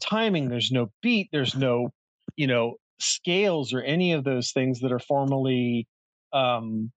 timing 0.00 0.48
there's 0.48 0.70
no 0.70 0.90
beat 1.02 1.28
there's 1.32 1.54
no 1.54 1.90
you 2.36 2.46
know 2.46 2.74
scales 2.98 3.72
or 3.72 3.80
any 3.82 4.12
of 4.12 4.24
those 4.24 4.52
things 4.52 4.80
that 4.80 4.92
are 4.92 4.98
formally 4.98 5.86
um 6.32 6.90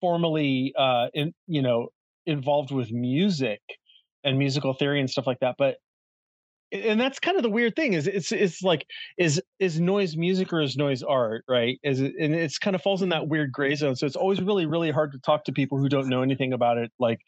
formally 0.00 0.72
uh 0.78 1.08
in 1.12 1.34
you 1.46 1.62
know 1.62 1.88
involved 2.26 2.70
with 2.70 2.90
music 2.92 3.60
and 4.24 4.38
musical 4.38 4.74
theory 4.74 5.00
and 5.00 5.10
stuff 5.10 5.26
like 5.26 5.40
that 5.40 5.56
but 5.58 5.76
and 6.72 7.00
that's 7.00 7.18
kind 7.18 7.36
of 7.36 7.42
the 7.42 7.50
weird 7.50 7.74
thing 7.74 7.94
is 7.94 8.06
it's 8.06 8.30
it's 8.30 8.62
like 8.62 8.86
is 9.18 9.42
is 9.58 9.80
noise 9.80 10.16
music 10.16 10.52
or 10.52 10.60
is 10.60 10.76
noise 10.76 11.02
art 11.02 11.44
right? 11.48 11.80
Is 11.82 12.00
it 12.00 12.12
and 12.20 12.32
it's 12.32 12.58
kind 12.58 12.76
of 12.76 12.82
falls 12.82 13.02
in 13.02 13.08
that 13.08 13.26
weird 13.26 13.50
gray 13.50 13.74
zone 13.74 13.96
so 13.96 14.06
it's 14.06 14.14
always 14.14 14.40
really 14.40 14.66
really 14.66 14.92
hard 14.92 15.10
to 15.12 15.18
talk 15.18 15.44
to 15.44 15.52
people 15.52 15.78
who 15.78 15.88
don't 15.88 16.08
know 16.08 16.22
anything 16.22 16.52
about 16.52 16.78
it 16.78 16.92
like 17.00 17.18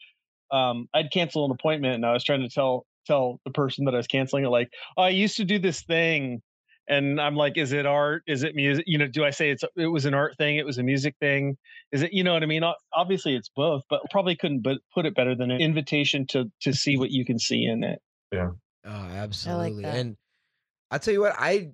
um 0.53 0.87
i'd 0.93 1.11
cancel 1.11 1.43
an 1.45 1.51
appointment 1.51 1.95
and 1.95 2.05
i 2.05 2.13
was 2.13 2.23
trying 2.23 2.41
to 2.41 2.49
tell 2.49 2.85
tell 3.05 3.41
the 3.43 3.51
person 3.51 3.83
that 3.85 3.93
i 3.93 3.97
was 3.97 4.07
canceling 4.07 4.45
it 4.45 4.49
like 4.49 4.69
oh, 4.97 5.03
i 5.03 5.09
used 5.09 5.35
to 5.37 5.45
do 5.45 5.59
this 5.59 5.83
thing. 5.83 6.41
And 6.89 7.19
i'm 7.21 7.35
like 7.37 7.57
is 7.57 7.71
it 7.71 7.85
art? 7.85 8.23
Is 8.27 8.43
it 8.43 8.55
music? 8.55 8.83
You 8.87 8.97
know 8.97 9.07
do 9.07 9.23
i 9.23 9.29
say 9.29 9.49
it's 9.49 9.63
it 9.77 9.87
was 9.87 10.05
an 10.05 10.13
art 10.13 10.37
thing? 10.37 10.57
It 10.57 10.65
was 10.65 10.77
a 10.77 10.83
music 10.83 11.15
thing? 11.19 11.57
Is 11.93 12.01
it 12.01 12.11
you 12.11 12.25
know 12.25 12.33
what 12.33 12.43
i 12.43 12.45
mean? 12.45 12.63
Obviously 12.93 13.35
it's 13.37 13.49
both 13.55 13.83
but 13.89 14.01
probably 14.11 14.35
couldn't 14.35 14.63
but 14.63 14.79
put 14.93 15.05
it 15.05 15.15
better 15.15 15.33
than 15.33 15.49
an 15.49 15.61
invitation 15.61 16.27
to 16.31 16.51
to 16.63 16.73
see 16.73 16.97
what 16.97 17.09
you 17.09 17.23
can 17.25 17.39
see 17.39 17.63
in 17.63 17.85
it. 17.85 17.99
Yeah. 18.33 18.49
Oh, 18.85 18.89
absolutely. 18.91 19.83
that. 19.83 19.95
And 19.95 20.17
I'll 20.91 20.99
tell 20.99 21.13
you 21.13 21.21
what, 21.21 21.35
I 21.39 21.57
d- 21.59 21.71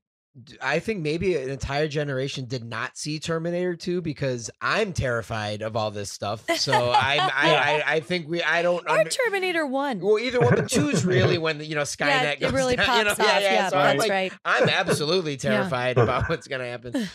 I 0.61 0.79
think 0.79 1.01
maybe 1.01 1.35
an 1.35 1.49
entire 1.49 1.87
generation 1.87 2.45
did 2.45 2.63
not 2.63 2.97
see 2.97 3.19
Terminator 3.19 3.75
2 3.75 4.01
because 4.01 4.49
I'm 4.61 4.93
terrified 4.93 5.61
of 5.61 5.75
all 5.75 5.91
this 5.91 6.11
stuff. 6.11 6.45
So 6.57 6.91
I 6.91 7.17
I, 7.33 7.55
I 7.55 7.83
I 7.95 7.99
think 7.99 8.29
we 8.29 8.41
I 8.43 8.61
don't 8.61 8.85
Or 8.87 8.99
under- 8.99 9.09
Terminator 9.09 9.65
1. 9.65 9.99
well 9.99 10.19
either 10.19 10.39
one, 10.39 10.55
but 10.55 10.69
two's 10.69 11.03
really 11.03 11.37
when 11.39 11.59
you 11.61 11.75
know 11.75 11.81
Skynet 11.81 12.07
yeah, 12.07 12.35
goes 12.35 12.51
it 12.51 12.55
really 12.55 12.75
down, 12.75 12.85
pops 12.85 12.97
you 12.99 13.03
know? 13.05 13.11
off. 13.11 13.19
Yeah, 13.19 13.39
yeah. 13.39 13.53
Yeah, 13.53 13.69
so 13.69 13.77
I'm 13.77 13.85
that's 13.97 13.99
like, 13.99 14.11
right. 14.11 14.33
I'm 14.45 14.69
absolutely 14.69 15.37
terrified 15.47 15.97
about 15.97 16.29
what's 16.29 16.47
gonna 16.47 16.67
happen. 16.69 17.09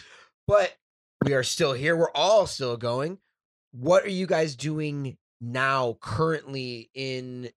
But 0.46 0.74
we 1.24 1.34
are 1.34 1.42
still 1.44 1.72
here. 1.72 1.96
We're 1.96 2.10
all 2.10 2.46
still 2.46 2.76
going. 2.76 3.18
What 3.72 4.04
are 4.04 4.10
you 4.10 4.26
guys 4.26 4.54
doing 4.56 5.16
now, 5.40 5.96
currently 6.00 6.90
in 6.94 7.50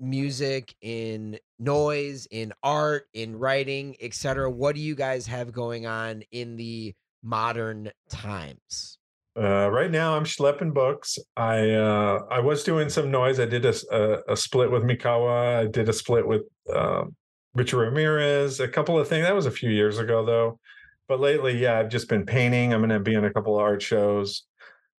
music, 0.00 0.74
in 0.80 1.38
noise, 1.58 2.26
in 2.30 2.52
art, 2.62 3.06
in 3.14 3.36
writing, 3.36 3.96
etc.? 4.00 4.50
What 4.50 4.74
do 4.74 4.80
you 4.80 4.94
guys 4.94 5.26
have 5.26 5.52
going 5.52 5.86
on 5.86 6.22
in 6.32 6.56
the 6.56 6.94
modern 7.22 7.90
times? 8.08 8.98
Uh, 9.36 9.68
right 9.68 9.90
now, 9.90 10.16
I'm 10.16 10.24
schlepping 10.24 10.72
books. 10.72 11.18
I 11.36 11.70
uh, 11.70 12.20
I 12.30 12.38
was 12.38 12.62
doing 12.62 12.88
some 12.88 13.10
noise. 13.10 13.40
I 13.40 13.46
did 13.46 13.64
a 13.64 14.36
split 14.36 14.70
with 14.70 14.84
Mikawa. 14.84 15.56
I 15.56 15.66
did 15.66 15.88
a 15.88 15.92
split 15.92 16.26
with 16.26 16.42
um, 16.72 17.16
Richard 17.54 17.78
Ramirez. 17.78 18.60
A 18.60 18.68
couple 18.68 18.98
of 18.98 19.08
things. 19.08 19.26
That 19.26 19.34
was 19.34 19.46
a 19.46 19.50
few 19.50 19.70
years 19.70 19.98
ago, 19.98 20.24
though. 20.24 20.60
But 21.08 21.20
lately, 21.20 21.58
yeah, 21.58 21.78
I've 21.78 21.88
just 21.88 22.08
been 22.08 22.24
painting. 22.24 22.72
I'm 22.72 22.80
going 22.80 22.90
to 22.90 23.00
be 23.00 23.14
in 23.14 23.24
a 23.24 23.32
couple 23.32 23.56
of 23.56 23.62
art 23.62 23.82
shows. 23.82 24.44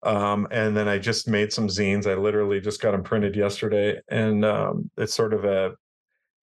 Um, 0.05 0.47
and 0.51 0.77
then 0.77 0.87
I 0.87 0.99
just 0.99 1.27
made 1.27 1.51
some 1.51 1.67
zines. 1.67 2.05
I 2.05 2.13
literally 2.13 2.61
just 2.61 2.81
got 2.81 2.91
them 2.91 3.03
printed 3.03 3.35
yesterday, 3.35 3.99
and 4.07 4.45
um, 4.45 4.89
it's 4.97 5.13
sort 5.13 5.33
of 5.33 5.45
a 5.45 5.75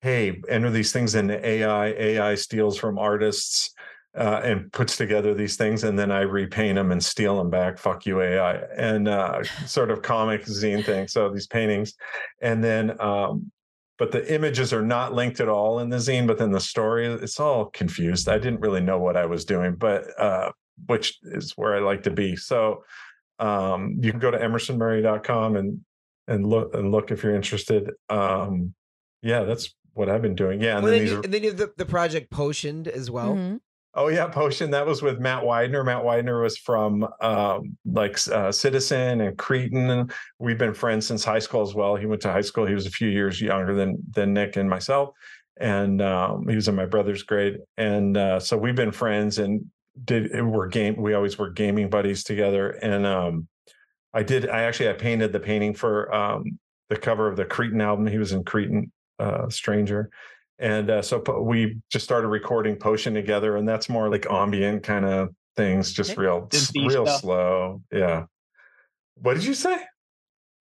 hey, 0.03 0.43
enter 0.49 0.69
these 0.69 0.93
things 0.93 1.15
into 1.15 1.45
AI. 1.47 1.87
AI 1.87 2.35
steals 2.35 2.77
from 2.77 2.99
artists 2.99 3.73
uh, 4.19 4.41
and 4.43 4.71
puts 4.73 4.97
together 4.97 5.33
these 5.33 5.57
things, 5.57 5.85
and 5.85 5.99
then 5.99 6.11
I 6.11 6.23
repaint 6.23 6.75
them 6.75 6.91
and 6.93 7.03
steal 7.03 7.39
them 7.39 7.51
back. 7.51 7.79
Fuck 7.79 8.05
you, 8.05 8.21
AI, 8.21 8.57
and 8.77 9.09
uh, 9.09 9.43
sort 9.67 9.91
of 9.91 10.03
comic 10.03 10.45
zine 10.45 10.85
thing. 10.85 11.09
So 11.09 11.31
these 11.31 11.47
paintings, 11.47 11.95
and 12.41 12.63
then, 12.63 13.01
um, 13.01 13.51
but 13.97 14.11
the 14.11 14.35
images 14.35 14.73
are 14.73 14.83
not 14.83 15.15
linked 15.15 15.41
at 15.41 15.49
all 15.49 15.79
in 15.79 15.89
the 15.89 15.99
zine. 15.99 16.27
But 16.27 16.37
then 16.37 16.51
the 16.51 16.61
story, 16.61 17.07
it's 17.07 17.41
all 17.41 17.67
confused. 17.67 18.29
I 18.29 18.39
didn't 18.39 18.61
really 18.61 18.81
know 18.81 18.99
what 18.99 19.17
I 19.17 19.25
was 19.27 19.45
doing, 19.45 19.77
but 19.77 20.09
uh, 20.21 20.51
which 20.87 21.19
is 21.23 21.53
where 21.53 21.77
I 21.77 21.81
like 21.81 22.03
to 22.03 22.11
be. 22.11 22.35
So 22.35 22.83
um, 23.43 23.97
you 24.01 24.11
can 24.11 24.21
go 24.21 24.31
to 24.31 24.39
emersonmurray.com 24.39 25.57
and 25.57 25.81
and 26.29 26.47
look 26.47 26.75
and 26.75 26.93
look 26.93 27.11
if 27.11 27.23
you're 27.23 27.35
interested. 27.35 27.91
Um, 28.09 28.75
yeah, 29.23 29.43
that's 29.43 29.75
what 29.95 30.09
I've 30.09 30.23
been 30.23 30.37
doing. 30.37 30.61
Yeah, 30.61 30.77
and 30.77 30.85
Well, 30.85 30.93
then 30.93 31.01
then 31.01 31.05
these 31.05 31.11
you, 31.11 31.19
are 31.19 31.23
and 31.25 31.35
then 31.35 31.43
you 31.43 31.49
have 31.51 31.59
the, 31.59 31.73
the 31.77 31.87
project 31.87 32.31
Potioned 32.31 32.89
as 32.89 33.11
well. 33.11 33.35
Mhm. 33.35 33.61
Oh 33.95 34.09
yeah, 34.09 34.27
Potion. 34.29 34.71
That 34.71 34.87
was 34.87 35.03
with 35.03 35.19
Matt 35.19 35.45
Widener. 35.45 35.85
Matt 35.85 36.03
Widener 36.03 36.41
was 36.41 36.57
from 36.57 37.07
um, 37.21 37.77
like 37.85 38.17
uh, 38.29 38.51
Citizen 38.51 39.21
and 39.21 39.37
Cretin. 39.37 40.11
We've 40.39 40.57
been 40.57 40.73
friends 40.73 41.07
since 41.07 41.25
high 41.25 41.41
school 41.41 41.61
as 41.63 41.75
well. 41.75 41.97
He 41.97 42.07
went 42.07 42.23
to 42.23 42.33
high 42.33 42.41
school. 42.41 42.65
He 42.65 42.75
was 42.75 42.87
a 42.87 42.91
few 42.91 43.09
years 43.09 43.41
younger 43.41 43.75
than 43.75 43.99
than 44.15 44.33
Nik 44.33 44.57
and 44.57 44.71
myself, 44.71 45.11
and 45.59 46.01
um, 46.01 46.49
he 46.49 46.55
was 46.55 46.69
in 46.69 46.75
my 46.75 46.87
brother's 46.87 47.23
grade. 47.23 47.59
And 47.77 48.17
uh, 48.17 48.41
so 48.41 48.57
we've 48.57 48.77
been 48.77 48.93
friends 48.93 49.39
and 49.39 49.67
did 50.05 50.43
we're 50.45 50.69
game. 50.69 50.97
We 50.97 51.15
always 51.15 51.39
were 51.39 51.51
gaming 51.51 51.91
buddies 51.91 52.25
together. 52.25 52.71
And 52.71 53.07
um, 53.07 53.49
I 54.15 54.23
did. 54.23 54.49
I 54.49 54.63
actually 54.63 54.91
I 54.91 54.95
painted 54.95 55.33
the 55.33 55.41
painting 55.41 55.75
for 55.75 56.15
um, 56.15 56.59
the 56.89 56.97
cover 56.97 57.29
of 57.29 57.37
the 57.37 57.45
Cretin 57.45 57.81
album. 57.81 58.07
He 58.07 58.19
was 58.19 58.33
in 58.33 58.45
Cretin, 58.45 58.91
uh, 59.19 59.49
Stranger 59.49 60.11
and 60.63 60.91
uh, 60.91 61.03
so 61.03 61.19
po- 61.19 61.43
we 61.43 61.79
just 61.91 62.05
started 62.05 62.29
recording 62.29 62.77
potion 62.77 63.13
together 63.13 63.57
and 63.57 63.69
that's 63.69 63.89
more 63.89 64.09
like 64.09 64.27
ambient 64.31 64.83
kind 64.83 65.05
of 65.05 65.31
things 65.57 65.93
just 65.93 66.17
real 66.17 66.47
Synthy 66.49 66.89
real 66.89 67.05
stuff. 67.05 67.21
slow 67.21 67.83
yeah 67.93 68.25
what 69.17 69.35
did 69.35 69.45
you 69.45 69.55
say 69.55 69.77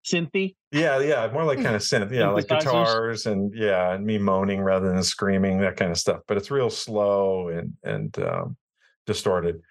Synthy. 0.05 0.55
yeah 0.71 0.99
yeah 0.99 1.29
more 1.31 1.43
like 1.43 1.61
kind 1.61 1.75
of 1.75 1.81
synth 1.81 2.11
yeah 2.11 2.29
like 2.29 2.47
guitars 2.47 3.25
and 3.25 3.53
yeah 3.55 3.93
and 3.93 4.05
me 4.05 4.17
moaning 4.17 4.61
rather 4.61 4.91
than 4.91 5.03
screaming 5.03 5.59
that 5.59 5.75
kind 5.77 5.91
of 5.91 5.97
stuff 5.97 6.21
but 6.27 6.37
it's 6.37 6.49
real 6.49 6.69
slow 6.69 7.49
and 7.49 7.73
and 7.83 8.17
um, 8.19 8.57
distorted 9.05 9.61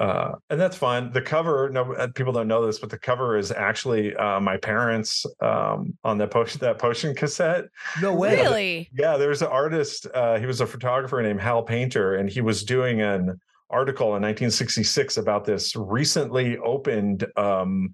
uh, 0.00 0.32
and 0.48 0.58
that's 0.58 0.78
fine. 0.78 1.12
The 1.12 1.20
cover, 1.20 1.68
no, 1.68 1.92
uh, 1.92 2.08
people 2.14 2.32
don't 2.32 2.48
know 2.48 2.64
this, 2.64 2.78
but 2.78 2.88
the 2.88 2.98
cover 2.98 3.36
is 3.36 3.52
actually 3.52 4.16
uh, 4.16 4.40
my 4.40 4.56
parents 4.56 5.26
um, 5.42 5.92
on 6.02 6.16
that 6.18 6.30
potion 6.30 6.58
that 6.60 6.78
potion 6.78 7.14
cassette. 7.14 7.66
No 8.00 8.14
way. 8.14 8.36
Really? 8.36 8.90
Yeah, 8.94 9.18
there's 9.18 9.42
an 9.42 9.48
artist. 9.48 10.06
Uh, 10.14 10.38
he 10.38 10.46
was 10.46 10.62
a 10.62 10.66
photographer 10.66 11.20
named 11.22 11.42
Hal 11.42 11.62
Painter, 11.62 12.14
and 12.14 12.30
he 12.30 12.40
was 12.40 12.64
doing 12.64 13.02
an 13.02 13.38
article 13.68 14.06
in 14.16 14.22
1966 14.22 15.18
about 15.18 15.44
this 15.44 15.76
recently 15.76 16.56
opened 16.56 17.26
um, 17.36 17.90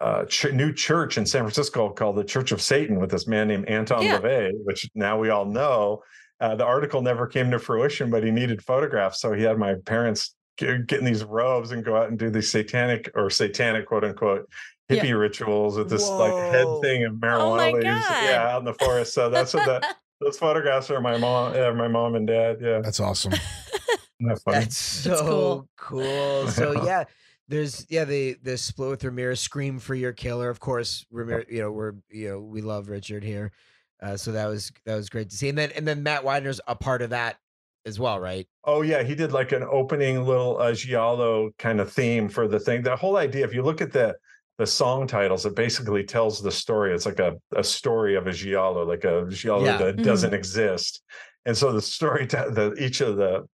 uh, 0.00 0.24
ch- 0.24 0.52
new 0.54 0.72
church 0.72 1.18
in 1.18 1.26
San 1.26 1.42
Francisco 1.42 1.90
called 1.90 2.16
the 2.16 2.24
Church 2.24 2.52
of 2.52 2.62
Satan 2.62 2.98
with 2.98 3.10
this 3.10 3.26
man 3.26 3.48
named 3.48 3.68
Anton 3.68 4.02
Yeah. 4.02 4.18
LaVey, 4.18 4.52
which 4.64 4.88
now 4.94 5.18
we 5.18 5.28
all 5.28 5.44
know. 5.44 6.02
Uh, 6.40 6.54
the 6.56 6.64
article 6.64 7.02
never 7.02 7.26
came 7.26 7.50
to 7.50 7.58
fruition, 7.58 8.10
but 8.10 8.24
he 8.24 8.30
needed 8.30 8.62
photographs, 8.62 9.20
so 9.20 9.32
he 9.32 9.42
had 9.42 9.58
my 9.58 9.74
parents 9.84 10.34
g- 10.56 10.78
get 10.86 10.98
in 11.00 11.04
these 11.04 11.22
robes 11.24 11.70
and 11.72 11.84
go 11.84 11.96
out 11.96 12.08
and 12.08 12.18
do 12.18 12.30
these 12.30 12.50
satanic 12.50 13.10
or 13.14 13.28
satanic 13.30 13.86
quote 13.86 14.04
unquote 14.04 14.48
Yeah. 14.88 15.02
hippie 15.04 15.18
rituals 15.20 15.76
with 15.76 15.90
this 15.90 16.08
like 16.08 16.32
head 16.32 16.66
thing 16.82 17.04
of 17.04 17.14
marijuana 17.14 17.40
Oh 17.42 17.56
my 17.56 17.70
ladies, 17.72 17.84
yeah, 17.84 18.48
out 18.50 18.60
in 18.60 18.64
the 18.64 18.74
forest. 18.74 19.12
So 19.14 19.28
that's 19.28 19.52
what 19.52 19.66
that 19.66 19.96
those 20.20 20.38
photographs 20.38 20.90
are 20.90 21.00
my 21.00 21.18
mom, 21.18 21.54
yeah, 21.54 21.70
my 21.72 21.88
mom 21.88 22.14
and 22.14 22.26
dad. 22.26 22.58
Yeah, 22.60 22.80
That's 22.80 23.00
awesome. 23.00 23.32
Isn't 23.32 24.28
that 24.28 24.40
funny? 24.42 24.58
That's 24.60 24.76
so 24.76 25.16
cool. 25.26 25.68
cool. 25.76 26.48
So 26.48 26.72
yeah, 26.84 27.04
there's 27.48 27.86
yeah 27.90 28.04
the 28.04 28.36
the 28.42 28.56
split 28.56 28.90
with 28.90 29.04
Ramirez, 29.04 29.40
Scream 29.40 29.78
for 29.78 29.94
Your 29.94 30.12
Killer. 30.12 30.48
Of 30.50 30.58
course, 30.60 31.04
Ramirez. 31.10 31.46
You 31.50 31.62
know 31.62 31.72
we're 31.72 31.92
you 32.10 32.30
know 32.30 32.40
we 32.40 32.60
love 32.62 32.88
Richard 32.88 33.24
here, 33.24 33.52
uh, 34.02 34.16
so 34.16 34.32
that 34.32 34.46
was 34.46 34.72
that 34.86 34.94
was 34.96 35.08
great 35.08 35.30
to 35.30 35.36
see. 35.36 35.48
And 35.48 35.58
then 35.58 35.70
and 35.76 35.86
then 35.86 36.02
Matt 36.02 36.22
Widener's 36.22 36.60
a 36.66 36.74
part 36.74 37.02
of 37.02 37.10
that 37.10 37.36
as 37.86 37.98
well, 37.98 38.20
right? 38.20 38.46
Oh 38.64 38.82
yeah, 38.82 39.02
he 39.02 39.14
did 39.14 39.32
like 39.32 39.52
an 39.52 39.62
opening 39.62 40.24
little 40.24 40.58
uh, 40.58 40.72
giallo 40.74 41.50
kind 41.58 41.80
of 41.80 41.92
theme 41.92 42.28
for 42.28 42.46
the 42.48 42.60
thing. 42.60 42.82
The 42.82 42.96
whole 42.96 43.16
idea, 43.16 43.44
if 43.44 43.54
you 43.54 43.62
look 43.62 43.80
at 43.80 43.92
the 43.92 44.14
the 44.58 44.66
song 44.66 45.06
titles, 45.06 45.46
it 45.46 45.56
basically 45.56 46.04
tells 46.04 46.42
the 46.42 46.50
story. 46.52 46.92
It's 46.94 47.06
like 47.06 47.18
a, 47.18 47.34
a 47.56 47.64
story 47.64 48.14
of 48.16 48.26
a 48.26 48.32
giallo, 48.32 48.84
like 48.84 49.04
a 49.04 49.26
giallo 49.30 49.64
Yeah. 49.64 49.78
that 49.78 49.96
Mhm. 49.96 50.04
doesn't 50.04 50.34
exist. 50.34 51.02
And 51.46 51.56
so 51.56 51.72
the 51.72 51.80
story, 51.80 52.26
t- 52.26 52.36
the 52.50 52.74
each 52.78 53.00
of 53.00 53.16
the, 53.16 53.48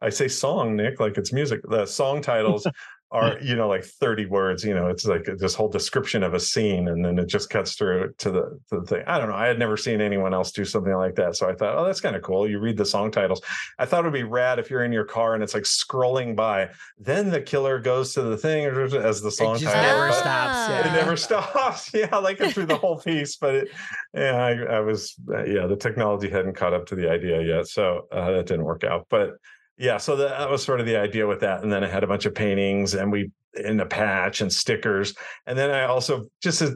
I 0.00 0.10
say 0.10 0.28
song, 0.28 0.76
Nik, 0.76 1.00
like 1.00 1.18
it's 1.18 1.32
music. 1.32 1.60
The 1.68 1.84
song 1.86 2.22
titles 2.22 2.64
are 3.12 3.38
you 3.42 3.54
know 3.54 3.68
like 3.68 3.84
30 3.84 4.26
words 4.26 4.64
you 4.64 4.74
know 4.74 4.88
it's 4.88 5.04
like 5.04 5.24
this 5.38 5.54
whole 5.54 5.68
description 5.68 6.22
of 6.22 6.32
a 6.32 6.40
scene 6.40 6.88
and 6.88 7.04
then 7.04 7.18
it 7.18 7.26
just 7.26 7.50
cuts 7.50 7.74
through 7.74 8.12
to 8.18 8.30
the, 8.30 8.60
to 8.70 8.80
the 8.80 8.86
thing 8.86 9.02
i 9.06 9.18
don't 9.18 9.28
know 9.28 9.34
i 9.34 9.46
had 9.46 9.58
never 9.58 9.76
seen 9.76 10.00
anyone 10.00 10.32
else 10.32 10.50
do 10.50 10.64
something 10.64 10.94
like 10.94 11.14
that 11.14 11.36
so 11.36 11.48
i 11.48 11.54
thought 11.54 11.76
oh 11.76 11.84
that's 11.84 12.00
kind 12.00 12.16
of 12.16 12.22
cool 12.22 12.48
you 12.48 12.58
read 12.58 12.76
the 12.76 12.84
song 12.84 13.10
titles 13.10 13.42
i 13.78 13.84
thought 13.84 14.00
it 14.00 14.04
would 14.04 14.14
be 14.14 14.22
rad 14.22 14.58
if 14.58 14.70
you're 14.70 14.84
in 14.84 14.92
your 14.92 15.04
car 15.04 15.34
and 15.34 15.42
it's 15.42 15.52
like 15.52 15.64
scrolling 15.64 16.34
by 16.34 16.68
then 16.98 17.28
the 17.28 17.40
killer 17.40 17.78
goes 17.78 18.14
to 18.14 18.22
the 18.22 18.36
thing 18.36 18.64
as 18.64 19.20
the 19.20 19.30
song 19.30 19.56
it 19.56 19.60
just 19.60 19.74
title 19.74 20.00
never 20.00 20.12
stops. 20.12 20.24
Ah. 20.24 20.80
it 20.80 20.92
never 20.92 21.16
stops 21.18 21.90
yeah 21.94 22.16
like 22.16 22.38
through 22.38 22.66
the 22.66 22.76
whole 22.76 22.98
piece 22.98 23.36
but 23.36 23.54
it 23.54 23.68
yeah 24.14 24.42
I, 24.42 24.76
I 24.76 24.80
was 24.80 25.14
uh, 25.28 25.44
yeah 25.44 25.66
the 25.66 25.76
technology 25.76 26.30
hadn't 26.30 26.54
caught 26.54 26.72
up 26.72 26.86
to 26.86 26.94
the 26.94 27.10
idea 27.10 27.42
yet 27.42 27.68
so 27.68 28.06
uh, 28.10 28.30
that 28.30 28.46
didn't 28.46 28.64
work 28.64 28.84
out 28.84 29.06
but 29.10 29.36
yeah 29.82 29.98
so 29.98 30.14
that, 30.16 30.38
that 30.38 30.48
was 30.48 30.64
sort 30.64 30.80
of 30.80 30.86
the 30.86 30.96
idea 30.96 31.26
with 31.26 31.40
that 31.40 31.62
and 31.62 31.70
then 31.70 31.82
i 31.82 31.88
had 31.88 32.04
a 32.04 32.06
bunch 32.06 32.24
of 32.24 32.34
paintings 32.34 32.94
and 32.94 33.10
we 33.10 33.30
in 33.54 33.80
a 33.80 33.86
patch 33.86 34.40
and 34.40 34.50
stickers 34.50 35.14
and 35.46 35.58
then 35.58 35.70
i 35.70 35.82
also 35.82 36.24
just 36.40 36.62
as 36.62 36.74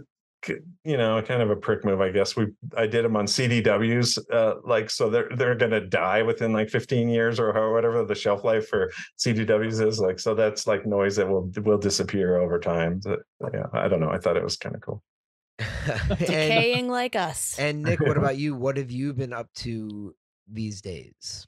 you 0.84 0.96
know 0.96 1.20
kind 1.22 1.40
of 1.40 1.50
a 1.50 1.56
prick 1.56 1.84
move 1.84 2.00
i 2.00 2.10
guess 2.10 2.36
we 2.36 2.46
i 2.76 2.86
did 2.86 3.04
them 3.04 3.16
on 3.16 3.26
cdws 3.26 4.18
uh, 4.32 4.56
like 4.64 4.90
so 4.90 5.08
they're 5.08 5.30
they're 5.36 5.54
gonna 5.54 5.80
die 5.80 6.22
within 6.22 6.52
like 6.52 6.68
15 6.68 7.08
years 7.08 7.40
or 7.40 7.72
whatever 7.72 8.04
the 8.04 8.14
shelf 8.14 8.44
life 8.44 8.68
for 8.68 8.90
cdws 9.18 9.84
is 9.86 9.98
like 9.98 10.18
so 10.18 10.34
that's 10.34 10.66
like 10.66 10.84
noise 10.84 11.16
that 11.16 11.28
will 11.28 11.50
will 11.64 11.78
disappear 11.78 12.36
over 12.38 12.58
time 12.58 13.00
But, 13.02 13.20
yeah 13.54 13.66
i 13.72 13.88
don't 13.88 14.00
know 14.00 14.10
i 14.10 14.18
thought 14.18 14.36
it 14.36 14.44
was 14.44 14.56
kind 14.56 14.74
of 14.74 14.82
cool 14.82 15.02
and, 16.10 16.18
Decaying 16.18 16.88
like 16.88 17.16
us. 17.16 17.58
and 17.58 17.82
Nick, 17.82 18.00
what 18.00 18.18
about 18.18 18.36
you? 18.36 18.54
What 18.54 18.76
have 18.76 18.90
you 18.90 19.14
been 19.14 19.32
up 19.32 19.48
to 19.56 20.14
these 20.52 20.82
days? 20.82 21.46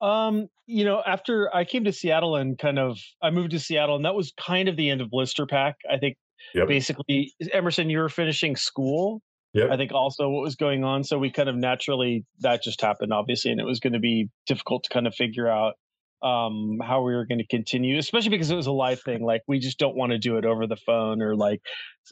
Um, 0.00 0.48
you 0.66 0.84
know, 0.84 1.02
after 1.04 1.54
I 1.54 1.64
came 1.64 1.84
to 1.84 1.92
Seattle 1.92 2.36
and 2.36 2.58
kind 2.58 2.78
of 2.78 2.98
I 3.22 3.30
moved 3.30 3.50
to 3.50 3.58
Seattle, 3.58 3.96
and 3.96 4.04
that 4.04 4.14
was 4.14 4.32
kind 4.38 4.68
of 4.68 4.76
the 4.76 4.90
end 4.90 5.00
of 5.00 5.10
Blister 5.10 5.46
Pack. 5.46 5.76
I 5.90 5.98
think 5.98 6.16
Yep. 6.54 6.68
basically 6.68 7.32
Emerson, 7.52 7.90
you 7.90 7.98
were 7.98 8.08
finishing 8.08 8.56
school. 8.56 9.20
Yep. 9.52 9.70
I 9.70 9.76
think 9.76 9.92
also 9.92 10.28
what 10.30 10.42
was 10.42 10.56
going 10.56 10.84
on. 10.84 11.04
So 11.04 11.18
we 11.18 11.30
kind 11.30 11.48
of 11.48 11.56
naturally 11.56 12.24
that 12.40 12.62
just 12.62 12.80
happened, 12.80 13.12
obviously, 13.12 13.50
and 13.50 13.60
it 13.60 13.66
was 13.66 13.80
going 13.80 13.92
to 13.92 13.98
be 13.98 14.28
difficult 14.46 14.84
to 14.84 14.90
kind 14.90 15.06
of 15.06 15.14
figure 15.14 15.48
out 15.48 15.74
um 16.22 16.78
how 16.82 17.00
we 17.02 17.14
were 17.14 17.24
going 17.24 17.38
to 17.38 17.46
continue 17.46 17.98
especially 17.98 18.28
because 18.28 18.50
it 18.50 18.56
was 18.56 18.66
a 18.66 18.72
live 18.72 19.00
thing 19.04 19.22
like 19.22 19.42
we 19.48 19.58
just 19.58 19.78
don't 19.78 19.96
want 19.96 20.12
to 20.12 20.18
do 20.18 20.36
it 20.36 20.44
over 20.44 20.66
the 20.66 20.76
phone 20.76 21.22
or 21.22 21.34
like 21.34 21.60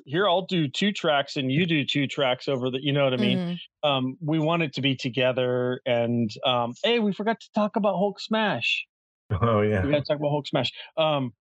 here 0.06 0.28
i'll 0.28 0.46
do 0.46 0.68
two 0.68 0.92
tracks 0.92 1.36
and 1.36 1.50
you 1.52 1.66
do 1.66 1.84
two 1.84 2.06
tracks 2.06 2.48
over 2.48 2.70
the 2.70 2.78
you 2.82 2.92
know 2.92 3.04
what 3.04 3.12
i 3.12 3.16
mean? 3.16 3.38
Mhm. 3.84 3.88
um 3.88 4.16
we 4.20 4.38
want 4.38 4.62
it 4.62 4.72
to 4.74 4.80
be 4.80 4.94
together 4.96 5.80
and 5.84 6.30
um 6.46 6.72
hey 6.82 6.98
we 6.98 7.12
forgot 7.12 7.40
to 7.40 7.48
talk 7.54 7.76
about 7.76 7.96
hulk 7.96 8.20
smash. 8.20 8.86
Oh 9.42 9.60
yeah. 9.60 9.84
We 9.84 9.90
got 9.90 9.98
to 9.98 10.04
talk 10.04 10.18
about 10.18 10.30
hulk 10.30 10.46
smash. 10.46 10.72
Um 10.96 11.32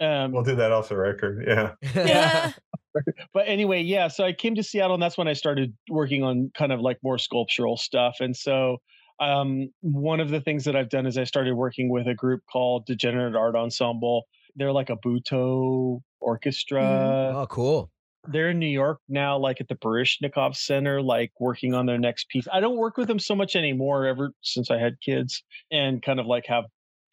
um 0.00 0.32
we'll 0.32 0.42
do 0.42 0.56
that 0.56 0.72
off 0.72 0.88
the 0.88 0.96
record 0.96 1.44
yeah. 1.46 1.72
Yeah. 1.94 2.52
but 3.34 3.44
anyway 3.46 3.82
yeah 3.82 4.08
so 4.08 4.24
i 4.24 4.32
came 4.32 4.54
to 4.54 4.62
seattle 4.62 4.94
and 4.94 5.02
that's 5.02 5.18
when 5.18 5.28
i 5.28 5.34
started 5.34 5.76
working 5.90 6.22
on 6.22 6.50
kind 6.56 6.72
of 6.72 6.80
like 6.80 6.96
more 7.02 7.18
sculptural 7.18 7.76
stuff 7.76 8.16
and 8.20 8.34
so 8.34 8.78
um 9.20 9.70
one 9.80 10.20
of 10.20 10.30
the 10.30 10.40
things 10.40 10.64
that 10.64 10.74
i've 10.74 10.88
done 10.88 11.06
is 11.06 11.18
i 11.18 11.24
started 11.24 11.54
working 11.54 11.88
with 11.88 12.06
a 12.06 12.14
group 12.14 12.42
called 12.50 12.86
degenerate 12.86 13.36
art 13.36 13.54
ensemble 13.54 14.24
they're 14.56 14.72
like 14.72 14.90
a 14.90 14.96
butoh 14.96 16.00
orchestra 16.20 17.32
oh, 17.34 17.46
cool. 17.48 17.90
they're 18.28 18.50
in 18.50 18.58
New 18.58 18.66
York 18.66 18.98
now, 19.08 19.38
like 19.38 19.60
at 19.62 19.68
the 19.68 19.76
Baryshnikov 19.76 20.54
Center, 20.54 21.00
like 21.00 21.32
working 21.40 21.72
on 21.72 21.86
their 21.86 21.96
next 21.98 22.28
piece. 22.28 22.46
I 22.52 22.60
don't 22.60 22.76
work 22.76 22.98
with 22.98 23.08
them 23.08 23.18
so 23.18 23.34
much 23.34 23.56
anymore 23.56 24.06
ever 24.06 24.32
since 24.42 24.70
I 24.70 24.76
had 24.78 25.00
kids 25.00 25.42
and 25.70 26.02
kind 26.02 26.20
of 26.20 26.26
like 26.26 26.44
have, 26.46 26.64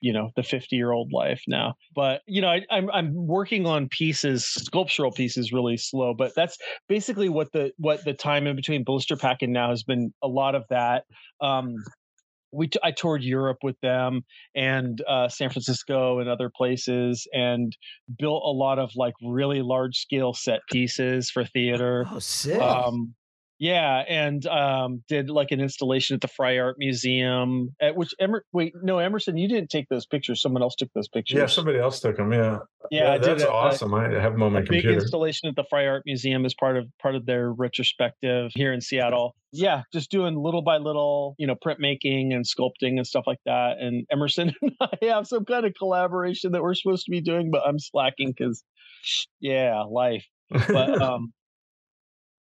you 0.02 0.14
know, 0.14 0.30
the 0.36 0.44
50 0.44 0.76
year 0.76 0.92
old 0.92 1.12
life 1.12 1.42
now. 1.48 1.76
But, 1.96 2.22
you 2.28 2.42
know, 2.42 2.50
I, 2.50 2.62
I'm, 2.70 2.90
I'm 2.92 3.28
working 3.28 3.66
on 3.66 3.90
pieces, 3.90 4.46
sculptural 4.46 5.12
pieces 5.12 5.52
really 5.52 5.78
slow, 5.78 6.14
but 6.14 6.34
that's 6.36 6.58
basically 6.88 7.30
what 7.30 7.52
the, 7.52 7.72
what 7.78 8.04
the 8.06 8.14
time 8.14 8.48
in 8.48 8.56
between 8.56 8.84
Blister 8.84 9.16
Pack 9.16 9.42
and 9.42 9.54
now 9.54 9.70
has 9.70 9.84
been 9.84 10.14
a 10.24 10.28
lot 10.28 10.56
of 10.56 10.64
that. 10.70 11.06
Um, 11.42 11.76
we 12.52 12.68
t- 12.68 12.80
I 12.84 12.92
toured 12.92 13.24
Europe 13.24 13.58
with 13.62 13.80
them 13.82 14.22
and 14.56 15.02
uh, 15.08 15.28
San 15.28 15.50
Francisco 15.50 16.20
and 16.20 16.30
other 16.30 16.50
places 16.56 17.28
and 17.34 17.76
built 18.18 18.44
a 18.46 18.52
lot 18.52 18.80
of 18.80 18.92
like 18.96 19.14
really 19.22 19.62
large 19.62 19.98
scale 19.98 20.34
set 20.34 20.62
pieces 20.72 21.30
for 21.30 21.44
theater. 21.46 22.06
Oh, 22.10 22.20
sick. 22.20 22.60
Um, 22.60 23.14
yeah, 23.60 24.04
and 24.08 24.46
um, 24.48 25.04
did 25.08 25.30
like 25.30 25.52
an 25.52 25.60
installation 25.60 26.16
at 26.16 26.22
the 26.22 26.28
Frye 26.28 26.58
Art 26.58 26.76
Museum. 26.78 27.76
At 27.82 27.96
which 27.96 28.14
Emer- 28.22 28.46
wait, 28.54 28.74
no, 28.82 29.00
Emerson, 29.00 29.38
you 29.38 29.48
didn't 29.48 29.70
take 29.70 29.90
those 29.90 30.06
pictures. 30.06 30.42
Someone 30.42 30.62
else 30.62 30.76
took 30.76 30.90
those 30.94 31.08
pictures. 31.08 31.38
yeah 31.38 31.46
somebody 31.48 31.80
else 31.80 32.00
took 32.00 32.18
them 32.18 32.32
yeah 32.34 32.60
yeah, 32.92 33.14
I 33.14 33.18
that's 33.18 33.44
a- 33.44 33.48
a- 33.48 33.52
awesome 33.52 33.94
i 33.94 34.04
have 34.10 34.34
them 34.34 34.44
on 34.44 34.54
my 34.54 34.60
a 34.60 34.64
big 34.64 34.86
installation 34.86 35.50
at 35.50 35.56
the 35.56 35.64
Frye 35.70 35.88
Art 35.88 36.04
Museum 36.06 36.46
as 36.46 36.54
part 36.54 36.78
of 36.78 36.86
part 37.02 37.16
of 37.16 37.26
their 37.26 37.52
retrospective 37.52 38.52
here 38.56 38.72
in 38.74 38.82
Seattle. 38.82 39.36
Yeah, 39.54 39.84
just 39.94 40.12
doing 40.12 40.36
little 40.36 40.62
by 40.62 40.78
little, 40.78 41.34
you 41.38 41.48
know, 41.48 41.56
printmaking 41.56 42.34
and 42.34 42.46
sculpting 42.46 42.98
and 42.98 43.08
stuff 43.08 43.24
like 43.26 43.40
that. 43.46 43.78
And 43.80 44.06
Emerson 44.12 44.54
and 44.62 44.72
I 44.82 45.06
have 45.08 45.26
some 45.28 45.46
kind 45.46 45.66
of 45.66 45.74
collaboration 45.74 46.52
that 46.52 46.62
we're 46.62 46.76
supposed 46.76 47.06
to 47.06 47.12
be 47.12 47.22
doing, 47.22 47.50
but 47.50 47.62
I'm 47.66 47.80
slacking 47.80 48.34
because, 48.38 48.64
yeah, 49.40 49.82
life. 49.90 50.26
But 50.50 51.02
um, 51.02 51.32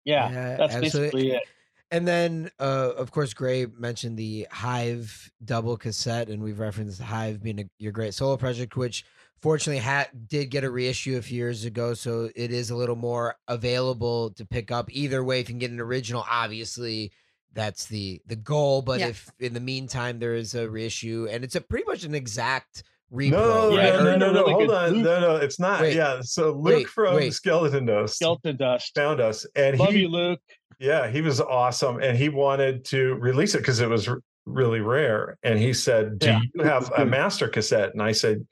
yeah, 0.04 0.30
Yeah, 0.30 0.56
that's 0.56 0.74
absolutely. 0.74 1.22
basically 1.22 1.30
it. 1.36 1.42
And 1.90 2.08
then, 2.08 2.50
uh, 2.58 2.92
of 2.96 3.10
course, 3.12 3.34
Gray 3.34 3.66
mentioned 3.66 4.16
the 4.18 4.48
Hive 4.50 5.30
double 5.44 5.76
cassette, 5.76 6.28
and 6.28 6.42
we've 6.42 6.58
referenced 6.58 7.00
Hive 7.00 7.42
being 7.42 7.60
a, 7.60 7.64
your 7.78 7.92
great 7.92 8.14
solo 8.14 8.36
project, 8.36 8.76
which 8.76 9.04
fortunately 9.40 9.80
ha- 9.82 10.08
did 10.26 10.46
get 10.50 10.64
a 10.64 10.70
reissue 10.70 11.18
a 11.18 11.22
few 11.22 11.36
years 11.36 11.64
ago. 11.64 11.94
So 11.94 12.30
it 12.34 12.50
is 12.50 12.70
a 12.70 12.76
little 12.76 12.96
more 12.96 13.36
available 13.46 14.30
to 14.30 14.44
pick 14.44 14.72
up. 14.72 14.88
Either 14.90 15.22
way, 15.22 15.40
if 15.40 15.48
you 15.48 15.52
can 15.52 15.58
get 15.60 15.70
an 15.70 15.80
original, 15.80 16.24
obviously 16.28 17.12
that's 17.52 17.86
the 17.86 18.20
the 18.26 18.36
goal. 18.36 18.82
But 18.82 18.98
Yeah. 19.00 19.08
if 19.08 19.30
in 19.38 19.54
the 19.54 19.60
meantime 19.60 20.18
there 20.18 20.34
is 20.34 20.54
a 20.56 20.68
reissue, 20.68 21.28
and 21.30 21.44
it's 21.44 21.54
a 21.54 21.60
pretty 21.60 21.84
much 21.86 22.02
an 22.02 22.14
exact 22.14 22.82
repro, 23.14 23.30
No, 23.30 23.70
Yeah, 23.76 23.90
right? 23.90 23.98
no, 23.98 24.04
no, 24.04 24.16
no, 24.16 24.32
no. 24.32 24.40
really 24.40 24.52
Hold 24.52 24.70
on. 24.70 24.90
Luke- 24.92 25.04
No, 25.04 25.20
no, 25.20 25.36
it's 25.36 25.58
not. 25.60 25.80
Wait, 25.80 25.94
yeah. 25.96 26.20
So 26.22 26.52
Luke 26.52 26.64
wait, 26.64 26.88
from 26.88 27.14
wait. 27.16 27.32
Skeleton 27.32 27.86
Dust 27.86 28.16
Skeleton 28.16 28.56
Dust. 28.56 28.92
found 28.94 29.20
us, 29.20 29.46
and 29.54 29.78
Love 29.78 29.90
he, 29.92 30.00
you, 30.00 30.08
Luke. 30.08 30.40
yeah, 30.78 31.08
he 31.08 31.20
was 31.20 31.40
awesome, 31.40 32.00
and 32.00 32.18
he 32.18 32.28
wanted 32.28 32.84
to 32.86 33.14
release 33.14 33.54
it 33.54 33.58
because 33.58 33.80
it 33.80 33.88
was 33.88 34.08
r- 34.08 34.18
really 34.46 34.80
rare. 34.80 35.38
And 35.42 35.58
he 35.58 35.72
said, 35.72 36.18
"Do 36.18 36.26
Yeah, 36.26 36.40
you 36.54 36.64
have 36.64 36.90
a 36.96 37.04
master 37.18 37.48
cassette?" 37.48 37.92
And 37.92 38.02
I 38.02 38.12
said. 38.12 38.46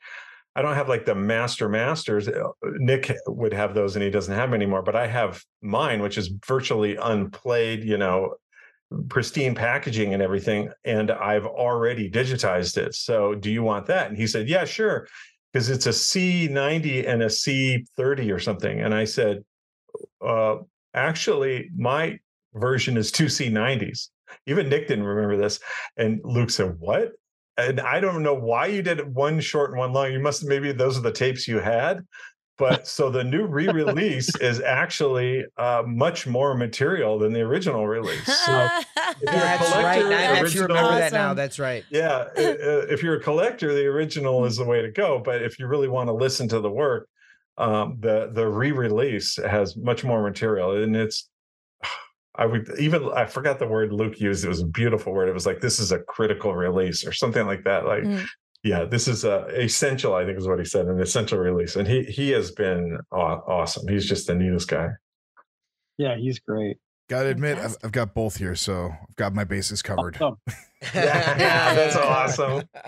I 0.54 0.60
don't 0.60 0.74
have 0.74 0.86
like 0.86 1.06
the 1.06 1.14
master 1.14 1.66
masters. 1.66 2.28
Uh, 2.28 2.42
Nik 2.62 3.10
would 3.26 3.54
have 3.54 3.72
those 3.72 3.96
and 3.96 4.02
he 4.02 4.10
doesn't 4.10 4.34
have 4.34 4.50
'em 4.50 4.54
anymore, 4.54 4.82
but 4.82 4.94
I 4.94 5.06
have 5.06 5.42
mine, 5.62 6.02
which 6.02 6.18
is 6.18 6.28
virtually 6.46 6.94
unplayed, 6.96 7.84
you 7.84 7.96
know, 7.96 8.34
pristine 9.08 9.54
packaging 9.54 10.14
and 10.14 10.22
everything. 10.22 10.70
And 10.84 11.10
I've 11.10 11.46
already 11.46 12.10
digitized 12.10 12.76
it. 12.76 12.94
So 12.94 13.34
do 13.34 13.50
you 13.50 13.62
want 13.62 13.86
that? 13.86 14.08
And 14.08 14.16
he 14.16 14.26
said, 14.26 14.48
Yeah, 14.48 14.64
sure. 14.64 15.08
Because 15.52 15.68
it's 15.68 15.86
a 15.86 15.90
C90 15.90 17.06
and 17.06 17.22
a 17.22 17.26
C30 17.26 18.34
or 18.34 18.38
something. 18.38 18.80
And 18.80 18.94
I 18.94 19.04
said, 19.04 19.44
uh, 20.24 20.56
Actually, 20.94 21.70
my 21.76 22.18
version 22.54 22.96
is 22.96 23.10
two 23.10 23.26
C90s. 23.26 24.08
Even 24.46 24.68
Nik 24.68 24.88
didn't 24.88 25.04
remember 25.04 25.36
this. 25.36 25.60
And 25.96 26.20
Luke 26.24 26.50
said, 26.50 26.76
What? 26.78 27.12
And 27.58 27.80
I 27.80 28.00
don't 28.00 28.22
know 28.22 28.34
why 28.34 28.66
you 28.66 28.82
did 28.82 29.14
one 29.14 29.38
short 29.40 29.70
and 29.70 29.78
one 29.78 29.92
long. 29.92 30.12
You 30.12 30.20
must 30.20 30.44
maybe 30.44 30.72
those 30.72 30.96
are 30.96 31.02
the 31.02 31.12
tapes 31.12 31.46
you 31.46 31.58
had. 31.58 32.06
But 32.62 32.86
so 32.96 33.10
the 33.10 33.24
new 33.24 33.46
re-release 33.46 34.34
is 34.36 34.60
actually 34.60 35.44
uh, 35.58 35.82
much 35.86 36.26
more 36.26 36.54
material 36.56 37.18
than 37.18 37.32
the 37.32 37.40
original 37.40 37.88
release. 37.88 38.24
So 38.44 38.52
you're 38.52 38.60
a 38.62 38.84
That's 39.24 39.26
right. 39.26 39.58
collector, 39.58 40.08
Now 40.08 40.08
that 40.08 40.36
you 40.36 40.42
original- 40.44 40.68
remember 40.68 40.98
that 40.98 41.12
now, 41.12 41.34
that's 41.34 41.58
right. 41.58 41.84
yeah, 41.90 42.26
if 42.36 43.02
you're 43.02 43.16
a 43.16 43.20
collector, 43.20 43.74
the 43.74 43.86
original 43.86 44.44
is 44.44 44.56
the 44.56 44.64
way 44.64 44.80
to 44.80 44.90
go. 44.92 45.18
But 45.24 45.42
if 45.42 45.58
you 45.58 45.66
really 45.66 45.88
want 45.88 46.06
to 46.08 46.12
listen 46.12 46.48
to 46.48 46.60
the 46.60 46.70
work, 46.70 47.08
um, 47.58 47.96
the 48.00 48.30
the 48.32 48.46
re-release 48.48 49.36
has 49.36 49.76
much 49.76 50.04
more 50.04 50.22
material, 50.22 50.82
and 50.82 50.94
it's. 50.96 51.28
I 52.34 52.46
would 52.46 52.66
even 52.78 53.10
I 53.14 53.26
forgot 53.26 53.58
the 53.58 53.66
word 53.66 53.92
Luke 53.92 54.18
used. 54.18 54.42
It 54.42 54.48
was 54.48 54.60
a 54.62 54.66
beautiful 54.66 55.12
word. 55.12 55.28
It 55.28 55.34
was 55.34 55.44
like 55.44 55.60
this 55.60 55.78
is 55.78 55.92
a 55.92 55.98
critical 55.98 56.54
release 56.54 57.06
or 57.06 57.12
something 57.12 57.44
like 57.46 57.64
that. 57.64 57.84
Like, 57.84 58.04
Mm. 58.04 58.26
Yeah, 58.62 58.84
this 58.84 59.08
is 59.08 59.24
a 59.24 59.46
essential. 59.60 60.14
I 60.14 60.24
think 60.24 60.38
is 60.38 60.46
what 60.46 60.58
he 60.58 60.64
said, 60.64 60.86
an 60.86 61.00
essential 61.00 61.38
release, 61.38 61.76
and 61.76 61.86
he 61.88 62.02
he 62.04 62.30
has 62.30 62.50
been 62.50 62.98
aw- 63.10 63.40
awesome. 63.46 63.88
He's 63.88 64.06
just 64.08 64.26
the 64.26 64.34
neatest 64.34 64.68
guy. 64.68 64.90
Yeah, 65.98 66.16
he's 66.16 66.38
great. 66.38 66.78
Gotta 67.08 67.28
admit, 67.28 67.58
I've, 67.58 67.76
I've 67.84 67.92
got 67.92 68.14
both 68.14 68.36
here, 68.36 68.54
so 68.54 68.90
I've 69.08 69.16
got 69.16 69.34
my 69.34 69.44
bases 69.44 69.82
covered. 69.82 70.16
Awesome. 70.20 70.36
Yeah, 70.94 71.74
that's 71.74 71.96
awesome. 71.96 72.62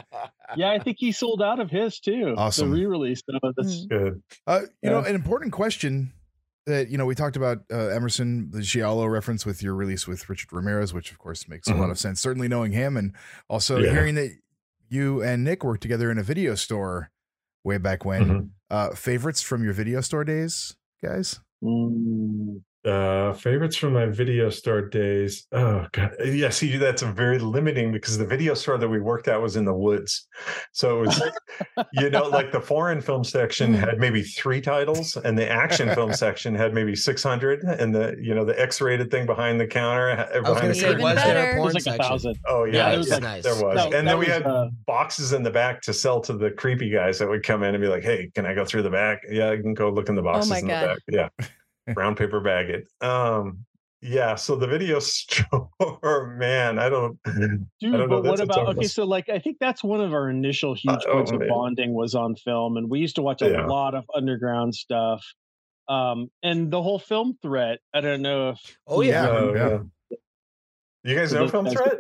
Yeah, 0.57 0.70
I 0.70 0.79
think 0.79 0.99
he 1.01 1.11
sold 1.11 1.43
out 1.43 1.59
of 1.59 1.68
his 1.70 1.99
too. 1.99 2.35
Awesome. 2.37 2.70
The 2.70 2.77
re-release. 2.77 3.22
So 3.29 3.39
that's 3.57 3.87
Mm. 3.87 3.89
Good. 3.89 4.22
Uh, 4.47 4.61
you 4.83 4.91
know, 4.91 5.01
an 5.01 5.14
important 5.16 5.53
question 5.53 6.12
that 6.66 6.91
you 6.91 6.97
know 6.99 7.07
we 7.07 7.14
talked 7.16 7.35
about 7.37 7.59
uh, 7.72 7.89
Emerson 7.89 8.51
the 8.53 8.62
Giallo 8.62 9.07
reference 9.07 9.45
with 9.45 9.62
your 9.64 9.75
release 9.75 10.07
with 10.07 10.29
Richard 10.29 10.53
Ramirez, 10.53 10.95
which 10.95 11.11
of 11.11 11.18
course 11.18 11.49
makes 11.49 11.66
a 11.68 11.75
lot 11.75 11.89
Mhm. 11.89 11.93
of 11.93 11.99
sense. 11.99 12.20
Certainly 12.20 12.49
knowing 12.49 12.70
him, 12.72 12.97
and 12.97 13.14
also 13.49 13.79
Yeah. 13.79 13.91
hearing 13.91 14.14
that 14.14 14.31
you 14.95 15.22
and 15.22 15.45
Nik 15.45 15.64
worked 15.64 15.82
together 15.82 16.11
in 16.11 16.18
a 16.18 16.22
video 16.22 16.55
store 16.55 17.11
way 17.64 17.78
back 17.78 18.05
when. 18.05 18.24
Mhm. 18.24 18.51
Uh, 18.70 18.95
favorites 18.95 19.42
from 19.42 19.62
your 19.64 19.72
video 19.72 20.01
store 20.01 20.24
days, 20.24 20.76
guys? 21.03 21.40
Mm. 21.62 22.62
Uh, 22.85 23.32
favorites 23.32 23.76
from 23.76 23.95
my 23.95 24.05
video 24.05 24.51
store 24.51 24.82
days. 24.82 25.47
Oh 25.53 25.87
god, 25.93 26.11
yeah. 26.22 26.51
See, 26.51 26.76
that's 26.76 27.01
a 27.01 27.07
very 27.07 27.39
limiting 27.39 27.93
because 27.93 28.18
the 28.18 28.26
video 28.26 28.53
store 28.53 28.76
that 28.76 28.89
we 28.89 29.01
worked 29.01 29.26
at 29.26 29.41
was 29.41 29.57
in 29.57 29.64
the 29.64 29.72
woods, 29.72 30.26
so 30.72 30.99
it 31.03 31.07
was, 31.07 31.22
you 31.95 32.11
know, 32.11 32.24
like 32.28 32.53
the 32.53 32.61
foreign 32.61 33.01
film 33.01 33.24
section 33.24 33.72
Mm. 33.72 33.78
had 33.78 33.99
maybe 33.99 34.22
three 34.22 34.61
titles, 34.61 35.16
and 35.16 35.39
the 35.39 35.49
action 35.51 35.95
film 35.95 36.12
section 36.24 36.55
had 36.55 36.74
maybe 36.74 36.95
six 36.95 37.22
hundred, 37.22 37.62
and 37.62 37.95
the 37.95 38.16
you 38.20 38.35
know 38.35 38.45
the 38.45 38.61
X-rated 38.61 39.11
thing 39.11 39.24
behind 39.24 39.59
the 39.59 39.66
counter. 39.66 40.14
ha- 40.16 40.28
was 40.41 40.51
behind 40.51 40.70
the 40.70 40.74
say, 40.74 40.91
Even 40.91 41.03
was 41.03 41.14
there 41.16 41.24
better. 41.35 41.41
a 41.41 41.53
It 41.53 41.57
porn 41.57 41.74
was 41.74 41.87
like 41.87 41.99
a 41.99 42.03
thousand. 42.03 42.39
Oh 42.47 42.64
yeah, 42.64 42.72
Yeah, 42.91 42.93
it 42.93 42.99
was 42.99 43.09
yeah, 43.09 43.14
like- 43.14 43.22
nice. 43.22 43.43
there 43.45 43.55
was, 43.64 43.76
No, 43.76 43.85
and 43.85 43.93
then 43.95 44.05
that 44.05 44.18
we 44.18 44.26
was, 44.26 44.35
had 44.35 44.43
uh, 44.47 44.68
boxes 44.87 45.32
in 45.32 45.43
the 45.43 45.51
back 45.51 45.80
to 45.82 45.95
sell 45.95 46.20
to 46.20 46.35
the 46.35 46.51
creepy 46.51 46.91
guys 46.91 47.18
that 47.18 47.30
would 47.30 47.45
come 47.45 47.62
in 47.62 47.74
and 47.74 47.80
be 47.80 47.89
like, 47.89 48.03
"Hey, 48.03 48.30
can 48.35 48.45
I 48.45 48.53
go 48.55 48.66
through 48.66 48.82
the 48.82 48.91
back? 48.91 49.22
Yeah, 49.30 49.49
I 49.51 49.57
can 49.57 49.72
go 49.72 49.89
look 49.89 50.11
in 50.11 50.16
the 50.16 50.22
boxes 50.22 50.51
my 50.51 50.59
in 50.59 50.66
the 50.66 50.72
back. 50.74 50.99
Yeah, 51.09 51.28
brown 51.93 52.14
paper 52.14 52.41
bag 52.41 52.70
it. 52.70 52.89
Um, 53.07 53.64
yeah. 54.01 54.35
So 54.35 54.57
the 54.57 54.66
video 54.66 54.99
store, 55.01 56.37
man, 56.39 56.78
I 56.78 56.89
don't. 56.89 57.18
I 57.26 57.30
Dude, 57.30 57.68
don't 57.80 57.93
know, 57.93 58.09
but 58.09 58.24
what 58.24 58.41
about 58.41 58.68
okay? 58.76 58.87
So, 58.87 59.05
like, 59.05 59.28
I 59.28 59.39
think 59.39 59.59
that's 59.61 59.82
one 59.82 60.01
of 60.01 60.12
our 60.12 60.30
initial 60.30 60.74
huge 60.74 61.01
oh, 61.07 61.12
points 61.12 61.32
of 61.32 61.41
man. 61.41 61.49
bonding 61.49 61.95
was 61.95 62.14
on 62.14 62.37
film, 62.37 62.76
and 62.76 62.89
we 62.91 63.01
used 63.01 63.16
to 63.16 63.22
watch 63.22 63.43
a 63.43 63.51
Yeah. 63.51 63.66
lot 63.66 63.95
of 63.95 64.05
underground 64.14 64.74
stuff. 64.74 65.24
Um, 65.89 66.30
and 66.43 66.70
the 66.70 66.82
whole 66.82 66.99
film 66.99 67.37
threat. 67.43 67.80
I 67.93 68.01
don't 68.01 68.22
know 68.22 68.51
if 68.51 68.78
Oh 68.87 69.03
yeah, 69.03 69.24
Yeah. 69.24 69.30
Oh, 69.30 69.55
yeah. 69.55 69.68
yeah. 69.68 69.78
You 71.05 71.14
guys 71.14 71.32
know 71.32 71.49
Film 71.49 71.66
Threat? 71.66 71.99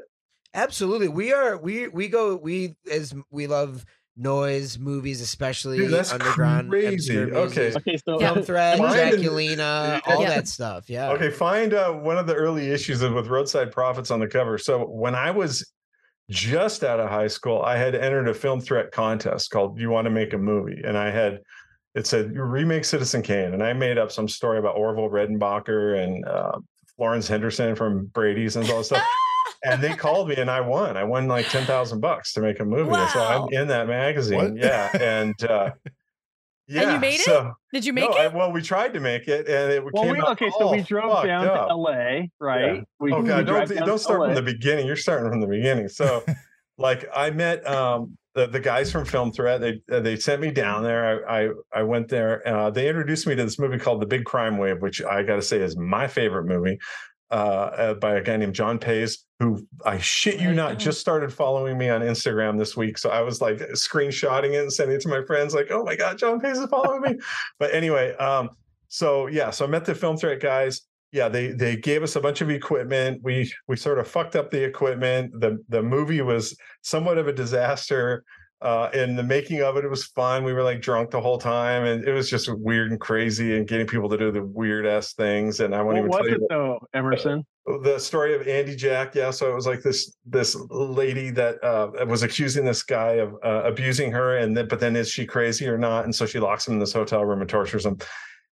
absolutely. 0.54 1.08
We 1.08 1.32
are 1.32 1.58
we 1.58 1.88
we 1.88 2.08
go 2.08 2.36
we 2.36 2.74
as 2.90 3.14
we 3.30 3.46
love 3.46 3.84
noise 4.16 4.78
movies, 4.78 5.20
especially 5.20 5.78
Dude, 5.78 5.90
that's 5.92 6.12
underground 6.12 6.70
crazy. 6.70 7.18
Okay. 7.18 7.72
okay, 7.74 7.96
so 7.96 8.20
Yeah. 8.20 8.32
Film 8.32 8.44
Threat, 8.44 8.78
Find- 8.78 8.94
Jacquelina, 9.16 10.00
all 10.06 10.22
Yeah. 10.22 10.28
that 10.28 10.48
stuff. 10.48 10.88
Yeah. 10.88 11.10
Okay, 11.12 11.30
find 11.30 11.74
uh, 11.74 11.90
one 11.92 12.16
of 12.18 12.26
the 12.26 12.34
early 12.34 12.70
issues 12.70 13.02
of- 13.02 13.12
with 13.14 13.26
Roadside 13.26 13.72
Prophets 13.72 14.10
on 14.10 14.20
the 14.20 14.28
cover. 14.28 14.56
So 14.58 14.84
when 14.86 15.14
I 15.14 15.30
was 15.32 15.68
just 16.30 16.84
out 16.84 17.00
of 17.00 17.10
high 17.10 17.26
school, 17.26 17.62
I 17.62 17.76
had 17.76 17.94
entered 17.94 18.28
a 18.28 18.34
film 18.34 18.60
threat 18.60 18.92
contest 18.92 19.50
called 19.50 19.78
"You 19.78 19.90
Want 19.90 20.06
to 20.06 20.10
Make 20.10 20.32
a 20.32 20.38
Movie," 20.38 20.80
and 20.84 20.96
I 20.96 21.10
had 21.10 21.40
it 21.94 22.06
said 22.06 22.34
remake 22.36 22.84
Citizen 22.84 23.20
Kane, 23.22 23.52
and 23.52 23.62
I 23.62 23.72
made 23.72 23.98
up 23.98 24.10
some 24.10 24.26
story 24.28 24.58
about 24.58 24.76
Orville 24.76 25.10
Redenbacher 25.10 26.02
and 26.02 26.24
uh, 26.24 26.58
Florence 26.96 27.28
Henderson 27.28 27.74
from 27.76 28.06
Brady's 28.06 28.56
and 28.56 28.68
all 28.70 28.78
that 28.78 28.84
stuff. 28.84 29.02
and 29.64 29.82
they 29.82 29.94
called 29.94 30.28
me, 30.28 30.36
and 30.36 30.50
I 30.50 30.60
won. 30.60 30.96
I 30.96 31.04
won 31.04 31.28
like 31.28 31.48
ten 31.48 31.64
thousand 31.64 32.00
bucks 32.00 32.32
to 32.34 32.40
make 32.40 32.60
a 32.60 32.64
movie, 32.64 32.94
and 32.94 33.10
so 33.10 33.22
I'm 33.22 33.48
in 33.52 33.68
that 33.68 33.86
magazine. 33.86 34.38
What? 34.38 34.56
Yeah, 34.56 34.90
and 35.00 35.34
uh, 35.44 35.70
yeah, 36.68 36.98
made 36.98 37.14
it? 37.14 37.20
so, 37.20 37.52
Did 37.72 37.84
you 37.84 37.92
make 37.92 38.10
no, 38.10 38.16
it? 38.16 38.20
I, 38.20 38.26
well, 38.28 38.52
we 38.52 38.62
tried 38.62 38.94
to 38.94 39.00
make 39.00 39.28
it, 39.28 39.48
and 39.48 39.72
it 39.72 39.84
well, 39.84 40.04
came 40.04 40.12
we, 40.12 40.20
out 40.20 40.30
okay, 40.30 40.50
so 40.58 40.70
we 40.70 40.82
drove 40.82 41.24
down 41.24 41.46
up. 41.46 41.68
to 41.68 41.74
LA, 41.74 42.22
right? 42.40 42.82
We, 43.00 43.12
Oh 43.12 43.22
god, 43.22 43.46
drive 43.46 43.68
don't 43.68 43.86
don't 43.86 43.98
start 43.98 44.20
LA. 44.20 44.26
from 44.26 44.34
the 44.34 44.42
beginning. 44.42 44.86
You're 44.86 44.96
starting 44.96 45.30
from 45.30 45.40
the 45.40 45.46
beginning. 45.46 45.88
So, 45.88 46.24
like, 46.78 47.06
I 47.14 47.30
met 47.30 47.66
um 47.66 48.16
the, 48.34 48.46
the 48.48 48.60
guys 48.60 48.90
from 48.90 49.04
Film 49.04 49.32
Threat. 49.32 49.60
They 49.60 49.80
uh, 49.90 50.00
they 50.00 50.16
sent 50.16 50.42
me 50.42 50.50
down 50.50 50.82
there. 50.82 51.28
I 51.28 51.44
I, 51.44 51.48
I 51.72 51.82
went 51.82 52.08
there. 52.08 52.46
Uh, 52.46 52.70
they 52.70 52.88
introduced 52.88 53.26
me 53.26 53.34
to 53.36 53.44
this 53.44 53.58
movie 53.58 53.78
called 53.78 54.02
The 54.02 54.06
Big 54.06 54.24
Crime 54.24 54.58
Wave, 54.58 54.82
which 54.82 55.02
I 55.02 55.22
got 55.22 55.36
to 55.36 55.42
say 55.42 55.58
is 55.60 55.76
my 55.76 56.08
favorite 56.08 56.44
movie. 56.44 56.78
Uh, 57.34 57.74
uh, 57.76 57.94
by 57.94 58.14
a 58.14 58.22
guy 58.22 58.36
named 58.36 58.54
John 58.54 58.78
Paizs, 58.78 59.24
who 59.40 59.66
I 59.84 59.98
shit 59.98 60.38
you 60.38 60.52
not 60.52 60.78
just 60.78 61.00
started 61.00 61.32
following 61.32 61.76
me 61.76 61.88
on 61.88 62.00
Instagram 62.00 62.56
this 62.56 62.76
week. 62.76 62.96
So 62.96 63.10
I 63.10 63.22
was 63.22 63.40
like 63.40 63.58
screenshotting 63.72 64.52
it 64.52 64.60
and 64.60 64.72
sending 64.72 64.94
it 64.94 65.00
to 65.00 65.08
my 65.08 65.20
friends, 65.24 65.52
like, 65.52 65.66
"Oh 65.68 65.82
my 65.82 65.96
god, 65.96 66.16
John 66.16 66.40
Paizs 66.40 66.62
is 66.62 66.70
following 66.70 67.00
me." 67.00 67.18
But 67.58 67.74
anyway, 67.74 68.14
um, 68.18 68.50
so 68.86 69.26
yeah, 69.26 69.50
so 69.50 69.64
I 69.64 69.68
met 69.68 69.84
the 69.84 69.96
Film 69.96 70.16
Threat 70.16 70.38
guys. 70.38 70.82
Yeah 71.10 71.28
they 71.28 71.48
they 71.48 71.74
gave 71.74 72.04
us 72.04 72.14
a 72.14 72.20
bunch 72.20 72.40
of 72.40 72.50
equipment. 72.50 73.20
We 73.24 73.52
we 73.66 73.74
sort 73.74 73.98
of 73.98 74.06
fucked 74.06 74.36
up 74.36 74.52
the 74.52 74.62
equipment. 74.62 75.32
The 75.40 75.58
the 75.68 75.82
movie 75.82 76.22
was 76.22 76.56
somewhat 76.82 77.18
of 77.18 77.26
a 77.26 77.32
disaster 77.32 78.22
uh 78.62 78.88
in 78.94 79.16
the 79.16 79.22
making 79.22 79.60
of 79.62 79.76
it 79.76 79.84
it 79.84 79.88
was 79.90 80.04
fun 80.04 80.44
we 80.44 80.52
were 80.52 80.62
like 80.62 80.80
drunk 80.80 81.10
the 81.10 81.20
whole 81.20 81.38
time 81.38 81.84
and 81.84 82.06
it 82.06 82.12
was 82.12 82.30
just 82.30 82.48
weird 82.58 82.90
and 82.90 83.00
crazy 83.00 83.56
and 83.56 83.66
getting 83.66 83.86
people 83.86 84.08
to 84.08 84.16
do 84.16 84.30
the 84.30 84.44
weird 84.44 84.86
ass 84.86 85.12
things 85.14 85.60
and 85.60 85.74
i 85.74 85.82
won't 85.82 85.96
What 86.08 86.24
even 86.26 86.28
tell 86.28 86.28
you 86.28 86.34
it 86.36 86.48
though, 86.48 86.78
Emerson? 86.94 87.44
the 87.82 87.98
story 87.98 88.34
of 88.34 88.46
Andy 88.46 88.76
Jack. 88.76 89.14
Yeah, 89.14 89.30
so 89.30 89.50
it 89.50 89.54
was 89.54 89.66
like 89.66 89.82
this 89.82 90.16
this 90.26 90.54
lady 90.68 91.30
that 91.30 91.62
uh, 91.64 92.04
was 92.06 92.22
accusing 92.22 92.64
this 92.64 92.82
guy 92.82 93.12
of 93.12 93.34
uh, 93.42 93.62
abusing 93.64 94.12
her, 94.12 94.36
and 94.36 94.54
then 94.56 94.68
but 94.68 94.80
then 94.80 94.96
is 94.96 95.08
she 95.08 95.24
crazy 95.24 95.66
or 95.66 95.78
not? 95.78 96.04
And 96.04 96.14
so 96.14 96.26
she 96.26 96.38
locks 96.38 96.68
him 96.68 96.74
in 96.74 96.80
this 96.80 96.92
hotel 96.92 97.24
room 97.24 97.40
and 97.40 97.48
tortures 97.48 97.86
him. 97.86 97.96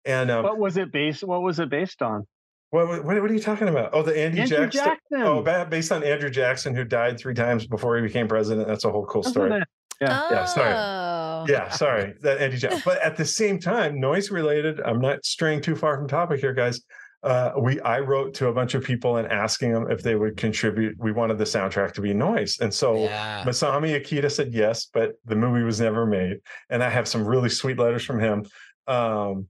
And 0.06 0.30
um, 0.30 0.43
What 0.43 0.60
was 0.60 0.78
it 0.78 0.91
based? 0.91 1.24
What 1.24 1.41
was 1.41 1.60
it 1.60 1.70
based 1.70 2.02
on? 2.02 2.28
what, 2.70 2.88
what 2.88 3.04
what 3.04 3.18
are 3.18 3.34
you 3.34 3.39
talking 3.39 3.68
about? 3.68 3.89
Oh, 3.93 4.04
the 4.04 4.16
Andy 4.18 4.41
Andrew 4.41 4.68
Jack. 4.68 5.00
Jackson. 5.12 5.22
Oh, 5.24 5.41
based 5.41 5.91
on 5.91 6.04
Andrew 6.04 6.30
Jackson, 6.30 6.76
who 6.76 6.84
died 6.84 7.20
three 7.20 7.34
times 7.34 7.66
before 7.66 7.95
he 7.95 8.04
became 8.04 8.28
president. 8.28 8.68
That's 8.68 8.86
a 8.86 8.91
whole 8.91 9.06
cool 9.08 9.24
story. 9.24 9.60
It? 10.02 10.06
Yeah. 10.06 10.28
yeah, 10.32 10.45
sorry. 10.45 10.74
Oh. 10.74 11.45
Yeah, 11.47 11.70
sorry, 11.70 12.14
that 12.22 12.39
Andy 12.39 12.58
Jack. 12.58 12.84
But 12.84 13.02
at 13.02 13.16
the 13.16 13.26
same 13.26 13.60
time, 13.60 14.00
noise 14.00 14.30
related. 14.32 14.80
I'm 14.82 15.00
not 15.00 15.26
straying 15.26 15.62
too 15.62 15.76
far 15.76 15.97
from 15.97 16.08
topic 16.08 16.39
here, 16.41 16.54
guys. 16.54 16.82
Uh, 17.22 17.52
we 17.60 17.82
I 17.82 18.00
wrote 18.00 18.34
to 18.36 18.47
a 18.47 18.54
bunch 18.54 18.76
of 18.76 18.84
people 18.84 19.18
and 19.18 19.28
asking 19.30 19.74
them 19.74 19.91
if 19.91 20.02
they 20.02 20.16
would 20.16 20.38
contribute. 20.38 20.95
We 20.97 21.12
wanted 21.12 21.38
the 21.38 21.43
soundtrack 21.43 21.91
to 21.93 22.02
be 22.02 22.14
noise, 22.14 22.60
and 22.60 22.74
so 22.74 23.04
Yeah. 23.04 23.43
Masami 23.45 24.00
Akita 24.00 24.32
said 24.32 24.54
yes, 24.54 24.88
but 24.93 25.14
the 25.26 25.36
movie 25.36 25.64
was 25.64 25.82
never 25.82 26.06
made. 26.06 26.38
And 26.70 26.82
I 26.84 26.89
have 26.89 27.08
some 27.08 27.26
really 27.26 27.50
sweet 27.50 27.78
letters 27.78 28.06
from 28.06 28.20
him. 28.20 28.45
Um, 28.88 29.47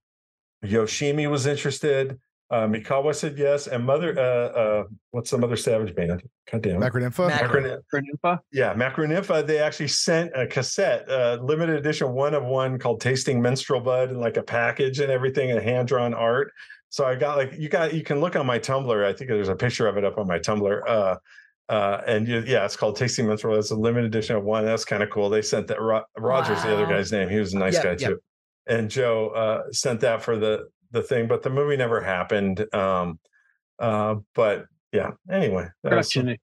Yoshimi 0.66 1.30
was 1.30 1.45
interested. 1.45 2.20
Uh, 2.52 2.66
Mikawa 2.68 3.14
said 3.14 3.38
yes, 3.38 3.68
and 3.68 3.86
Mother, 3.86 4.18
uh, 4.18 4.22
uh, 4.60 4.84
what's 5.12 5.30
the 5.30 5.38
Mother 5.38 5.56
Savage 5.56 5.93
band? 5.93 6.24
God 6.52 6.62
damn 6.64 6.82
it. 6.82 6.91
Macronympha? 6.91 7.28
Mac- 7.28 7.41
Macron- 7.43 7.82
Granimpa? 7.93 8.39
yeah, 8.52 8.74
Macronympha, 8.74 9.45
they 9.45 9.60
actually 9.60 9.88
sent 9.89 10.32
a 10.36 10.47
cassette, 10.47 11.08
uh, 11.12 11.38
limited 11.43 11.76
edition 11.76 12.12
one 12.12 12.34
of 12.34 12.43
one 12.43 12.80
called 12.80 13.02
Tasting 13.02 13.39
Menstrual 13.39 13.82
Bud, 13.82 14.10
and 14.10 14.20
like 14.20 14.38
a 14.38 14.41
package 14.41 15.00
and 15.00 15.12
everything, 15.12 15.52
and 15.52 15.62
hand 15.62 15.88
drawn 15.88 16.16
art. 16.16 16.52
So 16.89 17.06
I 17.06 17.14
got 17.14 17.38
like 17.38 17.54
you 17.56 17.70
got 17.70 17.93
you 17.93 18.02
can 18.02 18.20
look 18.20 18.36
on 18.36 18.47
my 18.47 18.58
Tumblr. 18.58 19.06
I 19.06 19.14
think 19.14 19.30
there's 19.30 19.47
a 19.50 19.56
picture 19.56 19.88
of 19.88 19.97
it 19.97 20.04
up 20.04 20.18
on 20.18 20.26
my 20.26 20.39
Tumblr. 20.39 20.82
Uh, 20.88 21.18
uh, 21.72 22.02
and 22.08 22.28
you, 22.28 22.43
yeah, 22.47 22.66
it's 22.66 22.76
called 22.76 22.95
Tasting 22.95 23.28
Menstrual. 23.28 23.60
It's 23.60 23.70
a 23.70 23.76
limited 23.76 24.08
edition 24.08 24.36
of 24.36 24.43
one. 24.43 24.66
That's 24.66 24.86
kind 24.86 25.04
of 25.04 25.12
cool. 25.12 25.30
They 25.30 25.43
sent 25.43 25.68
that. 25.68 25.80
Ro- 25.80 26.02
Roger's 26.18 26.64
the 26.64 26.74
other 26.74 26.88
guy's 26.88 27.12
name. 27.12 27.30
He 27.30 27.38
was 27.38 27.54
a 27.54 27.60
nice 27.60 27.76
Yep, 27.76 27.84
guy 27.84 27.89
yep. 27.91 28.00
too. 28.00 28.20
And 28.66 28.89
Joe 28.89 29.30
uh, 29.30 29.72
sent 29.72 30.00
that 30.00 30.24
for 30.24 30.36
the 30.39 30.68
the 30.92 31.02
thing, 31.04 31.28
but 31.28 31.44
the 31.44 31.50
movie 31.50 31.78
never 31.78 32.02
happened. 32.02 32.66
Um, 32.74 33.20
uh, 33.80 34.16
but 34.36 34.66
yeah. 34.92 35.12
Anyway, 35.32 35.68
that's- 35.84 36.12
Production. 36.14 36.38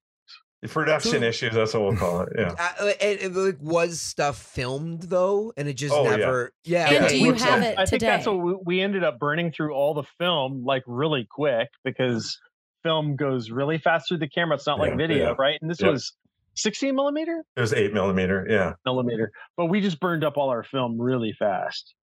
production 0.69 1.11
So- 1.21 1.27
issues. 1.27 1.55
That's 1.55 1.75
what 1.75 1.83
we'll 1.83 1.97
call 1.97 2.21
it. 2.23 2.29
Yeah. 2.37 2.55
Uh, 2.59 2.87
it, 3.01 3.23
it, 3.23 3.35
like, 3.35 3.59
was 3.61 4.01
stuff 4.01 4.39
filmed 4.39 5.03
though, 5.03 5.53
and 5.57 5.69
it 5.69 5.75
just 5.75 5.95
Oh, 5.95 6.05
never. 6.05 6.53
Yeah. 6.65 6.87
And 6.87 6.93
Yeah, 6.95 7.09
do 7.09 7.19
you 7.19 7.33
have 7.35 7.63
is- 7.63 7.69
it 7.69 7.79
I 7.79 7.85
think 7.87 8.01
that's 8.03 8.27
what 8.27 8.39
we, 8.39 8.55
we 8.65 8.81
ended 8.81 9.05
up 9.05 9.19
burning 9.19 9.53
through 9.53 9.75
all 9.75 9.95
the 9.95 10.05
film 10.19 10.65
like 10.65 10.83
really 10.87 11.27
quick 11.31 11.69
because 11.85 12.39
film 12.83 13.17
goes 13.17 13.51
really 13.51 13.79
fast 13.79 14.09
through 14.09 14.19
the 14.19 14.29
camera. 14.29 14.57
It's 14.57 14.67
not 14.67 14.79
like 14.79 14.97
video, 14.97 15.31
yeah. 15.31 15.35
right? 15.39 15.59
And 15.61 15.71
this 15.71 15.81
Yeah. 15.81 15.91
was 15.91 16.13
16 16.55 16.95
millimeter 16.95 17.45
It 17.57 17.61
was 17.61 17.73
eight 17.75 17.93
millimeter. 17.93 18.47
Yeah. 18.49 18.73
millimeter, 18.85 19.31
but 19.57 19.67
we 19.67 19.81
just 19.81 20.01
burned 20.01 20.25
up 20.25 20.37
all 20.37 20.49
our 20.51 20.63
film 20.65 21.01
really 21.01 21.33
fast. 21.39 21.95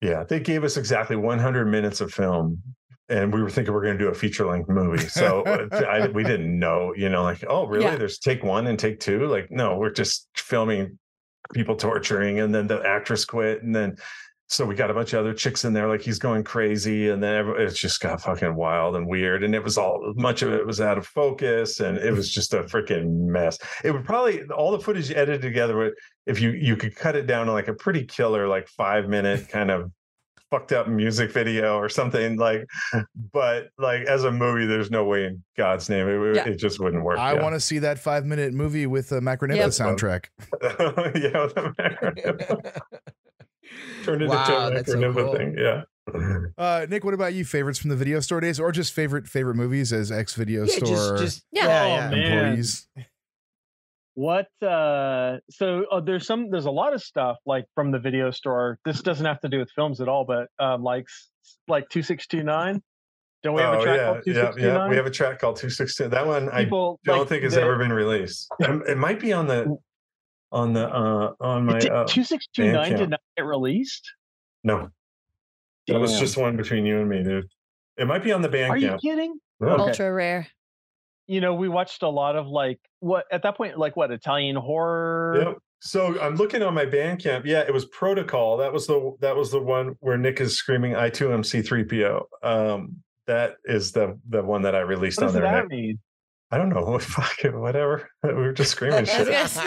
Yeah. 0.00 0.24
They 0.24 0.40
gave 0.40 0.64
us 0.64 0.76
exactly 0.76 1.16
100 1.16 1.66
minutes 1.66 2.00
of 2.00 2.12
film. 2.12 2.62
And 3.08 3.32
we 3.32 3.40
were 3.40 3.50
thinking 3.50 3.72
we 3.72 3.78
are 3.78 3.82
going 3.82 3.98
to 3.98 4.04
do 4.04 4.10
a 4.10 4.14
feature 4.14 4.46
length 4.46 4.68
movie. 4.68 5.06
So 5.08 5.42
uh, 5.42 5.68
I, 5.88 6.08
we 6.08 6.24
didn't 6.24 6.58
know, 6.58 6.92
you 6.96 7.08
know, 7.08 7.22
like, 7.22 7.44
oh, 7.48 7.66
really? 7.66 7.84
Yeah. 7.84 7.96
There's 7.96 8.18
take 8.18 8.42
one 8.42 8.66
and 8.66 8.78
take 8.78 8.98
two. 8.98 9.26
Like, 9.26 9.50
no, 9.50 9.76
we're 9.76 9.90
just 9.92 10.28
filming 10.34 10.98
people 11.54 11.76
torturing. 11.76 12.40
And 12.40 12.52
then 12.54 12.66
the 12.66 12.82
actress 12.84 13.24
quit. 13.24 13.62
And 13.62 13.74
then, 13.74 13.96
so 14.48 14.64
we 14.64 14.74
got 14.76 14.90
a 14.90 14.94
bunch 14.94 15.12
of 15.12 15.20
other 15.20 15.34
chicks 15.34 15.64
in 15.64 15.72
there, 15.72 15.88
like 15.88 16.00
he's 16.02 16.18
going 16.20 16.44
crazy. 16.44 17.08
And 17.10 17.20
then 17.22 17.48
it 17.58 17.70
just 17.74 18.00
got 18.00 18.20
fucking 18.20 18.54
wild 18.54 18.94
and 18.94 19.06
weird. 19.08 19.42
And 19.42 19.54
it 19.54 19.64
was 19.64 19.76
all, 19.76 20.12
much 20.16 20.42
of 20.42 20.52
it 20.52 20.64
was 20.64 20.80
out 20.80 20.98
of 20.98 21.06
focus. 21.06 21.80
And 21.80 21.98
it 21.98 22.12
was 22.12 22.30
just 22.30 22.54
a 22.54 22.62
freaking 22.62 23.26
mess. 23.26 23.58
It 23.82 23.90
would 23.90 24.04
probably, 24.04 24.42
all 24.44 24.70
the 24.70 24.78
footage 24.78 25.10
edited 25.10 25.42
together 25.42 25.76
would, 25.76 25.94
if 26.26 26.40
you 26.40 26.50
you 26.50 26.76
could 26.76 26.94
cut 26.94 27.16
it 27.16 27.26
down 27.26 27.46
to 27.46 27.52
like 27.52 27.68
a 27.68 27.74
pretty 27.74 28.04
killer 28.04 28.46
like 28.48 28.68
five 28.68 29.08
minute 29.08 29.48
kind 29.48 29.70
of 29.70 29.90
fucked 30.50 30.70
up 30.72 30.86
music 30.86 31.32
video 31.32 31.76
or 31.76 31.88
something 31.88 32.36
like 32.36 32.64
but 33.32 33.68
like 33.78 34.02
as 34.02 34.22
a 34.22 34.30
movie 34.30 34.64
there's 34.64 34.92
no 34.92 35.04
way 35.04 35.24
in 35.24 35.42
god's 35.56 35.88
name 35.90 36.06
it, 36.08 36.36
Yeah. 36.36 36.48
it 36.48 36.56
just 36.56 36.78
wouldn't 36.78 37.02
work 37.02 37.18
I 37.18 37.34
want 37.34 37.54
to 37.56 37.60
see 37.60 37.80
that 37.80 37.98
five 37.98 38.24
minute 38.24 38.54
movie 38.54 38.86
with 38.86 39.08
the 39.08 39.18
Macronympha 39.20 39.56
Yep. 39.56 39.68
soundtrack. 39.70 40.26
to 40.62 41.72
yeah 42.54 42.70
with 43.66 43.80
the 44.00 44.02
macronym. 44.02 44.04
turned 44.04 44.22
into 44.22 44.34
Wow, 44.36 44.66
a 44.68 44.70
that's 44.70 44.90
so 44.92 44.98
macronym 44.98 45.14
cool. 45.14 45.34
thing 45.34 45.54
yeah 45.58 45.82
Uh, 46.56 46.86
Nik, 46.88 47.04
what 47.04 47.14
about 47.14 47.34
you? 47.34 47.44
Favorites 47.44 47.80
from 47.80 47.90
the 47.90 47.96
video 47.96 48.20
store 48.20 48.38
days, 48.40 48.60
or 48.60 48.70
just 48.70 48.92
favorite 48.92 49.26
favorite 49.26 49.56
movies 49.56 49.92
as 49.92 50.12
ex 50.12 50.34
video 50.34 50.60
Yeah, 50.60 50.78
just, 50.78 50.86
store 50.86 51.16
just 51.18 51.44
Yeah. 51.50 51.64
yeah, 51.66 52.10
Oh, 52.12 52.14
yeah. 52.16 52.42
employees? 52.44 52.86
What 54.14 54.46
uh 54.62 55.38
so 55.50 55.84
uh, 55.92 56.00
there's 56.00 56.26
some 56.26 56.48
there's 56.50 56.64
a 56.64 56.70
lot 56.70 56.94
of 56.94 57.02
stuff 57.02 57.36
like 57.44 57.66
from 57.74 57.90
the 57.90 57.98
video 57.98 58.30
store. 58.30 58.78
This 58.84 59.02
doesn't 59.02 59.26
have 59.26 59.40
to 59.40 59.48
do 59.48 59.58
with 59.58 59.70
films 59.74 60.00
at 60.00 60.08
all, 60.08 60.24
but 60.24 60.48
um 60.58 60.82
like 60.82 61.06
like 61.68 61.88
2629. 61.90 62.82
Don't 63.42 63.54
we 63.54 63.60
have 63.60 63.74
a 63.74 63.76
oh 63.78 63.82
track 63.84 63.96
yeah, 63.98 64.04
called 64.06 64.22
yeah, 64.58 64.66
yeah. 64.74 64.88
We 64.88 64.96
have 64.96 65.06
a 65.06 65.10
track 65.10 65.38
called 65.40 65.56
216. 65.56 66.08
That 66.10 66.26
one 66.26 66.48
I 66.50 66.64
don't 66.64 66.98
like, 67.06 67.28
think 67.28 67.42
has 67.42 67.54
the- 67.54 67.62
ever 67.62 67.76
been 67.76 67.92
released. 67.92 68.48
Um, 68.64 68.82
It 68.88 68.96
might 68.96 69.20
be 69.20 69.32
on 69.34 69.46
the 69.48 69.76
on 70.56 70.72
the 70.72 70.88
uh 70.88 71.34
on 71.40 71.66
my 71.66 71.78
Did- 71.78 71.92
uh, 71.92 72.04
2629 72.06 72.96
did 72.96 73.10
not 73.10 73.20
get 73.36 73.44
released. 73.44 74.10
no. 74.64 74.88
That 75.88 76.00
was 76.00 76.18
just 76.18 76.36
one 76.36 76.56
between 76.56 76.84
you 76.84 76.98
and 76.98 77.08
me, 77.08 77.22
dude. 77.22 77.46
It 77.96 78.08
might 78.08 78.24
be 78.24 78.32
on 78.32 78.42
the 78.42 78.48
band. 78.48 78.72
Are 78.72 78.76
you 78.76 78.96
kidding? 79.00 79.38
No. 79.60 79.68
Okay. 79.68 79.82
Ultra 79.84 80.12
rare. 80.12 80.48
You 81.28 81.40
know, 81.40 81.54
we 81.54 81.68
watched 81.68 82.02
a 82.02 82.08
lot 82.08 82.34
of 82.34 82.48
like 82.48 82.80
what 82.98 83.24
at 83.30 83.44
that 83.44 83.56
point 83.56 83.78
like 83.78 83.94
what 83.96 84.10
Italian 84.10 84.56
horror. 84.56 85.40
Yep. 85.44 85.58
So 85.82 86.20
I'm 86.20 86.34
looking 86.34 86.62
on 86.64 86.74
my 86.74 86.86
Bandcamp. 86.86 87.44
Yeah, 87.44 87.60
it 87.60 87.72
was 87.72 87.84
Protocol. 87.84 88.56
That 88.56 88.72
was 88.72 88.88
the 88.88 89.14
that 89.20 89.36
was 89.36 89.52
the 89.52 89.60
one 89.62 89.94
where 90.00 90.16
Nik 90.18 90.40
is 90.40 90.56
screaming 90.58 90.94
I2M 90.94 91.44
C3PO. 91.44 92.22
Um, 92.42 92.96
that 93.28 93.56
is 93.64 93.92
the 93.92 94.18
the 94.28 94.42
one 94.42 94.62
that 94.62 94.74
I 94.74 94.80
released 94.80 95.18
What 95.18 95.28
on 95.28 95.34
does 95.34 95.34
there. 95.34 95.42
that 95.44 95.68
Nik. 95.68 95.70
mean? 95.70 95.98
I 96.50 96.58
don't 96.58 96.68
know. 96.68 96.98
Fuck 97.00 97.44
it, 97.44 97.54
whatever. 97.54 98.08
We 98.22 98.32
were 98.34 98.52
just 98.52 98.70
screaming 98.76 99.04
shit. 99.04 99.28
Yes. 99.28 99.58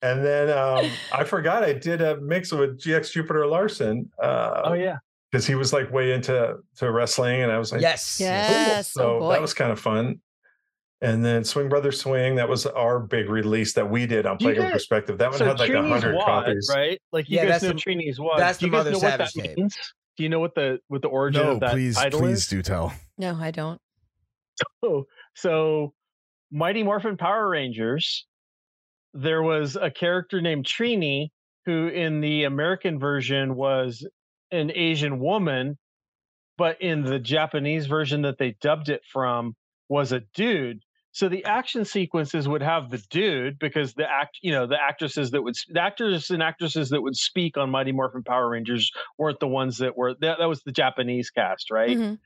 And 0.00 0.24
then 0.24 0.50
um, 0.50 0.90
I 1.12 1.24
forgot 1.24 1.62
I 1.64 1.72
did 1.72 2.00
a 2.00 2.20
mix 2.20 2.52
with 2.52 2.80
GX 2.80 3.12
Jupitter-Larsen. 3.12 4.10
Uh, 4.22 4.62
Oh 4.64 4.72
yeah. 4.74 4.98
because 5.30 5.46
he 5.46 5.54
was 5.54 5.72
like 5.72 5.90
way 5.92 6.12
into 6.12 6.56
to 6.76 6.90
wrestling, 6.92 7.42
and 7.42 7.50
I 7.50 7.58
was 7.58 7.72
like, 7.72 7.80
yes. 7.80 8.18
Yes. 8.20 8.92
so 8.92 9.18
oh 9.22 9.30
that 9.30 9.40
was 9.40 9.54
kind 9.54 9.72
of 9.72 9.80
fun. 9.80 10.20
And 11.00 11.24
then 11.24 11.42
Swing 11.42 11.68
Brothers 11.68 12.00
Swing, 12.00 12.36
that 12.36 12.48
was 12.48 12.64
our 12.66 13.00
big 13.00 13.28
release 13.28 13.72
that 13.72 13.88
we 13.90 14.06
did 14.06 14.24
on 14.24 14.36
Do 14.36 14.44
you 14.44 14.48
Playground 14.50 14.68
guys- 14.70 14.74
Perspective. 14.82 15.18
That 15.18 15.30
one 15.30 15.38
so 15.40 15.46
had 15.46 15.58
like 15.58 15.70
a 15.70 15.72
Trini's 15.72 15.90
hundred 15.90 16.14
Wad, 16.14 16.26
copies. 16.26 16.70
right? 16.72 17.00
Like 17.10 17.28
you 17.28 17.36
Yeah, 17.38 17.42
guys 17.46 17.50
that's 17.60 17.64
know 17.64 17.68
the- 17.70 17.74
Trini's 17.80 18.20
what? 18.20 18.38
that's 18.38 18.58
Do 18.58 18.66
you 18.66 18.70
the 18.70 18.76
guys 18.76 18.84
Mother 18.84 18.90
know 18.92 18.98
what 18.98 19.18
that 19.18 19.30
Savage 19.30 19.48
tape. 19.48 19.56
means? 19.58 19.76
Do 20.16 20.22
you 20.22 20.28
know 20.28 20.38
what 20.40 20.54
the 20.54 20.78
what 20.88 21.02
the 21.02 21.08
origin 21.08 21.42
No, 21.42 21.50
of 21.52 21.60
that 21.60 21.72
please, 21.72 21.96
title 21.96 22.20
please 22.20 22.38
is? 22.38 22.46
do 22.48 22.62
tell. 22.62 22.92
no, 23.18 23.34
I 23.40 23.50
don't. 23.50 23.80
So, 24.84 25.06
so 25.34 25.94
Mighty 26.50 26.82
Morphin 26.82 27.16
Power 27.16 27.48
Rangers, 27.48 28.26
there 29.14 29.42
was 29.42 29.76
a 29.76 29.90
character 29.90 30.40
named 30.40 30.66
Trini 30.66 31.28
who 31.66 31.88
in 31.88 32.20
the 32.20 32.44
American 32.44 32.98
version 32.98 33.54
was 33.54 34.06
an 34.50 34.70
Asian 34.74 35.18
woman, 35.20 35.78
but 36.58 36.80
in 36.80 37.02
the 37.02 37.18
Japanese 37.18 37.86
version 37.86 38.22
that 38.22 38.38
they 38.38 38.52
dubbed 38.60 38.88
it 38.88 39.02
from 39.04 39.54
was 39.88 40.12
a 40.12 40.20
dude. 40.34 40.80
So 41.12 41.28
the 41.28 41.44
action 41.44 41.84
sequences 41.84 42.48
would 42.48 42.62
have 42.62 42.90
the 42.90 43.02
dude 43.10 43.58
because 43.58 43.94
the 43.94 44.10
act, 44.10 44.38
you 44.42 44.50
know, 44.50 44.66
the 44.66 44.80
actresses 44.80 45.30
that 45.32 45.42
would 45.42 45.54
the 45.68 45.80
actors 45.80 46.30
and 46.30 46.42
actresses 46.42 46.88
that 46.90 47.02
would 47.02 47.16
speak 47.16 47.58
on 47.58 47.70
Mighty 47.70 47.92
Morphin 47.92 48.22
Power 48.24 48.48
Rangers 48.48 48.90
weren't 49.18 49.38
the 49.40 49.46
ones 49.48 49.78
that 49.78 49.96
were 49.96 50.14
that, 50.20 50.38
that 50.38 50.46
was 50.48 50.62
the 50.62 50.72
Japanese 50.72 51.30
cast, 51.30 51.70
right? 51.70 51.96
Mhm. 51.98 52.18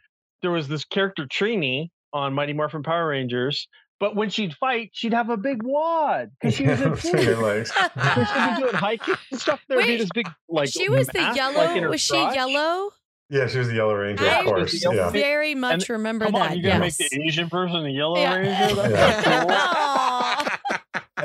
there 0.43 0.51
was 0.53 0.69
this 0.69 0.85
character 0.85 1.27
Trini 1.27 1.91
on 2.13 2.33
Mighty 2.35 2.53
Morphin 2.53 2.83
Power 2.83 3.09
Rangers, 3.09 3.69
but 4.01 4.15
when 4.17 4.31
she'd 4.31 4.55
fight, 4.55 4.91
she'd 4.93 5.13
have 5.15 5.31
a 5.31 5.37
big 5.37 5.63
wad 5.63 6.31
because 6.41 6.55
she 6.57 6.67
was 6.67 6.81
in 6.81 6.93
Between 6.95 7.41
legs. 7.43 7.73
When 7.73 8.27
she'd 8.27 8.55
be 8.57 8.61
doing 8.63 8.75
hiking 8.75 9.15
and 9.31 9.41
stuff, 9.41 9.61
there 9.69 9.79
would 9.79 9.87
be 9.87 9.97
this 9.97 10.09
big 10.15 10.29
like. 10.49 10.69
she 10.69 10.89
was 10.89 11.07
the 11.09 11.33
yellow. 11.35 11.55
like, 11.57 11.89
was 11.89 12.01
she 12.01 12.15
crotch. 12.15 12.35
yellow? 12.35 12.91
Yeah, 13.29 13.49
she 13.49 13.59
was 13.59 13.67
the 13.67 13.75
Yellow 13.75 13.95
Ranger, 13.95 14.25
I 14.25 14.39
of 14.39 14.45
course. 14.45 14.73
was 14.73 14.81
the 14.81 14.89
Yellow 14.89 14.95
Yeah. 15.07 15.11
Very 15.11 15.57
much 15.57 15.89
remember 15.89 16.27
Come 16.27 16.35
that. 16.35 16.51
on, 16.53 16.59
you're 16.61 16.71
gonna 16.71 16.85
yes. 16.85 17.01
make 17.01 17.11
the 17.11 17.23
Asian 17.25 17.51
person 17.51 17.83
the 17.83 17.91
Yellow 17.91 18.17
Yeah. 18.21 18.37
Ranger. 18.37 18.75
That's 18.89 19.27
Yeah. 19.27 20.37
cool. 20.37 20.46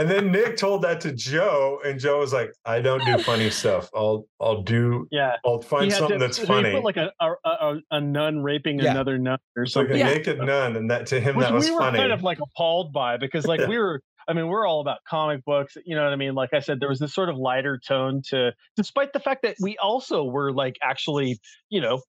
Aw. 0.01 0.03
And 0.03 0.09
then 0.09 0.31
Nik 0.31 0.57
told 0.57 0.81
that 0.81 1.01
to 1.01 1.11
Joe, 1.11 1.79
and 1.85 1.99
Joe 1.99 2.19
was 2.19 2.33
like, 2.33 2.51
"I 2.65 2.81
don't 2.81 3.03
do 3.05 3.17
funny 3.19 3.49
stuff. 3.49 3.89
I'll 3.95 4.25
I'll 4.39 4.61
do 4.63 5.07
Yeah, 5.11 5.35
I'll 5.45 5.61
find 5.61 5.91
had 5.91 5.99
something 5.99 6.19
to- 6.19 6.25
that's 6.25 6.37
so 6.37 6.43
he 6.43 6.47
funny." 6.47 6.71
put 6.71 6.83
like 6.83 6.97
a 6.97 7.11
a, 7.19 7.31
a, 7.45 7.75
a 7.91 8.01
nun 8.01 8.41
raping 8.43 8.79
Yeah. 8.79 8.91
another 8.91 9.17
nun 9.17 9.37
or 9.55 9.63
It's 9.63 9.75
like 9.75 9.87
a 9.87 9.89
something. 9.89 9.99
Yeah. 10.07 10.13
naked 10.13 10.39
nun, 10.39 10.75
and 10.75 10.89
that 10.91 11.07
to 11.07 11.19
him 11.19 11.35
which 11.35 11.45
that 11.47 11.53
was 11.53 11.65
funny. 11.67 11.71
we 11.71 11.75
were 11.75 11.81
funny. 11.85 11.97
kind 11.99 12.11
of 12.11 12.23
like 12.23 12.39
appalled 12.39 12.93
by 12.93 13.17
because 13.17 13.45
like 13.45 13.59
Yeah. 13.61 13.67
we 13.67 13.77
were 13.77 14.01
i 14.27 14.33
mean 14.33 14.47
we're 14.47 14.67
all 14.67 14.81
about 14.81 14.99
comic 15.09 15.43
books 15.45 15.75
you 15.83 15.95
know 15.95 16.03
what 16.03 16.13
i 16.13 16.15
mean 16.15 16.35
like 16.35 16.53
i 16.53 16.59
said 16.59 16.79
there 16.79 16.87
was 16.89 16.99
this 16.99 17.11
sort 17.13 17.27
of 17.27 17.37
lighter 17.37 17.79
tone 17.85 18.21
to 18.29 18.51
despite 18.75 19.13
the 19.13 19.19
fact 19.19 19.41
that 19.41 19.55
we 19.59 19.77
also 19.79 20.23
were 20.23 20.51
like 20.53 20.77
actually 20.83 21.39
you 21.69 21.81
know 21.81 21.99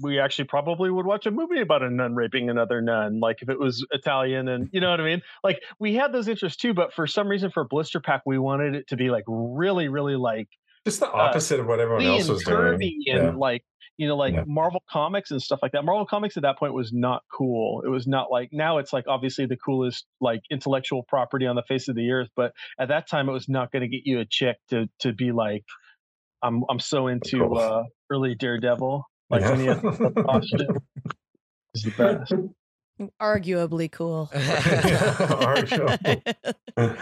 we 0.00 0.18
actually 0.20 0.44
probably 0.44 0.90
would 0.90 1.06
watch 1.06 1.26
a 1.26 1.30
movie 1.30 1.60
about 1.60 1.82
a 1.82 1.90
nun 1.90 2.14
raping 2.14 2.48
another 2.50 2.80
nun 2.80 3.20
like 3.20 3.42
if 3.42 3.48
it 3.48 3.58
was 3.58 3.84
italian 3.92 4.48
and 4.48 4.68
you 4.72 4.80
know 4.80 4.90
what 4.90 5.00
i 5.00 5.04
mean 5.04 5.20
like 5.44 5.60
we 5.78 5.94
had 5.94 6.12
those 6.12 6.28
interests 6.28 6.60
too 6.60 6.72
but 6.74 6.92
for 6.92 7.06
some 7.06 7.28
reason 7.28 7.50
for 7.50 7.64
blister 7.64 8.00
pack 8.00 8.22
we 8.26 8.38
wanted 8.38 8.74
it 8.74 8.86
to 8.88 8.96
be 8.96 9.10
like 9.10 9.24
really 9.26 9.88
really 9.88 10.16
like 10.16 10.48
Just 10.84 11.00
the 11.00 11.10
opposite 11.10 11.60
of 11.60 11.66
what 11.66 11.80
everyone 11.80 12.04
else 12.04 12.28
was 12.28 12.44
doing. 12.44 12.74
and 12.74 12.92
Yeah. 13.06 13.30
like 13.36 13.64
you 13.96 14.06
know 14.06 14.16
like 14.16 14.34
Yeah. 14.34 14.44
marvel 14.46 14.82
comics 14.88 15.30
and 15.32 15.42
stuff 15.42 15.58
like 15.62 15.72
that 15.72 15.84
marvel 15.84 16.06
comics 16.06 16.36
at 16.36 16.42
that 16.44 16.56
point 16.58 16.72
was 16.74 16.92
not 16.92 17.22
cool 17.32 17.82
it 17.84 17.88
was 17.88 18.06
not 18.06 18.30
like 18.30 18.50
now 18.52 18.78
it's 18.78 18.92
like 18.92 19.06
obviously 19.08 19.46
the 19.46 19.56
coolest 19.56 20.06
like 20.20 20.40
intellectual 20.50 21.02
property 21.02 21.46
on 21.46 21.56
the 21.56 21.64
face 21.64 21.88
of 21.88 21.96
the 21.96 22.10
earth 22.12 22.28
but 22.36 22.52
at 22.78 22.86
that 22.88 23.08
time 23.08 23.28
it 23.28 23.32
was 23.32 23.48
not 23.48 23.72
going 23.72 23.82
to 23.82 23.88
get 23.88 24.02
you 24.06 24.20
a 24.20 24.24
chick 24.24 24.56
to 24.70 24.88
to 25.00 25.12
be 25.12 25.32
like 25.32 25.64
i'm 26.42 26.62
i'm 26.70 26.78
so 26.78 27.08
into 27.08 27.40
Cool. 27.40 27.58
uh 27.58 27.82
early 28.10 28.36
daredevil 28.36 29.04
like 29.30 29.42
Yeah. 29.42 29.50
when 29.50 29.60
he 29.60 29.66
had 29.66 29.82
the 29.82 30.22
costume 30.26 30.78
is 31.74 31.82
the 31.82 31.90
best 31.96 32.32
Arguably 33.22 33.90
cool. 33.92 34.28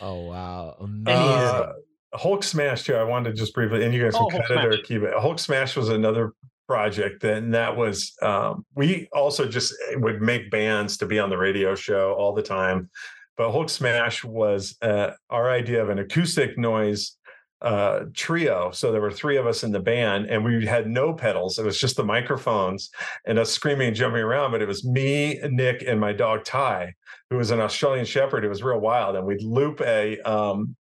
oh 0.00 0.22
wow, 0.24 0.76
Uh. 1.06 1.72
Hulk 2.14 2.44
Smash 2.44 2.82
too. 2.84 2.94
I 2.94 3.04
wanted 3.04 3.30
to 3.30 3.36
just 3.36 3.54
briefly, 3.54 3.84
and 3.84 3.94
you 3.94 4.02
guys 4.02 4.12
Oh, 4.14 4.26
can 4.26 4.40
Hulk 4.42 4.46
cut 4.48 4.64
it 4.66 4.74
or 4.74 4.82
keep 4.82 5.00
it. 5.02 5.14
Hulk 5.16 5.38
Smash 5.38 5.76
was 5.76 5.88
another 5.88 6.32
project, 6.68 7.24
and 7.24 7.54
that 7.54 7.74
was 7.76 8.12
um, 8.20 8.66
we 8.74 9.08
also 9.14 9.46
just 9.48 9.72
would 9.94 10.20
make 10.20 10.50
bands 10.50 10.98
to 10.98 11.06
be 11.06 11.18
on 11.18 11.30
the 11.30 11.38
radio 11.38 11.74
show 11.74 12.12
all 12.14 12.34
the 12.34 12.42
time. 12.42 12.90
But 13.38 13.52
Hulk 13.52 13.70
Smash 13.70 14.24
was 14.24 14.76
uh, 14.82 15.12
our 15.30 15.50
idea 15.50 15.82
of 15.82 15.88
an 15.88 16.00
acoustic 16.00 16.58
noise 16.58 17.16
uh, 17.62 18.06
trio. 18.14 18.70
So 18.72 18.92
there 18.92 19.00
were 19.00 19.12
three 19.12 19.36
of 19.36 19.46
us 19.46 19.62
in 19.62 19.72
the 19.72 19.80
band, 19.80 20.26
and 20.26 20.44
we 20.44 20.66
had 20.66 20.86
no 20.86 21.14
pedals. 21.14 21.58
It 21.58 21.64
was 21.64 21.78
just 21.78 21.96
the 21.96 22.04
microphones 22.04 22.90
and 23.26 23.38
us 23.38 23.50
screaming 23.50 23.88
and 23.88 23.96
jumping 23.96 24.22
around. 24.22 24.50
But 24.50 24.62
it 24.62 24.68
was 24.68 24.84
me, 24.84 25.40
Nik, 25.42 25.82
and 25.86 26.00
my 26.00 26.12
dog 26.12 26.44
Ty, 26.44 26.94
who 27.30 27.36
was 27.36 27.50
an 27.50 27.60
Australian 27.60 28.04
Shepherd. 28.04 28.44
It 28.44 28.48
was 28.48 28.62
real 28.62 28.80
wild, 28.80 29.16
and 29.16 29.26
we'd 29.26 29.42
loop 29.42 29.80
a 29.80 30.20
um, 30.20 30.76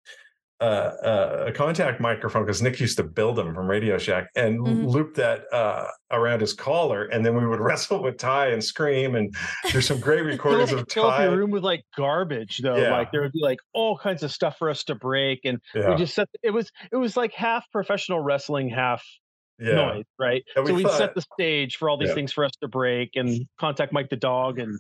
uh, 0.60 1.44
a 1.48 1.52
contact 1.52 2.00
microphone 2.00 2.42
because 2.44 2.62
Nik 2.62 2.80
used 2.80 2.96
to 2.96 3.02
build 3.04 3.36
them 3.36 3.54
from 3.54 3.68
Radio 3.68 3.98
Shack 3.98 4.28
and 4.36 4.58
Mhm. 4.60 4.86
loop 4.90 5.14
that 5.16 5.44
uh, 5.52 5.86
around 6.10 6.40
his 6.40 6.54
collar, 6.54 7.04
and 7.04 7.24
then 7.26 7.36
we 7.36 7.46
would 7.46 7.60
wrestle 7.60 8.02
with 8.02 8.16
Ty 8.16 8.48
and 8.48 8.64
scream. 8.64 9.14
And 9.16 9.34
there's 9.70 9.86
some 9.86 10.00
great 10.00 10.22
recordings 10.24 10.72
of 10.72 10.86
fill 10.90 11.10
Ty. 11.10 11.24
your 11.26 11.36
room 11.36 11.50
with 11.50 11.62
like 11.62 11.82
garbage 11.96 12.58
though 12.62 12.76
Yeah. 12.76 12.90
like 12.96 13.12
there 13.12 13.20
would 13.20 13.32
be 13.32 13.42
like 13.42 13.58
all 13.74 13.98
kinds 13.98 14.22
of 14.22 14.30
stuff 14.32 14.56
for 14.58 14.70
us 14.70 14.82
to 14.84 14.94
break 14.94 15.40
and 15.44 15.58
Yeah, 15.74 15.90
we 15.90 15.96
just 15.96 16.14
set 16.14 16.28
it 16.42 16.50
was 16.52 16.70
it 16.90 16.96
was 16.96 17.16
like 17.16 17.32
half 17.34 17.70
professional 17.70 18.20
wrestling 18.20 18.70
half 18.70 19.04
yeah. 19.58 19.74
noise, 19.74 20.04
right? 20.18 20.42
We 20.56 20.66
so 20.66 20.74
we'd 20.74 20.82
thought- 20.84 20.98
set 20.98 21.14
the 21.14 21.22
stage 21.34 21.76
for 21.76 21.90
all 21.90 21.98
these 21.98 22.14
things 22.14 22.32
for 22.32 22.44
us 22.46 22.52
to 22.62 22.68
break 22.68 23.10
and 23.14 23.46
contact 23.60 23.92
mic 23.92 24.08
the 24.08 24.16
dog 24.16 24.58
and 24.58 24.78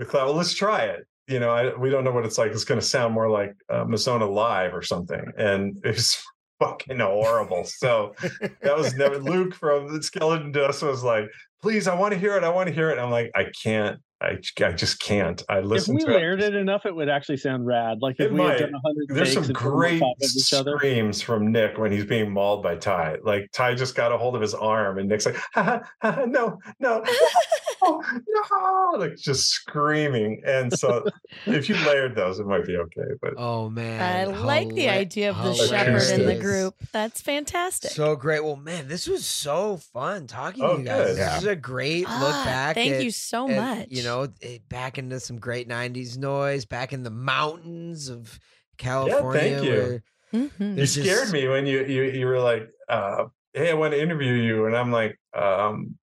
We 0.00 0.04
thought, 0.04 0.26
well, 0.26 0.34
let's 0.34 0.52
try 0.54 0.82
it. 0.84 1.06
You 1.28 1.40
know, 1.40 1.50
I, 1.50 1.74
we 1.74 1.90
don't 1.90 2.04
know 2.04 2.12
what 2.12 2.24
it's 2.24 2.38
like. 2.38 2.52
It's 2.52 2.64
going 2.64 2.80
to 2.80 2.86
sound 2.86 3.12
more 3.14 3.28
like 3.28 3.54
uh, 3.68 3.84
Masonna 3.84 4.32
Live 4.32 4.74
or 4.74 4.82
something, 4.82 5.24
and 5.36 5.76
it's 5.84 6.22
fucking 6.60 6.98
horrible. 7.00 7.64
So 7.64 8.14
that 8.62 8.76
was 8.76 8.94
never 8.94 9.18
Luke 9.32 9.54
from 9.54 9.92
the 9.92 10.02
Skeleton 10.02 10.52
Dust 10.52 10.82
was 10.82 11.02
like, 11.02 11.28
"Please, 11.62 11.88
I 11.88 11.94
want 11.94 12.12
to 12.14 12.18
hear 12.20 12.36
it. 12.36 12.44
I 12.44 12.48
want 12.50 12.68
to 12.68 12.74
hear 12.74 12.90
it." 12.90 12.92
And 12.92 13.00
I'm 13.00 13.10
like, 13.10 13.30
"I 13.34 13.46
can't. 13.62 13.98
I, 14.22 14.38
I 14.64 14.72
just 14.72 15.00
can't." 15.00 15.42
I 15.48 15.60
listen. 15.60 15.96
if 15.96 16.00
we 16.06 16.12
to 16.12 16.16
layered 16.16 16.40
it 16.40 16.54
enough, 16.54 16.86
it 16.86 16.94
would 16.94 17.08
actually 17.08 17.36
sound 17.38 17.66
rad. 17.66 17.98
Like 18.00 18.16
if 18.20 18.26
It 18.26 18.32
we 18.32 18.38
might. 18.38 18.52
had 18.60 18.70
done 18.70 18.74
a 18.74 18.78
hundred 18.86 19.06
There's 19.08 19.32
some 19.34 19.42
and 19.44 19.52
put 19.54 19.62
them 19.62 19.72
on 19.72 19.78
great 19.78 19.98
top 19.98 20.16
other. 20.60 20.76
screams 20.78 21.20
from 21.20 21.50
Nik 21.52 21.76
when 21.76 21.90
he's 21.92 22.06
being 22.06 22.30
mauled 22.30 22.62
by 22.62 22.76
Ty. 22.76 23.16
Like 23.24 23.50
Ty 23.52 23.74
just 23.74 23.94
got 23.96 24.12
a 24.12 24.16
hold 24.16 24.36
of 24.36 24.40
his 24.40 24.54
arm, 24.54 24.98
and 24.98 25.08
Nik's 25.08 25.26
like, 25.26 25.36
ha, 25.54 25.62
ha, 25.62 25.82
ha, 26.00 26.12
ha, 26.12 26.24
"No, 26.24 26.58
no, 26.80 27.02
no, 27.88 28.02
no!" 28.28 28.98
Like 28.98 29.16
just 29.16 29.48
screaming. 29.50 30.42
And 30.46 30.72
so, 30.76 31.04
if 31.46 31.68
you 31.68 31.74
layered 31.86 32.14
those, 32.14 32.38
it 32.38 32.46
might 32.46 32.64
be 32.66 32.76
okay. 32.76 33.02
But 33.20 33.34
Oh 33.36 33.68
man, 33.70 34.00
I 34.00 34.24
like 34.24 34.68
the 34.70 34.88
idea 34.88 35.30
of 35.30 35.36
the 35.36 35.42
hilarious. 35.64 36.08
shepherd 36.08 36.20
in 36.20 36.26
the 36.26 36.40
group. 36.40 36.74
That's 36.92 37.20
fantastic. 37.20 37.90
So 37.90 38.16
great. 38.16 38.42
Well, 38.44 38.56
man, 38.56 38.88
this 38.88 39.06
was 39.06 39.24
so 39.26 39.76
fun 39.78 40.26
talking 40.26 40.62
Oh, 40.64 40.74
to 40.76 40.80
you 40.80 40.86
guys. 40.86 40.96
good. 40.98 41.08
This 41.16 41.18
Yeah. 41.18 41.36
is 41.38 41.44
a 41.46 41.56
great 41.56 42.00
look 42.08 42.08
Ah, 42.10 42.42
back. 42.44 42.74
Thank 42.76 42.94
at- 42.94 43.04
you 43.04 43.10
so 43.10 43.48
at, 43.48 43.56
much. 43.56 43.86
You 43.90 44.02
know, 44.02 44.28
eh, 44.42 44.58
back 44.68 44.98
into 44.98 45.20
some 45.20 45.38
great 45.38 45.68
'90s 45.68 46.16
noise, 46.18 46.64
back 46.64 46.92
in 46.92 47.02
the 47.02 47.10
mountains 47.10 48.08
of 48.08 48.38
California. 48.78 49.40
Thank 49.40 49.64
you. 49.64 49.70
where 49.70 50.02
Mhm. 50.34 50.78
you 50.78 50.86
scared 50.86 51.06
just- 51.20 51.32
me 51.32 51.48
when 51.48 51.66
you 51.66 51.84
you 51.84 52.02
you 52.02 52.26
were 52.26 52.40
like, 52.40 52.68
uh, 52.88 53.24
"Hey, 53.54 53.70
I 53.70 53.74
want 53.74 53.92
to 53.94 54.00
interview 54.02 54.32
you," 54.32 54.66
and 54.66 54.76
I'm 54.76 54.90
like, 54.92 55.18
um, 55.34 55.96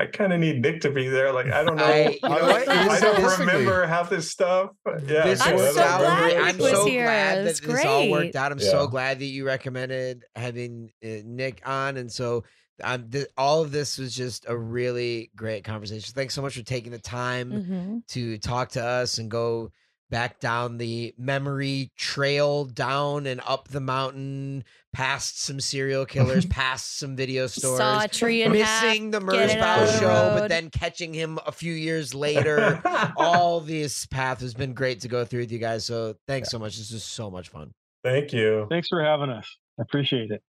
I 0.00 0.06
kind 0.06 0.32
of 0.32 0.40
need 0.40 0.62
Nik 0.62 0.80
to 0.82 0.90
be 0.90 1.08
there. 1.08 1.32
Like, 1.32 1.50
I 1.52 1.62
don't 1.62 1.76
know. 1.76 1.84
I, 1.84 2.18
you 2.22 2.28
know 2.28 2.28
I 2.38 2.42
what? 2.42 2.66
like 2.66 2.68
I 2.68 3.00
don't 3.00 3.38
remember 3.40 3.86
half 3.86 4.08
this 4.08 4.30
stuff. 4.30 4.70
Yeah, 5.06 5.24
This 5.24 5.40
I'm 5.46 5.56
was 5.56 5.66
so 5.68 5.74
glad 5.74 6.32
I'm 6.36 6.58
was 6.58 6.70
so 6.70 6.86
here. 6.86 7.04
glad 7.04 7.46
It's 7.46 7.60
that 7.60 7.66
this 7.66 7.84
all 7.84 8.10
worked 8.10 8.34
out. 8.36 8.52
I'm 8.52 8.58
Yeah. 8.58 8.70
so 8.70 8.86
glad 8.86 9.18
that 9.18 9.26
you 9.26 9.44
recommended 9.46 10.24
having 10.34 10.90
uh, 11.04 11.08
Nik 11.24 11.60
on, 11.66 11.98
and 11.98 12.10
so 12.10 12.44
um, 12.82 13.10
th- 13.10 13.26
all 13.36 13.60
of 13.62 13.70
this 13.72 13.98
was 13.98 14.14
just 14.14 14.46
a 14.48 14.56
really 14.56 15.30
great 15.36 15.64
conversation. 15.64 16.14
Thanks 16.14 16.32
so 16.32 16.40
much 16.42 16.56
for 16.56 16.62
taking 16.62 16.92
the 16.92 16.98
time 16.98 17.50
Mhm. 17.52 18.06
to 18.08 18.38
talk 18.38 18.70
to 18.70 18.82
us 18.84 19.18
and 19.18 19.30
go 19.30 19.70
back 20.10 20.40
down 20.40 20.78
the 20.78 21.14
memory 21.18 21.90
trail, 21.96 22.64
down 22.64 23.26
and 23.26 23.40
up 23.46 23.68
the 23.68 23.80
mountain, 23.80 24.64
past 24.92 25.42
some 25.42 25.60
serial 25.60 26.06
killers, 26.06 26.44
mm-hmm. 26.44 26.52
past 26.52 26.98
some 26.98 27.16
video 27.16 27.46
stores. 27.46 27.78
Saw 27.78 28.04
a 28.04 28.08
tree 28.08 28.42
in 28.42 28.54
half. 28.54 28.84
Missing 28.84 29.10
the 29.10 29.20
get 29.20 29.50
it 29.50 29.58
Merzbow 29.58 29.62
out 29.62 29.86
the 29.86 29.98
show, 29.98 30.36
but 30.38 30.48
then 30.48 30.70
catching 30.70 31.12
him 31.12 31.38
a 31.46 31.52
few 31.52 31.72
years 31.72 32.14
later. 32.14 32.80
All 33.16 33.60
this 33.60 34.06
path 34.06 34.40
has 34.40 34.54
been 34.54 34.74
great 34.74 35.00
to 35.00 35.08
go 35.08 35.24
through 35.24 35.40
with 35.40 35.52
you 35.52 35.58
guys. 35.58 35.84
So 35.84 36.16
thanks 36.26 36.50
so 36.50 36.58
much. 36.58 36.78
This 36.78 36.92
was 36.92 37.04
so 37.04 37.30
much 37.30 37.48
fun. 37.48 37.72
Thank 38.04 38.32
you. 38.32 38.66
Thanks 38.70 38.88
for 38.88 39.02
having 39.02 39.30
us. 39.30 39.46
I 39.78 39.82
appreciate 39.82 40.30
it. 40.30 40.42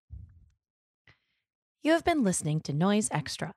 You 1.82 1.94
have 1.94 2.04
been 2.04 2.24
listening 2.24 2.60
to 2.62 2.74
Noise 2.74 3.10
Extra. 3.12 3.54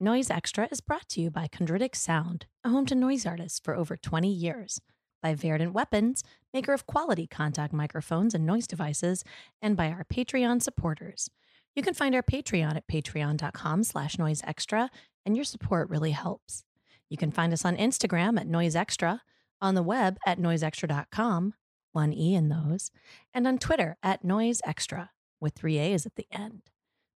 Noise 0.00 0.30
Extra 0.30 0.66
is 0.70 0.80
brought 0.80 1.08
to 1.10 1.20
you 1.20 1.30
by 1.30 1.46
Chondritic 1.46 1.94
Sound, 1.94 2.46
a 2.64 2.70
home 2.70 2.86
to 2.86 2.94
noise 2.94 3.26
artists 3.26 3.60
for 3.62 3.76
over 3.76 3.96
20 3.96 4.32
years, 4.32 4.80
by 5.22 5.34
Verdant 5.34 5.72
Weapons, 5.72 6.24
maker 6.52 6.72
of 6.72 6.86
quality 6.86 7.26
contact 7.26 7.72
microphones 7.72 8.34
and 8.34 8.46
noise 8.46 8.66
devices, 8.66 9.24
and 9.60 9.76
by 9.76 9.88
our 9.88 10.04
Patreon 10.04 10.62
supporters. 10.62 11.30
You 11.74 11.82
can 11.82 11.94
find 11.94 12.14
our 12.14 12.22
Patreon 12.22 12.76
at 12.76 12.88
patreon.com 12.88 13.84
slash 13.84 14.16
noisextra, 14.16 14.88
and 15.24 15.36
your 15.36 15.44
support 15.44 15.88
really 15.88 16.10
helps. 16.10 16.64
You 17.08 17.16
can 17.16 17.30
find 17.30 17.52
us 17.52 17.64
on 17.64 17.76
Instagram 17.76 18.40
at 18.40 18.48
noisextra, 18.48 19.20
on 19.60 19.74
the 19.74 19.82
web 19.82 20.16
at 20.26 20.38
noisextra.com, 20.38 21.54
one 21.92 22.12
E 22.12 22.34
in 22.34 22.48
those, 22.48 22.90
and 23.34 23.46
on 23.46 23.58
Twitter 23.58 23.96
at 24.02 24.24
noisextra, 24.24 25.10
with 25.40 25.54
three 25.54 25.78
A's 25.78 26.06
at 26.06 26.16
the 26.16 26.26
end. 26.30 26.62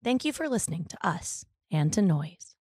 Thank 0.02 0.24
you 0.24 0.32
for 0.32 0.48
listening 0.48 0.86
to 0.86 1.06
us 1.06 1.44
and 1.70 1.92
to 1.92 2.02
Noise. 2.02 2.51